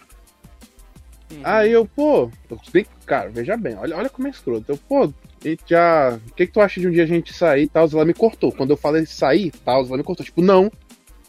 Aí 1.43 1.73
eu, 1.73 1.87
pô, 1.87 2.31
eu 2.51 2.61
cara, 3.05 3.31
veja 3.31 3.57
bem, 3.57 3.77
olha, 3.77 3.97
olha 3.97 4.09
como 4.11 4.29
é 4.29 4.31
escroto. 4.31 4.65
Eu, 4.69 4.77
pô, 4.77 5.11
e 5.43 5.59
já. 5.67 6.19
O 6.29 6.35
que, 6.35 6.47
que 6.47 6.53
tu 6.53 6.61
acha 6.61 6.79
de 6.79 6.87
um 6.87 6.91
dia 6.91 7.05
a 7.05 7.07
gente 7.07 7.33
sair 7.33 7.63
e 7.63 7.69
tal? 7.69 7.89
Ela 7.91 8.05
me 8.05 8.13
cortou. 8.13 8.53
Quando 8.53 8.71
eu 8.71 8.77
falei 8.77 9.07
sair 9.07 9.51
tal, 9.65 9.87
ela 9.87 9.97
me 9.97 10.05
cortou. 10.05 10.25
Tipo, 10.25 10.43
não. 10.43 10.71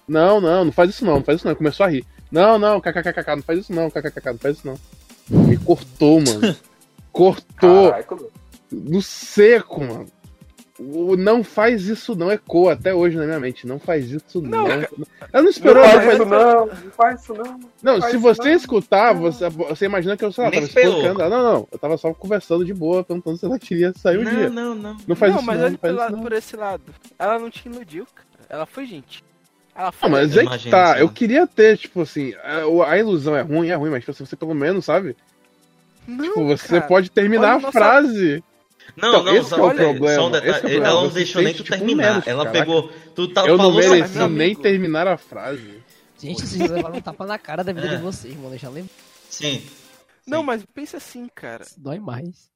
Não, 0.06 0.42
não, 0.42 0.66
não 0.66 0.72
faz 0.72 0.90
isso 0.90 1.06
não, 1.06 1.16
não 1.16 1.24
faz 1.24 1.40
isso 1.40 1.48
não. 1.48 1.56
Começou 1.56 1.86
a 1.86 1.90
rir. 1.90 2.06
Não, 2.32 2.58
não, 2.60 2.80
kkkk, 2.82 3.36
não 3.36 3.44
faz 3.44 3.60
isso 3.60 3.74
não, 3.74 3.90
kkkk, 3.90 4.26
não 4.26 4.38
faz 4.38 4.58
isso 4.58 4.68
não. 4.68 4.78
Me 5.30 5.58
cortou, 5.58 6.20
mano. 6.22 6.56
Cortou 7.12 7.90
Caraca, 7.92 8.16
no 8.72 9.02
seco, 9.02 9.82
mano. 9.84 10.06
O 10.80 11.16
não 11.18 11.44
faz 11.44 11.86
isso 11.88 12.14
não 12.16 12.32
ecoa 12.32 12.74
até 12.74 12.94
hoje 12.94 13.18
na 13.18 13.26
minha 13.26 13.40
mente. 13.40 13.66
Não 13.66 13.80
faz 13.80 14.12
isso 14.12 14.40
não. 14.40 14.68
Ela 14.68 14.88
não 15.34 15.42
não 15.42 15.50
esperou. 15.50 15.84
ela 15.84 15.94
faz 15.94 16.06
faz- 16.06 16.14
isso 16.20 16.26
não, 16.26 16.66
não 16.68 16.92
faz 16.92 17.22
isso 17.24 17.34
não. 17.34 17.60
Não, 17.82 18.02
se 18.02 18.18
você 18.18 18.44
não. 18.50 18.52
escutar, 18.52 19.14
você, 19.14 19.50
você 19.50 19.86
imagina 19.86 20.16
que 20.16 20.24
eu, 20.24 20.32
sei 20.32 20.44
lá, 20.44 20.52
Nem 20.52 20.60
tava 20.60 20.68
esperou. 20.70 20.94
explicando. 20.98 21.22
ela. 21.24 21.36
Não, 21.44 21.54
não, 21.54 21.68
eu 21.72 21.80
tava 21.80 21.98
só 21.98 22.14
conversando 22.14 22.64
de 22.64 22.76
boa, 22.76 23.04
perguntando 23.04 23.38
se 23.38 23.46
ela 23.46 23.58
queria 23.58 23.92
sair 23.98 24.24
Não, 24.24 24.32
dia. 24.32 24.50
não, 24.52 24.76
não. 24.76 24.98
Não 25.08 25.16
faz 25.16 25.32
não, 25.32 25.40
isso 25.40 25.48
mas 25.48 25.58
não, 25.58 25.64
olha 25.66 25.72
não 25.72 25.80
faz 25.80 25.82
pelo 25.82 25.94
isso 25.96 26.04
lado- 26.04 26.16
não. 26.16 26.24
por 26.24 26.34
esse 26.34 26.56
lado. 26.56 26.84
Ela 27.18 27.40
não 27.40 27.50
te 27.50 27.68
iludiu, 27.68 28.06
cara. 28.14 28.28
Ela 28.48 28.66
foi 28.68 28.86
gente. 28.86 29.24
Ela 29.78 29.92
foi. 29.92 30.10
Não, 30.10 30.18
mas 30.18 30.36
Eu 30.36 30.42
aí 30.50 30.58
que 30.60 30.70
tá. 30.70 31.00
Eu 31.00 31.08
queria 31.10 31.46
ter, 31.46 31.78
tipo 31.78 32.02
assim, 32.02 32.34
a, 32.44 32.90
a 32.92 32.98
ilusão 32.98 33.36
é 33.36 33.42
ruim, 33.42 33.70
é 33.70 33.76
ruim, 33.76 33.92
mas 33.92 34.04
tipo, 34.04 34.14
você 34.14 34.36
pelo 34.36 34.56
menos, 34.56 34.86
sabe? 34.86 35.16
Não, 36.08 36.24
Tipo, 36.26 36.46
você 36.48 36.68
cara. 36.80 36.88
pode 36.88 37.12
terminar 37.12 37.44
Olha 37.48 37.54
a 37.54 37.58
o 37.58 37.62
nosso- 37.62 37.72
frase. 37.74 38.44
Não, 38.96 39.10
Então, 39.10 39.24
não, 39.24 39.36
esse 39.36 39.50
só, 39.50 39.58
é 39.58 39.60
o 39.60 39.64
olha, 39.66 39.76
problema, 39.76 40.16
só 40.16 40.28
um 40.28 40.32
detalhe. 40.32 40.50
é 40.50 40.56
o 40.56 40.60
problema, 40.62 40.88
Ela 40.88 41.02
não 41.02 41.10
você 41.10 41.16
deixou 41.16 41.42
nem 41.44 41.54
tu 41.54 41.64
tipo, 41.64 41.78
terminar. 41.78 42.10
menos, 42.12 42.28
ela 42.28 42.46
caraca. 42.46 42.66
pegou. 42.66 42.92
Tu 43.14 43.28
tá, 43.34 43.42
eu 43.46 43.58
não 43.58 43.66
falou 43.66 43.74
mereci 43.76 44.14
sozinho. 44.14 44.30
nem 44.30 44.56
terminar 44.56 45.08
a 45.08 45.18
frase. 45.18 45.84
Gente, 46.20 46.42
vocês 46.48 46.72
levaram 46.72 46.96
um 46.96 47.02
tapa 47.02 47.26
na 47.28 47.38
cara 47.38 47.64
da 47.64 47.72
vida 47.74 47.88
É. 47.88 47.96
de 47.98 48.02
vocês, 48.02 48.34
mano. 48.36 48.56
Eu 48.56 48.60
já 48.60 48.70
lembro. 48.70 48.90
Sim. 49.30 49.62
Não, 50.26 50.40
Sim. 50.40 50.46
mas 50.46 50.66
pensa 50.74 50.98
assim, 50.98 51.28
cara. 51.36 51.64
Isso 51.64 51.80
dói 51.80 52.00
mais. 52.00 52.50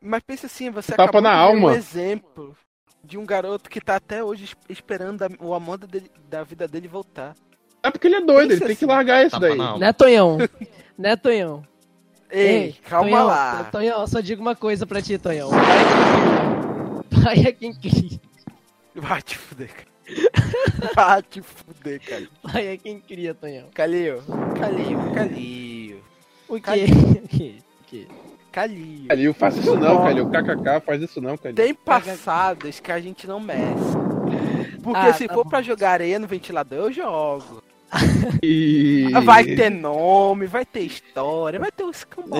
Mas 0.00 0.22
pensa 0.26 0.46
assim, 0.46 0.70
você 0.70 0.92
Tapa 0.92 1.02
acabou 1.04 1.20
na 1.20 1.32
alma. 1.34 1.68
um 1.68 1.74
exemplo 1.74 2.56
de 3.04 3.18
um 3.18 3.26
garoto 3.26 3.68
que 3.70 3.80
tá 3.80 3.96
até 3.96 4.22
hoje 4.24 4.44
es- 4.44 4.56
esperando 4.68 5.22
a- 5.22 5.28
o 5.40 5.54
amor 5.54 5.78
dele- 5.78 6.10
da 6.28 6.42
vida 6.42 6.66
dele 6.66 6.88
voltar. 6.88 7.34
É 7.82 7.90
porque 7.90 8.06
ele 8.06 8.16
é 8.16 8.20
doido, 8.20 8.50
ele 8.52 8.54
Pensa 8.54 8.66
tem 8.66 8.76
que 8.76 8.84
assim, 8.84 8.92
largar 8.92 9.22
isso 9.26 9.38
Tapa 9.38 9.46
daí. 9.46 9.78
Né, 9.78 9.92
Tonhão? 9.92 10.38
né, 10.98 11.16
Tonhão? 11.16 11.62
Ei, 12.30 12.74
calma 12.88 13.10
Tonhão, 13.10 13.26
lá. 13.26 13.64
Tonhão, 13.70 14.00
eu 14.00 14.06
só 14.08 14.20
digo 14.20 14.40
uma 14.42 14.56
coisa 14.56 14.86
pra 14.86 15.00
ti, 15.02 15.18
Tonhão. 15.18 15.50
Pai 17.22 17.44
é 17.46 17.52
quem 17.52 17.72
cria. 17.74 18.18
Vai 18.94 19.22
te 19.22 19.36
fuder, 19.38 19.70
cara. 19.72 19.88
Vai 20.94 21.22
te 21.22 21.42
fuder, 21.42 22.00
cara. 22.00 22.28
Pai 22.42 22.66
é 22.68 22.76
quem 22.76 23.00
cria, 23.00 23.34
Tonhão. 23.34 23.68
Calil, 23.74 24.22
Calil, 24.58 24.98
Calil. 25.14 26.02
O 26.48 26.60
quê? 26.60 26.84
O 27.24 27.28
quê? 27.28 27.54
O 27.80 27.84
quê? 27.86 28.06
Calil. 28.54 29.08
Calil, 29.08 29.34
faz 29.34 29.56
isso 29.56 29.74
não, 29.74 30.04
Calil. 30.04 30.30
KKK, 30.30 30.80
faz 30.86 31.02
isso 31.02 31.20
não, 31.20 31.36
Calil. 31.36 31.56
Tem 31.56 31.74
passadas 31.74 32.78
que 32.78 32.92
a 32.92 33.00
gente 33.00 33.26
não 33.26 33.40
mexe. 33.40 33.96
Porque 34.80 35.00
Ah, 35.00 35.12
se 35.12 35.26
tá 35.26 35.34
for 35.34 35.42
bom. 35.42 35.50
pra 35.50 35.60
jogar 35.60 35.90
areia 35.90 36.20
no 36.20 36.28
ventilador, 36.28 36.78
eu 36.78 36.92
jogo. 36.92 37.64
E... 38.42 39.10
Vai 39.24 39.44
ter 39.44 39.70
nome, 39.70 40.46
vai 40.46 40.64
ter 40.64 40.82
história, 40.82 41.58
vai 41.58 41.72
ter 41.72 41.82
os 41.82 42.04
cambos. 42.04 42.38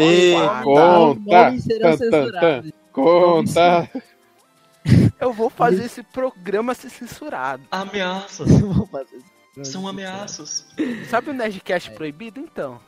Conta, 0.62 1.58
censurados. 1.58 2.72
Conta. 2.92 3.90
Eu 5.18 5.32
vou 5.32 5.48
fazer 5.48 5.86
esse 5.86 6.02
programa 6.02 6.74
ser 6.74 6.90
censurado. 6.90 7.62
Ameaças. 7.70 8.50
Vou 8.60 8.86
fazer 8.86 9.16
isso. 9.16 9.72
São 9.72 9.88
ameaças. 9.88 10.66
Sabe 11.08 11.30
o 11.30 11.32
Nerdcast 11.32 11.90
proibido, 11.92 12.38
então? 12.38 12.78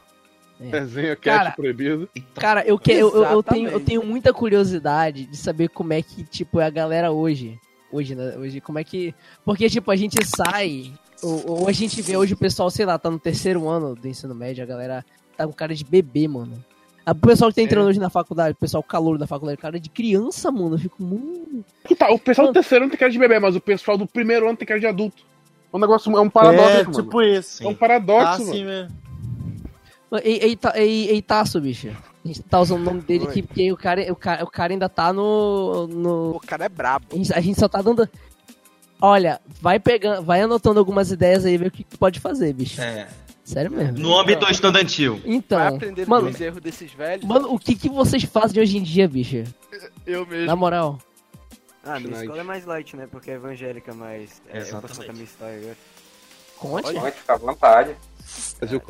Desenho 0.58 1.16
cast 1.16 1.38
Cara, 1.38 1.50
proibido. 1.52 2.08
Cara, 2.34 2.66
eu, 2.66 2.78
que, 2.78 2.92
eu, 2.92 3.14
eu, 3.14 3.24
eu 3.24 3.42
tenho, 3.42 3.68
eu 3.68 3.80
tenho 3.80 4.04
muita 4.04 4.32
curiosidade 4.32 5.26
de 5.26 5.36
saber 5.36 5.68
como 5.68 5.92
é 5.92 6.00
que, 6.00 6.24
tipo, 6.24 6.60
é 6.60 6.66
a 6.66 6.70
galera 6.70 7.12
hoje. 7.12 7.58
Hoje, 7.92 8.14
né? 8.14 8.34
Hoje, 8.38 8.60
como 8.60 8.78
é 8.78 8.84
que. 8.84 9.14
Porque, 9.44 9.68
tipo, 9.68 9.90
a 9.90 9.96
gente 9.96 10.16
sai. 10.24 10.92
Ou, 11.22 11.60
ou 11.62 11.68
a 11.68 11.72
gente 11.72 12.00
vê 12.02 12.16
hoje 12.16 12.34
o 12.34 12.36
pessoal, 12.36 12.70
sei 12.70 12.84
lá, 12.86 12.98
tá 12.98 13.10
no 13.10 13.18
terceiro 13.18 13.68
ano 13.68 13.94
do 13.94 14.08
ensino 14.08 14.34
médio, 14.34 14.62
a 14.62 14.66
galera 14.66 15.04
tá 15.36 15.46
com 15.46 15.52
cara 15.52 15.74
de 15.74 15.84
bebê, 15.84 16.26
mano. 16.26 16.62
O 17.08 17.14
pessoal 17.14 17.50
que 17.50 17.54
tá 17.56 17.62
entrando 17.62 17.86
hoje 17.86 18.00
na 18.00 18.10
faculdade, 18.10 18.52
o 18.52 18.56
pessoal 18.60 18.82
calor 18.82 19.16
da 19.16 19.28
faculdade, 19.28 19.60
cara 19.60 19.78
de 19.78 19.88
criança, 19.88 20.50
mano. 20.50 20.74
Eu 20.74 20.78
fico 20.78 21.00
muito. 21.02 21.64
Tá, 21.96 22.10
o 22.10 22.18
pessoal 22.18 22.48
do 22.48 22.52
terceiro 22.52 22.84
ano 22.84 22.90
tem 22.90 22.98
cara 22.98 23.12
de 23.12 23.18
bebê, 23.18 23.38
mas 23.38 23.54
o 23.54 23.60
pessoal 23.60 23.96
do 23.96 24.06
primeiro 24.06 24.48
ano 24.48 24.56
tem 24.56 24.66
cara 24.66 24.80
de 24.80 24.86
adulto. 24.86 25.22
É 25.72 25.76
um 25.76 25.80
negócio, 25.80 26.14
é 26.16 26.20
um 26.20 26.28
paradoxo, 26.28 26.68
é, 26.70 26.82
mano. 26.82 27.02
tipo 27.04 27.22
isso. 27.22 27.62
É 27.62 27.66
um 27.66 27.70
Sim. 27.70 27.76
paradoxo, 27.76 28.24
Tá 28.24 28.38
mano. 28.38 28.50
assim 28.50 28.64
mesmo. 28.64 29.05
Ei, 30.22 30.38
ei, 30.42 30.56
tá- 30.56 30.72
ei, 30.76 31.08
ei, 31.10 31.22
Taço, 31.22 31.60
bicho. 31.60 31.88
A 31.88 32.28
gente 32.28 32.42
tá 32.42 32.60
usando 32.60 32.80
o 32.80 32.84
nome 32.84 33.02
dele 33.02 33.24
aqui 33.26 33.42
porque 33.42 33.70
o 33.72 33.76
cara, 33.76 34.12
o 34.12 34.16
cara, 34.16 34.44
o 34.44 34.50
cara 34.50 34.72
ainda 34.72 34.88
tá 34.88 35.12
no. 35.12 35.86
no 35.86 36.30
O 36.36 36.40
cara 36.40 36.64
é 36.64 36.68
brabo. 36.68 37.06
A 37.12 37.16
gente, 37.16 37.32
a 37.32 37.40
gente 37.40 37.58
só 37.58 37.68
tá 37.68 37.80
dando. 37.80 38.08
Olha, 39.00 39.40
vai 39.60 39.78
pegando, 39.78 40.22
vai 40.24 40.40
anotando 40.40 40.78
algumas 40.80 41.10
ideias 41.10 41.44
aí, 41.44 41.56
ver 41.56 41.68
o 41.68 41.70
que 41.70 41.84
pode 41.98 42.18
fazer, 42.18 42.52
bicho. 42.52 42.80
É. 42.80 43.06
Sério 43.44 43.70
mesmo. 43.70 43.98
No 43.98 44.18
âmbito 44.18 44.50
estudantil. 44.50 45.20
Então, 45.24 45.58
Vai 45.58 45.68
aprender 45.68 46.08
mano, 46.08 46.24
com 46.24 46.30
os 46.34 46.40
erros 46.40 46.60
desses 46.60 46.92
velhos. 46.92 47.24
mano, 47.24 47.52
o 47.54 47.58
que 47.60 47.76
que 47.76 47.88
vocês 47.88 48.24
fazem 48.24 48.60
hoje 48.60 48.76
em 48.78 48.82
dia, 48.82 49.06
bicho? 49.08 49.44
eu 50.04 50.26
mesmo. 50.26 50.46
Na 50.46 50.56
moral. 50.56 50.98
Ah, 51.84 52.00
minha 52.00 52.20
escola 52.20 52.40
é 52.40 52.42
mais 52.42 52.64
light, 52.66 52.96
né? 52.96 53.06
Porque 53.08 53.30
é 53.30 53.34
evangélica, 53.34 53.94
mas 53.94 54.42
é, 54.48 54.58
eu 54.58 54.62
posso 54.62 54.68
Exatamente. 54.68 54.96
contar 54.98 55.12
minha 55.12 55.24
história 55.24 55.58
agora. 55.58 55.76
Conte. 56.58 56.92
Pode 57.00 57.16
ficar 57.16 57.34
à 57.34 57.36
vontade. 57.36 57.96
Fazer 58.26 58.76
o 58.76 58.80
Tá 58.80 58.84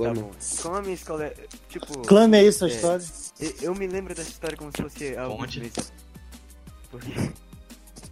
a 0.79 0.83
minha 0.83 0.95
escola 0.95 1.25
é, 1.27 1.35
tipo... 1.69 1.99
Clame 2.07 2.39
aí 2.39 2.51
sua 2.53 2.69
É. 2.69 2.71
história. 2.71 3.05
Eu, 3.39 3.53
eu 3.63 3.75
me 3.75 3.87
lembro 3.87 4.15
dessa 4.15 4.31
história 4.31 4.57
como 4.57 4.71
se 4.75 4.83
fosse 4.83 5.17
algo 5.17 5.41
mesmo. 5.43 5.71
Porque 6.91 7.13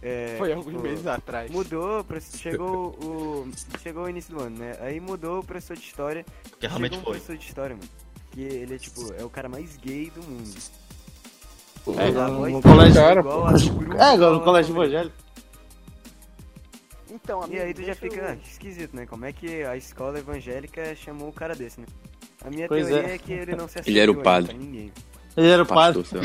É, 0.01 0.35
Foi 0.37 0.51
alguns 0.53 0.71
tipo, 0.71 0.83
meses 0.83 1.07
atrás. 1.07 1.49
Mudou, 1.49 2.05
chegou 2.37 2.89
o. 3.01 3.47
Chegou 3.81 4.03
o 4.03 4.09
início 4.09 4.35
do 4.35 4.43
ano, 4.43 4.55
né? 4.59 4.77
Aí 4.81 4.99
mudou 4.99 5.39
o 5.39 5.43
professor 5.43 5.75
de 5.75 5.81
história. 5.81 6.23
Que 6.59 6.67
realmente 6.67 6.91
chegou 6.95 7.01
um 7.01 7.03
foi. 7.05 7.13
professor 7.13 7.37
de 7.37 7.45
história, 7.47 7.75
mano. 7.75 7.89
Que 8.29 8.41
ele 8.41 8.75
é 8.75 8.77
tipo, 8.77 9.11
é 9.17 9.23
o 9.23 9.29
cara 9.31 9.49
mais 9.49 9.75
gay 9.77 10.11
do 10.11 10.21
mundo. 10.21 10.53
É, 11.97 12.07
A 12.19 12.27
no- 12.27 12.49
no 12.49 12.61
colégio- 12.61 12.99
é 12.99 13.03
Cara, 13.03 13.19
igual 13.21 13.41
pô. 13.41 13.47
a 13.47 13.51
do 13.53 13.73
grupo, 13.73 13.93
É, 13.93 13.95
igual 13.95 14.17
no 14.17 14.17
igual 14.35 14.43
colégio 14.43 14.75
a- 14.75 14.77
evangélico. 14.85 15.15
Então, 17.15 17.41
E 17.41 17.43
amigo, 17.45 17.61
aí 17.63 17.73
tu 17.73 17.83
já 17.83 17.95
fica 17.95 18.15
eu- 18.17 18.27
ah, 18.29 18.37
esquisito, 18.45 18.95
né? 18.95 19.05
Como 19.05 19.25
é 19.25 19.31
que 19.33 19.63
a 19.63 19.75
escola 19.77 20.19
evangélica 20.19 20.95
chamou 20.95 21.29
o 21.29 21.33
cara 21.33 21.55
desse, 21.55 21.79
né? 21.79 21.87
A 22.43 22.49
minha 22.49 22.67
Pois 22.67 22.85
teoria 22.87 23.09
é. 23.11 23.15
é. 23.15 23.17
que 23.17 23.33
ele 23.33 23.55
não 23.55 23.67
se 23.67 23.79
Ele 23.85 23.99
era 23.99 24.11
o 24.11 24.21
padre. 24.21 24.53
pra 24.53 24.57
ninguém. 24.63 24.91
Ele 25.37 25.47
era 25.49 25.63
o 25.63 25.65
padre. 25.65 25.99
Nossa 26.03 26.17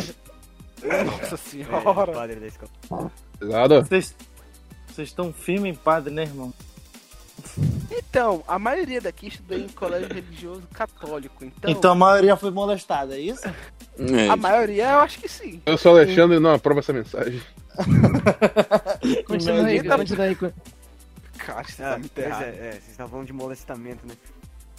ele 0.83 0.93
é 0.93 1.35
o 1.35 1.37
senhora. 1.37 2.13
padre 2.13 2.37
da 2.41 2.47
escola. 2.47 3.13
Pesado. 3.39 3.83
Vocês 3.85 4.15
vocês 4.89 5.09
estão 5.09 5.33
firmes 5.33 5.73
em 5.73 5.75
padre, 5.75 6.13
né, 6.13 6.23
irmão? 6.25 6.53
Então, 7.91 8.45
a 8.47 8.59
maioria 8.59 9.01
daqui 9.01 9.29
estuda 9.29 9.57
em 9.57 9.69
colégio 9.69 10.13
religioso 10.13 10.63
católico. 10.75 11.43
Então, 11.45 11.71
Então 11.71 11.93
a 11.93 11.95
maioria 11.95 12.37
foi 12.37 12.51
molestada, 12.51 13.17
é 13.17 13.21
isso? 13.21 13.49
É, 13.99 14.29
a 14.29 14.37
maioria 14.37 14.91
eu 14.91 14.99
acho 15.01 15.19
que 15.19 15.29
sim. 15.29 15.63
Eu 15.65 15.79
sou 15.79 15.93
o 15.95 15.97
Alexandre 15.97 16.37
e 16.37 16.41
não 16.41 16.53
aprova 16.53 16.81
essa 16.81 16.93
mensagem. 16.93 17.41
Continua 19.27 19.65
aí, 19.67 19.83
continua 19.83 20.25
aí. 20.27 20.37
Cara, 21.47 21.65
você 21.65 21.83
Ah, 21.83 21.91
tá 21.93 21.99
muito 21.99 22.13
pois 22.15 22.27
errado. 22.27 22.43
é, 22.43 22.49
é, 22.49 22.71
vocês 22.73 22.89
estavam 22.91 23.11
falando 23.11 23.27
de 23.27 23.33
molestamento, 23.33 24.07
né? 24.07 24.15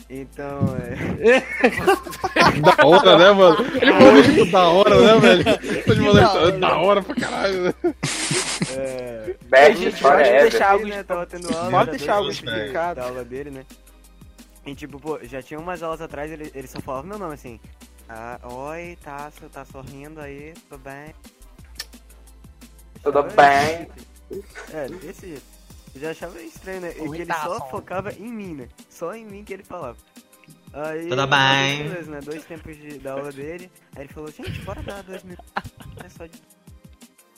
Então, 0.10 0.60
é. 0.78 1.40
Da 2.62 2.86
hora, 2.86 3.18
né, 3.18 3.32
mano? 3.32 3.66
Ele 3.82 3.92
falou 3.94 4.20
isso 4.20 4.52
da 4.52 4.68
hora, 4.68 5.00
né, 5.02 5.20
velho? 5.20 5.44
Tô 5.86 5.94
de 5.94 6.00
Que 6.02 6.06
molestando. 6.06 6.60
da 6.60 6.78
hora 6.78 7.02
pra 7.02 7.16
caralho, 7.16 7.64
né? 7.64 7.74
é... 8.76 9.36
Bad 9.48 9.78
gente, 9.78 10.02
pode 10.02 10.22
é 10.24 10.42
deixar 10.42 10.58
essa. 10.58 10.66
algo 10.72 10.86
né, 10.88 11.04
tava 11.04 11.26
tendo 11.26 11.56
aula, 11.56 11.72
Pode 11.72 11.92
deixar 11.92 12.16
algo 12.16 12.30
explicado. 12.30 13.00
Da 13.00 13.06
aula 13.08 13.24
dele, 13.24 13.52
né? 13.52 13.66
E 14.66 14.76
tipo, 14.76 15.00
pô, 15.00 15.18
já 15.24 15.42
tinha 15.42 15.60
umas 15.60 15.82
aulas 15.82 16.02
atrás, 16.02 16.32
ele, 16.32 16.52
ele 16.54 16.68
só 16.68 16.80
falava 16.82 17.08
meu 17.08 17.18
nome 17.18 17.34
assim. 17.34 17.60
Ah, 18.10 18.38
oi, 18.44 18.98
tá, 19.02 19.30
você 19.32 19.48
tá 19.48 19.64
sorrindo 19.66 20.20
aí, 20.20 20.54
tudo 20.70 20.80
bem? 20.84 21.16
Tudo 23.02 23.20
Oi. 23.20 23.30
bem. 23.30 23.88
É, 24.74 24.88
desse 24.90 25.28
jeito. 25.28 25.61
Eu 25.94 26.02
já 26.02 26.12
achava 26.12 26.42
estranho, 26.42 26.82
né? 26.82 26.94
E 26.98 27.02
Oi, 27.02 27.18
que 27.18 27.22
ele 27.24 27.34
só 27.34 27.70
focava 27.70 28.14
em 28.14 28.32
mim, 28.32 28.56
né? 28.56 28.68
Só 28.90 29.14
em 29.14 29.26
mim 29.26 29.44
que 29.44 29.54
ele 29.54 29.64
falava. 29.64 29.98
Aí, 30.74 31.08
Tudo 31.08 31.28
bem. 31.28 31.84
Beleza, 31.84 32.12
né? 32.12 32.20
Dois 32.22 32.46
tempos 32.46 32.78
de, 32.78 32.98
da 33.00 33.14
aula 33.14 33.32
dele. 33.32 33.70
Aí 33.96 34.04
ele 34.04 34.14
falou, 34.14 34.32
gente, 34.32 34.62
bora 34.62 34.82
dar 34.82 35.04
dois 35.04 35.22
minutos. 35.24 35.52
É 36.04 36.10
só 36.10 36.26
de... 36.26 36.42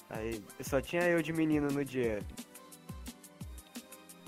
Aí, 0.10 0.44
só 0.62 0.80
tinha 0.80 1.02
eu 1.04 1.22
de 1.24 1.34
menino 1.34 1.68
no 1.68 1.84
dia. 1.84 2.20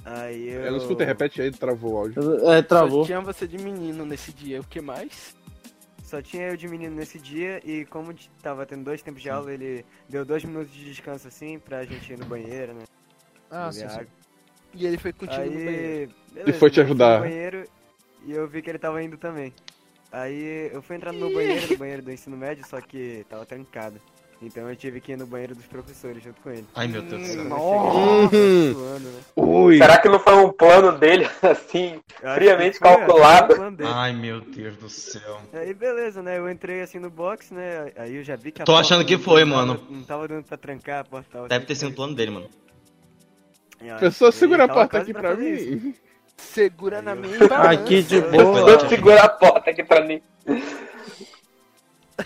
Aí 0.03 0.49
eu... 0.49 0.61
Eu 0.61 0.71
não 0.71 0.77
escutei, 0.77 1.05
repete 1.05 1.41
aí, 1.41 1.51
travou 1.51 1.93
o 1.93 1.97
áudio. 1.97 2.49
É, 2.49 2.57
Só 2.57 2.63
travou. 2.63 3.05
tinha 3.05 3.21
você 3.21 3.47
de 3.47 3.57
menino 3.57 4.05
nesse 4.05 4.31
dia. 4.31 4.59
O 4.61 4.63
que 4.63 4.81
mais? 4.81 5.35
Só 6.03 6.21
tinha 6.21 6.49
eu 6.49 6.57
de 6.57 6.67
menino 6.67 6.95
nesse 6.95 7.19
dia 7.19 7.59
e 7.63 7.85
como 7.85 8.13
tava 8.41 8.65
tendo 8.65 8.83
dois 8.83 9.01
tempos 9.01 9.21
de 9.21 9.29
aula, 9.29 9.51
ele 9.51 9.83
deu 10.07 10.23
dois 10.23 10.43
minutos 10.43 10.71
de 10.71 10.85
descanso 10.85 11.27
assim 11.27 11.57
pra 11.57 11.83
gente 11.83 12.13
ir 12.13 12.19
no 12.19 12.25
banheiro, 12.25 12.73
né? 12.75 12.83
Ah, 13.55 13.71
sim, 13.71 13.87
sim. 13.87 14.05
E 14.73 14.85
ele 14.85 14.97
foi 14.97 15.13
contigo 15.13 15.41
no 15.45 15.51
banheiro. 15.51 15.71
Aí, 15.71 16.09
beleza, 16.33 16.59
foi 16.59 16.69
te 16.69 16.81
ajudar. 16.81 17.15
No 17.19 17.25
banheiro 17.25 17.63
e 18.25 18.31
eu 18.33 18.47
vi 18.47 18.61
que 18.61 18.69
ele 18.69 18.79
tava 18.79 19.01
indo 19.01 19.17
também. 19.17 19.53
Aí 20.11 20.69
eu 20.73 20.81
fui 20.81 20.95
entrar 20.95 21.11
no 21.13 21.19
meu 21.19 21.33
banheiro, 21.33 21.67
no 21.71 21.77
banheiro 21.77 22.01
do 22.01 22.11
ensino 22.11 22.35
médio, 22.37 22.65
só 22.67 22.79
que 22.81 23.25
tava 23.29 23.45
trancado. 23.45 23.99
Então 24.41 24.69
eu 24.69 24.75
tive 24.75 24.99
que 24.99 25.13
ir 25.13 25.17
no 25.17 25.25
banheiro 25.25 25.55
dos 25.55 25.65
professores 25.65 26.21
junto 26.21 26.41
com 26.41 26.49
ele. 26.51 26.65
Ai, 26.75 26.87
meu 26.89 27.01
Deus 27.01 27.21
do 27.21 27.27
céu. 27.27 27.43
Cheguei, 27.43 28.73
Uhum. 28.73 28.99
né? 28.99 29.21
Ui. 29.35 29.77
Será 29.77 29.97
que 29.97 30.09
não 30.09 30.19
foi 30.19 30.33
um 30.35 30.51
plano 30.51 30.91
dele, 30.97 31.25
assim? 31.41 31.99
Friamente 32.35 32.77
calculado. 32.79 33.55
foi. 33.55 33.73
Ai, 33.85 34.13
meu 34.13 34.41
Deus 34.41 34.75
do 34.75 34.89
céu. 34.89 35.39
Aí 35.53 35.73
beleza, 35.73 36.21
né? 36.21 36.37
Eu 36.37 36.49
entrei 36.49 36.81
assim 36.81 36.99
no 36.99 37.09
box, 37.09 37.53
né? 37.53 37.91
Aí 37.95 38.15
eu 38.17 38.23
já 38.23 38.35
vi 38.35 38.51
que 38.51 38.61
a 38.61 38.65
Tô 38.65 38.73
porta 38.73 38.85
achando 38.87 39.05
que 39.05 39.17
foi, 39.17 39.43
tava- 39.45 39.55
mano. 39.55 39.81
Não 39.89 40.03
tava 40.03 40.27
dando 40.27 40.43
pra 40.43 40.57
trancar 40.57 40.99
a 40.99 41.03
porta. 41.05 41.47
Deve 41.47 41.65
ter 41.65 41.75
sido 41.75 41.89
um 41.89 41.93
plano 41.93 42.13
dele, 42.13 42.31
mano. 42.31 42.49
E 43.87 43.99
Pessoa, 43.99 44.29
ele 44.29 44.37
segura 44.37 44.63
a 44.65 44.67
porta 44.67 44.97
aqui 44.99 45.13
pra 45.13 45.33
isso. 45.33 45.69
mim. 45.85 45.95
Segura 46.37 46.97
Aí 46.99 47.03
na 47.05 47.11
eu- 47.11 47.17
minha 47.17 47.39
balança. 47.47 47.69
Aqui 47.71 48.03
de 48.03 48.21
boa. 48.21 48.89
segurar 48.89 49.23
a 49.23 49.29
porta 49.29 49.69
aqui 49.71 49.83
pra 49.83 50.01
mim. 50.05 50.21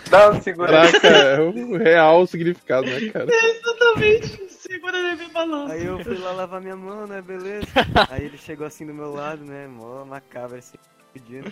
Dá 0.09 0.29
um 0.29 0.41
segura. 0.41 0.71
Caraca, 0.91 1.07
é 1.07 1.39
o 1.39 1.77
real 1.77 2.27
significado, 2.27 2.85
né, 2.87 3.09
cara? 3.09 3.27
Exatamente. 3.31 4.49
Segura 4.51 5.01
na 5.01 5.15
minha 5.15 5.29
balança. 5.29 5.73
Aí 5.73 5.85
eu 5.85 6.03
fui 6.03 6.17
lá 6.17 6.31
lavar 6.31 6.61
minha 6.61 6.75
mão, 6.75 7.07
né? 7.07 7.21
Beleza. 7.21 7.67
Aí 8.09 8.25
ele 8.25 8.37
chegou 8.37 8.67
assim 8.67 8.85
do 8.85 8.93
meu 8.93 9.11
lado, 9.13 9.43
né? 9.43 9.67
Mó 9.67 10.05
macabro 10.05 10.57
assim, 10.57 10.77
pedindo. 11.13 11.51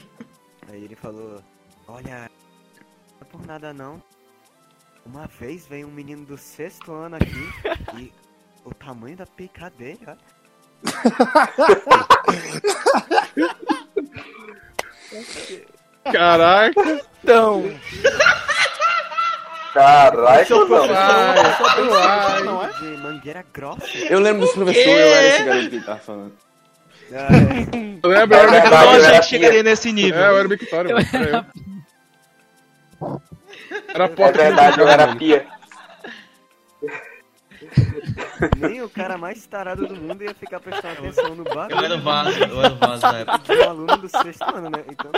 Aí 0.69 0.83
ele 0.83 0.95
falou: 0.95 1.41
Olha, 1.87 2.29
não 2.29 3.21
é 3.21 3.25
por 3.31 3.45
nada 3.45 3.73
não. 3.73 4.01
Uma 5.05 5.25
vez 5.25 5.65
veio 5.65 5.87
um 5.87 5.91
menino 5.91 6.25
do 6.25 6.37
sexto 6.37 6.91
ano 6.91 7.15
aqui 7.15 7.49
e 7.97 8.11
o 8.67 8.73
tamanho 8.73 9.15
da 9.15 9.25
pica 9.25 9.69
dele, 9.69 9.99
ó. 10.07 10.15
Caraca. 16.11 17.01
Então, 17.23 17.63
Caralho, 19.73 20.67
não. 20.69 20.85
Ai, 20.95 22.43
não 22.43 22.63
é? 22.63 22.71
De 22.73 22.97
mangueira 22.97 23.45
grossa. 23.53 23.85
Eu 24.09 24.19
lembro 24.19 24.41
dos 24.41 24.53
professores, 24.53 24.87
eu 24.87 25.13
era 25.13 25.27
esse 25.27 25.43
garoto 25.43 25.69
que 25.69 25.75
ele 25.75 25.85
tava 25.85 25.99
falando. 25.99 26.33
Ah, 27.11 27.27
é. 27.31 27.99
Eu 28.03 28.09
lembro, 28.09 28.35
É 28.35 28.39
era 28.39 28.51
verdade, 28.51 28.67
Então 28.67 28.89
a 28.89 28.97
eu 28.97 29.03
era 29.05 29.15
gente 29.15 29.25
chegaria 29.27 29.63
nesse 29.63 29.91
nível. 29.91 30.19
É, 30.19 30.29
eu 30.29 30.37
era 30.37 30.47
Victória, 30.47 30.93
mano. 30.95 31.07
Era. 31.13 31.45
Era 33.93 34.05
a 34.05 34.07
É 34.07 34.09
porta 34.09 34.39
que 34.39 34.43
verdade, 34.43 34.79
eu 34.79 34.87
era 34.87 35.15
pia. 35.15 35.47
Nem 38.57 38.81
o 38.81 38.89
cara 38.89 39.17
mais 39.17 39.45
tarado 39.45 39.87
do 39.87 39.95
mundo 39.95 40.23
ia 40.23 40.33
ficar 40.33 40.59
prestando 40.59 40.93
atenção 40.99 41.35
no 41.35 41.43
bagulho. 41.43 41.77
Eu 41.79 41.85
era 41.85 41.95
o 41.95 42.01
vaso, 42.01 42.39
eu 42.43 42.61
era 42.63 42.73
o 42.73 42.77
vaso 42.77 43.01
da 43.01 43.17
época. 43.19 43.37
de 43.55 43.61
um 43.61 43.69
aluno 43.69 43.97
do 43.97 44.09
sexto 44.09 44.43
ano, 44.55 44.69
né? 44.69 44.83
Então, 44.89 45.11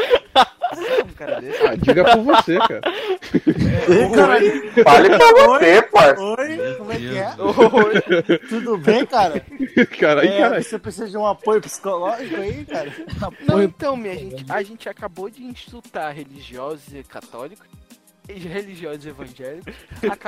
sabe 0.74 1.04
um 1.10 1.14
cara 1.14 1.42
desse? 1.42 1.66
Ah, 1.66 1.76
diga 1.76 2.04
por 2.06 2.24
você, 2.24 2.58
cara. 2.60 2.82
Ei, 3.90 4.10
caralho. 4.16 4.84
Fale 4.84 5.10
pra 5.10 5.46
você, 5.48 5.82
parça. 5.84 6.22
Oi, 6.24 6.76
como 6.78 6.92
é 6.92 6.96
que 6.98 7.18
é? 7.18 7.36
Oi. 7.40 8.40
Tudo 8.50 8.78
bem, 8.78 9.06
cara? 9.06 9.40
Caralho, 10.00 10.30
É, 10.30 10.62
você 10.62 10.78
precisa 10.80 11.08
de 11.10 11.18
um 11.18 11.26
apoio 11.26 11.62
psicológico 11.62 12.36
aí, 12.36 12.66
cara? 12.66 12.92
Não, 13.48 13.62
então, 13.62 13.96
minha 13.96 14.16
gente, 14.16 14.46
a 14.50 14.62
gente 14.62 14.88
acabou 14.90 15.30
de 15.30 15.44
insultar 15.44 16.14
religiosos 16.14 16.94
e 16.94 17.04
católicos, 17.04 17.66
e 18.28 18.34
religiosos 18.34 19.06
e 19.06 19.10
evangélicos, 19.10 19.74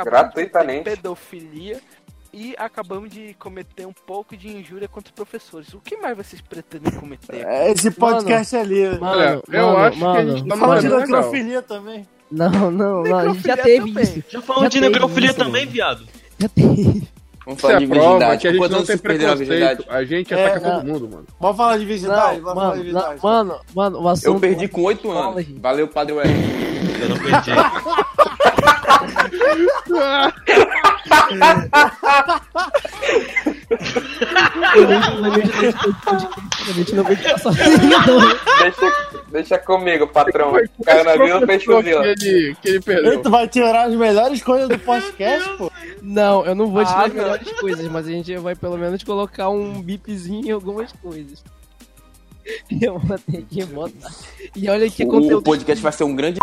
Gratuitamente. 0.03 0.89
de 0.89 0.95
pedofilia 0.95 1.79
e 2.33 2.55
acabamos 2.57 3.09
de 3.09 3.33
cometer 3.35 3.85
um 3.85 3.93
pouco 3.93 4.35
de 4.37 4.47
injúria 4.47 4.87
contra 4.87 5.09
os 5.09 5.15
professores. 5.15 5.73
O 5.73 5.79
que 5.79 5.97
mais 5.97 6.15
vocês 6.15 6.41
pretendem 6.41 6.91
cometer? 6.93 7.45
É, 7.45 7.71
Esse 7.71 7.91
podcast 7.91 8.55
é 8.55 8.63
livre. 8.63 8.99
Mano, 8.99 9.19
Olha, 9.21 9.41
eu 9.51 9.65
mano, 9.67 9.77
acho 9.79 9.97
que 9.97 10.03
a 10.03 10.07
mano. 10.07 10.37
gente 10.37 10.47
tá 10.47 10.57
Fala 10.57 10.79
de 10.79 10.89
necrofilia 10.89 11.61
também. 11.61 12.07
Não, 12.31 12.49
não, 12.71 13.03
não, 13.03 13.17
a 13.17 13.27
gente 13.29 13.45
já 13.45 13.57
teve 13.57 13.87
também. 13.89 14.03
isso. 14.03 14.23
Já 14.29 14.41
falando 14.41 14.63
Já 14.63 14.69
de 14.69 14.81
necrofilia 14.81 15.33
também, 15.33 15.61
mano. 15.65 15.71
viado. 15.71 16.07
Já 16.39 16.47
teve. 16.49 17.07
Vamos 17.43 17.57
Isso 17.57 17.67
falar 17.67 17.73
é 17.73 17.79
de 17.79 17.87
prova 17.87 18.03
virgindade. 18.07 18.41
que 18.41 18.47
a 18.47 18.51
gente 18.51 18.59
não 18.69 18.83
tem 18.85 18.95
a 18.95 18.99
preconceito. 18.99 19.37
virgindade? 19.39 19.85
A 19.89 20.03
gente 20.05 20.33
É, 20.33 20.45
ataca 20.45 20.67
é. 20.67 20.71
todo 20.75 20.85
mundo, 20.87 21.09
mano. 21.09 21.25
Vamos 21.39 21.57
falar 21.57 21.77
de 21.77 21.85
virgindade? 21.85 22.37
Não, 22.37 22.43
Vamos 22.43 22.53
falar 22.63 22.75
de 22.75 22.77
mano, 22.77 22.83
virgindade. 22.83 23.19
não, 23.23 23.29
mano, 23.31 23.59
mano, 23.75 23.99
o 24.01 24.07
assunto... 24.07 24.25
Eu 24.27 24.39
perdi 24.39 24.67
com 24.67 24.81
8 24.83 25.11
anos. 25.11 25.45
Valeu, 25.59 25.87
Padre 25.87 26.13
Web. 26.13 26.29
Eu 27.01 27.09
não 27.09 27.17
perdi. 27.17 27.51
Deixa, 38.59 38.93
deixa 39.31 39.57
comigo, 39.59 40.07
patrão. 40.07 40.51
O 40.51 40.53
não 40.53 41.25
viu, 41.25 41.45
fez 41.47 41.63
Professor 41.63 41.83
fuzil. 41.83 42.01
que 42.01 42.07
ele, 42.27 42.55
que 42.55 42.67
ele 42.69 42.77
Ei, 42.77 42.81
perdeu. 42.81 43.21
tu 43.21 43.29
vai 43.29 43.47
tirar 43.47 43.87
as 43.87 43.95
melhores 43.95 44.41
coisas 44.43 44.69
do 44.69 44.79
podcast, 44.79 45.49
pô? 45.57 45.71
Não, 46.01 46.45
eu 46.45 46.55
não 46.55 46.67
vou 46.71 46.83
tirar 46.83 46.99
Ah, 47.01 47.05
as 47.05 47.13
não. 47.13 47.23
melhores 47.23 47.51
coisas, 47.59 47.87
mas 47.87 48.07
a 48.07 48.11
gente 48.11 48.35
vai 48.37 48.55
pelo 48.55 48.77
menos 48.77 49.03
colocar 49.03 49.49
um 49.49 49.81
bipzinho 49.81 50.47
em 50.47 50.51
algumas 50.51 50.91
coisas. 50.93 51.43
Eu 52.81 52.97
vou 52.99 53.17
ter 53.19 53.43
que 53.43 53.63
botar. 53.65 54.09
E 54.55 54.67
olha 54.69 54.89
que 54.89 55.03
O, 55.03 55.07
conteúdo. 55.07 55.37
o 55.37 55.43
podcast 55.43 55.81
vai 55.81 55.91
ser 55.91 56.03
um 56.03 56.15
grande. 56.15 56.39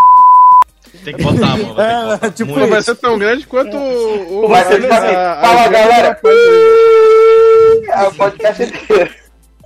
Tem 1.05 1.15
que 1.15 1.23
botar, 1.23 1.47
mano. 1.47 1.67
Botar. 1.67 2.19
É, 2.23 2.31
tipo 2.31 2.51
Muito. 2.53 2.71
Vai 2.71 2.83
ser 2.83 2.95
tão 2.97 3.19
grande 3.19 3.47
quanto 3.47 3.77
o. 3.77 4.45
o 4.45 4.49
Vai 4.49 4.65
ser 4.65 4.81
tipo 4.81 4.93
assim, 4.93 5.13
fala, 5.15 5.69
galera. 5.69 6.21
É 7.91 8.03
o 8.03 8.15
podcast 8.15 8.63
inteiro. 8.63 9.11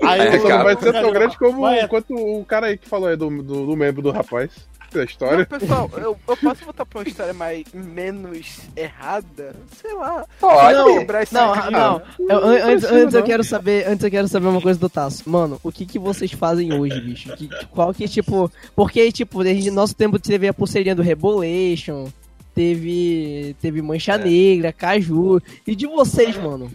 Aí, 0.05 0.21
É, 0.21 0.37
não 0.37 0.47
cara. 0.49 0.65
vai 0.65 0.77
ser 0.77 0.93
tão 0.93 1.11
grande 1.13 1.39
como 1.39 1.61
Vai, 1.63 1.87
quanto 1.89 2.15
o 2.15 2.45
cara 2.45 2.67
aí 2.69 2.79
que 2.79 2.89
falou 2.89 3.09
aí 3.09 3.17
do, 3.17 3.29
do, 3.43 3.67
do 3.67 3.77
membro 3.77 4.01
do 4.03 4.11
rapaz. 4.11 4.51
Da 4.95 5.05
história. 5.05 5.47
Não, 5.51 5.59
pessoal, 5.59 5.91
eu, 5.97 6.17
eu 6.29 6.37
posso 6.37 6.65
voltar 6.65 6.85
pra 6.87 7.01
uma 7.01 7.09
história 7.09 7.33
mais 7.33 7.65
menos 7.73 8.59
errada? 8.77 9.55
Sei 9.81 9.93
lá. 9.95 10.25
Pode. 10.41 10.75
Não, 10.79 10.99
lembrar 10.99 11.23
isso 11.23 11.35
Não, 11.35 11.55
não. 11.71 11.99
né? 11.99 12.05
Eu- 12.19 12.39
an- 12.45 12.65
antes, 12.73 12.85
antes 12.85 13.15
eu 13.15 13.21
não. 13.21 13.27
quero 13.27 13.45
saber, 13.45 13.87
antes 13.89 14.05
eu 14.05 14.11
quero 14.11 14.29
saber 14.29 14.47
uma 14.47 14.61
coisa 14.61 14.79
do 14.79 14.89
Tasso. 14.89 15.29
Mano, 15.29 15.59
o 15.63 15.73
que 15.73 15.87
que 15.87 15.99
vocês 15.99 16.33
fazem 16.33 16.73
hoje, 16.73 17.01
bicho? 17.01 17.35
Que- 17.37 17.49
qual 17.71 17.93
que 17.95 18.07
tipo, 18.09 18.51
porque 18.77 19.11
tipo, 19.13 19.43
desde 19.43 19.71
nosso 19.71 19.95
tempo 19.95 20.19
teve 20.19 20.47
a 20.49 20.55
pulseirinha 20.55 20.95
do 20.95 21.03
Rebolation, 21.03 22.09
teve 22.55 23.57
teve 23.61 23.81
Mancha 23.83 24.17
Negra, 24.19 24.73
Caju, 24.73 25.41
e 25.67 25.75
de 25.75 25.87
vocês, 25.87 26.37
mano? 26.37 26.71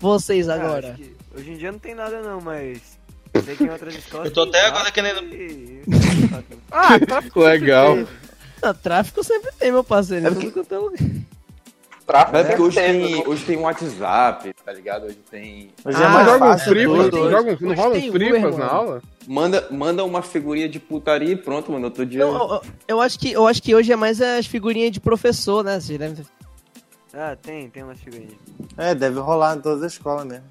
Vocês 0.00 0.48
Ah, 0.48 0.54
agora. 0.54 0.94
que 0.96 1.12
hoje 1.36 1.50
em 1.52 1.56
dia 1.56 1.72
não 1.72 1.78
tem 1.78 1.94
nada 1.94 2.20
não, 2.22 2.40
mas. 2.40 2.97
Sei 3.44 3.56
que 3.56 3.64
em 3.64 3.70
outras 3.70 3.94
escolas. 3.94 4.26
Eu 4.26 4.32
tô 4.32 4.42
até 4.42 4.66
agora 4.66 4.90
querendo- 4.90 5.20
Ah, 6.70 6.98
tráfico 6.98 7.40
Legal. 7.40 7.98
Ah, 8.62 8.74
tráfico 8.74 9.22
sempre 9.24 9.50
tem, 9.58 9.70
meu 9.72 9.84
parceiro. 9.84 10.26
É 10.26 10.30
porque- 10.30 10.46
tudo 10.50 10.54
quanto 10.66 10.74
é 10.74 10.78
lugar. 10.78 10.98
Tráfico 12.06 12.36
é 12.38 12.44
porque 12.44 12.62
hoje 12.62 12.76
tem, 12.76 13.26
hoje 13.28 13.44
tem 13.44 13.56
WhatsApp, 13.58 14.54
tá 14.64 14.72
ligado? 14.72 15.04
Hoje 15.06 15.18
tem. 15.30 15.70
Hoje 15.84 16.02
é 16.02 16.06
Ah, 16.06 16.08
mais 16.08 16.26
jogam 16.26 16.48
fácil 16.48 16.68
fripas, 16.72 17.04
tudo. 17.10 17.30
jogam, 17.30 17.56
não 17.60 17.74
rolam 17.74 18.00
fripas 18.00 18.28
Uber, 18.38 18.40
na 18.40 18.50
mano. 18.50 18.64
aula? 18.64 19.02
Manda, 19.26 19.66
manda 19.70 20.04
uma 20.04 20.22
figurinha 20.22 20.68
de 20.70 20.80
putaria 20.80 21.32
e 21.32 21.36
pronto, 21.36 21.70
mano. 21.70 21.84
Outro 21.84 22.06
dia. 22.06 22.22
Eu, 22.22 22.32
eu- 22.34 22.62
eu 22.88 23.00
acho 23.02 23.18
que 23.18 23.30
eu 23.32 23.46
acho 23.46 23.62
que 23.62 23.74
hoje 23.74 23.92
é 23.92 23.96
mais 23.96 24.22
as 24.22 24.46
figurinhas 24.46 24.90
de 24.90 25.00
professor, 25.00 25.62
né? 25.62 25.78
Vocês 25.78 25.98
devem 25.98 26.16
ter... 26.16 26.26
Ah, 27.12 27.36
tem, 27.40 27.68
tem 27.68 27.82
umas 27.82 28.00
figurinhas. 28.00 28.32
É, 28.78 28.94
deve 28.94 29.18
rolar 29.20 29.56
em 29.56 29.60
todas 29.60 29.82
as 29.82 29.92
escolas 29.92 30.24
mesmo. 30.24 30.44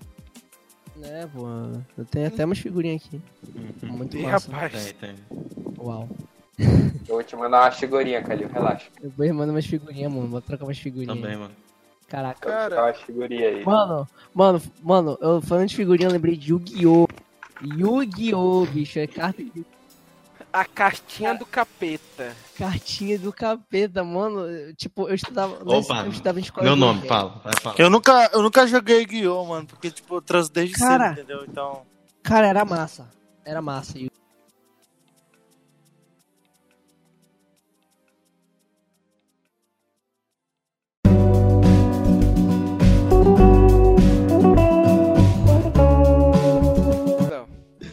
Né, 0.97 1.29
pô. 1.33 1.45
Eu 1.97 2.05
tenho 2.05 2.27
até 2.27 2.45
umas 2.45 2.59
figurinhas 2.59 3.03
aqui. 3.05 3.21
Muito 3.83 4.17
Ih, 4.17 4.23
massa. 4.23 4.51
rapaz. 4.51 4.93
Tem, 4.93 5.15
tem. 5.15 5.15
Uau. 5.77 6.07
Eu 6.59 7.15
vou 7.15 7.23
te 7.23 7.35
mandar 7.35 7.65
uma 7.65 7.71
figurinha, 7.71 8.21
Calil, 8.21 8.49
relaxa. 8.49 8.87
Depois 9.01 9.31
manda 9.31 9.51
umas 9.51 9.65
figurinhas, 9.65 10.11
mano. 10.11 10.27
Vou 10.27 10.41
trocar 10.41 10.65
umas 10.65 10.77
figurinhas. 10.77 11.15
Também, 11.15 11.37
mano. 11.37 11.53
Caraca. 12.07 12.49
Eu 12.49 12.69
vou 12.69 12.79
uma 12.79 12.93
figurinha 12.93 13.47
aí. 13.49 13.65
Mano, 13.65 14.07
mano, 14.33 14.61
mano, 14.81 15.17
eu 15.21 15.41
falando 15.41 15.67
de 15.67 15.75
figurinha, 15.75 16.07
eu 16.07 16.13
lembrei 16.13 16.35
de 16.35 16.51
Yu-Gi-Oh! 16.51 17.07
Yu-Gi-Oh, 17.61 18.65
bicho, 18.65 18.99
é 18.99 19.07
carta 19.07 19.43
de 19.43 19.65
A 20.59 20.65
cartinha 20.65 21.35
do 21.35 21.45
capeta. 21.45 22.35
cartinha 22.57 23.19
do 23.19 23.31
capeta, 23.31 24.03
mano. 24.03 24.73
Tipo, 24.75 25.07
eu 25.07 25.13
estudava. 25.13 25.59
Opa, 25.63 26.03
eu 26.05 26.09
estudava 26.11 26.39
em 26.39 26.41
escola 26.43 26.65
meu 26.65 26.75
nome, 26.75 27.07
fala. 27.07 27.41
Eu 27.77 27.89
nunca, 27.91 28.29
eu 28.33 28.41
nunca 28.41 28.65
joguei 28.65 29.05
Guiô, 29.05 29.45
mano, 29.45 29.67
porque, 29.67 29.91
tipo, 29.91 30.15
eu 30.15 30.21
transo 30.21 30.51
desde 30.51 30.73
Cara. 30.75 31.09
cedo, 31.09 31.19
entendeu? 31.21 31.45
Então. 31.47 31.83
Cara, 32.23 32.47
era 32.47 32.65
massa. 32.65 33.07
Era 33.45 33.61
massa. 33.61 33.99
Yu- 33.99 34.09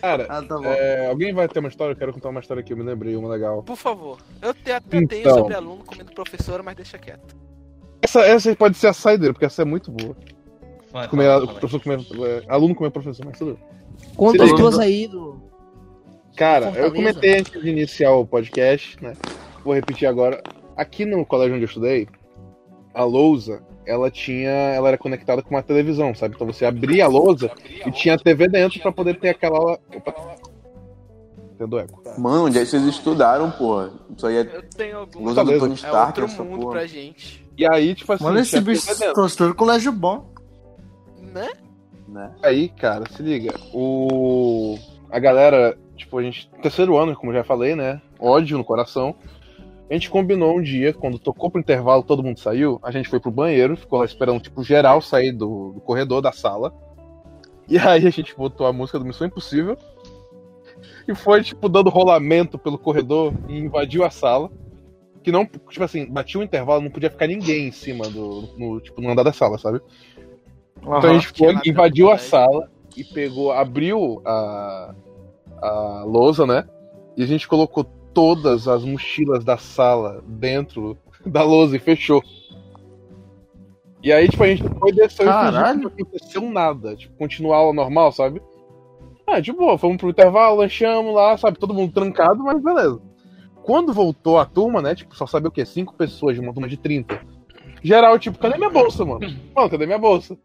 Cara, 0.05 0.27
Ah, 0.29 0.43
tá 0.43 0.57
bom. 0.59 0.65
é, 0.67 1.07
alguém 1.07 1.33
vai 1.33 1.49
ter 1.49 1.61
uma 1.61 1.69
história? 1.69 1.93
Eu 1.93 1.97
quero 1.97 2.13
contar 2.13 2.29
uma 2.29 2.41
história 2.41 2.61
aqui, 2.61 2.73
eu 2.73 2.77
me 2.77 2.83
lembrei, 2.83 3.17
uma 3.17 3.29
legal. 3.29 3.63
por 3.63 3.77
favor. 3.77 4.19
Eu 4.43 4.53
te- 4.53 4.71
até 4.71 5.05
tenho 5.07 5.21
Então. 5.21 5.39
sobre 5.39 5.55
aluno 5.55 5.83
comendo 5.85 6.13
professora, 6.13 6.63
mas 6.63 6.77
deixa 6.77 6.99
quieto. 6.99 7.35
Essa, 8.03 8.21
essa 8.21 8.55
pode 8.55 8.77
ser 8.77 8.89
a 8.89 8.93
saideira, 8.93 9.33
porque 9.33 9.47
essa 9.47 9.63
é 9.63 9.65
muito 9.65 9.91
boa. 9.91 10.15
Vai, 10.93 11.09
Comer, 11.09 11.29
o 11.29 11.47
fala. 11.47 11.59
professor 11.59 11.83
comer, 11.83 12.01
é, 12.29 12.45
aluno 12.49 12.75
comer 12.75 12.91
professor, 12.91 13.25
mas 13.25 13.39
tudo 13.39 13.55
bem. 13.55 13.65
Conta 14.15 14.45
as 14.45 14.53
duas 14.55 14.79
aí 14.79 15.09
do. 15.09 15.41
Cara, 16.37 16.67
eu 16.67 16.73
Fortaleza. 16.73 16.95
comentei 16.95 17.39
antes 17.39 17.63
de 17.63 17.69
iniciar 17.71 18.13
o 18.13 18.27
podcast, 18.27 19.03
né? 19.03 19.15
Vou 19.65 19.73
repetir 19.75 20.07
agora. 20.07 20.43
Aqui 20.77 21.05
no 21.07 21.25
colégio 21.25 21.55
onde 21.55 21.65
eu 21.65 21.69
estudei, 21.69 22.07
a 22.93 23.05
lousa, 23.05 23.63
ela 23.87 24.11
tinha. 24.11 24.51
Ela 24.51 24.89
era 24.89 24.99
conectada 24.99 25.43
com 25.43 25.51
uma 25.51 25.63
televisão, 25.63 26.15
sabe? 26.15 26.35
Então 26.35 26.47
você 26.47 26.65
abria 26.65 27.05
a 27.05 27.09
lousa 27.09 27.51
e 27.87 27.91
tinha 27.91 28.19
TV 28.19 28.49
dentro 28.49 28.81
pra 28.81 28.93
poder 28.93 29.19
ter 29.19 29.31
aquela. 29.31 29.79
Opa. 29.95 30.15
Entendeu, 31.55 31.79
Eco? 31.79 32.03
Mano, 32.19 32.47
onde 32.47 32.59
é 32.59 32.63
que 32.63 32.67
vocês 32.67 32.83
estudaram, 32.85 33.51
porra? 33.51 33.91
Isso 34.17 34.27
aí 34.27 34.37
é 34.39 34.41
Eu 34.41 34.63
tenho 34.77 34.99
algum. 34.99 35.33
do. 35.33 35.59
Tony 35.59 35.73
É 35.73 35.77
Stark, 35.77 36.21
outro 36.21 36.25
essa 36.35 36.43
mundo 36.45 36.61
porra. 36.61 36.73
pra 36.73 36.87
gente. 36.87 37.45
E 37.57 37.65
aí, 37.71 37.95
tipo 37.95 38.13
assim, 38.13 38.25
Mano, 38.25 38.41
esse 38.41 38.61
bicho 38.61 38.87
tô 39.15 39.27
estudando 39.27 39.55
colégio 39.55 39.93
bom. 39.93 40.27
Né? 41.33 41.49
Né? 42.09 42.33
Aí, 42.43 42.69
cara, 42.69 43.05
se 43.11 43.23
liga. 43.23 43.55
O. 43.73 44.77
A 45.11 45.19
galera, 45.21 45.79
tipo, 45.97 46.19
a 46.19 46.23
gente. 46.23 46.51
Terceiro 46.61 46.97
ano, 46.97 47.15
como 47.15 47.31
eu 47.31 47.37
já 47.37 47.45
falei, 47.45 47.77
né? 47.77 48.01
Ódio 48.19 48.59
no 48.59 48.65
coração. 48.65 49.15
A 49.95 49.97
gente 49.97 50.11
combinou 50.11 50.59
um 50.59 50.61
dia, 50.61 50.93
quando 50.93 51.21
tocou 51.21 51.49
pro 51.49 51.61
intervalo, 51.61 52.03
todo 52.03 52.21
mundo 52.21 52.41
saiu. 52.41 52.81
A 52.83 52.91
gente 52.91 53.09
foi 53.09 53.21
pro 53.21 53.31
banheiro, 53.31 53.77
ficou 53.77 54.01
lá 54.01 54.05
esperando, 54.05 54.41
tipo, 54.41 54.65
geral 54.65 55.01
sair 55.01 55.31
do, 55.31 55.71
do 55.73 55.81
corredor 55.81 56.21
da 56.21 56.33
sala. 56.33 56.75
E 57.69 57.79
aí 57.79 58.05
a 58.05 58.11
gente 58.11 58.37
botou 58.37 58.67
a 58.67 58.73
música 58.73 58.99
do 58.99 59.05
Missão 59.05 59.25
Impossível. 59.25 59.79
E 61.07 61.15
foi, 61.15 61.45
tipo, 61.45 61.69
dando 61.69 61.91
rolamento 61.91 62.59
pelo 62.59 62.77
corredor 62.77 63.33
e 63.49 63.57
invadiu 63.57 64.03
a 64.03 64.11
sala. 64.11 64.51
Que 65.23 65.31
não, 65.31 65.47
tipo 65.47 65.85
assim, 65.85 66.07
batia 66.07 66.41
o 66.41 66.45
intervalo, 66.45 66.83
não 66.83 66.91
podia 66.91 67.09
ficar 67.09 67.29
ninguém 67.29 67.69
em 67.69 67.73
cima 67.73 68.11
do. 68.11 68.49
No, 68.59 68.81
tipo, 68.81 69.01
no 69.01 69.11
andar 69.11 69.23
da 69.23 69.33
sala, 69.33 69.59
sabe? 69.59 69.81
Então 70.83 70.99
a 70.99 71.15
gente 71.15 71.29
foi, 71.29 71.55
invadiu 71.65 72.09
a 72.09 72.17
nada, 72.17 72.23
sala 72.25 72.69
e 72.97 73.05
pegou, 73.05 73.53
abriu 73.53 74.21
a, 74.27 74.93
a 75.63 76.05
lousa, 76.05 76.45
né? 76.45 76.67
E 77.17 77.23
a 77.23 77.27
gente 77.27 77.47
colocou 77.47 77.87
todas 78.15 78.69
as 78.69 78.85
mochilas 78.85 79.45
da 79.45 79.59
sala 79.59 80.23
dentro 80.27 80.97
da 81.27 81.43
lousa 81.43 81.77
e 81.77 81.81
fechou. 81.81 82.23
E 84.03 84.13
aí, 84.13 84.29
tipo, 84.29 84.45
a 84.45 84.47
gente 84.47 84.63
foi 84.79 84.93
desceu 84.93 85.27
e 85.27 85.29
não 85.29 85.89
aconteceu 85.89 86.43
nada. 86.43 86.95
Tipo, 86.95 87.17
continuar 87.17 87.57
aula 87.57 87.73
normal, 87.73 88.13
sabe? 88.13 88.41
Ah, 89.27 89.41
de 89.41 89.51
boa, 89.53 89.79
fomos 89.79 89.97
pro 89.97 90.11
intervalo, 90.11 90.59
lanchamos 90.59 91.15
lá, 91.15 91.37
sabe? 91.39 91.59
Todo 91.59 91.73
mundo 91.73 91.93
trancado, 91.93 92.45
mas 92.45 92.63
beleza. 92.63 93.01
Quando 93.63 93.95
voltou 93.95 94.39
a 94.39 94.45
turma, 94.45 94.83
né? 94.83 94.95
Tipo, 94.95 95.17
só 95.17 95.27
sabe 95.27 95.49
o 95.49 95.51
quê? 95.51 95.65
Cinco 95.65 95.95
pessoas 95.95 96.35
de 96.35 96.41
uma 96.43 96.53
turma 96.53 96.69
de 96.69 96.77
30. 96.77 97.19
Geral, 97.83 98.19
tipo, 98.19 98.39
cadê 98.39 98.59
minha 98.59 98.69
bolsa, 98.69 99.05
mano? 99.07 99.27
Mano, 99.57 99.71
cadê 99.71 99.87
minha 99.87 99.99
bolsa? 99.99 100.37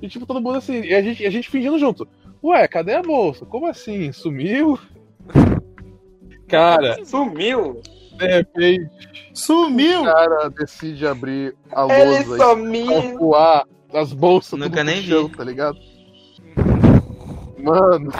E 0.00 0.08
tipo, 0.08 0.24
todo 0.24 0.40
mundo 0.40 0.58
assim, 0.58 0.82
e 0.82 0.94
a 0.94 1.02
gente, 1.02 1.26
a 1.26 1.30
gente 1.30 1.50
fingindo 1.50 1.78
junto. 1.78 2.06
Ué, 2.42 2.68
cadê 2.68 2.94
a 2.94 3.02
bolsa? 3.02 3.44
Como 3.44 3.66
assim? 3.66 4.12
Sumiu? 4.12 4.78
Cara, 6.48 7.04
Sumiu! 7.04 7.80
de 8.16 8.26
repente, 8.26 8.90
Sumiu! 9.34 10.00
o 10.02 10.04
cara 10.04 10.48
decide 10.50 11.06
abrir 11.06 11.54
a 11.72 11.84
Ele 11.94 12.10
lousa 12.26 12.36
e 12.36 12.38
sumiu! 12.48 13.18
voar 13.18 13.64
as 13.94 14.12
bolsas 14.12 14.58
Nunca 14.58 14.82
nem 14.82 15.02
chão, 15.02 15.28
vi. 15.28 15.36
tá 15.36 15.44
ligado? 15.44 15.78
Mano, 17.62 18.10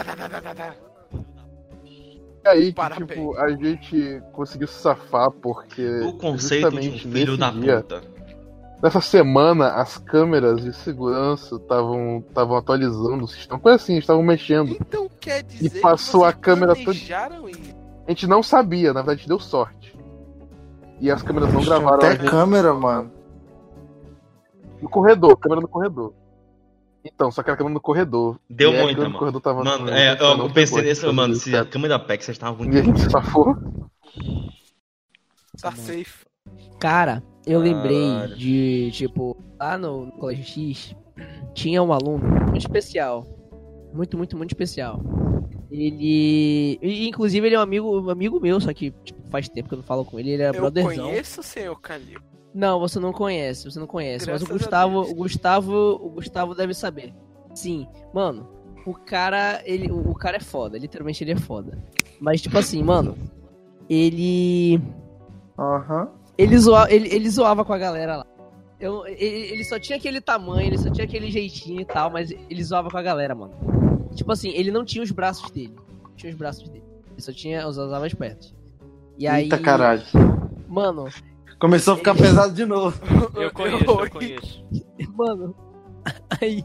é 2.45 2.49
aí 2.51 2.73
que, 2.73 2.91
tipo, 3.07 3.37
a 3.37 3.51
gente 3.51 4.23
conseguiu 4.33 4.67
se 4.69 4.75
safar 4.81 5.31
porque 5.31 5.85
O 6.01 6.13
conceito 6.15 6.71
de 6.71 6.77
um 6.89 6.93
justamente 6.93 7.09
filho 7.09 7.37
da 7.37 7.51
dia, 7.51 7.77
puta. 7.83 8.03
Nessa 8.83 9.01
semana, 9.01 9.71
as 9.75 9.99
câmeras 9.99 10.63
de 10.63 10.73
segurança 10.73 11.57
estavam 11.57 12.25
estavam 12.29 12.57
atualizando 12.57 13.25
o 13.25 13.29
sistema. 13.29 13.59
Coisa 13.59 13.77
assim, 13.77 13.99
estavam 13.99 14.23
mexendo. 14.23 14.77
Então 14.81 15.09
quer 15.21 15.43
dizer 15.43 15.81
passou 15.81 16.21
que 16.23 16.27
a 16.29 16.33
câmera 16.33 16.75
toda- 16.77 16.93
isso? 16.93 17.13
A 18.09 18.11
gente 18.11 18.27
não 18.27 18.43
sabia, 18.43 18.93
na 18.93 19.03
verdade, 19.03 19.29
deu 19.29 19.39
sorte. 19.39 19.95
E 21.01 21.11
as 21.11 21.23
câmeras 21.23 21.53
não 21.53 21.63
gravaram 21.63 21.93
a 21.93 21.97
Até 21.99 22.13
gente 22.17 22.29
câmera, 22.31 22.73
mano. 22.75 23.13
no 24.83 24.89
corredor, 24.89 25.37
câmera 25.37 25.61
no 25.61 25.69
corredor. 25.69 26.13
Então, 27.05 27.31
só 27.31 27.43
que 27.43 27.51
era 27.51 27.57
câmera 27.57 27.75
no 27.75 27.81
corredor. 27.81 28.41
Deu 28.51 28.73
E 28.73 28.79
a 28.79 28.83
muita, 28.83 29.03
mano. 29.03 29.19
corredor 29.19 29.41
tava 29.41 29.63
Mano, 29.63 29.85
no- 29.85 29.91
é, 29.93 30.13
eu 30.13 30.17
pegou, 30.19 30.51
pensei 30.51 30.81
a 30.81 30.83
nisso, 30.83 31.13
mano. 31.13 31.35
Se 31.37 31.51
a 31.51 31.59
certo. 31.59 31.71
câmera 31.71 31.99
da 31.99 32.05
PEC 32.05 32.31
estavam 32.31 32.57
muito. 32.59 32.75
E 32.75 32.81
a 32.81 32.83
gente 32.83 33.11
safou. 33.11 33.57
Tá 35.61 35.71
safe. 35.73 36.25
Cara, 36.81 37.23
eu 37.47 37.61
lembrei 37.61 38.35
de, 38.37 38.91
tipo, 38.93 39.37
lá 39.61 39.77
no, 39.79 40.07
no 40.07 40.13
Colégio 40.13 40.45
X, 40.45 40.97
tinha 41.55 41.83
um 41.83 41.93
aluno 41.93 42.25
muito 42.27 42.57
especial. 42.59 43.27
Muito, 43.93 44.17
muito, 44.17 44.37
muito 44.37 44.51
especial. 44.53 45.01
Ele. 45.71 46.79
e, 46.81 47.09
inclusive, 47.09 47.47
ele 47.47 47.55
é 47.55 47.59
um 47.59 47.63
amigo, 47.63 48.01
um 48.01 48.11
amigo 48.11 48.41
meu, 48.41 48.61
só 48.61 48.73
que 48.73 48.91
tipo, 49.05 49.21
faz 49.31 49.49
tempo 49.49 49.69
que 49.69 49.75
eu 49.75 49.79
não 49.79 49.85
falo 49.85 50.05
com 50.05 50.19
ele. 50.19 50.31
Ele 50.31 50.43
é 50.43 50.49
Eu 50.49 50.55
brotherzão. 50.55 51.09
conheço 51.09 51.41
o 51.41 51.45
senhor 51.45 51.79
Calil. 51.81 52.21
Não, 52.55 52.81
você 52.81 52.99
não 52.99 53.13
conhece, 53.13 53.71
você 53.71 53.79
não 53.79 53.87
conhece. 53.87 54.27
Graças 54.27 54.43
mas 54.49 54.51
o 54.51 54.53
Gustavo, 54.59 55.01
o 55.03 55.15
Gustavo, 55.15 55.75
o 56.03 56.11
Gustavo 56.11 56.55
deve 56.55 56.73
saber. 56.75 57.13
Sim, 57.55 57.87
mano, 58.13 58.49
o 58.87 58.95
cara, 58.95 59.61
ele, 59.65 59.91
o, 59.93 60.11
o 60.11 60.15
cara 60.15 60.39
é 60.39 60.41
foda, 60.41 60.79
literalmente 60.79 61.23
ele 61.23 61.33
é 61.33 61.37
foda. 61.37 61.79
Mas 62.19 62.41
tipo 62.41 62.57
assim, 62.59 62.83
mano, 62.83 63.17
ele 63.89 64.81
Aham. 65.59 66.09
ele, 66.37 66.59
zoa, 66.59 66.91
ele, 66.91 67.15
ele 67.15 67.29
zoava 67.31 67.65
com 67.65 67.73
a 67.73 67.79
galera 67.79 68.17
lá. 68.19 68.27
Eu, 68.81 69.07
ele, 69.07 69.53
ele 69.53 69.65
só 69.65 69.79
tinha 69.79 69.99
aquele 69.99 70.21
tamanho, 70.21 70.69
ele 70.69 70.79
só 70.79 70.91
tinha 70.91 71.05
aquele 71.05 71.31
jeitinho 71.31 71.81
e 71.81 71.85
tal, 71.85 72.11
mas 72.11 72.31
ele 72.31 72.63
zoava 72.65 72.89
com 72.89 72.97
a 72.97 73.03
galera, 73.03 73.35
mano. 73.35 73.55
Tipo 74.15 74.33
assim, 74.33 74.51
ele 74.51 74.71
não 74.71 74.85
tinha 74.85 75.03
os 75.03 75.11
braços 75.11 75.51
dele. 75.51 75.75
Não 76.05 76.15
tinha 76.17 76.33
os 76.33 76.39
braços 76.39 76.69
dele. 76.69 76.85
Ele 77.13 77.21
só 77.23 77.33
tinha, 77.33 77.67
usava 77.67 78.07
as 78.07 78.15
pernas. 78.15 78.55
E 79.19 79.27
aí, 79.27 79.45
Eita 79.45 79.59
caralho. 79.59 80.03
mano, 80.69 81.09
Começou 81.59 81.95
a 81.95 81.97
ficar 81.97 82.15
pesado 82.15 82.55
de 82.55 82.65
novo. 82.65 83.01
Eu 83.35 83.51
conheço, 83.53 83.85
eu 83.85 84.11
conheço. 84.11 84.65
mano, 85.17 85.55
aí, 86.41 86.65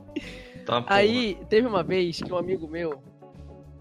Tá, 0.66 0.84
aí 0.88 1.38
teve 1.50 1.68
uma 1.68 1.82
vez 1.84 2.22
que 2.22 2.32
um 2.32 2.38
amigo 2.38 2.68
meu, 2.68 3.02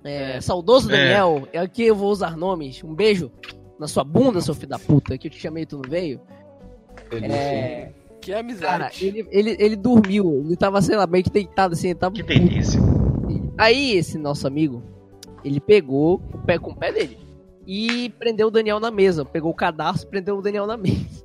é, 0.03 0.41
saudoso 0.41 0.89
Daniel, 0.89 1.47
é 1.53 1.59
aqui 1.59 1.85
eu 1.85 1.95
vou 1.95 2.11
usar 2.11 2.37
nomes, 2.37 2.83
um 2.83 2.95
beijo 2.95 3.31
na 3.79 3.87
sua 3.87 4.03
bunda, 4.03 4.41
seu 4.41 4.55
filho 4.55 4.69
da 4.71 4.79
puta, 4.79 5.17
que 5.19 5.29
eu 5.29 5.31
te 5.31 5.39
chamei 5.39 5.63
e 5.65 5.67
tu 5.67 5.77
não 5.77 5.89
veio. 5.89 6.21
É, 7.11 7.91
Que 8.21 8.31
cara, 8.33 8.41
amizade. 8.41 9.07
ele, 9.07 9.27
ele, 9.31 9.57
ele 9.59 9.77
dormiu, 9.77 10.43
ele 10.47 10.57
tava, 10.57 10.81
sei 10.81 10.97
lá, 10.97 11.07
meio 11.07 11.23
que 11.25 11.31
deitado 11.31 11.75
assim, 11.75 11.89
ele 11.91 11.99
tava 11.99 12.15
Que 12.15 12.23
delícia. 12.23 12.81
Aí 13.59 13.97
esse 13.97 14.19
nosso 14.19 14.47
amigo, 14.47 14.83
ele 15.45 15.61
pegou 15.61 16.21
o 16.33 16.39
pé 16.39 16.59
com 16.59 16.71
o 16.71 16.77
pé 16.77 16.93
dele 16.93 17.19
e 17.67 18.11
prendeu 18.19 18.49
o 18.49 18.51
Daniel 18.51 18.81
na 18.81 18.91
mesa. 18.91 19.25
Pegou 19.25 19.51
o 19.51 19.55
cadastro 19.55 20.09
e 20.09 20.11
prendeu 20.11 20.39
o 20.39 20.43
Daniel 20.43 20.67
na 20.67 20.77
mesa. 20.77 21.23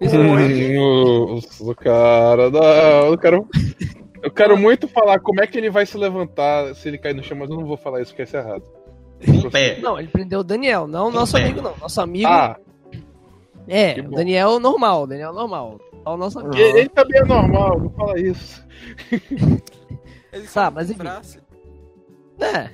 Nossa, 0.00 1.74
cara, 1.74 2.50
não, 2.50 3.06
eu 3.10 3.18
quero. 3.18 3.48
Eu 4.22 4.30
quero 4.32 4.56
muito 4.58 4.88
falar 4.88 5.20
como 5.20 5.40
é 5.40 5.46
que 5.46 5.56
ele 5.56 5.70
vai 5.70 5.86
se 5.86 5.96
levantar 5.96 6.74
se 6.74 6.88
ele 6.88 6.98
cair 6.98 7.14
no 7.14 7.22
chão, 7.22 7.36
mas 7.38 7.48
eu 7.50 7.56
não 7.56 7.64
vou 7.66 7.76
falar 7.76 8.00
isso 8.02 8.10
porque 8.10 8.24
isso 8.24 8.36
é 8.36 8.40
errado. 8.40 8.64
Um 9.28 9.50
pé. 9.50 9.78
Não, 9.80 9.98
ele 9.98 10.08
prendeu 10.08 10.40
o 10.40 10.44
Daniel, 10.44 10.86
não 10.88 11.08
o 11.08 11.10
nosso 11.12 11.34
pé. 11.34 11.44
amigo, 11.44 11.62
não. 11.62 11.76
Nosso 11.80 12.00
amigo 12.00 12.26
Ah, 12.28 12.56
é, 13.68 13.94
que 13.94 14.00
o. 14.00 14.10
Daniel 14.10 14.58
normal, 14.58 15.06
Daniel 15.06 15.32
normal. 15.32 15.80
Só 16.04 16.14
o 16.14 16.16
nosso 16.16 16.38
amigo. 16.40 16.56
ele, 16.56 16.80
ele 16.80 16.88
também 16.88 17.20
é 17.20 17.24
normal, 17.24 17.78
não 17.80 17.90
fala 17.90 18.18
isso. 18.20 18.64
Ele 19.12 19.22
Tá, 20.30 20.46
sabe 20.46 20.76
mas 20.76 20.90
enfim. 20.90 21.02
É. 22.40 22.70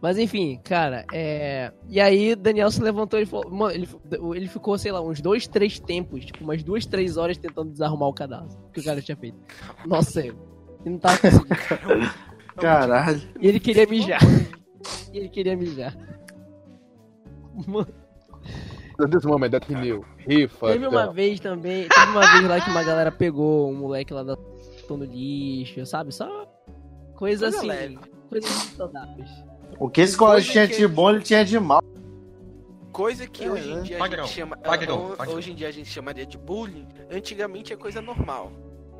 Mas 0.00 0.18
enfim, 0.18 0.60
cara, 0.62 1.06
é. 1.12 1.72
E 1.88 1.98
aí 1.98 2.34
Daniel 2.34 2.70
se 2.70 2.82
levantou 2.82 3.18
e 3.18 3.24
falou. 3.24 3.50
Mano, 3.50 3.72
ele, 3.72 3.88
ele 4.34 4.48
ficou, 4.48 4.76
sei 4.76 4.92
lá, 4.92 5.00
uns 5.00 5.20
dois, 5.20 5.46
três 5.46 5.78
tempos, 5.78 6.26
tipo, 6.26 6.44
umas 6.44 6.62
duas, 6.62 6.84
três 6.84 7.16
horas 7.16 7.38
tentando 7.38 7.70
desarrumar 7.70 8.10
o 8.10 8.12
cadastro 8.12 8.58
que 8.72 8.80
o 8.80 8.84
cara 8.84 9.00
tinha 9.00 9.16
feito. 9.16 9.38
Nossa. 9.86 10.20
Ele 10.20 10.36
não 10.84 10.98
tava 10.98 11.18
conseguindo. 11.18 12.10
Caralho. 12.60 13.22
E 13.40 13.48
ele 13.48 13.58
queria 13.58 13.86
mijar. 13.86 14.20
E 15.10 15.16
ele 15.16 15.28
queria 15.30 15.56
mijar. 15.56 15.96
Mano, 17.66 17.88
This 19.10 19.24
moment 19.24 19.50
that 19.52 19.66
he 19.72 19.74
knew. 19.74 20.04
He 20.18 20.46
teve 20.46 20.86
uma 20.86 21.12
vez 21.12 21.40
também. 21.40 21.88
Teve 21.88 22.10
uma 22.10 22.30
vez 22.30 22.48
lá 22.48 22.60
que 22.60 22.70
uma 22.70 22.84
galera 22.84 23.10
pegou 23.10 23.70
um 23.70 23.74
moleque 23.74 24.12
lá 24.12 24.22
da 24.22 24.36
no 24.88 25.04
lixo, 25.04 25.84
sabe? 25.86 26.12
Só 26.12 26.46
coisa, 27.14 27.46
Coisa 27.46 27.58
assim. 27.58 27.66
leve. 27.66 27.98
Coisas 28.30 28.50
saudáveis. 28.76 29.30
O 29.78 29.88
que 29.88 30.00
esse 30.00 30.16
colégio 30.16 30.52
tinha 30.52 30.68
de 30.68 30.86
bom, 30.86 31.10
ele 31.10 31.20
tinha 31.22 31.44
de 31.44 31.58
mal. 31.58 31.82
Coisa 32.92 33.26
que 33.26 33.44
É, 33.44 33.50
hoje 33.50 33.72
em 33.72 33.82
dia 33.82 34.02
a 34.02 34.08
gente 34.08 34.28
chama. 34.28 34.56
padrão, 34.56 35.06
ho- 35.12 35.16
padrão. 35.16 35.34
Hoje 35.36 35.50
em 35.50 35.54
dia 35.54 35.68
a 35.68 35.72
gente 35.72 35.88
chamaria 35.88 36.24
de 36.24 36.38
bullying. 36.38 36.86
Antigamente 37.10 37.72
é 37.72 37.76
coisa 37.76 38.00
normal. 38.00 38.52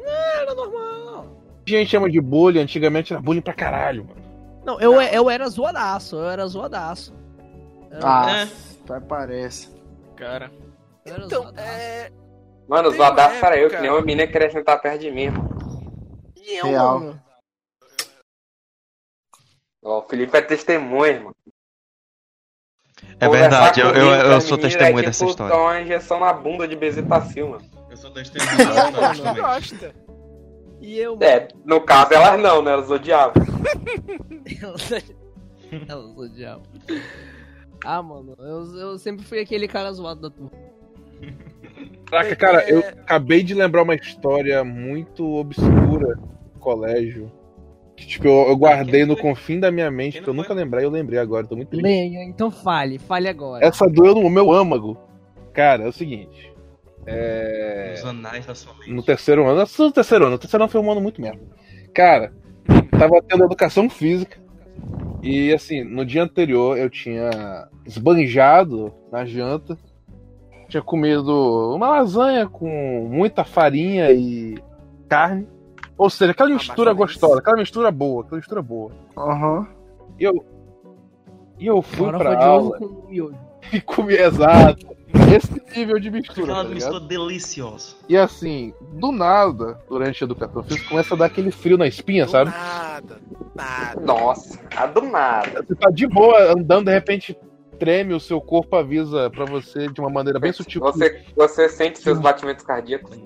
Era 0.04 0.52
normal. 0.54 1.40
A 1.66 1.70
gente 1.70 1.90
chama 1.90 2.10
de 2.10 2.20
bullying, 2.20 2.60
antigamente 2.60 3.12
era 3.12 3.22
bullying 3.22 3.40
pra 3.40 3.54
caralho, 3.54 4.04
mano. 4.04 4.20
Não, 4.66 4.80
eu, 4.80 5.00
eu 5.00 5.30
era 5.30 5.48
zoadaço, 5.48 6.16
eu 6.16 6.28
era 6.28 6.46
zoadaço. 6.46 7.14
Eu, 7.90 7.98
Ah, 8.02 8.30
É. 8.40 8.42
até 8.84 9.00
parece. 9.06 9.70
Cara, 10.16 10.50
eu 11.06 11.14
era 11.14 11.24
Então, 11.26 11.42
zoadaço. 11.42 11.68
é. 11.68 12.10
Mano, 12.66 12.90
zoadaço 12.90 13.44
era 13.44 13.56
eu, 13.58 13.70
que 13.70 13.78
nem 13.78 13.90
uma 13.90 14.00
menina 14.00 14.26
queria 14.26 14.50
sentar 14.50 14.80
perto 14.80 15.00
de 15.02 15.10
mim, 15.10 15.28
mano. 15.30 15.54
E 16.36 16.56
eu, 16.58 16.66
Real. 16.66 16.98
mano? 16.98 17.20
O 19.84 20.02
Felipe 20.02 20.36
é 20.36 20.40
testemunha, 20.40 21.20
mano. 21.20 21.36
É 23.20 23.28
verdade, 23.28 23.80
eu, 23.80 23.88
eu, 23.90 24.10
eu 24.12 24.40
sou 24.40 24.56
menina, 24.56 24.78
testemunha 24.78 25.02
é 25.02 25.06
dessa 25.06 25.18
tipo 25.18 25.30
história. 25.30 25.54
tomar 25.54 25.64
uma 25.64 25.80
injeção 25.82 26.20
na 26.20 26.32
bunda 26.32 26.66
de 26.66 26.74
bezetacil, 26.74 27.50
mano. 27.50 27.64
Eu 27.90 27.96
sou 27.96 28.10
Ela 28.10 28.22
testemunha 28.22 28.90
gosta, 28.90 29.32
gosta. 29.34 29.94
E 30.80 30.98
eu? 30.98 31.18
É, 31.20 31.48
no 31.64 31.82
caso 31.82 32.14
elas 32.14 32.40
não, 32.40 32.62
né? 32.62 32.72
Elas 32.72 32.90
odiavam. 32.90 33.34
Elas 35.88 36.16
odiavam. 36.16 36.62
Ah, 37.84 38.02
mano, 38.02 38.36
eu, 38.38 38.78
eu 38.78 38.98
sempre 38.98 39.24
fui 39.24 39.40
aquele 39.40 39.66
cara 39.66 39.92
zoado 39.92 40.20
da 40.20 40.30
turma. 40.30 40.52
Caraca, 42.06 42.36
cara, 42.36 42.70
eu 42.70 42.78
acabei 42.78 43.42
de 43.42 43.54
lembrar 43.54 43.82
uma 43.82 43.94
história 43.94 44.62
muito 44.62 45.24
obscura 45.34 46.14
do 46.16 46.60
colégio. 46.60 47.30
Que, 47.96 48.06
tipo, 48.06 48.26
eu, 48.26 48.48
eu 48.48 48.56
guardei 48.56 49.04
no 49.04 49.16
confim 49.16 49.60
da 49.60 49.70
minha 49.70 49.90
mente, 49.90 50.20
que 50.20 50.28
eu 50.28 50.34
nunca 50.34 50.52
lembrei, 50.52 50.84
eu 50.84 50.90
lembrei 50.90 51.18
agora, 51.18 51.46
tô 51.46 51.54
muito 51.54 51.68
triste. 51.68 51.84
Leia, 51.84 52.24
então 52.24 52.50
fale, 52.50 52.98
fale 52.98 53.28
agora. 53.28 53.64
Essa 53.64 53.88
doeu 53.88 54.14
no 54.14 54.28
meu 54.28 54.52
âmago. 54.52 54.98
Cara, 55.52 55.84
é 55.84 55.88
o 55.88 55.92
seguinte. 55.92 56.52
É. 57.06 57.94
Os 57.96 58.04
anais 58.04 58.46
da 58.46 58.54
sua 58.54 58.74
mente. 58.74 58.90
No 58.90 59.02
terceiro 59.02 59.46
ano. 59.46 59.64
No 59.78 59.92
terceiro 59.92 60.26
ano. 60.26 60.36
O 60.36 60.38
terceiro 60.38 60.64
ano 60.64 60.72
foi 60.72 60.80
um 60.80 60.90
ano 60.90 61.00
muito 61.00 61.20
merda. 61.20 61.40
Cara, 61.92 62.32
tava 62.90 63.22
tendo 63.22 63.44
educação 63.44 63.88
física. 63.88 64.42
E 65.22 65.52
assim, 65.52 65.84
no 65.84 66.04
dia 66.04 66.22
anterior 66.22 66.76
eu 66.76 66.90
tinha 66.90 67.68
esbanjado 67.86 68.92
na 69.12 69.24
janta. 69.24 69.78
Tinha 70.68 70.82
comido 70.82 71.74
uma 71.74 71.88
lasanha 71.88 72.48
com 72.48 73.08
muita 73.10 73.44
farinha 73.44 74.10
e 74.10 74.56
carne. 75.08 75.46
Ou 75.96 76.10
seja, 76.10 76.32
aquela 76.32 76.50
Ah, 76.50 76.54
mistura 76.54 76.94
menos. 76.94 77.12
gostosa, 77.12 77.38
aquela 77.38 77.56
mistura 77.58 77.90
boa, 77.90 78.22
aquela 78.22 78.36
mistura 78.38 78.62
boa. 78.62 78.90
Aham. 79.16 79.66
E 80.18 80.24
eu. 80.24 80.44
E 81.58 81.66
eu 81.66 81.80
fui 81.82 82.08
Agora 82.08 82.18
pra 82.18 82.44
aula 82.44 82.78
com 82.78 83.06
e 83.72 83.80
comi 83.80 84.14
exato. 84.14 84.86
Esse 85.34 85.62
nível 85.78 85.98
de 86.00 86.10
mistura. 86.10 86.42
Aquela 86.52 86.64
tá 86.64 86.68
ligado? 86.70 86.92
mistura 86.92 87.00
deliciosa. 87.08 87.94
E 88.08 88.16
assim, 88.16 88.74
do 88.94 89.12
nada, 89.12 89.78
durante 89.88 90.22
a 90.22 90.26
educação 90.26 90.62
física, 90.64 90.88
começa 90.88 91.14
a 91.14 91.16
dar 91.16 91.26
aquele 91.26 91.52
frio 91.52 91.78
na 91.78 91.86
espinha, 91.86 92.24
Do 92.26 92.30
sabe? 92.32 92.50
Nada. 92.50 93.20
Nada. 93.54 94.00
Nossa, 94.00 94.58
a 94.76 94.86
do 94.86 95.02
nada. 95.02 95.62
Você 95.62 95.74
tá 95.76 95.90
de 95.90 96.06
boa 96.08 96.52
andando, 96.52 96.86
de 96.86 96.92
repente 96.92 97.38
treme, 97.78 98.14
o 98.14 98.20
seu 98.20 98.40
corpo 98.40 98.74
avisa 98.76 99.30
pra 99.30 99.44
você 99.44 99.88
de 99.88 100.00
uma 100.00 100.10
maneira 100.10 100.38
bem 100.40 100.52
sutil. 100.52 100.80
Você, 100.80 101.22
você 101.36 101.68
sente 101.68 102.00
seus 102.00 102.18
batimentos 102.18 102.64
cardíacos. 102.64 103.16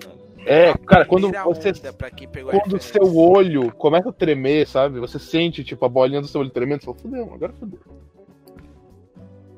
É, 0.51 0.73
cara, 0.79 1.05
quando 1.05 1.29
você. 1.43 1.71
pra 1.93 2.09
Quando 2.09 2.77
o 2.77 2.81
seu 2.81 3.15
olho 3.15 3.71
começa 3.73 4.09
a 4.09 4.11
tremer, 4.11 4.65
sabe? 4.65 4.99
Você 4.99 5.19
sente, 5.19 5.63
tipo, 5.63 5.85
a 5.85 5.89
bolinha 5.89 6.21
do 6.21 6.27
seu 6.27 6.41
olho 6.41 6.49
tremendo, 6.49 6.79
você 6.79 6.85
fala, 6.87 6.97
fudeu, 6.97 7.31
agora 7.31 7.53
fudeu. 7.53 7.79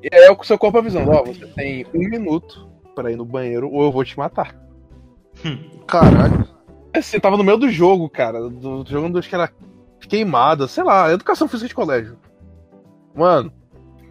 E 0.02 0.08
é 0.12 0.30
o 0.30 0.44
seu 0.44 0.58
corpo 0.58 0.76
avisando, 0.76 1.10
ó, 1.10 1.24
você 1.24 1.46
tem 1.46 1.86
um 1.94 2.10
minuto 2.10 2.68
pra 2.94 3.10
ir 3.10 3.16
no 3.16 3.24
banheiro 3.24 3.70
ou 3.72 3.84
eu 3.84 3.90
vou 3.90 4.04
te 4.04 4.18
matar. 4.18 4.54
Caralho. 5.88 6.46
Assim, 6.92 7.18
tava 7.18 7.38
no 7.38 7.44
meio 7.44 7.56
do 7.56 7.70
jogo, 7.70 8.10
cara. 8.10 8.50
Do 8.50 8.84
jogando 8.86 9.18
acho 9.18 9.30
que 9.30 9.34
era 9.34 9.50
queimada, 10.06 10.68
sei 10.68 10.84
lá, 10.84 11.10
educação 11.10 11.48
física 11.48 11.68
de 11.68 11.74
colégio. 11.74 12.18
Mano, 13.14 13.50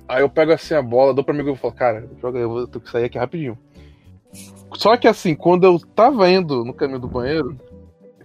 aí 0.07 0.23
eu 0.23 0.29
pego 0.29 0.51
assim 0.51 0.73
a 0.73 0.81
bola, 0.81 1.13
dou 1.13 1.23
pro 1.23 1.31
amigo 1.31 1.51
e 1.51 1.55
falo, 1.55 1.75
cara, 1.75 2.09
joga 2.19 2.39
aí, 2.39 2.43
eu 2.43 2.49
vou 2.49 2.67
ter 2.67 2.79
que 2.79 2.89
sair 2.89 3.03
aqui 3.03 3.19
rapidinho. 3.19 3.55
Só 4.75 4.95
que 4.97 5.07
assim, 5.07 5.35
quando 5.35 5.65
eu 5.65 5.79
tava 5.95 6.29
indo 6.29 6.63
no 6.63 6.73
caminho 6.73 6.99
do 6.99 7.07
banheiro, 7.07 7.57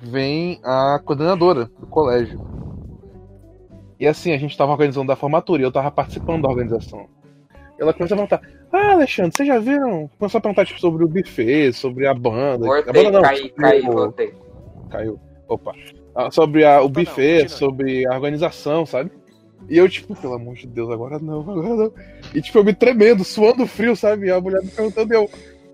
vem 0.00 0.60
a 0.62 1.00
coordenadora 1.04 1.70
do 1.78 1.86
colégio. 1.86 2.40
E 3.98 4.06
assim, 4.06 4.32
a 4.32 4.38
gente 4.38 4.56
tava 4.56 4.72
organizando 4.72 5.10
a 5.10 5.16
formatura 5.16 5.62
e 5.62 5.64
eu 5.64 5.72
tava 5.72 5.90
participando 5.90 6.42
da 6.42 6.48
organização. 6.48 7.06
E 7.78 7.82
ela 7.82 7.92
começa 7.92 8.14
a 8.14 8.16
perguntar, 8.18 8.40
ah, 8.72 8.92
Alexandre, 8.92 9.32
vocês 9.36 9.48
já 9.48 9.58
viram? 9.58 10.08
Começou 10.18 10.38
a 10.38 10.40
perguntar 10.40 10.66
tipo, 10.66 10.80
sobre 10.80 11.04
o 11.04 11.08
buffet, 11.08 11.72
sobre 11.72 12.06
a 12.06 12.14
banda. 12.14 12.64
a 12.66 12.68
Voltei, 12.68 12.92
banda 13.04 13.10
não, 13.10 13.22
caí, 13.22 13.48
caí, 13.50 13.82
voltei. 13.82 14.34
Caiu. 14.90 15.18
Opa. 15.48 15.72
Ah, 16.14 16.30
sobre 16.30 16.64
a- 16.64 16.80
o 16.80 16.84
não, 16.84 16.90
buffet, 16.90 17.40
continua. 17.42 17.48
sobre 17.58 18.06
a 18.06 18.14
organização, 18.14 18.84
sabe? 18.86 19.10
E 19.68 19.76
eu, 19.78 19.88
tipo, 19.88 20.14
pelo 20.14 20.34
amor 20.34 20.54
de 20.54 20.66
Deus, 20.66 20.90
agora 20.90 21.18
não, 21.18 21.40
agora 21.40 21.68
não. 21.74 21.92
E, 22.34 22.40
tipo, 22.40 22.58
eu 22.58 22.64
me 22.64 22.72
tremendo, 22.74 23.24
suando 23.24 23.66
frio, 23.66 23.96
sabe? 23.96 24.26
E 24.26 24.30
a 24.30 24.40
mulher 24.40 24.62
me 24.62 24.70
perguntando, 24.70 25.12
e 25.12 25.16
eu, 25.16 25.28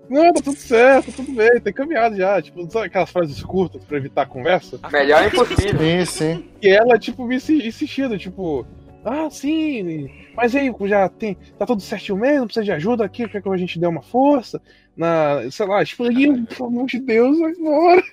não, 0.09 0.33
tá 0.33 0.41
tudo 0.43 0.57
certo, 0.57 1.07
tá 1.07 1.13
tudo 1.17 1.31
bem, 1.33 1.59
tem 1.61 1.73
caminhado 1.73 2.15
já. 2.15 2.41
Tipo, 2.41 2.69
sabe 2.69 2.87
aquelas 2.87 3.09
frases 3.09 3.43
curtas 3.43 3.83
pra 3.83 3.97
evitar 3.97 4.23
a 4.23 4.25
conversa? 4.27 4.79
Melhor 4.91 5.23
é 5.23 5.27
impossível. 5.27 5.79
Sim, 5.79 6.05
sim. 6.05 6.45
E 6.61 6.69
ela, 6.69 6.97
tipo, 6.99 7.25
me 7.25 7.35
insi- 7.35 7.65
insistindo, 7.67 8.17
tipo, 8.17 8.65
ah, 9.05 9.27
sim, 9.29 10.09
mas 10.35 10.55
aí 10.55 10.73
já 10.85 11.09
tem, 11.09 11.37
tá 11.57 11.65
tudo 11.65 11.81
certinho 11.81 12.17
mesmo, 12.17 12.45
precisa 12.45 12.63
de 12.63 12.71
ajuda 12.71 13.03
aqui, 13.03 13.27
quer 13.27 13.41
que 13.41 13.49
a 13.49 13.57
gente 13.57 13.79
dê 13.79 13.85
uma 13.87 14.01
força? 14.01 14.61
Na, 14.95 15.41
sei 15.51 15.65
lá, 15.65 15.83
tipo, 15.83 16.05
e 16.11 16.43
pelo 16.45 16.67
amor 16.67 16.85
de 16.85 16.99
Deus, 16.99 17.39
vai 17.39 17.51
embora. 17.51 18.03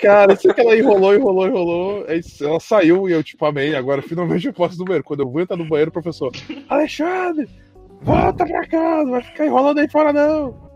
Cara, 0.00 0.36
sei 0.36 0.52
que 0.52 0.60
ela 0.60 0.76
enrolou, 0.76 1.14
enrolou, 1.14 1.46
enrolou, 1.46 2.04
aí 2.08 2.20
ela 2.40 2.60
saiu 2.60 3.08
e 3.08 3.12
eu, 3.12 3.22
tipo, 3.22 3.44
amei, 3.44 3.74
agora 3.74 4.02
finalmente 4.02 4.46
eu 4.46 4.52
posso 4.52 4.76
ir 4.76 4.78
no 4.78 4.84
banheiro. 4.84 5.04
Quando 5.04 5.20
eu 5.20 5.30
vou 5.30 5.40
entrar 5.40 5.56
no 5.56 5.64
banheiro, 5.68 5.88
o 5.90 5.92
professor, 5.92 6.30
Alexandre, 6.68 7.48
volta 8.02 8.44
pra 8.46 8.66
casa, 8.66 9.10
vai 9.10 9.22
ficar 9.22 9.46
enrolando 9.46 9.78
aí 9.78 9.88
fora 9.90 10.12
não. 10.12 10.69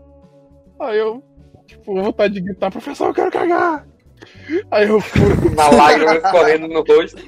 Aí 0.79 0.97
eu, 0.99 1.23
tipo, 1.65 1.93
vontade 2.01 2.33
de 2.33 2.41
gritar, 2.41 2.71
professor, 2.71 3.07
eu 3.07 3.13
quero 3.13 3.31
cagar. 3.31 3.85
Aí 4.71 4.87
eu 4.87 4.99
fui, 5.01 5.21
Na 5.55 5.69
lágrima 5.69 6.15
escorrendo 6.15 6.67
no 6.67 6.81
rosto. 6.83 7.21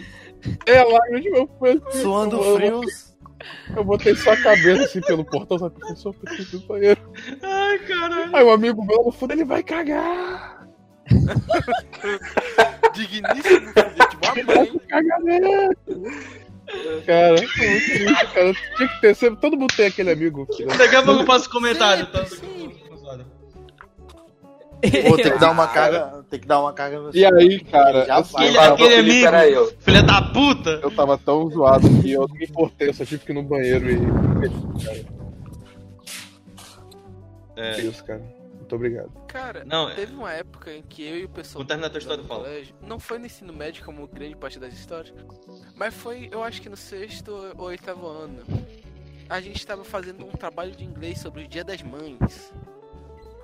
é, 0.65 0.83
lágrima 0.83 1.21
de 1.21 1.29
meu 1.29 1.49
filho. 1.61 1.83
Suando 1.91 2.37
Eu- 2.37 2.55
frios. 2.55 3.07
Eu 3.75 3.83
botei 3.83 4.15
só 4.15 4.31
a 4.31 4.37
cabeça 4.37 4.83
assim 4.85 4.99
pelo 5.01 5.23
portão, 5.23 5.59
sabe? 5.59 5.79
Professor, 5.79 6.11
preciso 6.15 6.59
do 6.59 6.65
banheiro. 6.67 6.99
Ai, 7.43 7.77
caralho. 7.79 8.35
Aí 8.35 8.43
o 8.43 8.49
amigo 8.51 8.83
meu 8.83 9.03
no 9.03 9.11
fundo, 9.11 9.31
ele 9.33 9.45
vai 9.45 9.61
cagar. 9.61 10.67
Digníssimo 12.93 13.73
de 13.73 14.17
uma 14.27 14.35
mãe. 14.55 14.81
Cagar 14.89 15.19
nele. 15.21 15.75
Cara, 17.05 17.35
muito 17.37 17.53
triste, 17.53 18.33
cara. 18.33 18.53
Tinha 18.75 18.89
que 18.89 19.01
ter 19.01 19.15
sempre. 19.15 19.39
Todo 19.39 19.55
mundo 19.57 19.73
tem 19.75 19.85
aquele 19.87 20.11
amigo. 20.11 20.47
Daqui 20.77 20.95
a 20.95 21.03
pouco 21.03 21.21
eu 21.21 21.25
passo 21.25 21.49
comentário. 21.49 22.07
Tá? 22.07 22.25
Vou 25.07 25.17
ter 25.17 25.33
que 25.33 25.39
dar 25.39 25.51
uma 25.51 25.67
carga. 25.67 26.23
Tem 26.29 26.39
que 26.39 26.47
dar 26.47 26.59
uma 26.61 26.71
carga 26.73 26.99
no 26.99 27.15
E 27.15 27.25
aí, 27.25 27.59
cara, 27.63 28.05
Já 28.05 28.17
assim. 28.17 28.35
Aquele, 28.37 28.53
tava- 28.57 28.73
aquele 28.75 28.95
amigo, 28.95 29.25
era 29.27 29.49
eu. 29.49 29.73
filha 29.79 30.03
da 30.03 30.21
puta. 30.21 30.69
eu 30.83 30.91
tava 30.95 31.17
tão 31.17 31.49
zoado 31.49 31.87
que 32.01 32.11
eu 32.11 32.27
não 32.27 32.35
me 32.35 32.45
importei, 32.45 32.89
eu 32.89 32.93
só 32.93 33.03
tive 33.05 33.25
que 33.25 33.31
ir 33.31 33.35
no 33.35 33.43
banheiro 33.43 33.89
e. 33.89 33.97
É. 37.55 37.77
É 37.77 37.79
isso, 37.81 38.03
cara. 38.03 38.21
Muito 38.57 38.75
obrigado. 38.75 39.09
Cara, 39.27 39.63
Não, 39.65 39.89
é- 39.89 39.95
teve 39.95 40.13
uma 40.13 40.31
época 40.33 40.71
em 40.73 40.81
que 40.81 41.01
eu 41.07 41.17
e 41.17 41.23
o 41.25 41.29
pessoal 41.29 41.59
Vou 41.61 41.65
terminar 41.65 41.87
a 41.87 41.89
tua 41.89 41.99
história, 41.99 42.23
colégio, 42.23 42.75
não 42.85 42.99
foi 42.99 43.17
no 43.17 43.25
ensino 43.25 43.53
médio 43.53 43.83
como 43.85 44.05
grande 44.07 44.35
parte 44.35 44.59
das 44.59 44.73
histórias, 44.73 45.13
mas 45.73 45.93
foi, 45.93 46.27
eu 46.31 46.43
acho 46.43 46.61
que 46.61 46.67
no 46.69 46.75
sexto 46.77 47.31
ou 47.57 47.65
oitavo 47.67 48.05
ano. 48.07 48.39
A 49.29 49.39
gente 49.41 49.57
estava 49.57 49.83
fazendo 49.83 50.25
um 50.25 50.31
trabalho 50.31 50.71
de 50.71 50.83
inglês 50.85 51.19
sobre 51.19 51.43
o 51.43 51.47
Dia 51.47 51.63
das 51.63 51.81
Mães. 51.81 52.53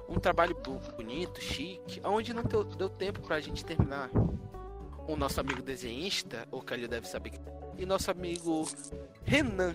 Um 0.07 0.19
trabalho 0.19 0.55
bonito, 0.97 1.41
chique, 1.41 2.01
onde 2.03 2.33
não 2.33 2.43
deu, 2.43 2.63
deu 2.63 2.89
tempo 2.89 3.21
pra 3.21 3.39
gente 3.39 3.63
terminar. 3.65 4.09
O 5.07 5.15
nosso 5.15 5.39
amigo 5.39 5.61
desenhista, 5.61 6.47
o 6.51 6.61
Calil 6.61 6.87
deve 6.87 7.07
saber, 7.07 7.31
que- 7.31 7.39
e 7.77 7.85
nosso 7.85 8.09
amigo 8.11 8.67
Renan. 9.23 9.71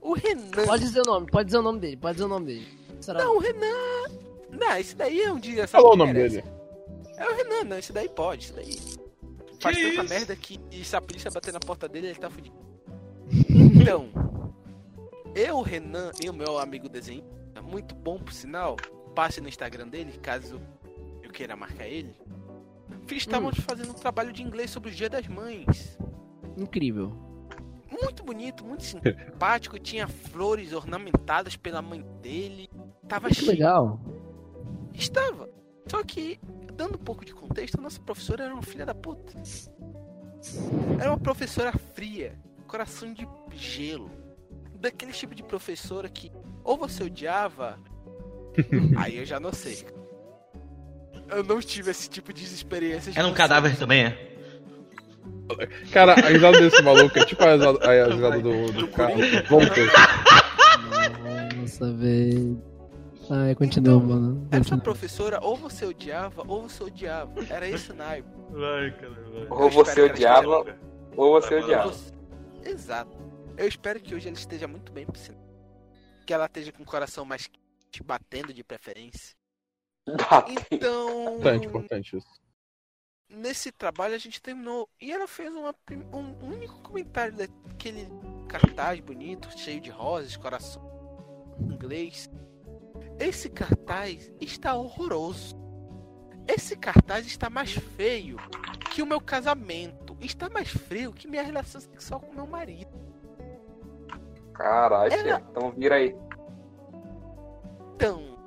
O 0.00 0.14
Renan. 0.14 0.64
Pode 0.66 0.82
dizer 0.84 1.00
o 1.00 1.04
nome, 1.04 1.26
pode 1.30 1.46
dizer 1.46 1.58
o 1.58 1.62
nome 1.62 1.80
dele, 1.80 1.96
pode 1.96 2.14
dizer 2.14 2.24
o 2.26 2.28
nome 2.28 2.46
dele. 2.46 2.68
Será? 3.00 3.24
Não, 3.24 3.36
o 3.36 3.38
Renan. 3.38 4.08
Não, 4.50 4.76
esse 4.76 4.94
daí 4.94 5.20
é 5.22 5.32
um 5.32 5.38
dia. 5.38 5.66
Falou 5.66 5.88
o 5.88 5.92
que 5.92 5.98
nome 5.98 6.12
merece. 6.12 6.42
dele. 6.42 6.48
É 7.16 7.28
o 7.28 7.36
Renan, 7.36 7.64
não, 7.64 7.78
esse 7.78 7.92
daí 7.92 8.08
pode, 8.08 8.44
esse 8.46 8.52
daí. 8.52 8.76
Faz 9.60 9.76
tanta 9.76 9.88
isso? 10.02 10.08
merda 10.08 10.36
que 10.36 10.58
e 10.70 10.84
se 10.84 10.96
a 10.96 11.00
polícia 11.00 11.30
bater 11.30 11.52
na 11.52 11.60
porta 11.60 11.88
dele, 11.88 12.08
ele 12.08 12.18
tá 12.18 12.30
fudido. 12.30 12.56
Então, 13.80 14.10
eu, 15.34 15.56
o 15.58 15.62
Renan 15.62 16.10
e 16.22 16.28
o 16.28 16.32
meu 16.34 16.58
amigo 16.58 16.88
desenho, 16.88 17.24
muito 17.62 17.94
bom 17.94 18.18
por 18.18 18.32
sinal, 18.32 18.76
passe 19.14 19.40
no 19.40 19.48
Instagram 19.48 19.88
dele, 19.88 20.18
caso 20.18 20.60
eu 21.22 21.30
queira 21.30 21.56
marcar 21.56 21.86
ele. 21.86 22.14
Fiz, 23.06 23.18
estávamos 23.18 23.58
fazendo 23.60 23.90
um 23.90 23.94
trabalho 23.94 24.32
de 24.32 24.42
inglês 24.42 24.70
sobre 24.70 24.90
o 24.90 24.94
Dia 24.94 25.08
das 25.08 25.26
Mães. 25.26 25.98
Incrível. 26.56 27.12
Muito 27.90 28.22
bonito, 28.22 28.64
muito 28.64 28.84
simpático, 28.84 29.78
tinha 29.80 30.06
flores 30.06 30.72
ornamentadas 30.72 31.56
pela 31.56 31.82
mãe 31.82 32.02
dele. 32.22 32.70
Tava 33.08 33.28
Que 33.28 33.34
chique. 33.34 33.50
legal. 33.50 34.00
Estava. 34.94 35.48
Só 35.88 36.02
que, 36.04 36.38
dando 36.74 36.94
um 36.94 37.02
pouco 37.02 37.24
de 37.24 37.34
contexto, 37.34 37.78
a 37.78 37.82
nossa 37.82 38.00
professora 38.00 38.44
era 38.44 38.54
uma 38.54 38.62
filha 38.62 38.86
da 38.86 38.94
puta. 38.94 39.32
Era 41.00 41.10
uma 41.10 41.18
professora 41.18 41.72
fria, 41.72 42.38
coração 42.66 43.12
de 43.12 43.26
gelo. 43.52 44.10
Daquele 44.76 45.12
tipo 45.12 45.34
de 45.34 45.42
professora 45.42 46.08
que 46.08 46.30
ou 46.62 46.78
você 46.78 47.04
odiava, 47.04 47.78
aí 48.96 49.18
eu 49.18 49.24
já 49.24 49.38
não 49.40 49.52
sei. 49.52 49.84
Eu 51.28 51.44
não 51.44 51.60
tive 51.60 51.90
esse 51.90 52.08
tipo 52.10 52.32
de 52.32 52.44
experiência. 52.44 53.12
Era 53.14 53.26
um 53.28 53.34
cadáver 53.34 53.76
também, 53.76 54.04
é? 54.06 54.30
Cara, 55.92 56.12
a 56.14 56.28
risada 56.28 56.60
desse 56.60 56.80
maluco 56.82 57.18
é 57.18 57.24
tipo 57.24 57.42
a 57.42 57.52
risada, 57.54 57.78
a 57.88 58.06
risada 58.08 58.40
do, 58.40 58.72
do 58.72 58.88
carro. 58.88 59.14
Voltou. 59.48 59.84
Nossa, 61.56 61.92
velho. 61.94 62.62
Ai, 63.30 63.54
continua, 63.54 64.00
mano. 64.00 64.48
Essa 64.50 64.76
professora, 64.76 65.38
ou 65.40 65.56
você 65.56 65.84
odiava, 65.86 66.42
ou 66.46 66.62
você 66.68 66.82
odiava. 66.82 67.32
Era 67.48 67.68
esse 67.68 67.92
naipe. 67.92 68.28
Vai, 68.50 68.90
cara, 68.92 69.12
vai. 69.32 69.46
Ou 69.50 69.70
você 69.70 70.00
ela 70.00 70.10
odiava, 70.10 70.76
ou 71.16 71.40
você 71.40 71.54
odiava. 71.54 71.88
Você- 71.92 72.12
Exato. 72.64 73.16
Eu 73.56 73.68
espero 73.68 74.00
que 74.00 74.14
hoje 74.14 74.26
ela 74.28 74.36
esteja 74.36 74.66
muito 74.66 74.90
bem. 74.92 75.06
Que 76.26 76.32
ela 76.34 76.46
esteja 76.46 76.72
com 76.72 76.82
o 76.82 76.86
coração 76.86 77.24
mais 77.24 77.48
quente, 77.90 78.02
batendo 78.02 78.54
de 78.54 78.62
preferência. 78.62 79.34
Então, 80.70 81.34
Importante, 81.36 81.66
importante 81.66 82.16
isso. 82.16 82.40
nesse 83.28 83.70
trabalho 83.72 84.14
a 84.14 84.18
gente 84.18 84.40
terminou. 84.40 84.88
E 85.00 85.12
ela 85.12 85.26
fez 85.26 85.52
uma 85.52 85.74
um 86.12 86.52
único 86.52 86.80
comentário 86.82 87.34
daquele 87.36 88.08
cartaz 88.48 88.98
bonito, 89.00 89.50
cheio 89.58 89.80
de 89.80 89.90
rosas, 89.90 90.36
coração 90.36 90.82
em 91.60 91.74
inglês. 91.74 92.30
Esse 93.18 93.50
cartaz 93.50 94.32
está 94.40 94.74
horroroso. 94.74 95.54
Esse 96.48 96.76
cartaz 96.76 97.26
está 97.26 97.50
mais 97.50 97.72
feio 97.72 98.36
que 98.92 99.02
o 99.02 99.06
meu 99.06 99.20
casamento. 99.20 100.16
Está 100.20 100.48
mais 100.48 100.68
frio 100.68 101.12
que 101.12 101.28
minha 101.28 101.42
relação 101.42 101.80
sexual 101.80 102.20
com 102.20 102.32
meu 102.34 102.46
marido. 102.46 102.90
Caralho, 104.54 105.12
Ela- 105.12 105.40
então 105.50 105.70
vira 105.72 105.96
aí. 105.96 106.14
Então, 108.00 108.38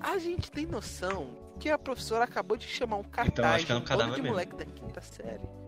a 0.00 0.16
gente 0.16 0.50
tem 0.50 0.64
noção 0.64 1.36
que 1.60 1.68
a 1.68 1.76
professora 1.76 2.24
acabou 2.24 2.56
de 2.56 2.66
chamar 2.66 2.96
um 2.96 3.02
cartaz 3.02 3.28
Então, 3.28 3.44
acho 3.44 3.66
que 3.66 3.72
é 3.72 3.74
um 3.74 3.80
de 3.80 3.84
bando 3.84 3.98
cadáver 3.98 4.14
de 4.14 4.22
mesmo. 4.22 4.34
moleque 4.34 4.56
da 4.56 4.64
quinta 4.64 5.00
série 5.02 5.62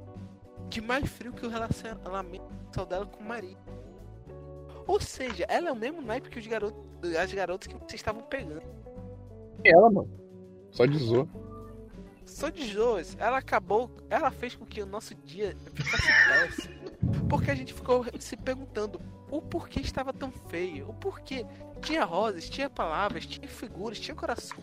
de 0.71 0.81
mais 0.81 1.09
frio 1.11 1.31
que 1.31 1.45
o 1.45 1.49
relacionamento 1.51 2.87
dela 2.89 3.05
com 3.05 3.23
o 3.23 3.29
marido. 3.29 3.61
Ou 4.87 4.99
seja, 4.99 5.45
ela 5.47 5.69
é 5.69 5.73
o 5.73 5.77
mesmo 5.77 6.01
naipe 6.01 6.31
que 6.31 6.39
os 6.39 6.47
garotos, 6.47 6.83
as 7.17 7.33
garotas 7.33 7.67
que 7.69 7.75
vocês 7.75 7.95
estavam 7.95 8.23
pegando. 8.23 8.63
E 9.63 9.69
ela, 9.69 9.91
mano? 9.91 10.11
Só 10.71 10.87
de 10.87 10.99
zoa. 10.99 11.29
Só 12.25 12.49
de 12.49 12.73
zoas, 12.73 13.15
ela 13.21 13.37
acabou, 13.37 13.91
ela 14.09 14.31
fez 14.31 14.55
com 14.55 14.65
que 14.65 14.81
o 14.81 14.87
nosso 14.87 15.15
dia 15.15 15.55
ficasse 15.75 16.09
péssimo. 16.29 17.29
Porque 17.29 17.51
a 17.51 17.55
gente 17.55 17.75
ficou 17.75 18.05
se 18.19 18.37
perguntando 18.37 18.99
o 19.37 19.43
porquê 19.43 19.81
estava 19.81 20.13
tão 20.13 20.31
feio, 20.49 20.89
o 20.89 20.95
porquê. 20.95 21.45
Tinha 21.83 22.05
rosas, 22.05 22.49
tinha 22.49 22.71
palavras, 22.71 23.27
tinha 23.27 23.49
figuras, 23.49 23.99
tinha 23.99 24.15
coração. 24.15 24.57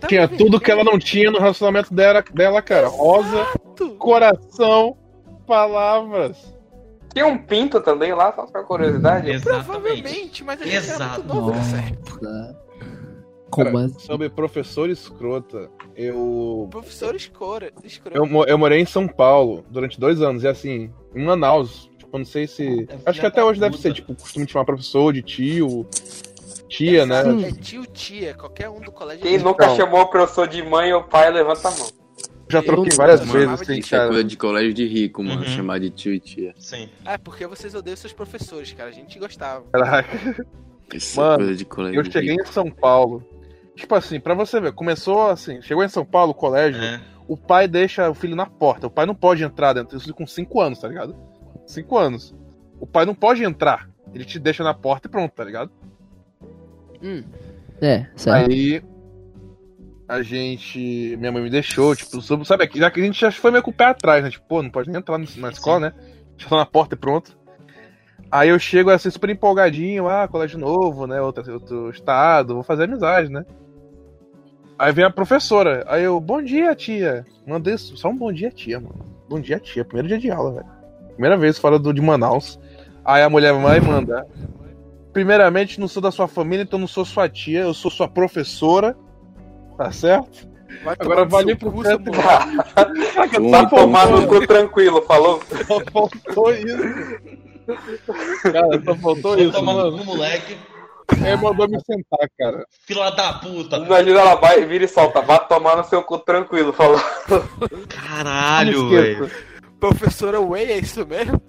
Tava 0.00 0.08
Tinha 0.08 0.26
tudo 0.26 0.58
que 0.58 0.70
ela 0.70 0.78
vermelho. 0.82 0.92
não 0.92 0.98
tinha 0.98 1.30
no 1.30 1.38
relacionamento 1.38 1.92
dela, 1.94 2.24
dela 2.32 2.62
cara. 2.62 2.88
Rosa, 2.88 3.40
Exato. 3.40 3.94
coração, 3.96 4.96
palavras. 5.46 6.54
Tinha 7.12 7.26
um 7.26 7.38
pinto 7.38 7.80
também 7.80 8.12
lá, 8.12 8.32
só 8.32 8.46
pra 8.46 8.64
curiosidade. 8.64 9.30
Exatamente. 9.30 9.64
Provavelmente, 9.66 10.42
mas 10.44 10.60
a 10.60 10.64
gente 10.64 10.76
era 10.76 10.84
Exato. 10.86 11.20
muito 11.20 11.34
novo 11.34 11.50
nessa 11.52 11.76
época. 11.76 12.64
Cara, 13.54 13.70
assim? 13.84 13.98
Sobre 14.00 14.28
professor 14.28 14.90
escrota, 14.90 15.70
eu. 15.94 16.66
Professor 16.72 17.14
escora, 17.14 17.72
escroto. 17.84 18.16
Eu, 18.16 18.44
eu 18.46 18.58
morei 18.58 18.80
em 18.80 18.86
São 18.86 19.06
Paulo 19.06 19.64
durante 19.70 20.00
dois 20.00 20.20
anos, 20.20 20.42
e 20.42 20.48
assim, 20.48 20.90
em 21.14 21.24
Manaus, 21.24 21.88
tipo, 22.14 22.16
eu 22.16 22.18
não 22.18 22.24
sei 22.26 22.46
se. 22.46 22.86
É 22.88 22.98
Acho 23.10 23.20
que 23.20 23.26
até 23.26 23.42
hoje 23.42 23.60
deve 23.60 23.76
ser, 23.78 23.92
tipo, 23.92 24.14
costume 24.14 24.46
de 24.46 24.52
chamar 24.52 24.64
professor 24.64 25.12
de 25.12 25.22
tio, 25.22 25.86
tia, 26.68 27.04
né? 27.06 27.20
Exato, 27.20 27.44
É 27.44 27.50
tio, 27.52 27.86
tia, 27.86 28.34
qualquer 28.34 28.68
um 28.68 28.80
do 28.80 28.92
colégio. 28.92 29.22
Quem 29.22 29.34
Então. 29.34 29.48
nunca 29.48 29.68
chamou 29.76 30.00
o 30.02 30.06
professor 30.06 30.46
de 30.48 30.62
mãe 30.62 30.92
ou 30.92 31.02
pai, 31.04 31.30
levanta 31.30 31.68
a 31.68 31.70
mão. 31.70 31.88
Já 32.48 32.62
troquei 32.62 32.92
Eu- 32.92 32.96
várias 32.96 33.20
vezes, 33.20 33.48
assim, 33.48 33.72
de 33.74 33.80
Isso 33.80 33.94
é 33.94 33.98
cara. 33.98 34.08
coisa 34.10 34.24
de 34.24 34.36
colégio 34.36 34.74
de 34.74 34.86
rico, 34.86 35.22
mano. 35.24 35.40
Uhum. 35.40 35.46
Chamar 35.48 35.80
de 35.80 35.90
tio 35.90 36.12
e 36.12 36.20
tia. 36.20 36.54
Sim. 36.58 36.88
É, 37.04 37.16
porque 37.16 37.46
vocês 37.46 37.74
odeiam 37.74 37.96
seus 37.96 38.12
professores, 38.12 38.70
cara. 38.74 38.90
A 38.90 38.92
gente 38.92 39.18
gostava. 39.18 39.64
Caraca. 39.72 40.46
Mano, 41.16 41.32
é 41.32 41.36
coisa 41.38 41.54
de 41.56 41.64
colégio 41.64 42.00
Eu 42.00 42.04
cheguei 42.04 42.32
rico. 42.32 42.42
em 42.42 42.52
São 42.52 42.70
Paulo. 42.70 43.24
Tipo 43.74 43.94
assim, 43.94 44.20
pra 44.20 44.34
você 44.34 44.60
ver, 44.60 44.72
começou 44.72 45.30
assim, 45.30 45.60
chegou 45.62 45.82
em 45.82 45.88
São 45.88 46.04
Paulo, 46.04 46.32
colégio, 46.34 46.80
É. 46.80 47.00
o 47.26 47.36
pai 47.36 47.66
deixa 47.66 48.08
o 48.10 48.14
filho 48.14 48.36
na 48.36 48.46
porta. 48.46 48.86
O 48.86 48.90
pai 48.90 49.04
não 49.06 49.14
pode 49.14 49.42
entrar 49.42 49.72
dentro, 49.72 49.96
isso 49.96 50.12
com 50.14 50.26
5 50.26 50.60
anos, 50.60 50.78
tá 50.78 50.86
ligado? 50.86 51.16
5 51.66 51.96
anos. 51.98 52.34
O 52.80 52.86
pai 52.86 53.04
não 53.04 53.14
pode 53.14 53.42
entrar. 53.44 53.88
Ele 54.12 54.24
te 54.24 54.38
deixa 54.38 54.62
na 54.62 54.74
porta 54.74 55.08
e 55.08 55.10
pronto, 55.10 55.32
tá 55.32 55.44
ligado? 55.44 55.70
Hum. 57.02 57.22
É, 57.80 58.06
certo. 58.16 58.50
Aí 58.50 58.82
a 60.08 60.22
gente. 60.22 61.16
Minha 61.18 61.32
mãe 61.32 61.42
me 61.42 61.50
deixou, 61.50 61.94
tipo, 61.96 62.20
soube- 62.20 62.46
sabe, 62.46 62.68
já 62.74 62.90
que 62.90 63.00
a 63.00 63.04
gente 63.04 63.20
já 63.20 63.30
foi 63.32 63.50
meio 63.50 63.62
com 63.62 63.70
o 63.70 63.74
pé 63.74 63.86
atrás, 63.86 64.22
né? 64.22 64.30
Tipo, 64.30 64.46
pô, 64.46 64.62
não 64.62 64.70
pode 64.70 64.88
nem 64.90 64.98
entrar 64.98 65.18
na 65.18 65.50
escola, 65.50 65.80
né? 65.80 65.92
Já 66.36 66.48
tô 66.48 66.56
na 66.56 66.66
porta 66.66 66.94
e 66.94 66.98
pronto. 66.98 67.36
Aí 68.30 68.48
eu 68.48 68.58
chego 68.58 68.90
assim, 68.90 69.10
super 69.10 69.30
empolgadinho, 69.30 70.08
ah, 70.08 70.26
colégio 70.28 70.58
novo, 70.58 71.06
né? 71.06 71.20
Outro, 71.20 71.52
outro 71.52 71.90
estado, 71.90 72.54
vou 72.54 72.62
fazer 72.62 72.84
amizade, 72.84 73.30
né? 73.30 73.44
Aí 74.78 74.92
vem 74.92 75.04
a 75.04 75.10
professora. 75.10 75.84
Aí 75.86 76.02
eu, 76.02 76.18
bom 76.20 76.42
dia, 76.42 76.74
tia. 76.74 77.24
Mandei 77.46 77.78
só 77.78 78.08
um 78.08 78.16
bom 78.16 78.32
dia, 78.32 78.50
tia, 78.50 78.80
mano. 78.80 78.96
Bom 79.28 79.40
dia, 79.40 79.58
tia. 79.60 79.84
Primeiro 79.84 80.08
dia 80.08 80.18
de 80.18 80.30
aula, 80.30 80.52
velho. 80.54 80.73
Primeira 81.14 81.36
vez 81.36 81.58
fora 81.58 81.78
do, 81.78 81.92
de 81.92 82.00
Manaus. 82.00 82.58
Aí 83.04 83.22
a 83.22 83.30
mulher 83.30 83.52
vai 83.54 83.78
e 83.78 83.80
manda. 83.80 84.26
Primeiramente, 85.12 85.78
não 85.78 85.86
sou 85.88 86.02
da 86.02 86.10
sua 86.10 86.26
família, 86.26 86.62
então 86.62 86.78
não 86.78 86.86
sou 86.88 87.04
sua 87.04 87.28
tia, 87.28 87.60
eu 87.60 87.74
sou 87.74 87.90
sua 87.90 88.08
professora. 88.08 88.96
Tá 89.76 89.90
certo? 89.92 90.48
Vai 90.82 90.96
Agora 90.98 91.24
vai 91.24 91.42
ali 91.42 91.54
pro 91.54 91.70
canto 91.72 92.12
seu 92.12 92.12
e 92.12 93.40
Um 93.40 93.50
Vai 93.50 93.64
e 93.64 93.70
tomar 93.70 94.08
no 94.08 94.26
ponto. 94.26 94.40
cu 94.40 94.46
tranquilo, 94.46 95.02
falou? 95.02 95.40
Só 95.66 95.80
faltou 95.92 96.52
isso. 96.54 96.76
Cara, 98.42 98.82
só 98.84 98.94
faltou 98.96 99.36
Vou 99.36 99.38
isso, 99.38 99.52
tomar 99.52 99.72
no 99.74 99.78
mano. 99.92 99.98
cu, 99.98 100.04
moleque. 100.04 100.58
É, 101.24 101.36
mandou 101.36 101.68
me 101.68 101.78
sentar, 101.84 102.28
cara. 102.38 102.64
Fila 102.86 103.10
da 103.10 103.34
puta. 103.34 103.76
Imagina 103.76 104.20
ela 104.20 104.34
vai, 104.36 104.64
vira 104.64 104.84
e 104.84 104.88
solta, 104.88 105.20
vá 105.20 105.38
tomar 105.38 105.76
no 105.76 105.84
seu 105.84 106.02
cu 106.02 106.18
tranquilo, 106.18 106.72
falou. 106.72 106.98
Caralho, 107.88 108.88
velho. 108.88 109.30
Professora 109.88 110.40
Way, 110.40 110.72
é 110.72 110.78
isso 110.78 111.06
mesmo? 111.06 111.40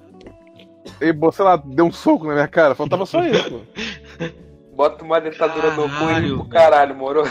E, 0.99 1.31
sei 1.31 1.45
lá, 1.45 1.55
deu 1.55 1.85
um 1.85 1.91
soco 1.91 2.27
na 2.27 2.33
minha 2.33 2.47
cara. 2.47 2.75
Faltava 2.75 3.05
só 3.05 3.23
isso. 3.25 3.61
Bota 4.75 5.03
uma 5.05 5.19
dentadura 5.21 5.71
no 5.73 5.83
cu 5.83 6.11
e 6.21 6.33
pro 6.35 6.45
caralho, 6.49 6.93
moro? 6.95 7.23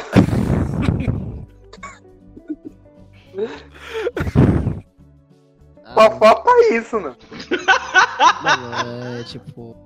Ah, 5.84 5.94
Só 5.94 6.18
falta 6.18 6.50
isso, 6.72 6.98
né? 6.98 7.14
mano, 8.42 9.20
é 9.20 9.24
tipo. 9.24 9.76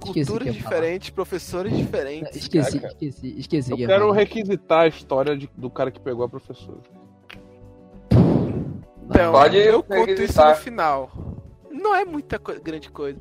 Culturas 0.00 0.54
diferentes, 0.54 1.10
professores 1.10 1.76
diferentes. 1.76 2.36
Esqueci, 2.36 2.78
Caraca. 2.78 2.94
esqueci, 2.94 3.34
esqueci. 3.38 3.70
Eu 3.72 3.76
que 3.76 3.86
quero 3.86 4.04
falar. 4.06 4.16
requisitar 4.16 4.80
a 4.82 4.86
história 4.86 5.36
de- 5.36 5.50
do 5.56 5.68
cara 5.68 5.90
que 5.90 6.00
pegou 6.00 6.24
a 6.24 6.28
professora. 6.28 6.78
Então, 9.08 9.32
Pode 9.32 9.56
eu 9.56 9.82
conto 9.82 10.10
isso 10.22 10.44
no 10.44 10.54
final. 10.56 11.10
Não 11.70 11.94
é 11.94 12.04
muita 12.04 12.38
co- 12.38 12.58
grande 12.60 12.90
coisa. 12.90 13.20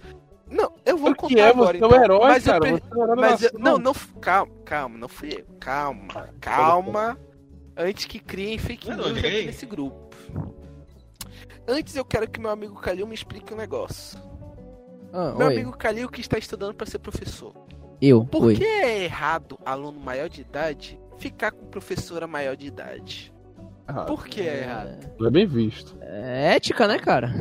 Não, 0.49 0.71
eu 0.85 0.97
vou 0.97 1.13
Porque 1.15 1.35
contar 1.35 1.47
é, 1.47 1.49
agora. 1.49 1.77
você 1.77 1.83
é 1.83 1.87
então. 1.87 1.89
um 1.99 2.03
herói, 2.03 2.19
mas 2.27 2.47
eu 2.47 2.53
cara. 2.53 2.67
é 2.69 3.07
da 3.07 3.15
Mas 3.15 3.41
eu- 3.43 3.51
não, 3.59 3.77
não, 3.77 3.93
calma, 4.21 4.51
calma, 4.63 4.97
não 4.97 5.07
fui 5.09 5.33
eu. 5.33 5.45
Calma, 5.59 6.29
calma. 6.39 7.17
Antes 7.77 8.05
que 8.05 8.19
criem 8.19 8.57
fake 8.57 8.89
news 8.89 9.07
aqui 9.17 9.45
nesse 9.45 9.65
grupo. 9.65 10.15
Antes 11.67 11.95
eu 11.95 12.05
quero 12.05 12.29
que 12.29 12.39
meu 12.39 12.51
amigo 12.51 12.75
Calil 12.75 13.07
me 13.07 13.15
explique 13.15 13.53
um 13.53 13.57
negócio. 13.57 14.19
Ah, 15.11 15.33
Meu 15.37 15.47
oi. 15.47 15.53
amigo 15.53 15.71
Calil 15.75 16.07
que 16.09 16.21
está 16.21 16.37
estudando 16.37 16.73
para 16.75 16.85
ser 16.85 16.99
professor. 16.99 17.53
Eu, 18.01 18.23
Por 18.25 18.45
oi. 18.45 18.55
que 18.55 18.63
é 18.65 19.03
errado 19.03 19.57
aluno 19.65 19.99
maior 19.99 20.29
de 20.29 20.41
idade 20.41 20.99
ficar 21.17 21.51
com 21.51 21.65
professora 21.67 22.27
maior 22.27 22.55
de 22.55 22.67
idade? 22.67 23.33
Ah, 23.87 24.05
Por 24.05 24.25
que 24.27 24.41
é 24.41 24.61
errado? 24.63 24.97
Não 25.19 25.27
é 25.27 25.29
bem 25.31 25.45
visto. 25.45 25.95
É 26.01 26.55
ética, 26.55 26.87
né, 26.87 26.97
cara? 26.99 27.31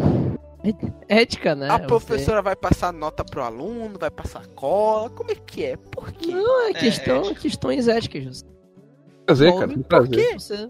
É 1.08 1.22
Ética, 1.22 1.54
né? 1.54 1.68
A 1.68 1.78
Você- 1.78 1.86
professora 1.86 2.40
vai 2.42 2.56
passar 2.56 2.92
nota 2.92 3.22
pro 3.24 3.42
aluno, 3.42 3.98
vai 3.98 4.10
passar 4.10 4.46
cola, 4.48 5.10
como 5.10 5.30
é 5.30 5.34
que 5.34 5.64
é? 5.64 5.76
Por 5.76 6.10
quê? 6.12 6.30
Não, 6.32 6.62
é 6.66 6.70
É, 6.70 6.74
questão, 6.74 7.20
ética. 7.20 7.40
questões 7.40 7.86
éticas. 7.88 8.44
Prazer, 9.26 9.48
Envolve 9.48 9.66
cara. 9.66 9.78
que 9.78 9.88
Prazer. 9.88 10.28
quê? 10.32 10.38
Você... 10.38 10.68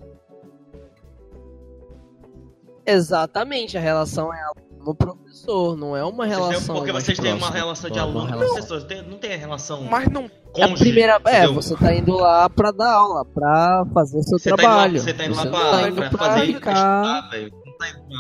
Exatamente, 2.87 3.79
a 3.79 3.81
relação 3.81 4.33
é 4.33 4.41
aluno-professor, 4.85 5.77
não 5.77 5.97
é 5.97 6.05
uma 6.05 6.25
relação. 6.27 6.77
Porque 6.77 6.93
vocês 6.93 7.19
têm 7.19 7.33
uma 7.33 7.51
relação 7.51 7.91
de 7.91 7.99
uma 7.99 8.05
aluno 8.07 8.37
professor. 8.39 8.87
Não 9.09 9.19
tem 9.19 9.35
a 9.35 9.37
relação 9.37 9.83
Mas 9.85 10.09
não. 10.09 10.31
É 10.57 10.63
a 10.63 10.73
primeira, 10.75 11.21
é, 11.27 11.49
você 11.49 11.75
tá 11.77 11.93
indo 11.93 12.15
lá 12.15 12.49
pra 12.49 12.71
dar 12.71 12.93
aula, 12.93 13.25
pra 13.25 13.85
fazer 13.93 14.23
seu 14.23 14.39
Você 14.39 14.51
tá 14.51 14.55
indo 14.55 14.63
lá- 14.63 14.69
trabalho. 14.69 15.01
Você 15.01 15.13
tá 15.15 15.25
indo 15.27 15.35
lá 15.35 15.43
Você 15.43 15.49
pra, 15.51 15.59
não 15.65 15.71
tá 15.71 15.89
indo 15.89 15.97
pra 15.97 16.09
pra 16.11 16.19
fazer 16.19 16.47
ficar- 16.47 16.73
tá 16.75 17.31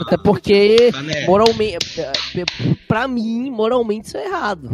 Até 0.00 0.16
porque, 0.16 0.90
moralmente, 1.26 2.00
é, 2.00 2.10
é, 2.40 2.44
pra 2.88 3.06
mim, 3.06 3.50
moralmente 3.50 4.08
isso 4.08 4.16
é 4.16 4.26
errado. 4.26 4.68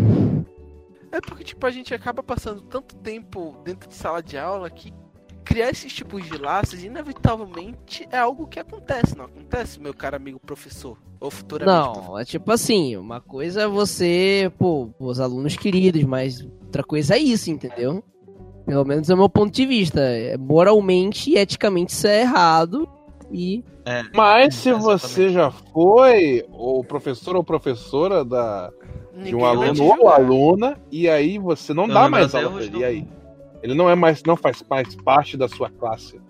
É 1.12 1.20
porque, 1.20 1.44
tipo, 1.44 1.66
a 1.66 1.70
gente 1.70 1.92
acaba 1.92 2.22
passando 2.22 2.62
tanto 2.62 2.94
tempo 2.96 3.56
dentro 3.64 3.88
de 3.88 3.94
sala 3.94 4.22
de 4.22 4.38
aula 4.38 4.70
que 4.70 4.92
criar 5.51 5.70
esses 5.70 5.93
tipos 5.93 6.24
de 6.24 6.39
laços, 6.39 6.85
inevitavelmente, 6.85 8.06
é 8.12 8.18
algo 8.18 8.47
que 8.47 8.60
acontece, 8.60 9.18
não 9.18 9.24
acontece, 9.24 9.81
meu 9.81 9.93
caro 9.93 10.14
amigo 10.14 10.39
professor? 10.39 10.97
Ou 11.18 11.28
futuramente 11.28 11.98
Não, 11.98 12.16
é 12.16 12.24
tipo 12.24 12.52
assim, 12.52 12.97
uma 12.97 13.20
coisa 13.20 13.62
é 13.62 13.66
você, 13.66 14.51
pô, 14.56 14.90
os 14.97 15.18
alunos 15.18 15.56
queridos, 15.56 16.05
mas 16.05 16.47
outra 16.62 16.85
coisa 16.85 17.16
é 17.16 17.18
isso, 17.18 17.51
entendeu? 17.51 18.01
Pelo 18.64 18.85
menos 18.85 19.10
é 19.10 19.14
o 19.14 19.16
meu 19.16 19.28
ponto 19.28 19.52
de 19.52 19.66
vista. 19.66 20.01
É, 20.01 20.36
Moralmente 20.39 21.31
e 21.31 21.36
eticamente 21.36 21.93
isso 21.93 22.06
é 22.06 22.20
errado. 22.20 22.89
E. 23.32 23.64
Mas 24.14 24.55
se 24.55 24.68
Exatamente. 24.68 25.01
você 25.01 25.28
já 25.31 25.51
foi 25.51 26.44
ou 26.52 26.85
professor 26.85 27.35
ou 27.35 27.43
professora 27.43 28.24
da, 28.24 28.70
de 29.24 29.35
um 29.35 29.44
aluno 29.44 29.85
ou 29.85 30.09
aluna, 30.09 30.78
e 30.93 31.09
aí 31.09 31.39
você 31.39 31.74
não 31.74 31.89
Não, 31.89 31.94
dá 31.94 32.09
mais 32.09 32.32
aula. 32.35 32.62
E 32.64 32.85
aí? 32.85 33.09
Ele 33.62 33.74
não 33.74 33.88
é 33.90 33.94
mais, 33.94 34.22
não 34.22 34.36
faz 34.36 34.62
mais 34.68 34.94
parte 34.94 35.36
da 35.36 35.48
sua 35.48 35.70
classe. 35.70 36.20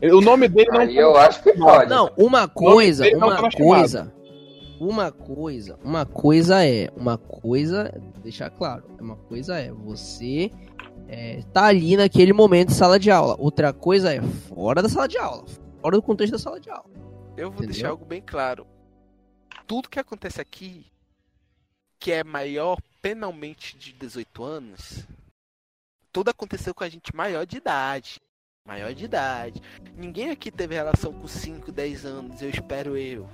Ele- 0.00 0.12
O 0.12 0.20
nome 0.20 0.48
dele 0.48 0.70
não 0.70 0.80
Aí 0.80 0.96
eu 0.96 1.16
acho 1.16 1.42
que 1.42 1.52
pode. 1.52 1.90
Não, 1.90 2.10
uma 2.16 2.46
coisa, 2.48 3.04
uma 3.16 3.36
tá 3.42 3.50
coisa. 3.50 4.14
Uma 4.80 5.10
coisa, 5.10 5.76
uma 5.82 6.06
coisa 6.06 6.64
é, 6.64 6.88
uma 6.96 7.18
coisa, 7.18 7.92
deixar 8.22 8.48
claro, 8.48 8.84
uma 9.00 9.16
coisa 9.16 9.58
é 9.58 9.72
você 9.72 10.52
é, 11.08 11.42
tá 11.52 11.64
ali 11.66 11.96
naquele 11.96 12.32
momento 12.32 12.68
de 12.68 12.74
sala 12.74 12.96
de 12.96 13.10
aula. 13.10 13.34
Outra 13.40 13.72
coisa 13.72 14.14
é 14.14 14.22
fora 14.22 14.80
da 14.80 14.88
sala 14.88 15.08
de 15.08 15.18
aula, 15.18 15.44
fora 15.82 15.96
do 15.96 16.02
contexto 16.02 16.32
da 16.32 16.38
sala 16.38 16.60
de 16.60 16.70
aula. 16.70 16.84
Eu 17.36 17.50
vou 17.50 17.58
Entendeu? 17.58 17.72
deixar 17.72 17.88
algo 17.88 18.04
bem 18.04 18.22
claro. 18.24 18.64
Tudo 19.66 19.88
que 19.88 19.98
acontece 19.98 20.40
aqui, 20.40 20.86
que 21.98 22.12
é 22.12 22.22
maior 22.22 22.78
penalmente 23.02 23.76
de 23.76 23.92
18 23.92 24.44
anos, 24.44 25.04
tudo 26.18 26.30
aconteceu 26.30 26.74
com 26.74 26.82
a 26.82 26.88
gente 26.88 27.14
maior 27.14 27.46
de 27.46 27.58
idade. 27.58 28.20
Maior 28.66 28.92
de 28.92 29.04
idade. 29.04 29.62
Ninguém 29.96 30.30
aqui 30.30 30.50
teve 30.50 30.74
relação 30.74 31.12
com 31.12 31.28
5, 31.28 31.70
10 31.70 32.04
anos, 32.04 32.42
eu 32.42 32.50
espero 32.50 32.96
eu. 32.96 33.28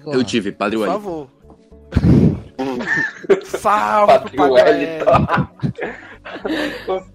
Claro. 0.00 0.20
Eu 0.20 0.22
tive, 0.24 0.52
Padre 0.52 0.78
Por 0.78 0.88
Wellington. 0.88 1.00
favor. 1.02 1.30
Salve 3.44 4.12
Padre 4.12 4.36
Padre 4.36 4.52
Wellington. 4.52 5.26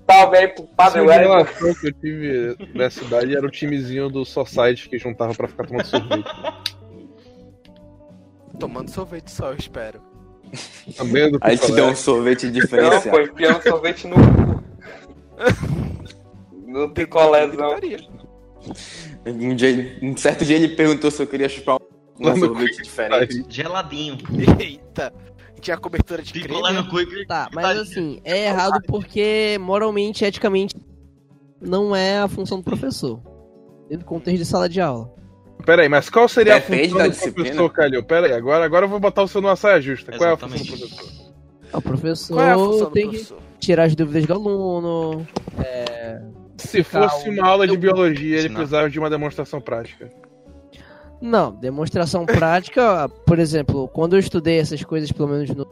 Salve 0.09 0.38
aí 0.38 0.47
pro 0.49 0.63
A 0.65 0.76
Padre 0.76 1.01
Wellington. 1.01 1.30
relação 1.35 1.73
que 1.76 1.88
eu 1.88 1.93
tive 1.93 2.57
nessa 2.76 2.99
cidade 3.01 3.34
era 3.34 3.47
o 3.47 3.49
timezinho 3.49 4.09
do 4.09 4.26
Society 4.26 4.89
que 4.89 4.97
juntava 4.99 5.34
pra 5.34 5.47
ficar 5.47 5.68
tomando 5.68 5.85
sorvete. 5.85 6.30
Tomando 8.59 8.91
sorvete 8.91 9.31
só, 9.31 9.51
eu 9.51 9.57
espero. 9.57 10.01
Também 10.97 11.23
é 11.23 11.31
Aí 11.39 11.57
te 11.57 11.72
deu 11.72 11.85
um 11.85 11.95
sorvete 11.95 12.47
Não, 12.47 12.51
diferenciado. 12.51 13.09
pô, 13.09 13.22
enfiando 13.22 13.63
sorvete 13.63 14.05
no 14.05 14.15
cu. 14.18 14.60
No 16.68 16.90
picolézão. 16.94 17.76
Um, 19.26 19.56
dia, 19.56 19.98
um 20.02 20.16
certo 20.16 20.45
dia 20.45 20.56
ele 20.56 20.70
perguntou 20.70 21.10
se 21.12 21.22
eu 21.22 21.28
queria 21.28 21.49
chupar 21.49 21.78
um 22.20 22.36
sorvete 22.38 22.84
diferente. 22.84 23.44
Geladinho. 23.49 24.18
Eita. 24.60 25.14
Tinha 25.60 25.78
cobertura 25.78 26.22
de 26.24 26.34
creme. 26.34 26.74
no 26.74 26.88
cu 26.90 27.02
e 27.02 27.26
Tá, 27.28 27.49
mas 27.53 27.78
assim, 27.78 28.20
é 28.24 28.45
errado 28.45 28.80
porque 28.88 29.58
moralmente, 29.60 30.26
eticamente, 30.26 30.76
não 31.60 31.95
é 31.95 32.20
a 32.20 32.28
função 32.28 32.58
do 32.60 32.64
professor. 32.64 33.22
Dentro 33.88 34.06
do 34.06 34.08
contexto 34.10 34.38
de 34.40 34.45
sala 34.45 34.68
de 34.70 34.80
aula. 34.82 35.14
Pera 35.66 35.84
aí, 35.84 35.90
mas 35.90 36.10
qual 36.10 36.28
seria 36.28 36.56
Depende 36.56 36.82
a 36.82 36.84
função 36.86 36.98
da 36.98 37.03
do 37.06 37.12
disciplina. 37.12 37.49
professor, 37.49 37.70
Calil? 37.74 38.03
Pera 38.03 38.28
aí, 38.28 38.34
agora, 38.34 38.66
agora 38.66 38.86
eu 38.86 38.90
vou 38.90 38.99
botar 38.99 39.22
o 39.22 39.28
seu 39.28 39.41
numa 39.41 39.56
saia 39.56 39.80
justa. 39.82 40.12
Qual 40.18 40.30
é 40.30 40.34
a 40.34 40.38
função 40.38 40.58
do 40.58 40.64
Exatamente. 40.64 40.95
professor? 40.95 41.32
O 41.74 41.82
professor 41.82 42.34
Qual 42.36 42.45
é 42.48 42.52
a 42.52 42.58
função 42.58 42.86
do 42.88 42.91
tem 42.91 43.03
que 43.10 43.18
professor? 43.18 43.38
Tirar 43.61 43.83
as 43.83 43.95
dúvidas 43.95 44.25
do 44.25 44.33
aluno. 44.33 45.25
Se 46.57 46.83
fosse 46.83 47.29
uma 47.29 47.47
aula 47.47 47.67
de 47.67 47.77
biologia, 47.77 48.39
ele 48.39 48.49
precisava 48.49 48.89
de 48.89 48.99
uma 48.99 49.09
demonstração 49.09 49.61
prática. 49.61 50.11
Não, 51.21 51.53
demonstração 51.53 52.25
prática, 52.25 53.07
por 53.25 53.38
exemplo, 53.38 53.88
quando 53.88 54.15
eu 54.15 54.19
estudei 54.19 54.59
essas 54.59 54.83
coisas, 54.83 55.11
pelo 55.11 55.29
menos 55.29 55.49
no, 55.51 55.67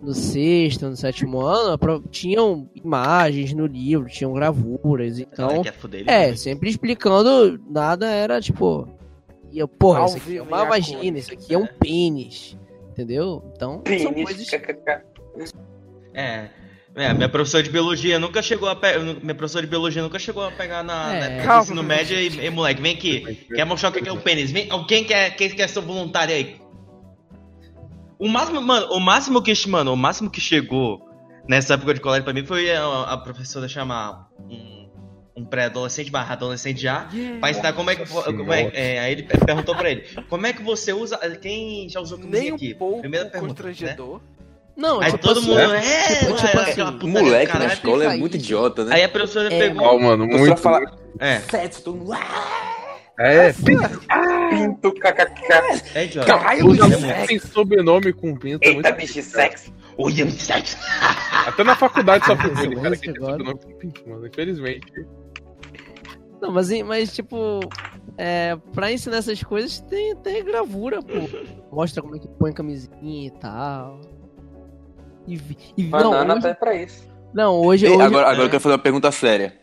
no 0.00 0.14
sexto, 0.14 0.88
no 0.88 0.96
sétimo 0.96 1.40
ano, 1.40 1.76
tinham 2.10 2.70
imagens 2.72 3.52
no 3.52 3.66
livro, 3.66 4.08
tinham 4.08 4.32
gravuras, 4.32 5.18
então. 5.18 5.62
ele, 5.98 6.08
É, 6.08 6.30
né? 6.30 6.36
sempre 6.36 6.70
explicando, 6.70 7.60
nada 7.68 8.06
era 8.08 8.40
tipo. 8.40 8.88
E 9.50 9.58
eu, 9.58 9.66
porra, 9.66 10.00
Ao 10.00 10.06
isso 10.06 10.16
aqui 10.18 10.36
é 10.36 10.42
uma 10.42 10.64
vagina, 10.64 11.18
isso 11.18 11.32
aqui 11.32 11.52
é 11.52 11.58
um 11.58 11.66
pênis. 11.66 12.56
Entendeu? 12.90 13.42
Então, 13.54 13.72
são 13.72 14.12
Pênis, 14.12 14.24
coisas. 14.24 14.48
É. 16.14 16.48
É, 16.96 17.12
minha 17.12 17.28
professora 17.28 17.62
de 17.62 17.68
biologia 17.68 18.18
nunca 18.18 18.40
chegou 18.40 18.70
a 18.70 18.74
pe... 18.74 18.98
Minha 18.98 19.34
professora 19.34 19.62
de 19.62 19.70
biologia 19.70 20.02
nunca 20.02 20.18
chegou 20.18 20.42
a 20.42 20.50
pegar 20.50 20.82
na, 20.82 21.14
É. 21.14 21.40
do 21.40 21.44
Calma. 21.44 21.62
ensino 21.62 21.82
médio 21.82 22.18
e, 22.18 22.46
e, 22.46 22.48
moleque, 22.48 22.80
vem 22.80 22.94
aqui. 22.94 23.46
Quer 23.54 23.66
mostrar 23.66 23.90
o 23.90 23.92
que 23.92 24.08
é 24.08 24.12
o 24.12 24.16
pênis? 24.16 24.50
Vem, 24.50 24.66
quem 24.88 25.04
quer, 25.04 25.36
quem 25.36 25.50
quer 25.50 25.68
ser 25.68 25.80
voluntário 25.80 26.34
aí? 26.34 26.56
O 28.18 28.26
máximo, 28.26 28.62
mano, 28.62 28.86
o 28.92 28.98
máximo 28.98 29.42
que, 29.42 29.52
mano, 29.68 29.92
o 29.92 29.96
máximo 29.96 30.30
que 30.30 30.40
chegou 30.40 31.06
nessa 31.46 31.74
época 31.74 31.92
de 31.92 32.00
colégio 32.00 32.24
pra 32.24 32.32
mim 32.32 32.46
foi 32.46 32.74
a, 32.74 33.02
a 33.02 33.18
professora 33.18 33.68
chamar 33.68 34.30
um, 34.40 34.88
um 35.36 35.44
pré-adolescente 35.44 36.10
barra 36.10 36.32
adolescente 36.32 36.80
já 36.80 37.10
pra 37.40 37.50
ensinar 37.50 37.74
como 37.74 37.90
é 37.90 37.96
que. 37.96 38.06
Como 38.06 38.52
é, 38.54 38.70
é, 38.72 38.98
aí 39.00 39.12
ele 39.12 39.24
perguntou 39.24 39.76
pra 39.76 39.90
ele: 39.90 40.06
Como 40.30 40.46
é 40.46 40.52
que 40.54 40.62
você 40.62 40.94
usa. 40.94 41.18
Quem 41.36 41.90
já 41.90 42.00
usou 42.00 42.16
camisinha 42.16 42.42
Nem 42.42 42.54
aqui? 42.54 42.72
um 42.72 42.78
pouco 42.78 43.00
Primeira 43.00 43.26
pergunta. 43.26 43.62
Né? 43.62 43.96
Não, 44.76 45.00
Aí 45.00 45.10
tipo 45.12 45.26
todo 45.26 45.38
assim, 45.40 45.48
mundo. 45.48 45.58
é, 45.60 45.76
É, 45.78 46.18
tipo, 46.18 46.34
tipo 46.34 46.58
assim, 46.58 46.98
do 46.98 47.08
Moleque 47.08 47.46
na 47.46 47.52
caralho. 47.60 47.72
escola 47.72 48.04
é 48.04 48.16
muito 48.16 48.36
idiota, 48.36 48.84
né? 48.84 48.94
Aí 48.96 49.04
a 49.04 49.08
professora 49.08 49.52
É, 49.52 49.58
pegou. 49.68 49.82
Ó, 49.86 49.98
mano, 49.98 50.24
professora 50.28 50.48
muito. 50.50 50.60
fala 50.60 50.98
É. 51.18 51.38
sexo, 51.40 51.82
todo 51.82 51.96
mundo... 51.98 52.12
"Ah!" 52.12 52.72
É, 53.18 53.50
pinto, 54.50 54.92
kkk. 54.92 55.52
É 55.94 56.04
idiota. 56.04 56.26
Caralho, 56.26 56.74
Isso 56.74 56.84
é 56.84 56.88
muito. 56.98 57.26
tem 57.26 57.38
sobrenome 57.38 58.12
com 58.12 58.36
pinto. 58.36 58.62
é 58.62 58.68
Eita, 58.68 58.90
muito 58.90 58.96
bicho 59.00 59.22
sexy. 59.22 59.72
Olha, 59.96 60.30
sexo. 60.30 60.76
Até 61.46 61.64
na 61.64 61.74
faculdade 61.74 62.26
só 62.26 62.36
foi 62.36 62.52
Esse 62.52 62.66
ele, 62.66 62.76
cara, 62.76 62.94
que 62.96 63.00
tem 63.12 63.16
agora. 63.16 63.32
sobrenome 63.38 63.58
com 63.60 63.78
pinto, 63.78 64.06
mano. 64.06 64.26
Infelizmente. 64.26 64.86
Não, 66.42 66.52
mas, 66.52 66.68
mas 66.82 67.14
tipo, 67.14 67.60
é, 68.18 68.54
pra 68.74 68.92
ensinar 68.92 69.16
essas 69.16 69.42
coisas 69.42 69.80
tem, 69.80 70.14
tem 70.16 70.44
gravura, 70.44 71.00
pô. 71.00 71.74
Mostra 71.74 72.02
como 72.02 72.16
é 72.16 72.18
que 72.18 72.28
põe 72.28 72.52
camisinha 72.52 73.28
e 73.28 73.30
tal. 73.30 73.98
E, 75.26 75.40
e 75.76 75.82
não, 75.84 75.90
Banana 76.10 76.34
hoje, 76.36 76.46
até 76.46 76.54
pra 76.54 76.74
isso. 76.74 77.08
não, 77.34 77.60
hoje, 77.60 77.86
Ei, 77.86 77.92
hoje 77.92 78.02
agora, 78.02 78.26
agora 78.28 78.44
eu 78.46 78.50
quero 78.50 78.60
fazer 78.62 78.74
uma 78.74 78.82
pergunta 78.82 79.10
séria 79.10 79.58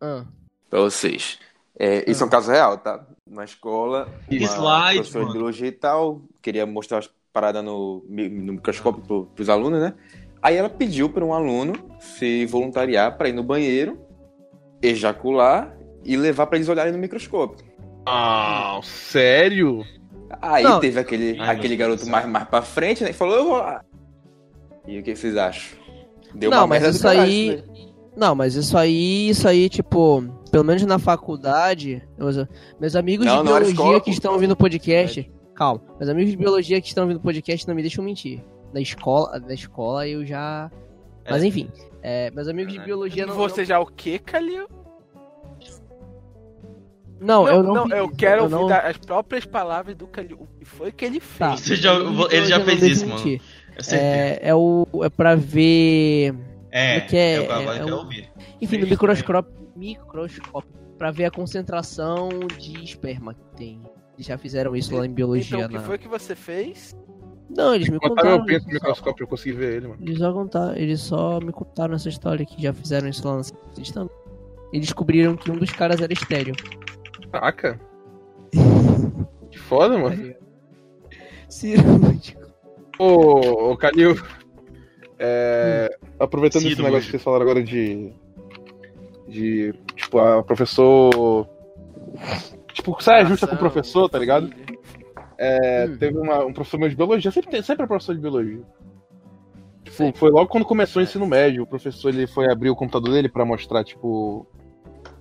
Ah, 0.00 0.24
pra 0.68 0.80
vocês. 0.80 1.38
É, 1.78 2.10
isso 2.10 2.22
é 2.22 2.26
um 2.26 2.30
caso 2.30 2.50
real, 2.50 2.76
tá? 2.78 3.04
Na 3.26 3.44
escola, 3.44 4.08
uma 4.30 4.38
Slide, 4.40 4.94
professora 4.96 5.26
de 5.26 5.32
biologia 5.32 5.68
e 5.68 5.72
tal, 5.72 6.22
queria 6.42 6.66
mostrar 6.66 6.98
as 6.98 7.10
paradas 7.32 7.62
no, 7.64 8.04
no 8.08 8.52
microscópio 8.54 9.02
pro, 9.02 9.26
pros 9.26 9.48
alunos, 9.48 9.80
né? 9.80 9.94
Aí 10.42 10.56
ela 10.56 10.68
pediu 10.68 11.08
para 11.08 11.24
um 11.24 11.32
aluno 11.32 11.72
se 12.00 12.46
voluntariar 12.46 13.16
para 13.16 13.28
ir 13.28 13.32
no 13.32 13.42
banheiro, 13.42 13.98
ejacular 14.82 15.76
e 16.04 16.16
levar 16.16 16.46
para 16.46 16.56
eles 16.56 16.68
olharem 16.68 16.92
no 16.92 16.98
microscópio. 16.98 17.64
Ah, 18.06 18.78
sério? 18.82 19.84
Aí 20.40 20.62
Não. 20.64 20.80
teve 20.80 20.98
aquele, 20.98 21.38
Ai, 21.40 21.56
aquele 21.56 21.76
garoto 21.76 22.06
mais, 22.06 22.26
mais 22.26 22.48
pra 22.48 22.62
frente, 22.62 23.02
né? 23.04 23.10
E 23.10 23.12
falou, 23.12 23.36
eu 23.36 23.44
vou 23.44 23.56
lá. 23.58 23.84
E 24.88 24.98
o 24.98 25.02
que 25.02 25.14
vocês 25.14 25.36
acham? 25.36 25.78
Deu 26.34 26.50
não, 26.50 26.58
uma 26.60 26.66
mas 26.66 26.82
isso 26.96 27.02
caralho 27.02 27.22
aí. 27.22 27.62
daí. 27.66 27.88
Não, 28.16 28.34
mas 28.34 28.54
isso 28.56 28.76
aí, 28.76 29.28
isso 29.28 29.46
aí, 29.46 29.68
tipo, 29.68 30.22
pelo 30.50 30.64
menos 30.64 30.82
na 30.84 30.98
faculdade, 30.98 32.02
meus, 32.18 32.36
amigos 32.96 33.24
Não, 33.24 33.32
de 33.38 33.38
não 33.38 33.44
biologia 33.52 33.70
escola, 33.72 34.00
que 34.00 34.06
pô. 34.06 34.10
estão 34.10 34.32
ouvindo 34.32 34.52
o 34.52 34.56
podcast. 34.56 35.30
Calma, 35.54 35.80
meus 35.98 36.08
amigos 36.10 36.30
de 36.32 36.36
biologia 36.36 36.80
que 36.80 36.88
estão 36.88 37.04
ouvindo 37.04 37.18
o 37.18 37.22
podcast 37.22 37.68
não 37.68 37.74
me 37.74 37.82
deixam 37.82 38.02
mentir. 38.04 38.42
Na 38.72 38.80
escola, 38.80 39.38
na 39.38 39.54
escola 39.54 40.08
eu 40.08 40.24
já. 40.26 40.70
Mas 41.30 41.42
É. 41.42 41.46
enfim, 41.46 41.70
é, 42.02 42.30
meus 42.32 42.48
amigos 42.48 42.72
de 42.72 42.78
biologia 42.80 43.24
não. 43.26 43.34
Você 43.34 43.64
já 43.64 43.78
o 43.78 43.86
que, 43.86 44.18
Calil? 44.18 44.66
Não, 47.20 47.48
eu 47.48 47.62
não. 47.62 47.84
fiz 47.88 47.98
eu 47.98 48.08
quero 48.10 48.40
eu 48.40 48.44
ouvir 48.44 48.54
não- 48.54 48.68
as 48.68 48.96
próprias 48.96 49.44
palavras 49.44 49.96
do 49.96 50.06
Calil. 50.06 50.38
O 50.40 50.46
que 50.58 50.64
foi 50.64 50.92
que 50.92 51.04
ele 51.04 51.20
Tá. 51.20 51.56
fez? 51.56 51.60
Você 51.60 51.76
já- 51.76 51.98
de 51.98 52.34
ele 52.34 52.46
já 52.46 52.60
fez 52.64 52.80
não 52.80 52.88
isso, 52.88 53.06
deixam 53.06 53.08
mano. 53.08 53.40
Eu. 53.78 53.96
É, 53.96 54.38
é 54.42 54.54
o. 54.54 54.86
É 55.02 55.08
pra 55.08 55.34
ver. 55.34 56.34
É, 56.70 57.00
que 57.00 57.16
é- 57.16 57.38
eu 57.38 57.52
agora 57.52 57.60
é- 57.60 57.64
eu 57.66 57.70
é 57.72 57.78
quero 57.84 57.94
um- 57.96 57.98
ouvir. 57.98 58.30
Enfim, 58.60 58.78
no 58.78 58.86
microscópio. 58.86 59.52
Microscópio. 59.76 60.70
Pra 60.98 61.10
ver 61.12 61.26
a 61.26 61.30
concentração 61.30 62.28
de 62.58 62.82
esperma 62.82 63.32
que 63.34 63.44
tem. 63.56 63.80
Eles 64.16 64.26
já 64.26 64.36
fizeram 64.36 64.74
isso 64.74 64.96
lá 64.96 65.06
em 65.06 65.10
biologia. 65.12 65.56
Então, 65.58 65.66
o 65.66 65.68
que 65.68 65.76
na- 65.76 65.82
foi 65.82 65.96
que 65.98 66.08
você 66.08 66.34
fez? 66.34 66.96
Não, 67.48 67.74
eles 67.74 67.88
me 67.88 67.98
contaram. 68.00 68.30
meu 68.38 68.44
pinto 68.44 68.64
no 68.66 68.72
só, 68.72 68.74
microscópio, 68.74 69.22
eu 69.22 69.28
consegui 69.28 69.56
ver 69.56 69.76
ele, 69.76 69.86
mano. 69.88 70.02
eles 70.02 70.18
só 70.18 70.32
contaram, 70.32 70.74
eles 70.76 71.00
só 71.00 71.40
me 71.40 71.52
contaram 71.52 71.94
essa 71.94 72.08
história 72.08 72.44
que 72.44 72.60
já 72.60 72.72
fizeram 72.74 73.08
isso 73.08 73.26
lá 73.26 73.36
na 73.36 73.42
eles 73.76 73.90
também. 73.92 74.10
Eles 74.72 74.86
descobriram 74.86 75.34
que 75.36 75.50
um 75.50 75.56
dos 75.56 75.70
caras 75.70 76.00
era 76.00 76.12
estéreo. 76.12 76.54
Caraca. 77.32 77.80
Que 79.50 79.58
foda, 79.58 79.96
mano. 79.96 80.34
Cirúrgico. 81.48 82.47
Ô, 82.98 83.70
ô 83.72 83.76
Calil. 83.76 84.16
É, 85.18 85.98
aproveitando 86.18 86.62
esse 86.62 86.70
Ciro, 86.70 86.84
negócio 86.84 87.06
que 87.06 87.10
vocês 87.12 87.22
falaram 87.22 87.42
agora 87.42 87.62
de. 87.62 88.12
De. 89.26 89.74
Tipo, 89.94 90.18
a 90.18 90.42
professor. 90.42 91.48
Tipo, 92.72 93.02
saia 93.02 93.24
justa 93.24 93.46
com 93.46 93.56
o 93.56 93.58
professor, 93.58 94.08
tá 94.08 94.18
ligado? 94.18 94.50
É, 95.38 95.86
Hum. 95.86 95.96
Teve 95.98 96.18
uma, 96.18 96.44
um 96.44 96.52
professor 96.52 96.78
meu 96.78 96.88
de 96.88 96.96
biologia, 96.96 97.30
sempre, 97.30 97.50
tem, 97.50 97.62
sempre 97.62 97.84
é 97.84 97.86
professor 97.86 98.14
de 98.14 98.20
biologia. 98.20 98.62
Tipo, 99.84 100.16
foi 100.16 100.30
logo 100.30 100.48
quando 100.48 100.64
começou 100.64 101.00
o 101.00 101.04
ensino 101.04 101.26
médio, 101.26 101.62
o 101.62 101.66
professor 101.66 102.08
ele 102.08 102.26
foi 102.26 102.50
abrir 102.50 102.70
o 102.70 102.76
computador 102.76 103.12
dele 103.12 103.28
pra 103.28 103.44
mostrar, 103.44 103.84
tipo. 103.84 104.46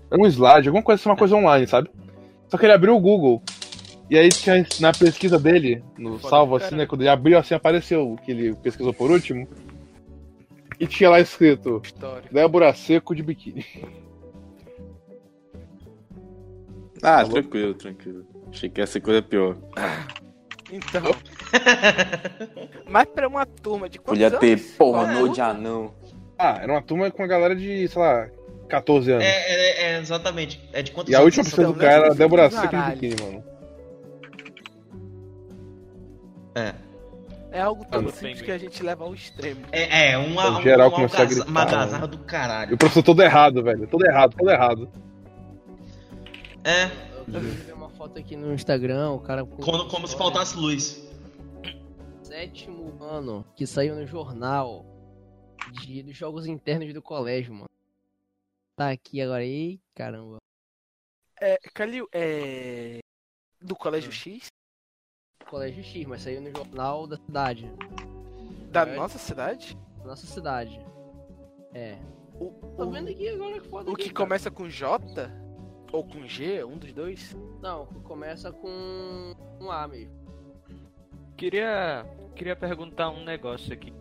Era 0.10 0.22
um 0.22 0.26
slide, 0.26 0.68
alguma 0.68 0.84
coisa 0.84 1.00
assim, 1.00 1.10
uma 1.10 1.18
coisa 1.18 1.36
online, 1.36 1.68
sabe? 1.68 1.90
Só 2.48 2.58
que 2.58 2.66
ele 2.66 2.74
abriu 2.74 2.96
o 2.96 3.00
Google. 3.00 3.44
E 4.10 4.18
aí 4.18 4.30
tinha 4.30 4.66
na 4.80 4.92
pesquisa 4.94 5.38
dele, 5.38 5.84
no 5.98 6.18
Foda 6.18 6.30
salvo 6.30 6.56
assim, 6.56 6.76
né? 6.76 6.86
Quando 6.86 7.02
ele 7.02 7.10
abriu 7.10 7.38
assim, 7.38 7.54
apareceu 7.54 8.14
o 8.14 8.18
que 8.18 8.32
ele 8.32 8.56
pesquisou 8.56 8.94
por 8.94 9.12
último. 9.12 9.48
E 10.80 10.88
tinha 10.88 11.10
lá 11.10 11.20
escrito 11.20 11.82
História. 11.84 12.30
Débora 12.32 12.74
Seco 12.74 13.16
de 13.16 13.24
biquíni. 13.24 13.66
Ah, 17.02 17.18
Falou? 17.18 17.32
tranquilo, 17.34 17.74
tranquilo. 17.74 18.26
Achei 18.50 18.70
que 18.70 18.82
ia 18.82 18.88
ser 18.88 19.02
coisa 19.02 19.22
pior. 19.22 19.58
Então. 20.72 21.04
Mas 22.90 23.06
pra 23.08 23.28
uma 23.28 23.46
turma 23.46 23.90
de 23.90 24.00
quantos 24.00 24.22
Podia 24.22 24.40
ter 24.40 24.54
anos? 24.54 24.72
pornô 24.72 25.20
Qual 25.20 25.30
de 25.30 25.42
anão. 25.42 25.94
Ah, 26.38 26.60
era 26.62 26.72
uma 26.72 26.82
turma 26.82 27.10
com 27.12 27.24
a 27.24 27.28
galera 27.28 27.56
de, 27.56 27.88
sei 27.88 28.02
lá, 28.02 28.30
14 28.70 29.12
anos. 29.12 29.24
É, 29.24 29.30
é, 29.30 29.84
é, 29.84 30.00
exatamente. 30.00 30.62
É 30.74 30.82
de 30.82 30.92
quantos 30.92 31.12
E 31.12 31.16
a 31.16 31.20
anos 31.20 31.38
última 31.38 31.54
Então, 31.54 31.74
do 31.74 31.80
cara 31.80 32.06
era? 32.06 32.16
Débora 32.16 32.50
Seco 32.50 32.76
de 32.76 32.92
biquíni, 32.92 33.16
mano. 33.22 33.57
É. 36.58 36.74
É 37.52 37.62
algo 37.62 37.86
tão 37.86 38.08
simples 38.10 38.42
que 38.42 38.52
a 38.52 38.58
gente 38.58 38.84
leva 38.84 39.06
ao 39.06 39.14
extremo. 39.14 39.62
É, 39.72 40.12
é 40.12 40.18
uma, 40.18 40.60
O 40.60 40.62
geral 40.62 40.90
uma, 40.90 40.96
começou 40.96 41.18
a 41.18 41.22
algaza- 41.22 41.36
gritar, 41.46 41.50
uma 41.52 41.64
mano. 41.66 41.78
algazarra 41.78 42.08
do 42.08 42.18
E 42.18 42.26
caralho. 42.26 42.76
o 42.76 42.78
professor 42.78 43.04
todo 43.04 43.22
errado, 43.24 43.64
velho. 43.64 43.88
Todo 43.88 44.06
errado, 44.06 44.36
todo 44.38 44.50
errado. 44.50 44.90
É, 46.64 46.86
Eu 47.34 47.40
vi 47.42 47.72
uma 47.72 47.90
foto 47.90 48.20
aqui 48.20 48.36
no 48.36 48.54
Instagram, 48.54 49.12
o 49.12 49.20
cara 49.20 49.46
com 49.46 49.58
como, 49.58 49.88
como 49.88 50.08
se 50.08 50.18
faltasse 50.18 50.58
luz. 50.58 51.08
sétimo 52.24 53.02
ano 53.02 53.46
que 53.56 53.66
saiu 53.66 53.96
no 53.96 54.06
jornal 54.06 54.86
de, 55.82 56.04
dos 56.04 56.16
jogos 56.18 56.46
internos 56.46 56.94
do 56.94 57.02
colégio, 57.02 57.54
mano. 57.54 57.70
Tá 58.76 58.90
aqui 58.92 59.22
agora. 59.22 59.44
Ei, 59.44 59.80
caramba. 59.96 60.38
É, 61.42 61.58
Calil, 61.74 62.08
é. 62.14 63.00
Do 63.62 63.76
Colégio 63.76 64.12
X? 64.12 64.48
Colégio 65.50 65.84
X, 65.84 66.06
mas 66.06 66.22
saiu 66.22 66.42
no 66.42 66.52
jornal 66.52 67.08
da 67.08 67.18
cidade. 67.18 67.72
Da 68.72 68.82
É. 68.82 68.96
nossa 68.96 69.18
cidade? 69.18 69.78
Nossa 70.04 70.26
cidade. 70.28 70.80
É. 71.74 71.98
O, 72.40 72.52
Tô 72.78 72.86
o, 72.86 72.92
vendo 72.92 73.10
aqui 73.10 73.28
agora 73.30 73.60
que 73.60 73.68
foda 73.68 73.90
o 73.90 73.94
aqui, 73.94 74.04
que 74.04 74.10
cara. 74.14 74.26
começa 74.26 74.52
com 74.52 74.70
J? 74.70 75.32
Ou 75.92 76.04
com 76.04 76.26
G? 76.28 76.64
Um 76.64 76.78
dos 76.78 76.92
dois? 76.94 77.36
Não, 77.62 77.86
começa 78.04 78.52
com 78.52 79.34
um 79.60 79.72
A 79.72 79.88
mesmo. 79.88 80.14
Queria, 81.38 82.06
queria 82.36 82.56
perguntar 82.56 83.10
um 83.10 83.24
negócio 83.24 83.72
aqui. 83.74 83.94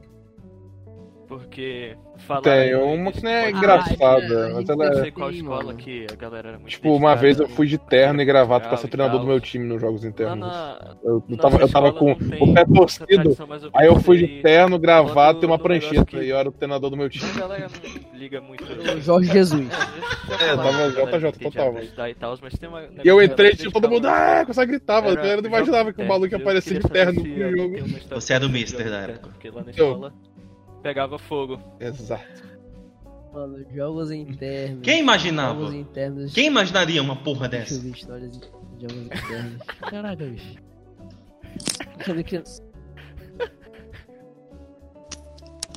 Porque 1.28 1.96
falaram 2.18 2.42
Tem 2.42 2.74
muito 2.76 2.94
uma 3.00 3.12
que 3.12 3.22
não 3.22 3.30
é 3.30 3.50
podcast. 3.52 3.58
engraçada, 3.94 4.46
a 4.46 4.54
mas 4.54 4.68
ela 4.68 4.84
Não 4.90 4.92
é. 4.98 5.02
sei 5.02 5.10
qual 5.10 5.30
escola 5.30 5.74
que 5.74 6.06
a 6.10 6.14
galera 6.14 6.48
era 6.50 6.58
muito 6.58 6.70
Tipo, 6.70 6.94
uma 6.94 7.14
vez 7.16 7.40
eu 7.40 7.48
fui 7.48 7.66
de 7.66 7.78
terno 7.78 8.22
e 8.22 8.24
gravata 8.24 8.60
pra 8.60 8.68
Legal 8.70 8.78
ser 8.78 8.86
e 8.86 8.90
treinador 8.90 9.20
do 9.20 9.26
meu 9.26 9.40
time 9.40 9.64
nos 9.66 9.80
jogos 9.80 10.04
internos. 10.04 10.46
na, 10.46 10.96
Eu, 11.02 11.24
eu 11.28 11.36
na 11.36 11.42
tava, 11.42 11.58
eu 11.60 11.68
tava 11.68 11.92
com 11.92 12.14
não 12.14 12.14
o 12.14 12.54
pé 12.54 12.64
torcido, 12.64 13.36
aí 13.74 13.86
eu 13.86 13.98
fui 14.00 14.18
de 14.18 14.40
terno, 14.40 14.78
gravata 14.78 15.44
e 15.44 15.46
uma 15.46 15.58
prancheta. 15.58 16.22
E 16.22 16.28
eu 16.30 16.36
era 16.38 16.48
o 16.48 16.52
treinador 16.52 16.90
do 16.90 16.96
meu 16.96 17.08
time. 17.10 17.28
A 17.34 17.38
galera 17.38 17.68
não 17.68 18.18
liga 18.18 18.40
muito. 18.40 18.64
O 18.64 19.00
Jorge 19.00 19.30
Jesus. 19.32 19.66
É, 20.28 20.56
tava 20.56 20.90
JJ 20.90 21.32
total, 21.40 21.72
mano. 21.72 21.84
E, 21.84 23.00
E 23.04 23.08
eu 23.08 23.22
entrei, 23.22 23.52
tipo, 23.52 23.70
ela 23.70 23.72
todo 23.80 23.88
mundo, 23.88 24.06
ah, 24.08 24.40
começou 24.42 24.62
a 24.62 24.66
gritar, 24.66 25.00
mano. 25.00 25.16
Era 25.20 25.34
Eu 25.38 25.42
não 25.42 25.48
imaginava 25.48 25.92
que 25.92 26.00
o 26.00 26.04
é, 26.04 26.08
maluco 26.08 26.34
aparecer 26.34 26.80
de 26.80 26.88
terno 26.88 27.22
no 27.22 27.56
jogo. 27.56 27.76
Você 28.10 28.34
é 28.34 28.40
do 28.40 28.46
sobre 28.46 28.58
Mister 28.58 28.90
da 28.90 28.98
época. 29.02 29.28
Porque 29.28 29.50
lá 29.50 29.62
na 29.62 29.70
escola 29.70 30.12
pegava 30.86 31.18
fogo. 31.18 31.58
Exato. 31.80 32.44
Mano, 33.32 33.64
jogos 33.74 34.10
internos. 34.12 34.82
Quem 34.82 35.00
imaginava? 35.00 35.58
Jogos 35.58 35.74
internos. 35.74 36.32
Quem 36.32 36.46
imaginaria 36.46 37.02
uma 37.02 37.16
porra 37.16 37.48
Deixa 37.48 37.74
eu 37.74 37.78
dessa? 37.78 37.88
ver 37.88 37.90
histórias 37.96 38.38
de 38.38 38.46
jogos 38.80 39.06
internos. 39.06 39.62
Caraca, 39.80 40.24
bicho. 40.24 40.54
Eu. 42.08 42.42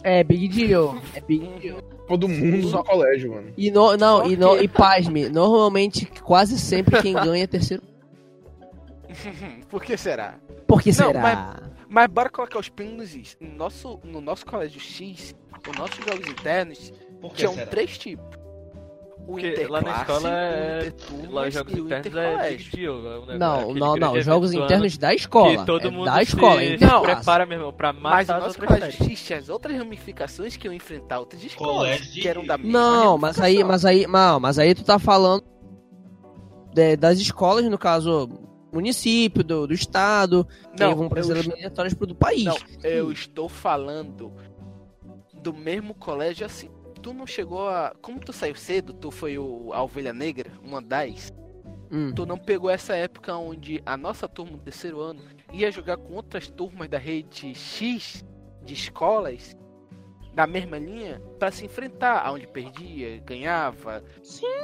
É, 0.04 0.24
Big 0.24 0.48
Deal. 0.48 0.96
É 1.16 1.22
Big 1.22 1.60
Deal. 1.60 1.82
Todo 2.08 2.28
mundo 2.30 2.70
no 2.72 2.84
colégio, 2.84 3.32
mano. 3.34 3.52
E 3.58 3.70
no, 3.72 3.98
não, 3.98 4.18
Só 4.20 4.28
e, 4.28 4.38
no, 4.38 4.58
que- 4.58 4.64
e 4.64 4.68
pasme, 4.68 5.30
normalmente, 5.30 6.06
quase 6.24 6.58
sempre 6.60 7.02
quem 7.02 7.14
ganha 7.26 7.44
é 7.44 7.48
terceiro. 7.48 7.84
Por 9.70 9.84
que 9.84 9.98
será? 9.98 10.36
Por 10.68 10.82
que 10.82 10.90
Não, 10.90 10.96
será? 10.96 11.22
Mas 11.22 11.69
bora 12.08 12.30
colocar 12.30 12.60
os 12.60 12.70
pingos 12.70 13.16
nos. 13.16 13.38
No 13.40 13.56
nosso, 13.56 14.00
no 14.04 14.22
nosso 14.22 14.46
colégio 14.46 14.80
X, 14.80 15.36
os 15.70 15.78
nossos 15.78 15.98
jogos 16.06 16.28
internos 16.28 16.92
Por 17.20 17.32
que 17.32 17.38
tinham 17.38 17.54
será? 17.54 17.68
três 17.68 17.98
tipos. 17.98 18.40
O 19.28 19.34
Porque 19.34 19.68
lá 19.68 19.80
na 19.82 19.92
escola 20.02 20.22
o 20.24 20.28
é. 20.28 20.94
Lá 21.30 21.48
os 21.48 21.54
jogos 21.54 21.74
o 21.74 21.78
internos 21.80 22.16
é 22.16 22.50
big 22.50 22.70
deal. 22.76 22.96
é 22.96 23.00
um 23.00 23.26
negócio- 23.28 23.38
Não, 23.38 23.74
não, 23.76 23.96
não. 23.96 24.22
Jogos 24.22 24.54
internos 24.54 24.98
da 24.98 25.14
escola. 25.14 25.58
Que 25.58 25.66
todo 25.68 25.88
é 25.88 25.92
mundo 25.92 26.06
da 26.06 26.22
escola, 26.24 26.62
se, 26.62 26.78
Não, 26.84 27.02
prepara 27.04 27.46
mesmo 27.46 27.72
pra 27.72 27.94
Mas 27.94 28.28
matar 28.28 28.34
o 28.34 28.38
as 28.38 28.44
nosso 28.48 28.60
outras 28.62 28.80
colégio 28.80 28.98
séries. 28.98 29.20
X 29.20 29.28
tinha 29.28 29.40
as 29.40 29.50
outras 29.50 29.78
ramificações 29.78 30.58
que 30.58 30.66
iam 30.68 30.74
enfrentar 30.74 31.20
outras 31.20 31.44
escolas. 31.44 32.00
Que 32.08 32.28
eram 32.28 32.44
da 32.44 32.58
mesma 32.58 32.72
Não, 32.80 33.18
mas 33.20 33.40
aí, 33.40 33.64
mas 33.64 33.86
aí, 33.86 34.08
não, 34.08 34.40
mas 34.40 34.58
aí 34.58 34.74
tu 34.74 34.84
tá 34.84 34.98
falando 34.98 35.44
de- 36.74 36.96
das 36.98 37.20
escolas, 37.20 37.66
no 37.66 37.78
caso, 37.78 38.28
município, 38.72 39.44
do, 39.44 39.68
do 39.68 39.74
estado, 39.74 40.48
Não, 40.78 40.96
vão 40.96 41.10
para 41.10 41.20
as 41.20 41.30
eliminatórias 41.30 41.94
pro 41.94 42.08
do 42.08 42.16
país. 42.16 42.46
Não, 42.46 42.58
eu 42.84 43.12
estou 43.12 43.50
falando 43.50 44.34
do 45.34 45.54
mesmo 45.54 45.94
colégio 45.94 46.46
assim. 46.46 46.70
Tu 47.02 47.14
não 47.14 47.26
chegou 47.26 47.68
a. 47.68 47.94
Como 48.02 48.20
tu 48.20 48.34
saiu 48.34 48.56
cedo, 48.56 48.94
tu 48.94 49.10
foi 49.10 49.38
o, 49.38 49.72
a 49.74 49.82
ovelha 49.82 50.14
negra, 50.14 50.52
uma 50.62 50.82
das. 50.82 51.34
Hum. 51.92 52.14
Tu 52.14 52.26
não 52.26 52.38
pegou 52.38 52.70
essa 52.70 52.96
época 52.96 53.36
onde 53.36 53.82
a 53.86 53.98
nossa 53.98 54.28
turma 54.28 54.52
do 54.52 54.60
terceiro 54.60 55.00
ano 55.00 55.22
ia 55.52 55.72
jogar 55.72 55.98
com 55.98 56.14
outras 56.14 56.48
turmas 56.48 56.88
da 56.88 56.98
rede 56.98 57.56
X 57.56 58.24
de 58.64 58.74
escolas 58.74 59.56
da 60.34 60.46
mesma 60.46 60.78
linha 60.78 61.22
para 61.40 61.52
se 61.52 61.66
enfrentar, 61.66 62.20
aonde 62.26 62.48
perdia, 62.48 63.20
ganhava, 63.20 64.04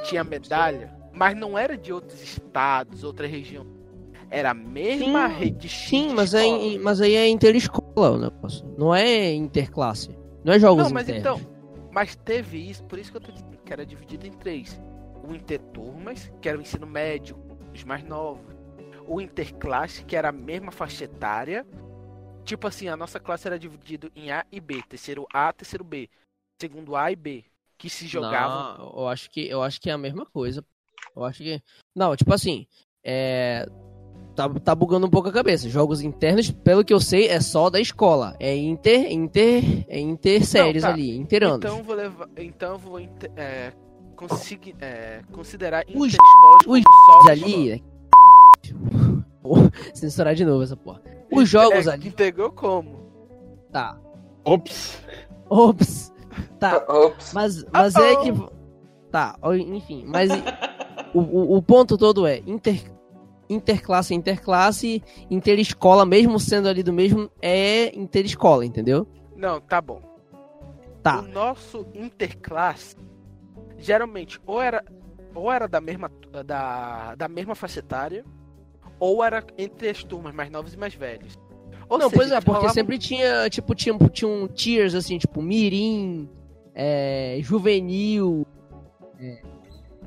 tinha 0.07 0.23
medalha, 0.23 0.95
mas 1.11 1.36
não 1.36 1.57
era 1.57 1.77
de 1.77 1.91
outros 1.91 2.22
estados, 2.22 3.03
outra 3.03 3.27
região. 3.27 3.65
Era 4.36 4.52
a 4.52 4.53
mesma 4.53 5.30
Sim, 5.30 5.36
rede. 5.36 5.70
Sim, 5.70 6.14
mas, 6.14 6.34
é, 6.34 6.44
mas 6.82 6.99
aí 6.99 7.16
é 7.16 7.26
interescola 7.30 8.12
o 8.12 8.18
negócio. 8.18 8.68
Não 8.78 8.94
é 8.94 9.32
interclasse. 9.34 10.10
Não 10.44 10.52
é 10.52 10.60
jogos 10.60 10.84
Não, 10.84 10.91
mas 10.91 11.07
internos. 11.07 11.41
então, 11.41 11.90
mas 11.90 12.18
teve 12.18 12.70
isso, 12.70 12.84
por 12.84 12.99
isso 12.99 13.12
que 13.12 13.18
eu 13.18 13.22
tô 13.22 13.32
dizendo 13.32 13.57
que 13.64 13.72
era 13.72 13.86
dividido 13.86 14.28
em 14.28 14.34
três. 14.34 14.78
O 15.26 15.34
interturmas, 15.34 16.30
que 16.41 16.49
era 16.49 16.57
o 16.57 16.62
ensino 16.62 16.86
médio, 16.86 17.38
os 17.74 17.86
mais 17.86 18.03
novos. 18.03 18.53
O 19.07 19.22
interclasse, 19.22 20.03
que 20.03 20.18
era 20.18 20.28
a 20.28 20.34
mesma 20.34 20.70
faixa 20.70 21.06
etária. 21.06 21.66
Tipo 22.44 22.68
assim, 22.68 22.90
a 22.90 22.98
nossa 22.98 23.22
classe 23.22 23.48
era 23.48 23.57
dividida 23.57 24.12
em 24.14 24.32
A 24.32 24.45
e 24.52 24.60
B. 24.60 24.84
Terceiro 24.84 25.26
A, 25.32 25.53
terceiro 25.53 25.86
B. 25.86 26.10
Segundo 26.62 26.94
A 26.98 27.10
e 27.10 27.16
B. 27.16 27.45
Que 27.78 27.90
se 27.90 28.06
jogavam. 28.06 28.78
Não, 28.78 28.99
eu 28.99 29.07
acho 29.07 29.32
que 29.32 29.48
eu 29.48 29.64
acho 29.64 29.80
que 29.80 29.90
é 29.90 29.94
a 29.94 29.98
mesma 29.98 30.26
coisa. 30.26 30.62
Eu 31.16 31.24
acho 31.24 31.41
que 31.41 31.62
não, 31.95 32.16
tipo 32.18 32.34
assim, 32.34 32.68
é 33.02 33.66
tá, 34.36 34.49
tá 34.49 34.76
bugando 34.76 35.07
um 35.07 35.10
pouco 35.10 35.30
a 35.30 35.32
cabeça. 35.32 35.70
Jogos 35.70 36.02
internos, 36.02 36.52
pelo 36.52 36.84
que 36.84 36.94
eu 36.94 36.99
sei, 36.99 37.28
é 37.28 37.40
só 37.40 37.70
da 37.70 37.80
escola. 37.80 38.36
É 38.40 38.56
inter, 38.56 39.12
inter, 39.12 39.86
é 39.88 39.99
inter 39.99 40.45
séries 40.45 40.84
tá. 40.84 40.90
ali, 40.90 41.16
interanos. 41.18 41.57
Então 41.57 41.78
eu 41.78 41.84
vou 41.84 41.95
levar. 41.95 42.28
Então 42.38 42.72
eu 42.74 42.78
vou 42.80 42.99
inter- 42.99 43.32
é, 43.36 43.72
consegui- 44.16 44.76
é, 44.82 45.22
considerar 45.32 45.84
Os- 45.88 46.14
interescolas 46.14 46.62
os 46.68 46.84
como 46.84 47.24
só 47.24 47.32
ali, 47.32 47.72
é... 47.72 47.80
Pô, 49.41 49.56
censurar 49.94 50.34
de 50.34 50.44
novo 50.44 50.64
essa 50.64 50.76
porra. 50.76 51.02
Os 51.32 51.48
jogos 51.48 51.86
é, 51.88 51.91
ali, 51.91 52.07
Entregou 52.07 52.52
como? 52.52 53.06
tá. 53.72 53.98
Ops. 54.44 55.02
Ops. 55.49 56.14
Tá. 56.60 56.84
Ops. 56.90 57.34
Mas, 57.34 57.64
mas 57.72 57.95
é 57.95 58.16
que. 58.18 58.34
Tá, 59.12 59.38
enfim, 59.70 60.03
mas 60.07 60.30
o, 61.14 61.20
o, 61.20 61.57
o 61.57 61.62
ponto 61.62 61.98
todo 61.98 62.26
é 62.28 62.40
inter, 62.45 62.82
interclasse 63.50 64.14
é 64.14 64.18
interclasse, 64.18 65.04
interescola, 65.30 66.06
mesmo 66.06 66.40
sendo 66.40 66.68
ali 66.68 66.82
do 66.84 66.94
mesmo, 66.94 67.30
é 67.42 67.96
interescola, 67.98 68.66
entendeu? 68.66 69.08
Não, 69.36 69.60
tá 69.62 69.82
bom. 69.82 70.02
Tá. 71.04 71.20
O 71.20 71.28
nosso 71.28 71.86
interclasse 71.94 72.96
geralmente 73.78 74.40
ou 74.46 74.62
era 74.62 74.84
ou 75.34 75.52
era 75.52 75.68
da 75.68 75.80
mesma 75.82 76.10
da, 76.46 77.14
da 77.16 77.28
mesma 77.28 77.54
faixa 77.54 77.80
etária 77.80 78.26
ou 79.00 79.24
era 79.24 79.44
entre 79.58 79.90
as 79.90 80.04
turmas 80.04 80.34
mais 80.34 80.50
novas 80.50 80.74
e 80.74 80.78
mais 80.78 80.96
velhas. 80.96 81.38
Ou 81.88 82.00
não, 82.00 82.10
seja, 82.10 82.18
pois 82.20 82.32
é, 82.32 82.36
porque 82.40 82.52
rolava- 82.52 82.74
sempre 82.74 82.98
tinha, 82.98 83.48
tipo, 83.50 83.76
tinha, 83.76 83.96
tinha 84.12 84.28
um 84.28 84.48
tiers 84.48 84.96
assim, 84.96 85.18
tipo, 85.20 85.42
mirim, 85.42 86.28
é, 86.74 87.38
juvenil. 87.42 88.48
é. 89.20 89.42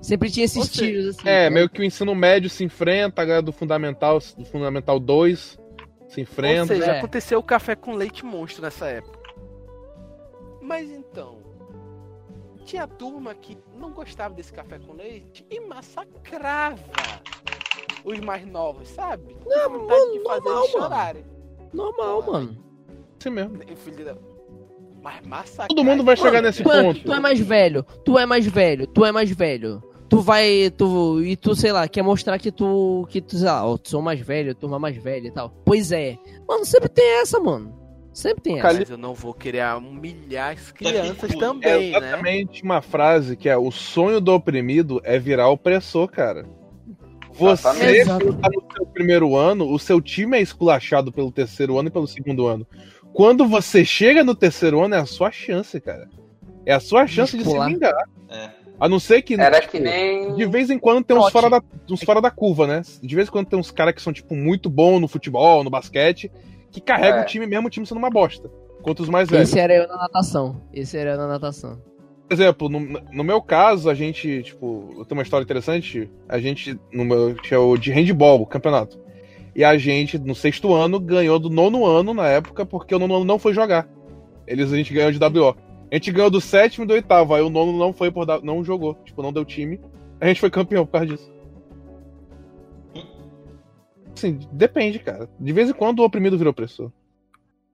Sempre 0.01 0.31
tinha 0.31 0.45
esses 0.45 0.57
Ou 0.59 0.65
seja, 0.65 0.79
tiers 0.87 1.07
assim. 1.19 1.29
É, 1.29 1.45
né? 1.45 1.51
meio 1.51 1.69
que 1.69 1.81
o 1.81 1.85
ensino 1.85 2.15
médio 2.15 2.49
se 2.49 2.65
enfrenta, 2.65 3.21
a 3.23 3.25
galera 3.25 3.43
do 3.43 3.53
Fundamental, 3.53 4.19
do 4.37 4.45
Fundamental 4.45 4.99
2 5.01 5.59
se 6.09 6.21
Ou 6.21 6.23
enfrenta. 6.23 6.67
seja, 6.75 6.93
É. 6.93 6.99
aconteceu 6.99 7.39
o 7.39 7.43
café 7.43 7.75
com 7.77 7.95
leite 7.95 8.25
monstro 8.25 8.63
nessa 8.63 8.87
época. 8.87 9.19
Mas 10.63 10.91
então, 10.91 11.39
tinha 12.65 12.87
turma 12.87 13.35
que 13.35 13.57
não 13.79 13.91
gostava 13.93 14.35
desse 14.35 14.53
café 14.53 14.79
com 14.79 14.93
leite 14.95 15.45
e 15.51 15.61
massacrava 15.61 16.79
os 18.05 18.21
mais 18.21 18.47
novos, 18.47 18.89
sabe? 18.89 19.37
Não, 19.47 19.71
vontade 19.71 20.13
de 20.13 20.19
mano, 20.21 20.25
fazer 20.25 20.41
normal, 20.45 20.63
eles 20.65 20.73
mano. 20.75 20.85
chorarem. 20.85 21.25
Normal, 21.73 22.23
mano. 22.23 22.65
Assim 23.21 23.31
mesmo. 23.31 23.59
Filho 23.77 24.05
da... 24.05 24.17
Mas 25.03 25.27
massacrar. 25.27 25.69
Todo 25.69 25.85
mundo 25.85 26.03
vai 26.05 26.17
chegar 26.17 26.33
Mano, 26.33 26.47
nesse 26.49 26.63
tu 26.63 26.73
é, 26.73 26.83
ponto. 26.83 27.01
tu 27.05 27.13
é 27.13 27.21
mais 27.21 27.39
velho, 27.41 27.83
tu 28.05 28.19
é 28.19 28.27
mais 28.27 28.47
velho, 28.47 28.87
tu 28.87 29.05
é 29.05 29.13
mais 29.13 29.31
velho. 29.31 29.83
Tu 30.09 30.21
vai, 30.21 30.71
tu, 30.77 31.23
e 31.23 31.37
tu, 31.37 31.55
sei 31.55 31.71
lá, 31.71 31.87
quer 31.87 32.03
mostrar 32.03 32.39
que 32.39 32.51
tu, 32.51 33.07
que 33.11 33.21
tu, 33.21 33.37
sei 33.37 33.47
lá, 33.47 33.67
ó, 33.67 33.77
tu 33.77 33.91
sou 33.91 34.01
mais 34.01 34.19
velho, 34.21 34.55
turma 34.55 34.79
mais 34.79 34.97
velha 34.97 35.29
e 35.29 35.31
tal. 35.31 35.51
Pois 35.65 35.93
é. 35.93 36.17
Mano, 36.49 36.65
sempre 36.65 36.89
tem 36.89 37.21
essa, 37.21 37.39
mano. 37.39 37.77
Sempre 38.13 38.43
tem 38.43 38.59
essa. 38.59 38.73
Mas 38.79 38.91
eu 38.91 38.97
não 38.99 39.13
vou 39.15 39.35
querer 39.35 39.63
humilhar 39.77 40.53
as 40.55 40.73
crianças 40.73 41.31
que- 41.31 41.39
também, 41.39 41.95
é 41.95 42.01
né? 42.01 42.09
exatamente 42.09 42.63
uma 42.63 42.81
frase 42.81 43.37
que 43.37 43.49
é 43.49 43.57
o 43.57 43.71
sonho 43.71 44.21
do 44.21 44.33
oprimido 44.33 45.01
é 45.05 45.19
virar 45.19 45.51
opressor, 45.51 46.09
cara. 46.09 46.47
Você 47.35 47.99
Exato. 48.01 48.25
quando 48.27 48.41
tá 48.41 48.49
no 48.53 48.65
seu 48.75 48.87
primeiro 48.87 49.37
ano, 49.37 49.71
o 49.71 49.79
seu 49.79 50.01
time 50.01 50.39
é 50.39 50.41
esculachado 50.41 51.13
pelo 51.13 51.31
terceiro 51.31 51.79
ano 51.79 51.89
e 51.89 51.93
pelo 51.93 52.07
segundo 52.09 52.47
ano. 52.49 52.67
Quando 53.13 53.47
você 53.47 53.85
chega 53.85 54.25
no 54.25 54.35
terceiro 54.35 54.83
ano, 54.83 54.95
é 54.95 54.99
a 54.99 55.07
sua 55.07 55.31
chance, 55.31 55.81
cara. 55.81 56.09
É 56.67 56.73
a 56.73 56.81
sua 56.81 57.07
chance 57.07 57.37
de 57.37 57.45
se 57.45 57.51
vingar. 57.67 57.95
É. 58.29 58.51
A 58.81 58.89
não 58.89 59.01
ser 59.01 59.23
que. 59.23 59.35
Era 59.35 59.61
tipo, 59.61 59.73
que 59.73 59.81
nem. 59.81 60.35
De 60.35 60.47
vez 60.47 60.71
em 60.71 60.79
quando 60.79 61.05
tem 61.05 61.17
uns 61.17 61.31
fora, 61.31 61.51
da, 61.51 61.63
uns 61.91 62.03
fora 62.03 62.21
da 62.21 62.31
curva, 62.31 62.67
né? 62.67 62.83
De 63.03 63.15
vez 63.15 63.29
em 63.29 63.31
quando 63.31 63.47
tem 63.47 63.59
uns 63.59 63.71
caras 63.71 63.95
que 63.95 64.03
são, 64.03 64.13
tipo, 64.13 64.35
muito 64.35 64.71
bons 64.71 65.01
no 65.01 65.09
futebol, 65.09 65.65
no 65.65 65.71
basquete, 65.71 66.31
que 66.71 66.81
carregam 66.81 67.21
É. 67.21 67.23
o 67.23 67.27
time 67.27 67.47
mesmo, 67.47 67.67
o 67.67 67.71
time 67.71 67.87
sendo 67.87 67.99
uma 67.99 68.11
bosta. 68.11 68.51
Contra 68.83 69.03
os 69.03 69.09
mais 69.09 69.29
velhos. 69.29 69.49
Esse 69.49 69.59
era 69.59 69.75
eu 69.75 69.89
na 69.89 69.97
natação. 69.97 70.61
Esse 70.73 70.97
era 70.97 71.11
eu 71.13 71.17
na 71.17 71.27
natação. 71.27 71.79
Por 72.29 72.35
exemplo, 72.35 72.69
no, 72.69 72.79
no 73.11 73.25
meu 73.25 73.41
caso, 73.43 73.89
a 73.91 73.95
gente, 73.95 74.43
tipo, 74.43 74.95
eu 74.99 75.05
tenho 75.05 75.19
uma 75.19 75.23
história 75.23 75.43
interessante. 75.43 76.09
A 76.29 76.39
gente, 76.39 76.79
no 76.93 77.05
meu, 77.05 77.35
tinha 77.35 77.59
o 77.59 77.77
de 77.77 77.91
handball, 77.91 78.41
o 78.43 78.47
campeonato. 78.47 79.01
E 79.57 79.65
a 79.65 79.77
gente, 79.77 80.19
no 80.19 80.35
sexto 80.35 80.73
ano, 80.73 81.01
ganhou 81.01 81.39
do 81.39 81.51
nono 81.51 81.85
ano 81.85 82.15
na 82.15 82.29
época, 82.29 82.65
porque 82.65 82.95
o 82.95 82.99
nono 82.99 83.17
ano 83.17 83.25
não 83.25 83.39
foi 83.39 83.53
jogar. 83.53 83.89
Eles, 84.47 84.73
a 84.73 84.77
gente 84.77 84.95
ganhou 84.95 85.11
de 85.11 85.19
WO. 85.19 85.57
A 85.91 85.95
gente 85.95 86.13
ganhou 86.13 86.31
do 86.31 86.41
sétimo 86.41 86.85
e 86.85 86.87
do 86.87 86.95
oitavo, 86.95 87.35
aí 87.35 87.43
o 87.43 87.49
nono 87.49 87.73
não 87.73 87.93
foi 87.93 88.11
por 88.11 88.27
da- 88.27 88.41
não 88.41 88.63
jogou, 88.63 88.95
tipo, 89.05 89.23
não 89.23 89.33
deu 89.33 89.45
time. 89.45 89.81
A 90.21 90.27
gente 90.27 90.41
foi 90.41 90.51
campeão 90.51 90.85
por 90.85 90.93
causa 90.93 91.07
disso. 91.07 91.33
Assim, 94.17 94.39
depende, 94.53 94.99
cara. 94.99 95.29
De 95.39 95.53
vez 95.53 95.71
em 95.71 95.73
quando 95.73 96.01
o 96.01 96.05
oprimido 96.05 96.37
vira 96.37 96.51
opressor. 96.51 96.91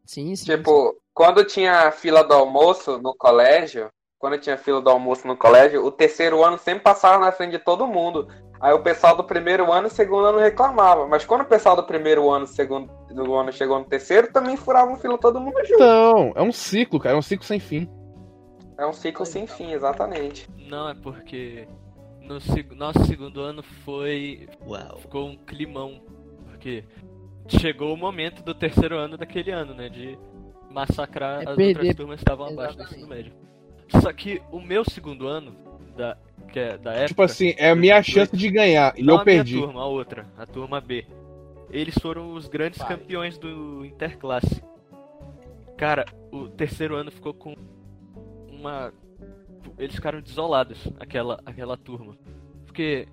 Sim, 0.05 0.37
sim. 0.37 0.45
Tipo, 0.45 0.95
quando 1.15 1.45
tinha 1.45 1.91
fila 1.91 2.23
do 2.23 2.35
almoço 2.35 2.99
no 2.99 3.15
colégio, 3.15 3.89
quando 4.19 4.39
tinha 4.39 4.59
fila 4.59 4.81
do 4.81 4.91
almoço 4.91 5.27
no 5.27 5.37
colégio, 5.37 5.85
o 5.85 5.91
terceiro 5.91 6.45
ano 6.45 6.59
sempre 6.59 6.85
passava 6.85 7.19
na 7.25 7.33
frente 7.33 7.53
de 7.53 7.59
todo 7.59 7.87
mundo. 7.87 8.29
Aí 8.61 8.73
o 8.73 8.83
pessoal 8.83 9.17
do 9.17 9.25
primeiro 9.25 9.73
ano 9.73 9.89
e 9.89 9.91
segundo 9.91 10.27
ano 10.27 10.39
reclamava. 10.39 11.07
Mas 11.09 11.25
quando 11.25 11.43
o 11.43 11.47
pessoal 11.47 11.77
do 11.77 11.83
primeiro 11.85 12.31
ano 12.31 12.45
e 12.45 12.49
segundo 12.49 12.91
do 13.11 13.35
ano 13.35 13.51
chegou 13.53 13.79
no 13.79 13.85
terceiro, 13.85 14.33
também 14.33 14.57
furavam 14.57 14.97
fila 14.97 15.19
todo 15.19 15.41
mundo 15.41 15.57
junto. 15.65 15.75
Então, 15.75 16.33
é 16.35 16.43
um 16.43 16.53
ciclo, 16.53 17.01
cara, 17.01 17.15
é 17.17 17.19
um 17.19 17.23
ciclo 17.23 17.45
sem 17.47 17.59
fim. 17.59 17.89
É 18.77 18.87
um 18.87 18.93
ciclo 18.93 19.25
sem 19.25 19.47
fim, 19.47 19.73
exatamente. 19.73 20.49
Não, 20.69 20.89
é 20.89 20.95
porque 20.95 21.67
no 22.23 22.41
seg- 22.41 22.73
nosso 22.75 23.05
segundo 23.05 23.41
ano 23.41 23.63
foi. 23.63 24.49
Uau. 24.67 24.99
Ficou 24.99 25.29
um 25.29 25.37
climão. 25.37 26.01
Porque 26.47 26.85
chegou 27.49 27.93
o 27.95 27.97
momento 27.97 28.43
do 28.43 28.55
terceiro 28.55 28.97
ano 28.97 29.17
daquele 29.17 29.51
ano, 29.51 29.75
né? 29.75 29.89
De 29.89 30.19
massacrar 30.71 31.43
É 31.43 31.51
as 31.51 31.57
perder- 31.57 31.77
outras 31.79 31.95
turmas 31.97 32.17
que 32.17 32.23
estavam 32.23 32.47
abaixo 32.49 32.77
do 32.77 32.83
ensino 32.83 33.07
médio. 33.07 33.33
Só 34.01 34.13
que 34.13 34.43
o 34.51 34.61
meu 34.61 34.85
segundo 34.85 35.29
ano, 35.29 35.55
da, 35.97 36.17
que 36.53 36.59
é 36.59 36.77
da 36.79 36.93
época. 36.95 37.09
Tipo 37.09 37.23
assim, 37.23 37.55
é 37.57 37.71
a 37.71 37.75
minha 37.77 37.95
2018, 37.95 38.05
chance 38.31 38.37
de 38.37 38.51
ganhar, 38.51 38.99
e 38.99 39.03
não 39.05 39.15
eu 39.17 39.21
a 39.21 39.25
minha 39.25 39.37
perdi. 39.37 39.61
turma, 39.61 39.83
a 39.83 39.87
outra, 39.87 40.27
a 40.37 40.45
turma 40.47 40.81
B. 40.81 41.07
Eles 41.71 41.95
foram 42.01 42.33
os 42.35 42.49
grandes 42.49 42.79
Vai. 42.79 42.89
campeões 42.89 43.39
do 43.39 43.85
Interclasse. 43.85 44.63
Cara, 45.77 46.05
o 46.33 46.49
terceiro 46.49 46.97
ano 46.97 47.11
ficou 47.11 47.35
com 47.35 47.55
uma. 48.65 48.93
Eles 49.79 49.95
ficaram 49.95 50.21
desolados, 50.21 50.89
aquela, 50.99 51.41
aquela 51.45 51.77
turma. 51.77 52.17
Porque. 52.67 53.07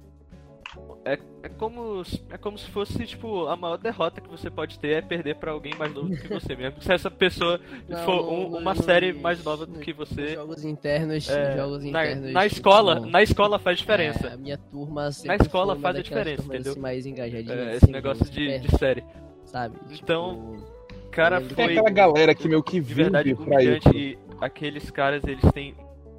É, 1.04 1.20
é, 1.44 1.50
como, 1.50 2.02
é 2.30 2.38
como 2.38 2.58
se 2.58 2.70
fosse, 2.72 3.06
tipo, 3.06 3.46
a 3.48 3.58
maior 3.58 3.76
derrota 3.78 4.22
que 4.22 4.30
você 4.30 4.50
pode 4.50 4.80
ter 4.80 4.90
é 4.94 5.02
perder 5.02 5.36
pra 5.36 5.52
alguém 5.52 5.74
mais 5.78 5.94
novo 5.94 6.08
do 6.08 6.16
que 6.16 6.30
você 6.30 6.56
mesmo. 6.56 6.82
Se 6.82 6.94
essa 6.94 7.12
pessoa 7.12 7.60
Não, 7.90 7.98
for 8.06 8.32
um- 8.32 8.56
uma 8.58 8.74
no- 8.74 8.82
série 8.82 9.12
mais 9.12 9.44
nova 9.44 9.66
do 9.66 9.80
que 9.80 9.92
você. 9.92 10.30
Jogos 10.36 10.64
internos, 10.64 11.28
é, 11.30 11.58
jogos 11.58 11.84
na, 11.84 12.06
internos. 12.06 12.32
na 12.32 12.46
escola, 12.46 12.96
tipo, 12.96 13.08
na 13.08 13.22
escola 13.22 13.60
faz 13.60 13.80
diferença. 13.80 14.28
É, 14.28 14.34
a 14.34 14.38
minha 14.38 14.58
turma 14.58 15.10
Na 15.26 15.36
escola 15.36 15.76
faz 15.76 15.98
a 15.98 16.02
diferença, 16.02 16.44
entendeu? 16.46 16.72
assim, 16.72 16.80
mais 16.80 17.06
engajadinhas, 17.06 17.58
É, 17.60 17.68
assim, 17.68 17.76
esse 17.78 17.92
negócio 17.92 18.24
de, 18.32 18.46
super, 18.46 18.60
de 18.62 18.78
série. 18.78 19.04
sabe? 19.44 19.76
Então, 20.02 20.56
Tipo, 20.56 21.12
Cara, 21.12 21.42
foi 21.42 21.66
aquela 21.66 21.90
galera 21.90 22.34
que 22.34 22.48
meio 22.48 22.64
que 22.64 22.80
de 22.80 22.94
verdade 22.94 23.34
vive 23.34 23.44
pra 23.44 23.62
isso. 23.62 23.90
e 23.94 24.18
aqueles 24.42 24.90
caras, 24.92 25.24
eles 25.26 25.44
têm 25.54 25.76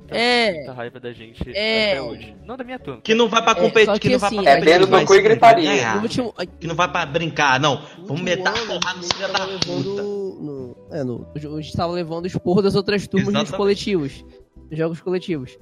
É. 0.09 0.53
muita 0.55 0.73
raiva 0.73 1.01
da 1.01 1.13
gente 1.13 1.43
É. 1.55 1.93
até 1.93 2.03
hoje. 2.03 2.37
Não 2.45 2.57
da 2.57 2.65
minha 2.65 2.79
turma. 2.79 3.01
Que 3.03 3.15
não 3.15 3.29
vai 3.29 3.43
pra 3.43 3.53
É, 3.53 3.55
competir, 3.55 3.87
só 3.87 3.93
que, 3.95 4.01
que 4.01 4.09
não 4.11 4.19
vai 4.19 4.27
assim, 4.29 4.43
pra 4.43 4.51
é 4.53 4.61
dedo 4.61 4.81
no 4.83 4.87
vai 4.89 5.05
cu 5.07 5.15
e 5.15 5.17
sim, 5.17 5.23
gritaria. 5.23 5.95
No 5.95 6.03
último, 6.03 6.35
Que 6.61 6.67
não 6.67 6.75
vai 6.75 6.91
pra 6.91 7.07
brincar, 7.07 7.59
não. 7.61 7.83
Vamos 8.07 8.23
meter 8.23 8.43
porrada 8.45 8.99
filhos 9.03 9.09
tava 9.19 9.39
da 9.39 9.45
levando 9.45 9.85
puta. 9.85 10.03
no, 10.03 10.77
é, 10.91 11.05
no, 11.05 11.27
a 11.35 11.61
gente 11.61 11.77
tava 11.77 11.93
levando 11.93 12.25
o 12.25 12.27
esporro 12.27 12.63
das 12.63 12.75
outras 12.75 13.07
turmas 13.09 13.33
nos 13.33 13.51
coletivos. 13.51 14.25
Nos 14.71 14.79
jogos 14.79 15.01
coletivos. 15.01 15.59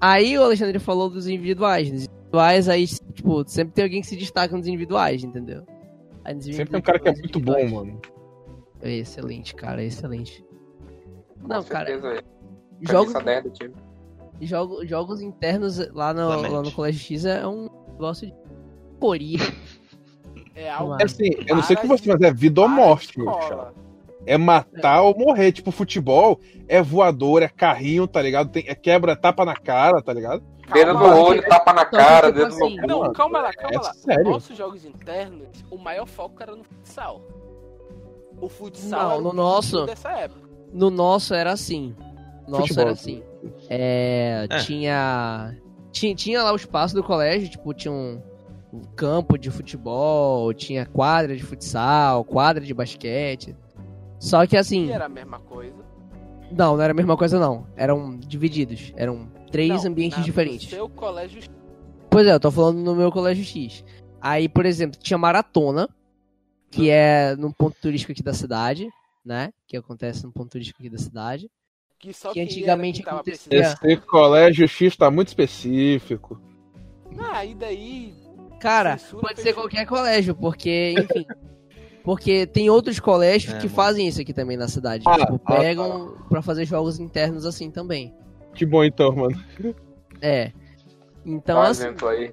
Aí 0.00 0.38
o 0.38 0.42
Alexandre 0.44 0.78
falou 0.78 1.08
dos 1.10 1.26
individuais. 1.26 1.90
Nos 1.90 2.04
individuais, 2.04 2.68
aí, 2.68 2.86
tipo, 2.86 3.42
sempre 3.48 3.74
tem 3.74 3.84
alguém 3.84 4.00
que 4.00 4.06
se 4.06 4.16
destaca 4.16 4.56
nos 4.56 4.66
individuais, 4.66 5.24
entendeu? 5.24 5.64
Aí 6.24 6.34
nos 6.34 6.44
Sempre 6.44 6.66
tem 6.70 6.78
um 6.78 6.82
cara 6.82 6.98
que 6.98 7.08
é 7.08 7.12
muito 7.12 7.40
bom, 7.40 7.68
mano. 7.68 8.00
É 8.82 8.92
excelente, 8.92 9.54
cara, 9.54 9.82
é 9.82 9.86
excelente. 9.86 10.44
Com 11.40 11.48
Não, 11.48 11.62
cara, 11.64 11.86
certeza, 11.86 12.08
velho. 12.10 12.24
jogos, 12.80 13.12
Camisa 13.12 13.24
10 13.24 13.44
do 13.44 13.50
time. 13.50 13.74
jogo, 14.42 14.86
jogos 14.86 15.20
internos 15.20 15.78
lá 15.94 16.12
no, 16.14 16.28
lá 16.28 16.62
no 16.62 16.72
Colégio 16.72 17.00
X 17.00 17.24
é 17.24 17.46
um 17.46 17.68
negócio 17.92 18.26
de 18.26 18.34
poria. 18.98 19.38
É 20.54 20.70
algo. 20.70 20.96
É 21.00 21.04
assim, 21.04 21.30
eu 21.46 21.54
não 21.56 21.62
sei 21.62 21.76
Para 21.76 21.82
com 21.88 21.96
você, 21.96 22.12
mas 22.12 22.20
é 22.20 22.32
vida 22.32 22.60
ou 22.60 22.68
morte, 22.68 23.18
meu 23.18 23.32
chapa. 23.42 23.72
É 24.26 24.36
matar 24.36 25.02
ou 25.02 25.16
morrer. 25.16 25.52
Tipo, 25.52 25.70
futebol 25.70 26.40
é 26.66 26.82
voador, 26.82 27.42
é 27.42 27.48
carrinho, 27.48 28.06
tá 28.08 28.20
ligado? 28.20 28.50
Tem, 28.50 28.64
é 28.66 28.74
quebra, 28.74 29.14
tapa 29.16 29.44
na 29.44 29.54
cara, 29.54 30.02
tá 30.02 30.12
ligado? 30.12 30.42
Dedo 30.72 30.92
no 30.94 31.04
olho, 31.24 31.42
tapa 31.48 31.72
na 31.72 31.84
que, 31.84 31.96
cara, 31.96 32.26
tipo 32.26 32.38
dedo 32.40 32.58
no 32.58 32.64
assim, 32.66 32.76
cu. 32.80 32.86
Não, 32.88 33.12
calma 33.12 33.40
lá, 33.40 33.52
calma 33.54 33.76
É 33.76 33.78
lá. 33.78 33.92
sério. 33.94 34.24
Nossos 34.24 34.56
jogos 34.58 34.84
internos, 34.84 35.64
o 35.70 35.78
maior 35.78 36.04
foco 36.06 36.42
era 36.42 36.54
no 36.54 36.64
futsal. 36.64 37.22
O 38.40 38.48
futsal 38.48 39.08
Não, 39.10 39.18
o 39.18 39.20
no 39.22 39.32
nosso- 39.32 39.86
dessa 39.86 40.10
época. 40.10 40.47
No 40.72 40.90
nosso 40.90 41.34
era 41.34 41.52
assim. 41.52 41.94
Nosso 42.46 42.62
Futebol. 42.68 42.82
era 42.84 42.92
assim. 42.92 43.22
É, 43.68 44.46
É. 44.50 44.58
Tinha, 44.58 45.56
tinha. 45.92 46.14
Tinha 46.14 46.42
lá 46.42 46.52
o 46.52 46.56
espaço 46.56 46.94
do 46.94 47.02
colégio, 47.02 47.48
tipo, 47.50 47.72
tinha 47.74 47.92
um, 47.92 48.20
um 48.72 48.80
campo 48.96 49.38
de 49.38 49.50
futebol, 49.50 50.52
tinha 50.54 50.86
quadra 50.86 51.36
de 51.36 51.42
futsal, 51.42 52.24
quadra 52.24 52.64
de 52.64 52.72
basquete. 52.74 53.54
Só 54.18 54.46
que 54.46 54.56
assim. 54.56 54.86
E 54.86 54.92
era 54.92 55.06
a 55.06 55.08
mesma 55.08 55.38
coisa. 55.40 55.76
Não, 56.50 56.76
não 56.76 56.82
era 56.82 56.92
a 56.92 56.96
mesma 56.96 57.16
coisa, 57.16 57.38
não. 57.38 57.66
Eram 57.76 58.18
divididos. 58.18 58.92
Eram 58.96 59.28
três 59.50 59.84
Não, 59.84 59.90
ambientes 59.90 60.18
na- 60.18 60.24
diferentes. 60.24 60.64
No 60.70 60.76
seu 60.76 60.88
colégio 60.88 61.42
Pois 62.10 62.26
é, 62.26 62.32
eu 62.32 62.40
tô 62.40 62.50
falando 62.50 62.78
no 62.78 62.94
meu 62.96 63.12
colégio 63.12 63.44
X. 63.44 63.84
Aí, 64.20 64.48
por 64.48 64.64
exemplo, 64.64 64.98
tinha 64.98 65.18
maratona, 65.18 65.86
que 66.70 66.88
é 66.88 67.36
num 67.36 67.52
ponto 67.52 67.76
turístico 67.80 68.12
aqui 68.12 68.22
da 68.22 68.32
cidade, 68.32 68.88
né? 69.24 69.52
Que 69.66 69.76
acontece 69.76 70.24
num 70.24 70.32
ponto 70.32 70.50
turístico 70.50 70.80
aqui 70.80 70.90
da 70.90 70.98
cidade. 70.98 71.50
que 71.98 72.12
só 72.12 72.32
Que 72.32 72.40
antigamente 72.40 73.02
que 73.02 73.08
acontecia-. 73.08 73.74
Esse 73.82 73.96
colégio 73.98 74.66
X 74.68 74.96
tá 74.96 75.10
muito 75.10 75.28
específico. 75.28 76.40
Ah, 77.18 77.44
e 77.44 77.54
daí. 77.54 78.14
Cara, 78.60 78.98
Censura 78.98 79.22
pode 79.22 79.40
ser 79.40 79.54
qualquer 79.54 79.86
colégio, 79.86 80.34
porque, 80.34 80.94
enfim. 80.98 81.26
porque 82.04 82.46
tem 82.46 82.70
outros 82.70 82.98
colégios 83.00 83.52
É, 83.54 83.58
que 83.58 83.64
mano. 83.66 83.74
fazem 83.76 84.08
isso 84.08 84.20
aqui 84.20 84.32
também 84.32 84.56
na 84.56 84.68
cidade. 84.68 85.04
Ah, 85.06 85.18
tipo, 85.18 85.40
ah, 85.44 85.56
pegam 85.56 86.16
pra 86.28 86.40
fazer 86.42 86.64
jogos 86.64 86.98
internos 86.98 87.44
assim 87.46 87.70
também. 87.70 88.14
Que 88.54 88.64
bom 88.66 88.82
então, 88.84 89.14
mano. 89.14 89.40
É. 90.20 90.52
Então, 91.24 91.56
Dá 91.56 91.60
um 91.68 91.70
assim. 91.70 91.82
exemplo 91.82 92.08
aí. 92.08 92.32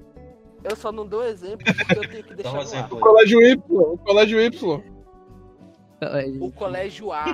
Eu 0.63 0.75
só 0.75 0.91
não 0.91 1.05
dou 1.05 1.23
exemplo 1.23 1.63
porque 1.63 1.99
eu 1.99 2.09
tenho 2.09 2.23
que 2.23 2.33
deixar 2.35 2.51
um 2.51 2.55
no 2.55 2.61
exemplo 2.61 2.97
O 2.97 2.99
colégio 3.01 3.39
Y, 3.41 3.61
o 3.69 3.97
colégio 3.99 4.39
Y. 4.41 4.83
O 6.39 6.51
colégio 6.51 7.11
A. 7.11 7.26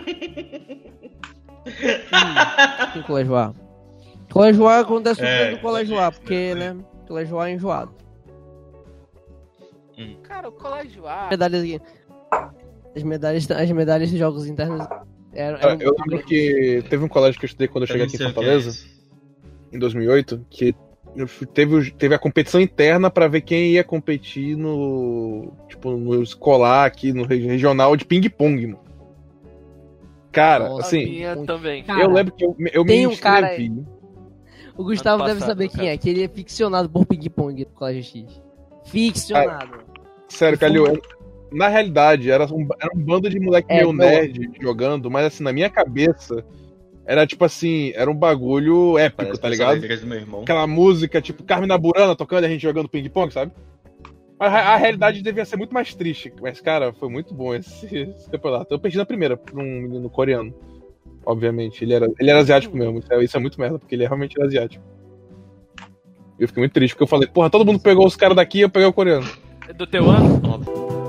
Tem 2.93 3.01
colégio 3.03 3.35
A. 3.35 3.53
Colégio 4.31 4.67
A 4.67 4.79
acontece 4.79 5.21
É, 5.23 5.45
tudo 5.45 5.55
no 5.55 5.61
colégio 5.61 5.99
A, 5.99 6.11
porque, 6.11 6.55
né? 6.55 6.77
Colégio 7.07 7.39
A 7.39 7.49
é 7.49 7.53
enjoado. 7.53 7.93
Cara, 10.23 10.49
o 10.49 10.51
colégio 10.51 11.07
A. 11.07 11.27
medalhas 11.29 11.61
aqui. 11.61 11.81
As 12.95 13.03
medalhas, 13.03 13.51
as 13.51 13.71
medalhas 13.71 14.09
dos 14.09 14.19
jogos 14.19 14.47
internos 14.47 14.87
eram. 15.33 15.59
Cara, 15.59 15.73
eram 15.73 15.81
eu 15.81 15.93
lembro 15.97 16.25
que 16.25 16.83
teve 16.89 17.03
um 17.03 17.07
colégio 17.07 17.39
que 17.39 17.45
eu 17.45 17.47
estudei 17.47 17.67
quando 17.67 17.83
eu 17.83 17.87
cheguei 17.87 18.05
aqui 18.05 18.15
em 18.15 18.19
o 18.19 18.23
é 18.23 18.25
Fortaleza, 18.25 18.69
isso. 18.69 18.87
em 19.71 19.79
2008, 19.79 20.45
que 20.49 20.75
teve, 21.53 21.91
teve 21.91 22.15
a 22.15 22.19
competição 22.19 22.59
interna 22.61 23.09
pra 23.09 23.27
ver 23.27 23.41
quem 23.41 23.71
ia 23.71 23.83
competir 23.83 24.55
no. 24.55 25.51
Tipo, 25.67 25.91
no 25.91 26.21
escolar 26.21 26.85
aqui, 26.85 27.11
no 27.13 27.25
regi- 27.25 27.47
regional 27.47 27.95
de 27.95 28.05
ping-pong, 28.05 28.67
mano. 28.67 28.79
Cara, 30.31 30.69
Nossa, 30.69 30.87
assim, 30.87 31.21
também. 31.45 31.83
Cara, 31.83 32.03
eu 32.03 32.09
lembro 32.11 32.33
que 32.33 32.45
eu, 32.45 32.55
eu 32.73 32.83
me 32.83 32.87
tem 32.87 33.05
um 33.07 33.15
cara-. 33.17 33.51
O 34.77 34.83
Gustavo 34.85 35.25
deve 35.25 35.41
saber 35.41 35.67
quem 35.67 35.89
é, 35.89 35.97
que 35.97 36.09
ele 36.09 36.23
é 36.23 36.27
ficcionado 36.29 36.89
por 36.89 37.05
ping-pong 37.05 37.59
no 37.65 37.71
Colégio 37.71 38.03
X. 38.03 38.41
Ficcionado. 38.85 39.79
Sério, 40.29 40.57
Calil, 40.57 40.87
eu- 40.87 41.01
na 41.51 41.67
realidade, 41.67 42.31
era 42.31 42.45
um, 42.45 42.65
era 42.79 42.89
um 42.95 43.03
bando 43.03 43.29
de 43.29 43.37
moleque 43.37 43.67
É, 43.69 43.75
meio 43.77 43.87
não. 43.91 44.05
nerd 44.05 44.49
jogando, 44.61 45.11
mas 45.11 45.25
assim, 45.25 45.43
na 45.43 45.51
minha 45.51 45.69
cabeça, 45.69 46.45
era 47.11 47.27
tipo 47.27 47.43
assim, 47.43 47.91
era 47.93 48.09
um 48.09 48.15
bagulho 48.15 48.97
épico, 48.97 49.23
Parece 49.23 49.41
tá 49.41 49.49
ligado? 49.49 49.75
igreja 49.75 50.01
do 50.01 50.07
meu 50.07 50.17
irmão. 50.17 50.43
Aquela 50.43 50.65
música, 50.65 51.21
tipo, 51.21 51.43
Carmina 51.43 51.77
Burana 51.77 52.15
tocando 52.15 52.45
e 52.45 52.47
a 52.47 52.49
gente 52.49 52.61
jogando 52.61 52.87
ping-pong, 52.87 53.33
sabe? 53.33 53.51
Mas 54.39 54.53
a, 54.53 54.59
a 54.59 54.75
realidade 54.77 55.21
devia 55.21 55.43
ser 55.43 55.57
muito 55.57 55.73
mais 55.73 55.93
triste. 55.93 56.31
Mas, 56.41 56.61
cara, 56.61 56.93
foi 56.93 57.09
muito 57.09 57.33
bom 57.33 57.53
esse, 57.53 57.85
esse 58.15 58.29
campeonato. 58.31 58.73
Eu 58.73 58.79
perdi 58.79 58.97
na 58.97 59.05
primeira 59.05 59.35
pra 59.35 59.61
um 59.61 59.81
menino 59.81 60.09
coreano. 60.09 60.53
Obviamente. 61.25 61.83
Ele 61.83 61.93
era, 61.93 62.07
ele 62.17 62.29
era 62.29 62.39
asiático 62.39 62.77
mesmo. 62.77 62.99
Isso 62.99 63.13
é, 63.13 63.23
isso 63.25 63.35
é 63.35 63.39
muito 63.41 63.59
merda, 63.59 63.77
porque 63.77 63.93
ele 63.93 64.05
é 64.05 64.07
realmente 64.07 64.37
era 64.39 64.47
asiático. 64.47 64.81
Eu 66.39 66.47
fiquei 66.47 66.61
muito 66.61 66.73
triste, 66.73 66.93
porque 66.93 67.03
eu 67.03 67.07
falei, 67.07 67.27
porra, 67.27 67.49
todo 67.49 67.65
mundo 67.65 67.81
pegou 67.81 68.07
os 68.07 68.15
caras 68.15 68.37
daqui 68.37 68.59
e 68.59 68.61
eu 68.61 68.69
peguei 68.69 68.87
o 68.87 68.93
coreano. 68.93 69.27
Do 69.75 69.85
teu 69.85 70.09
ano? 70.09 70.41
Óbvio. 70.47 71.00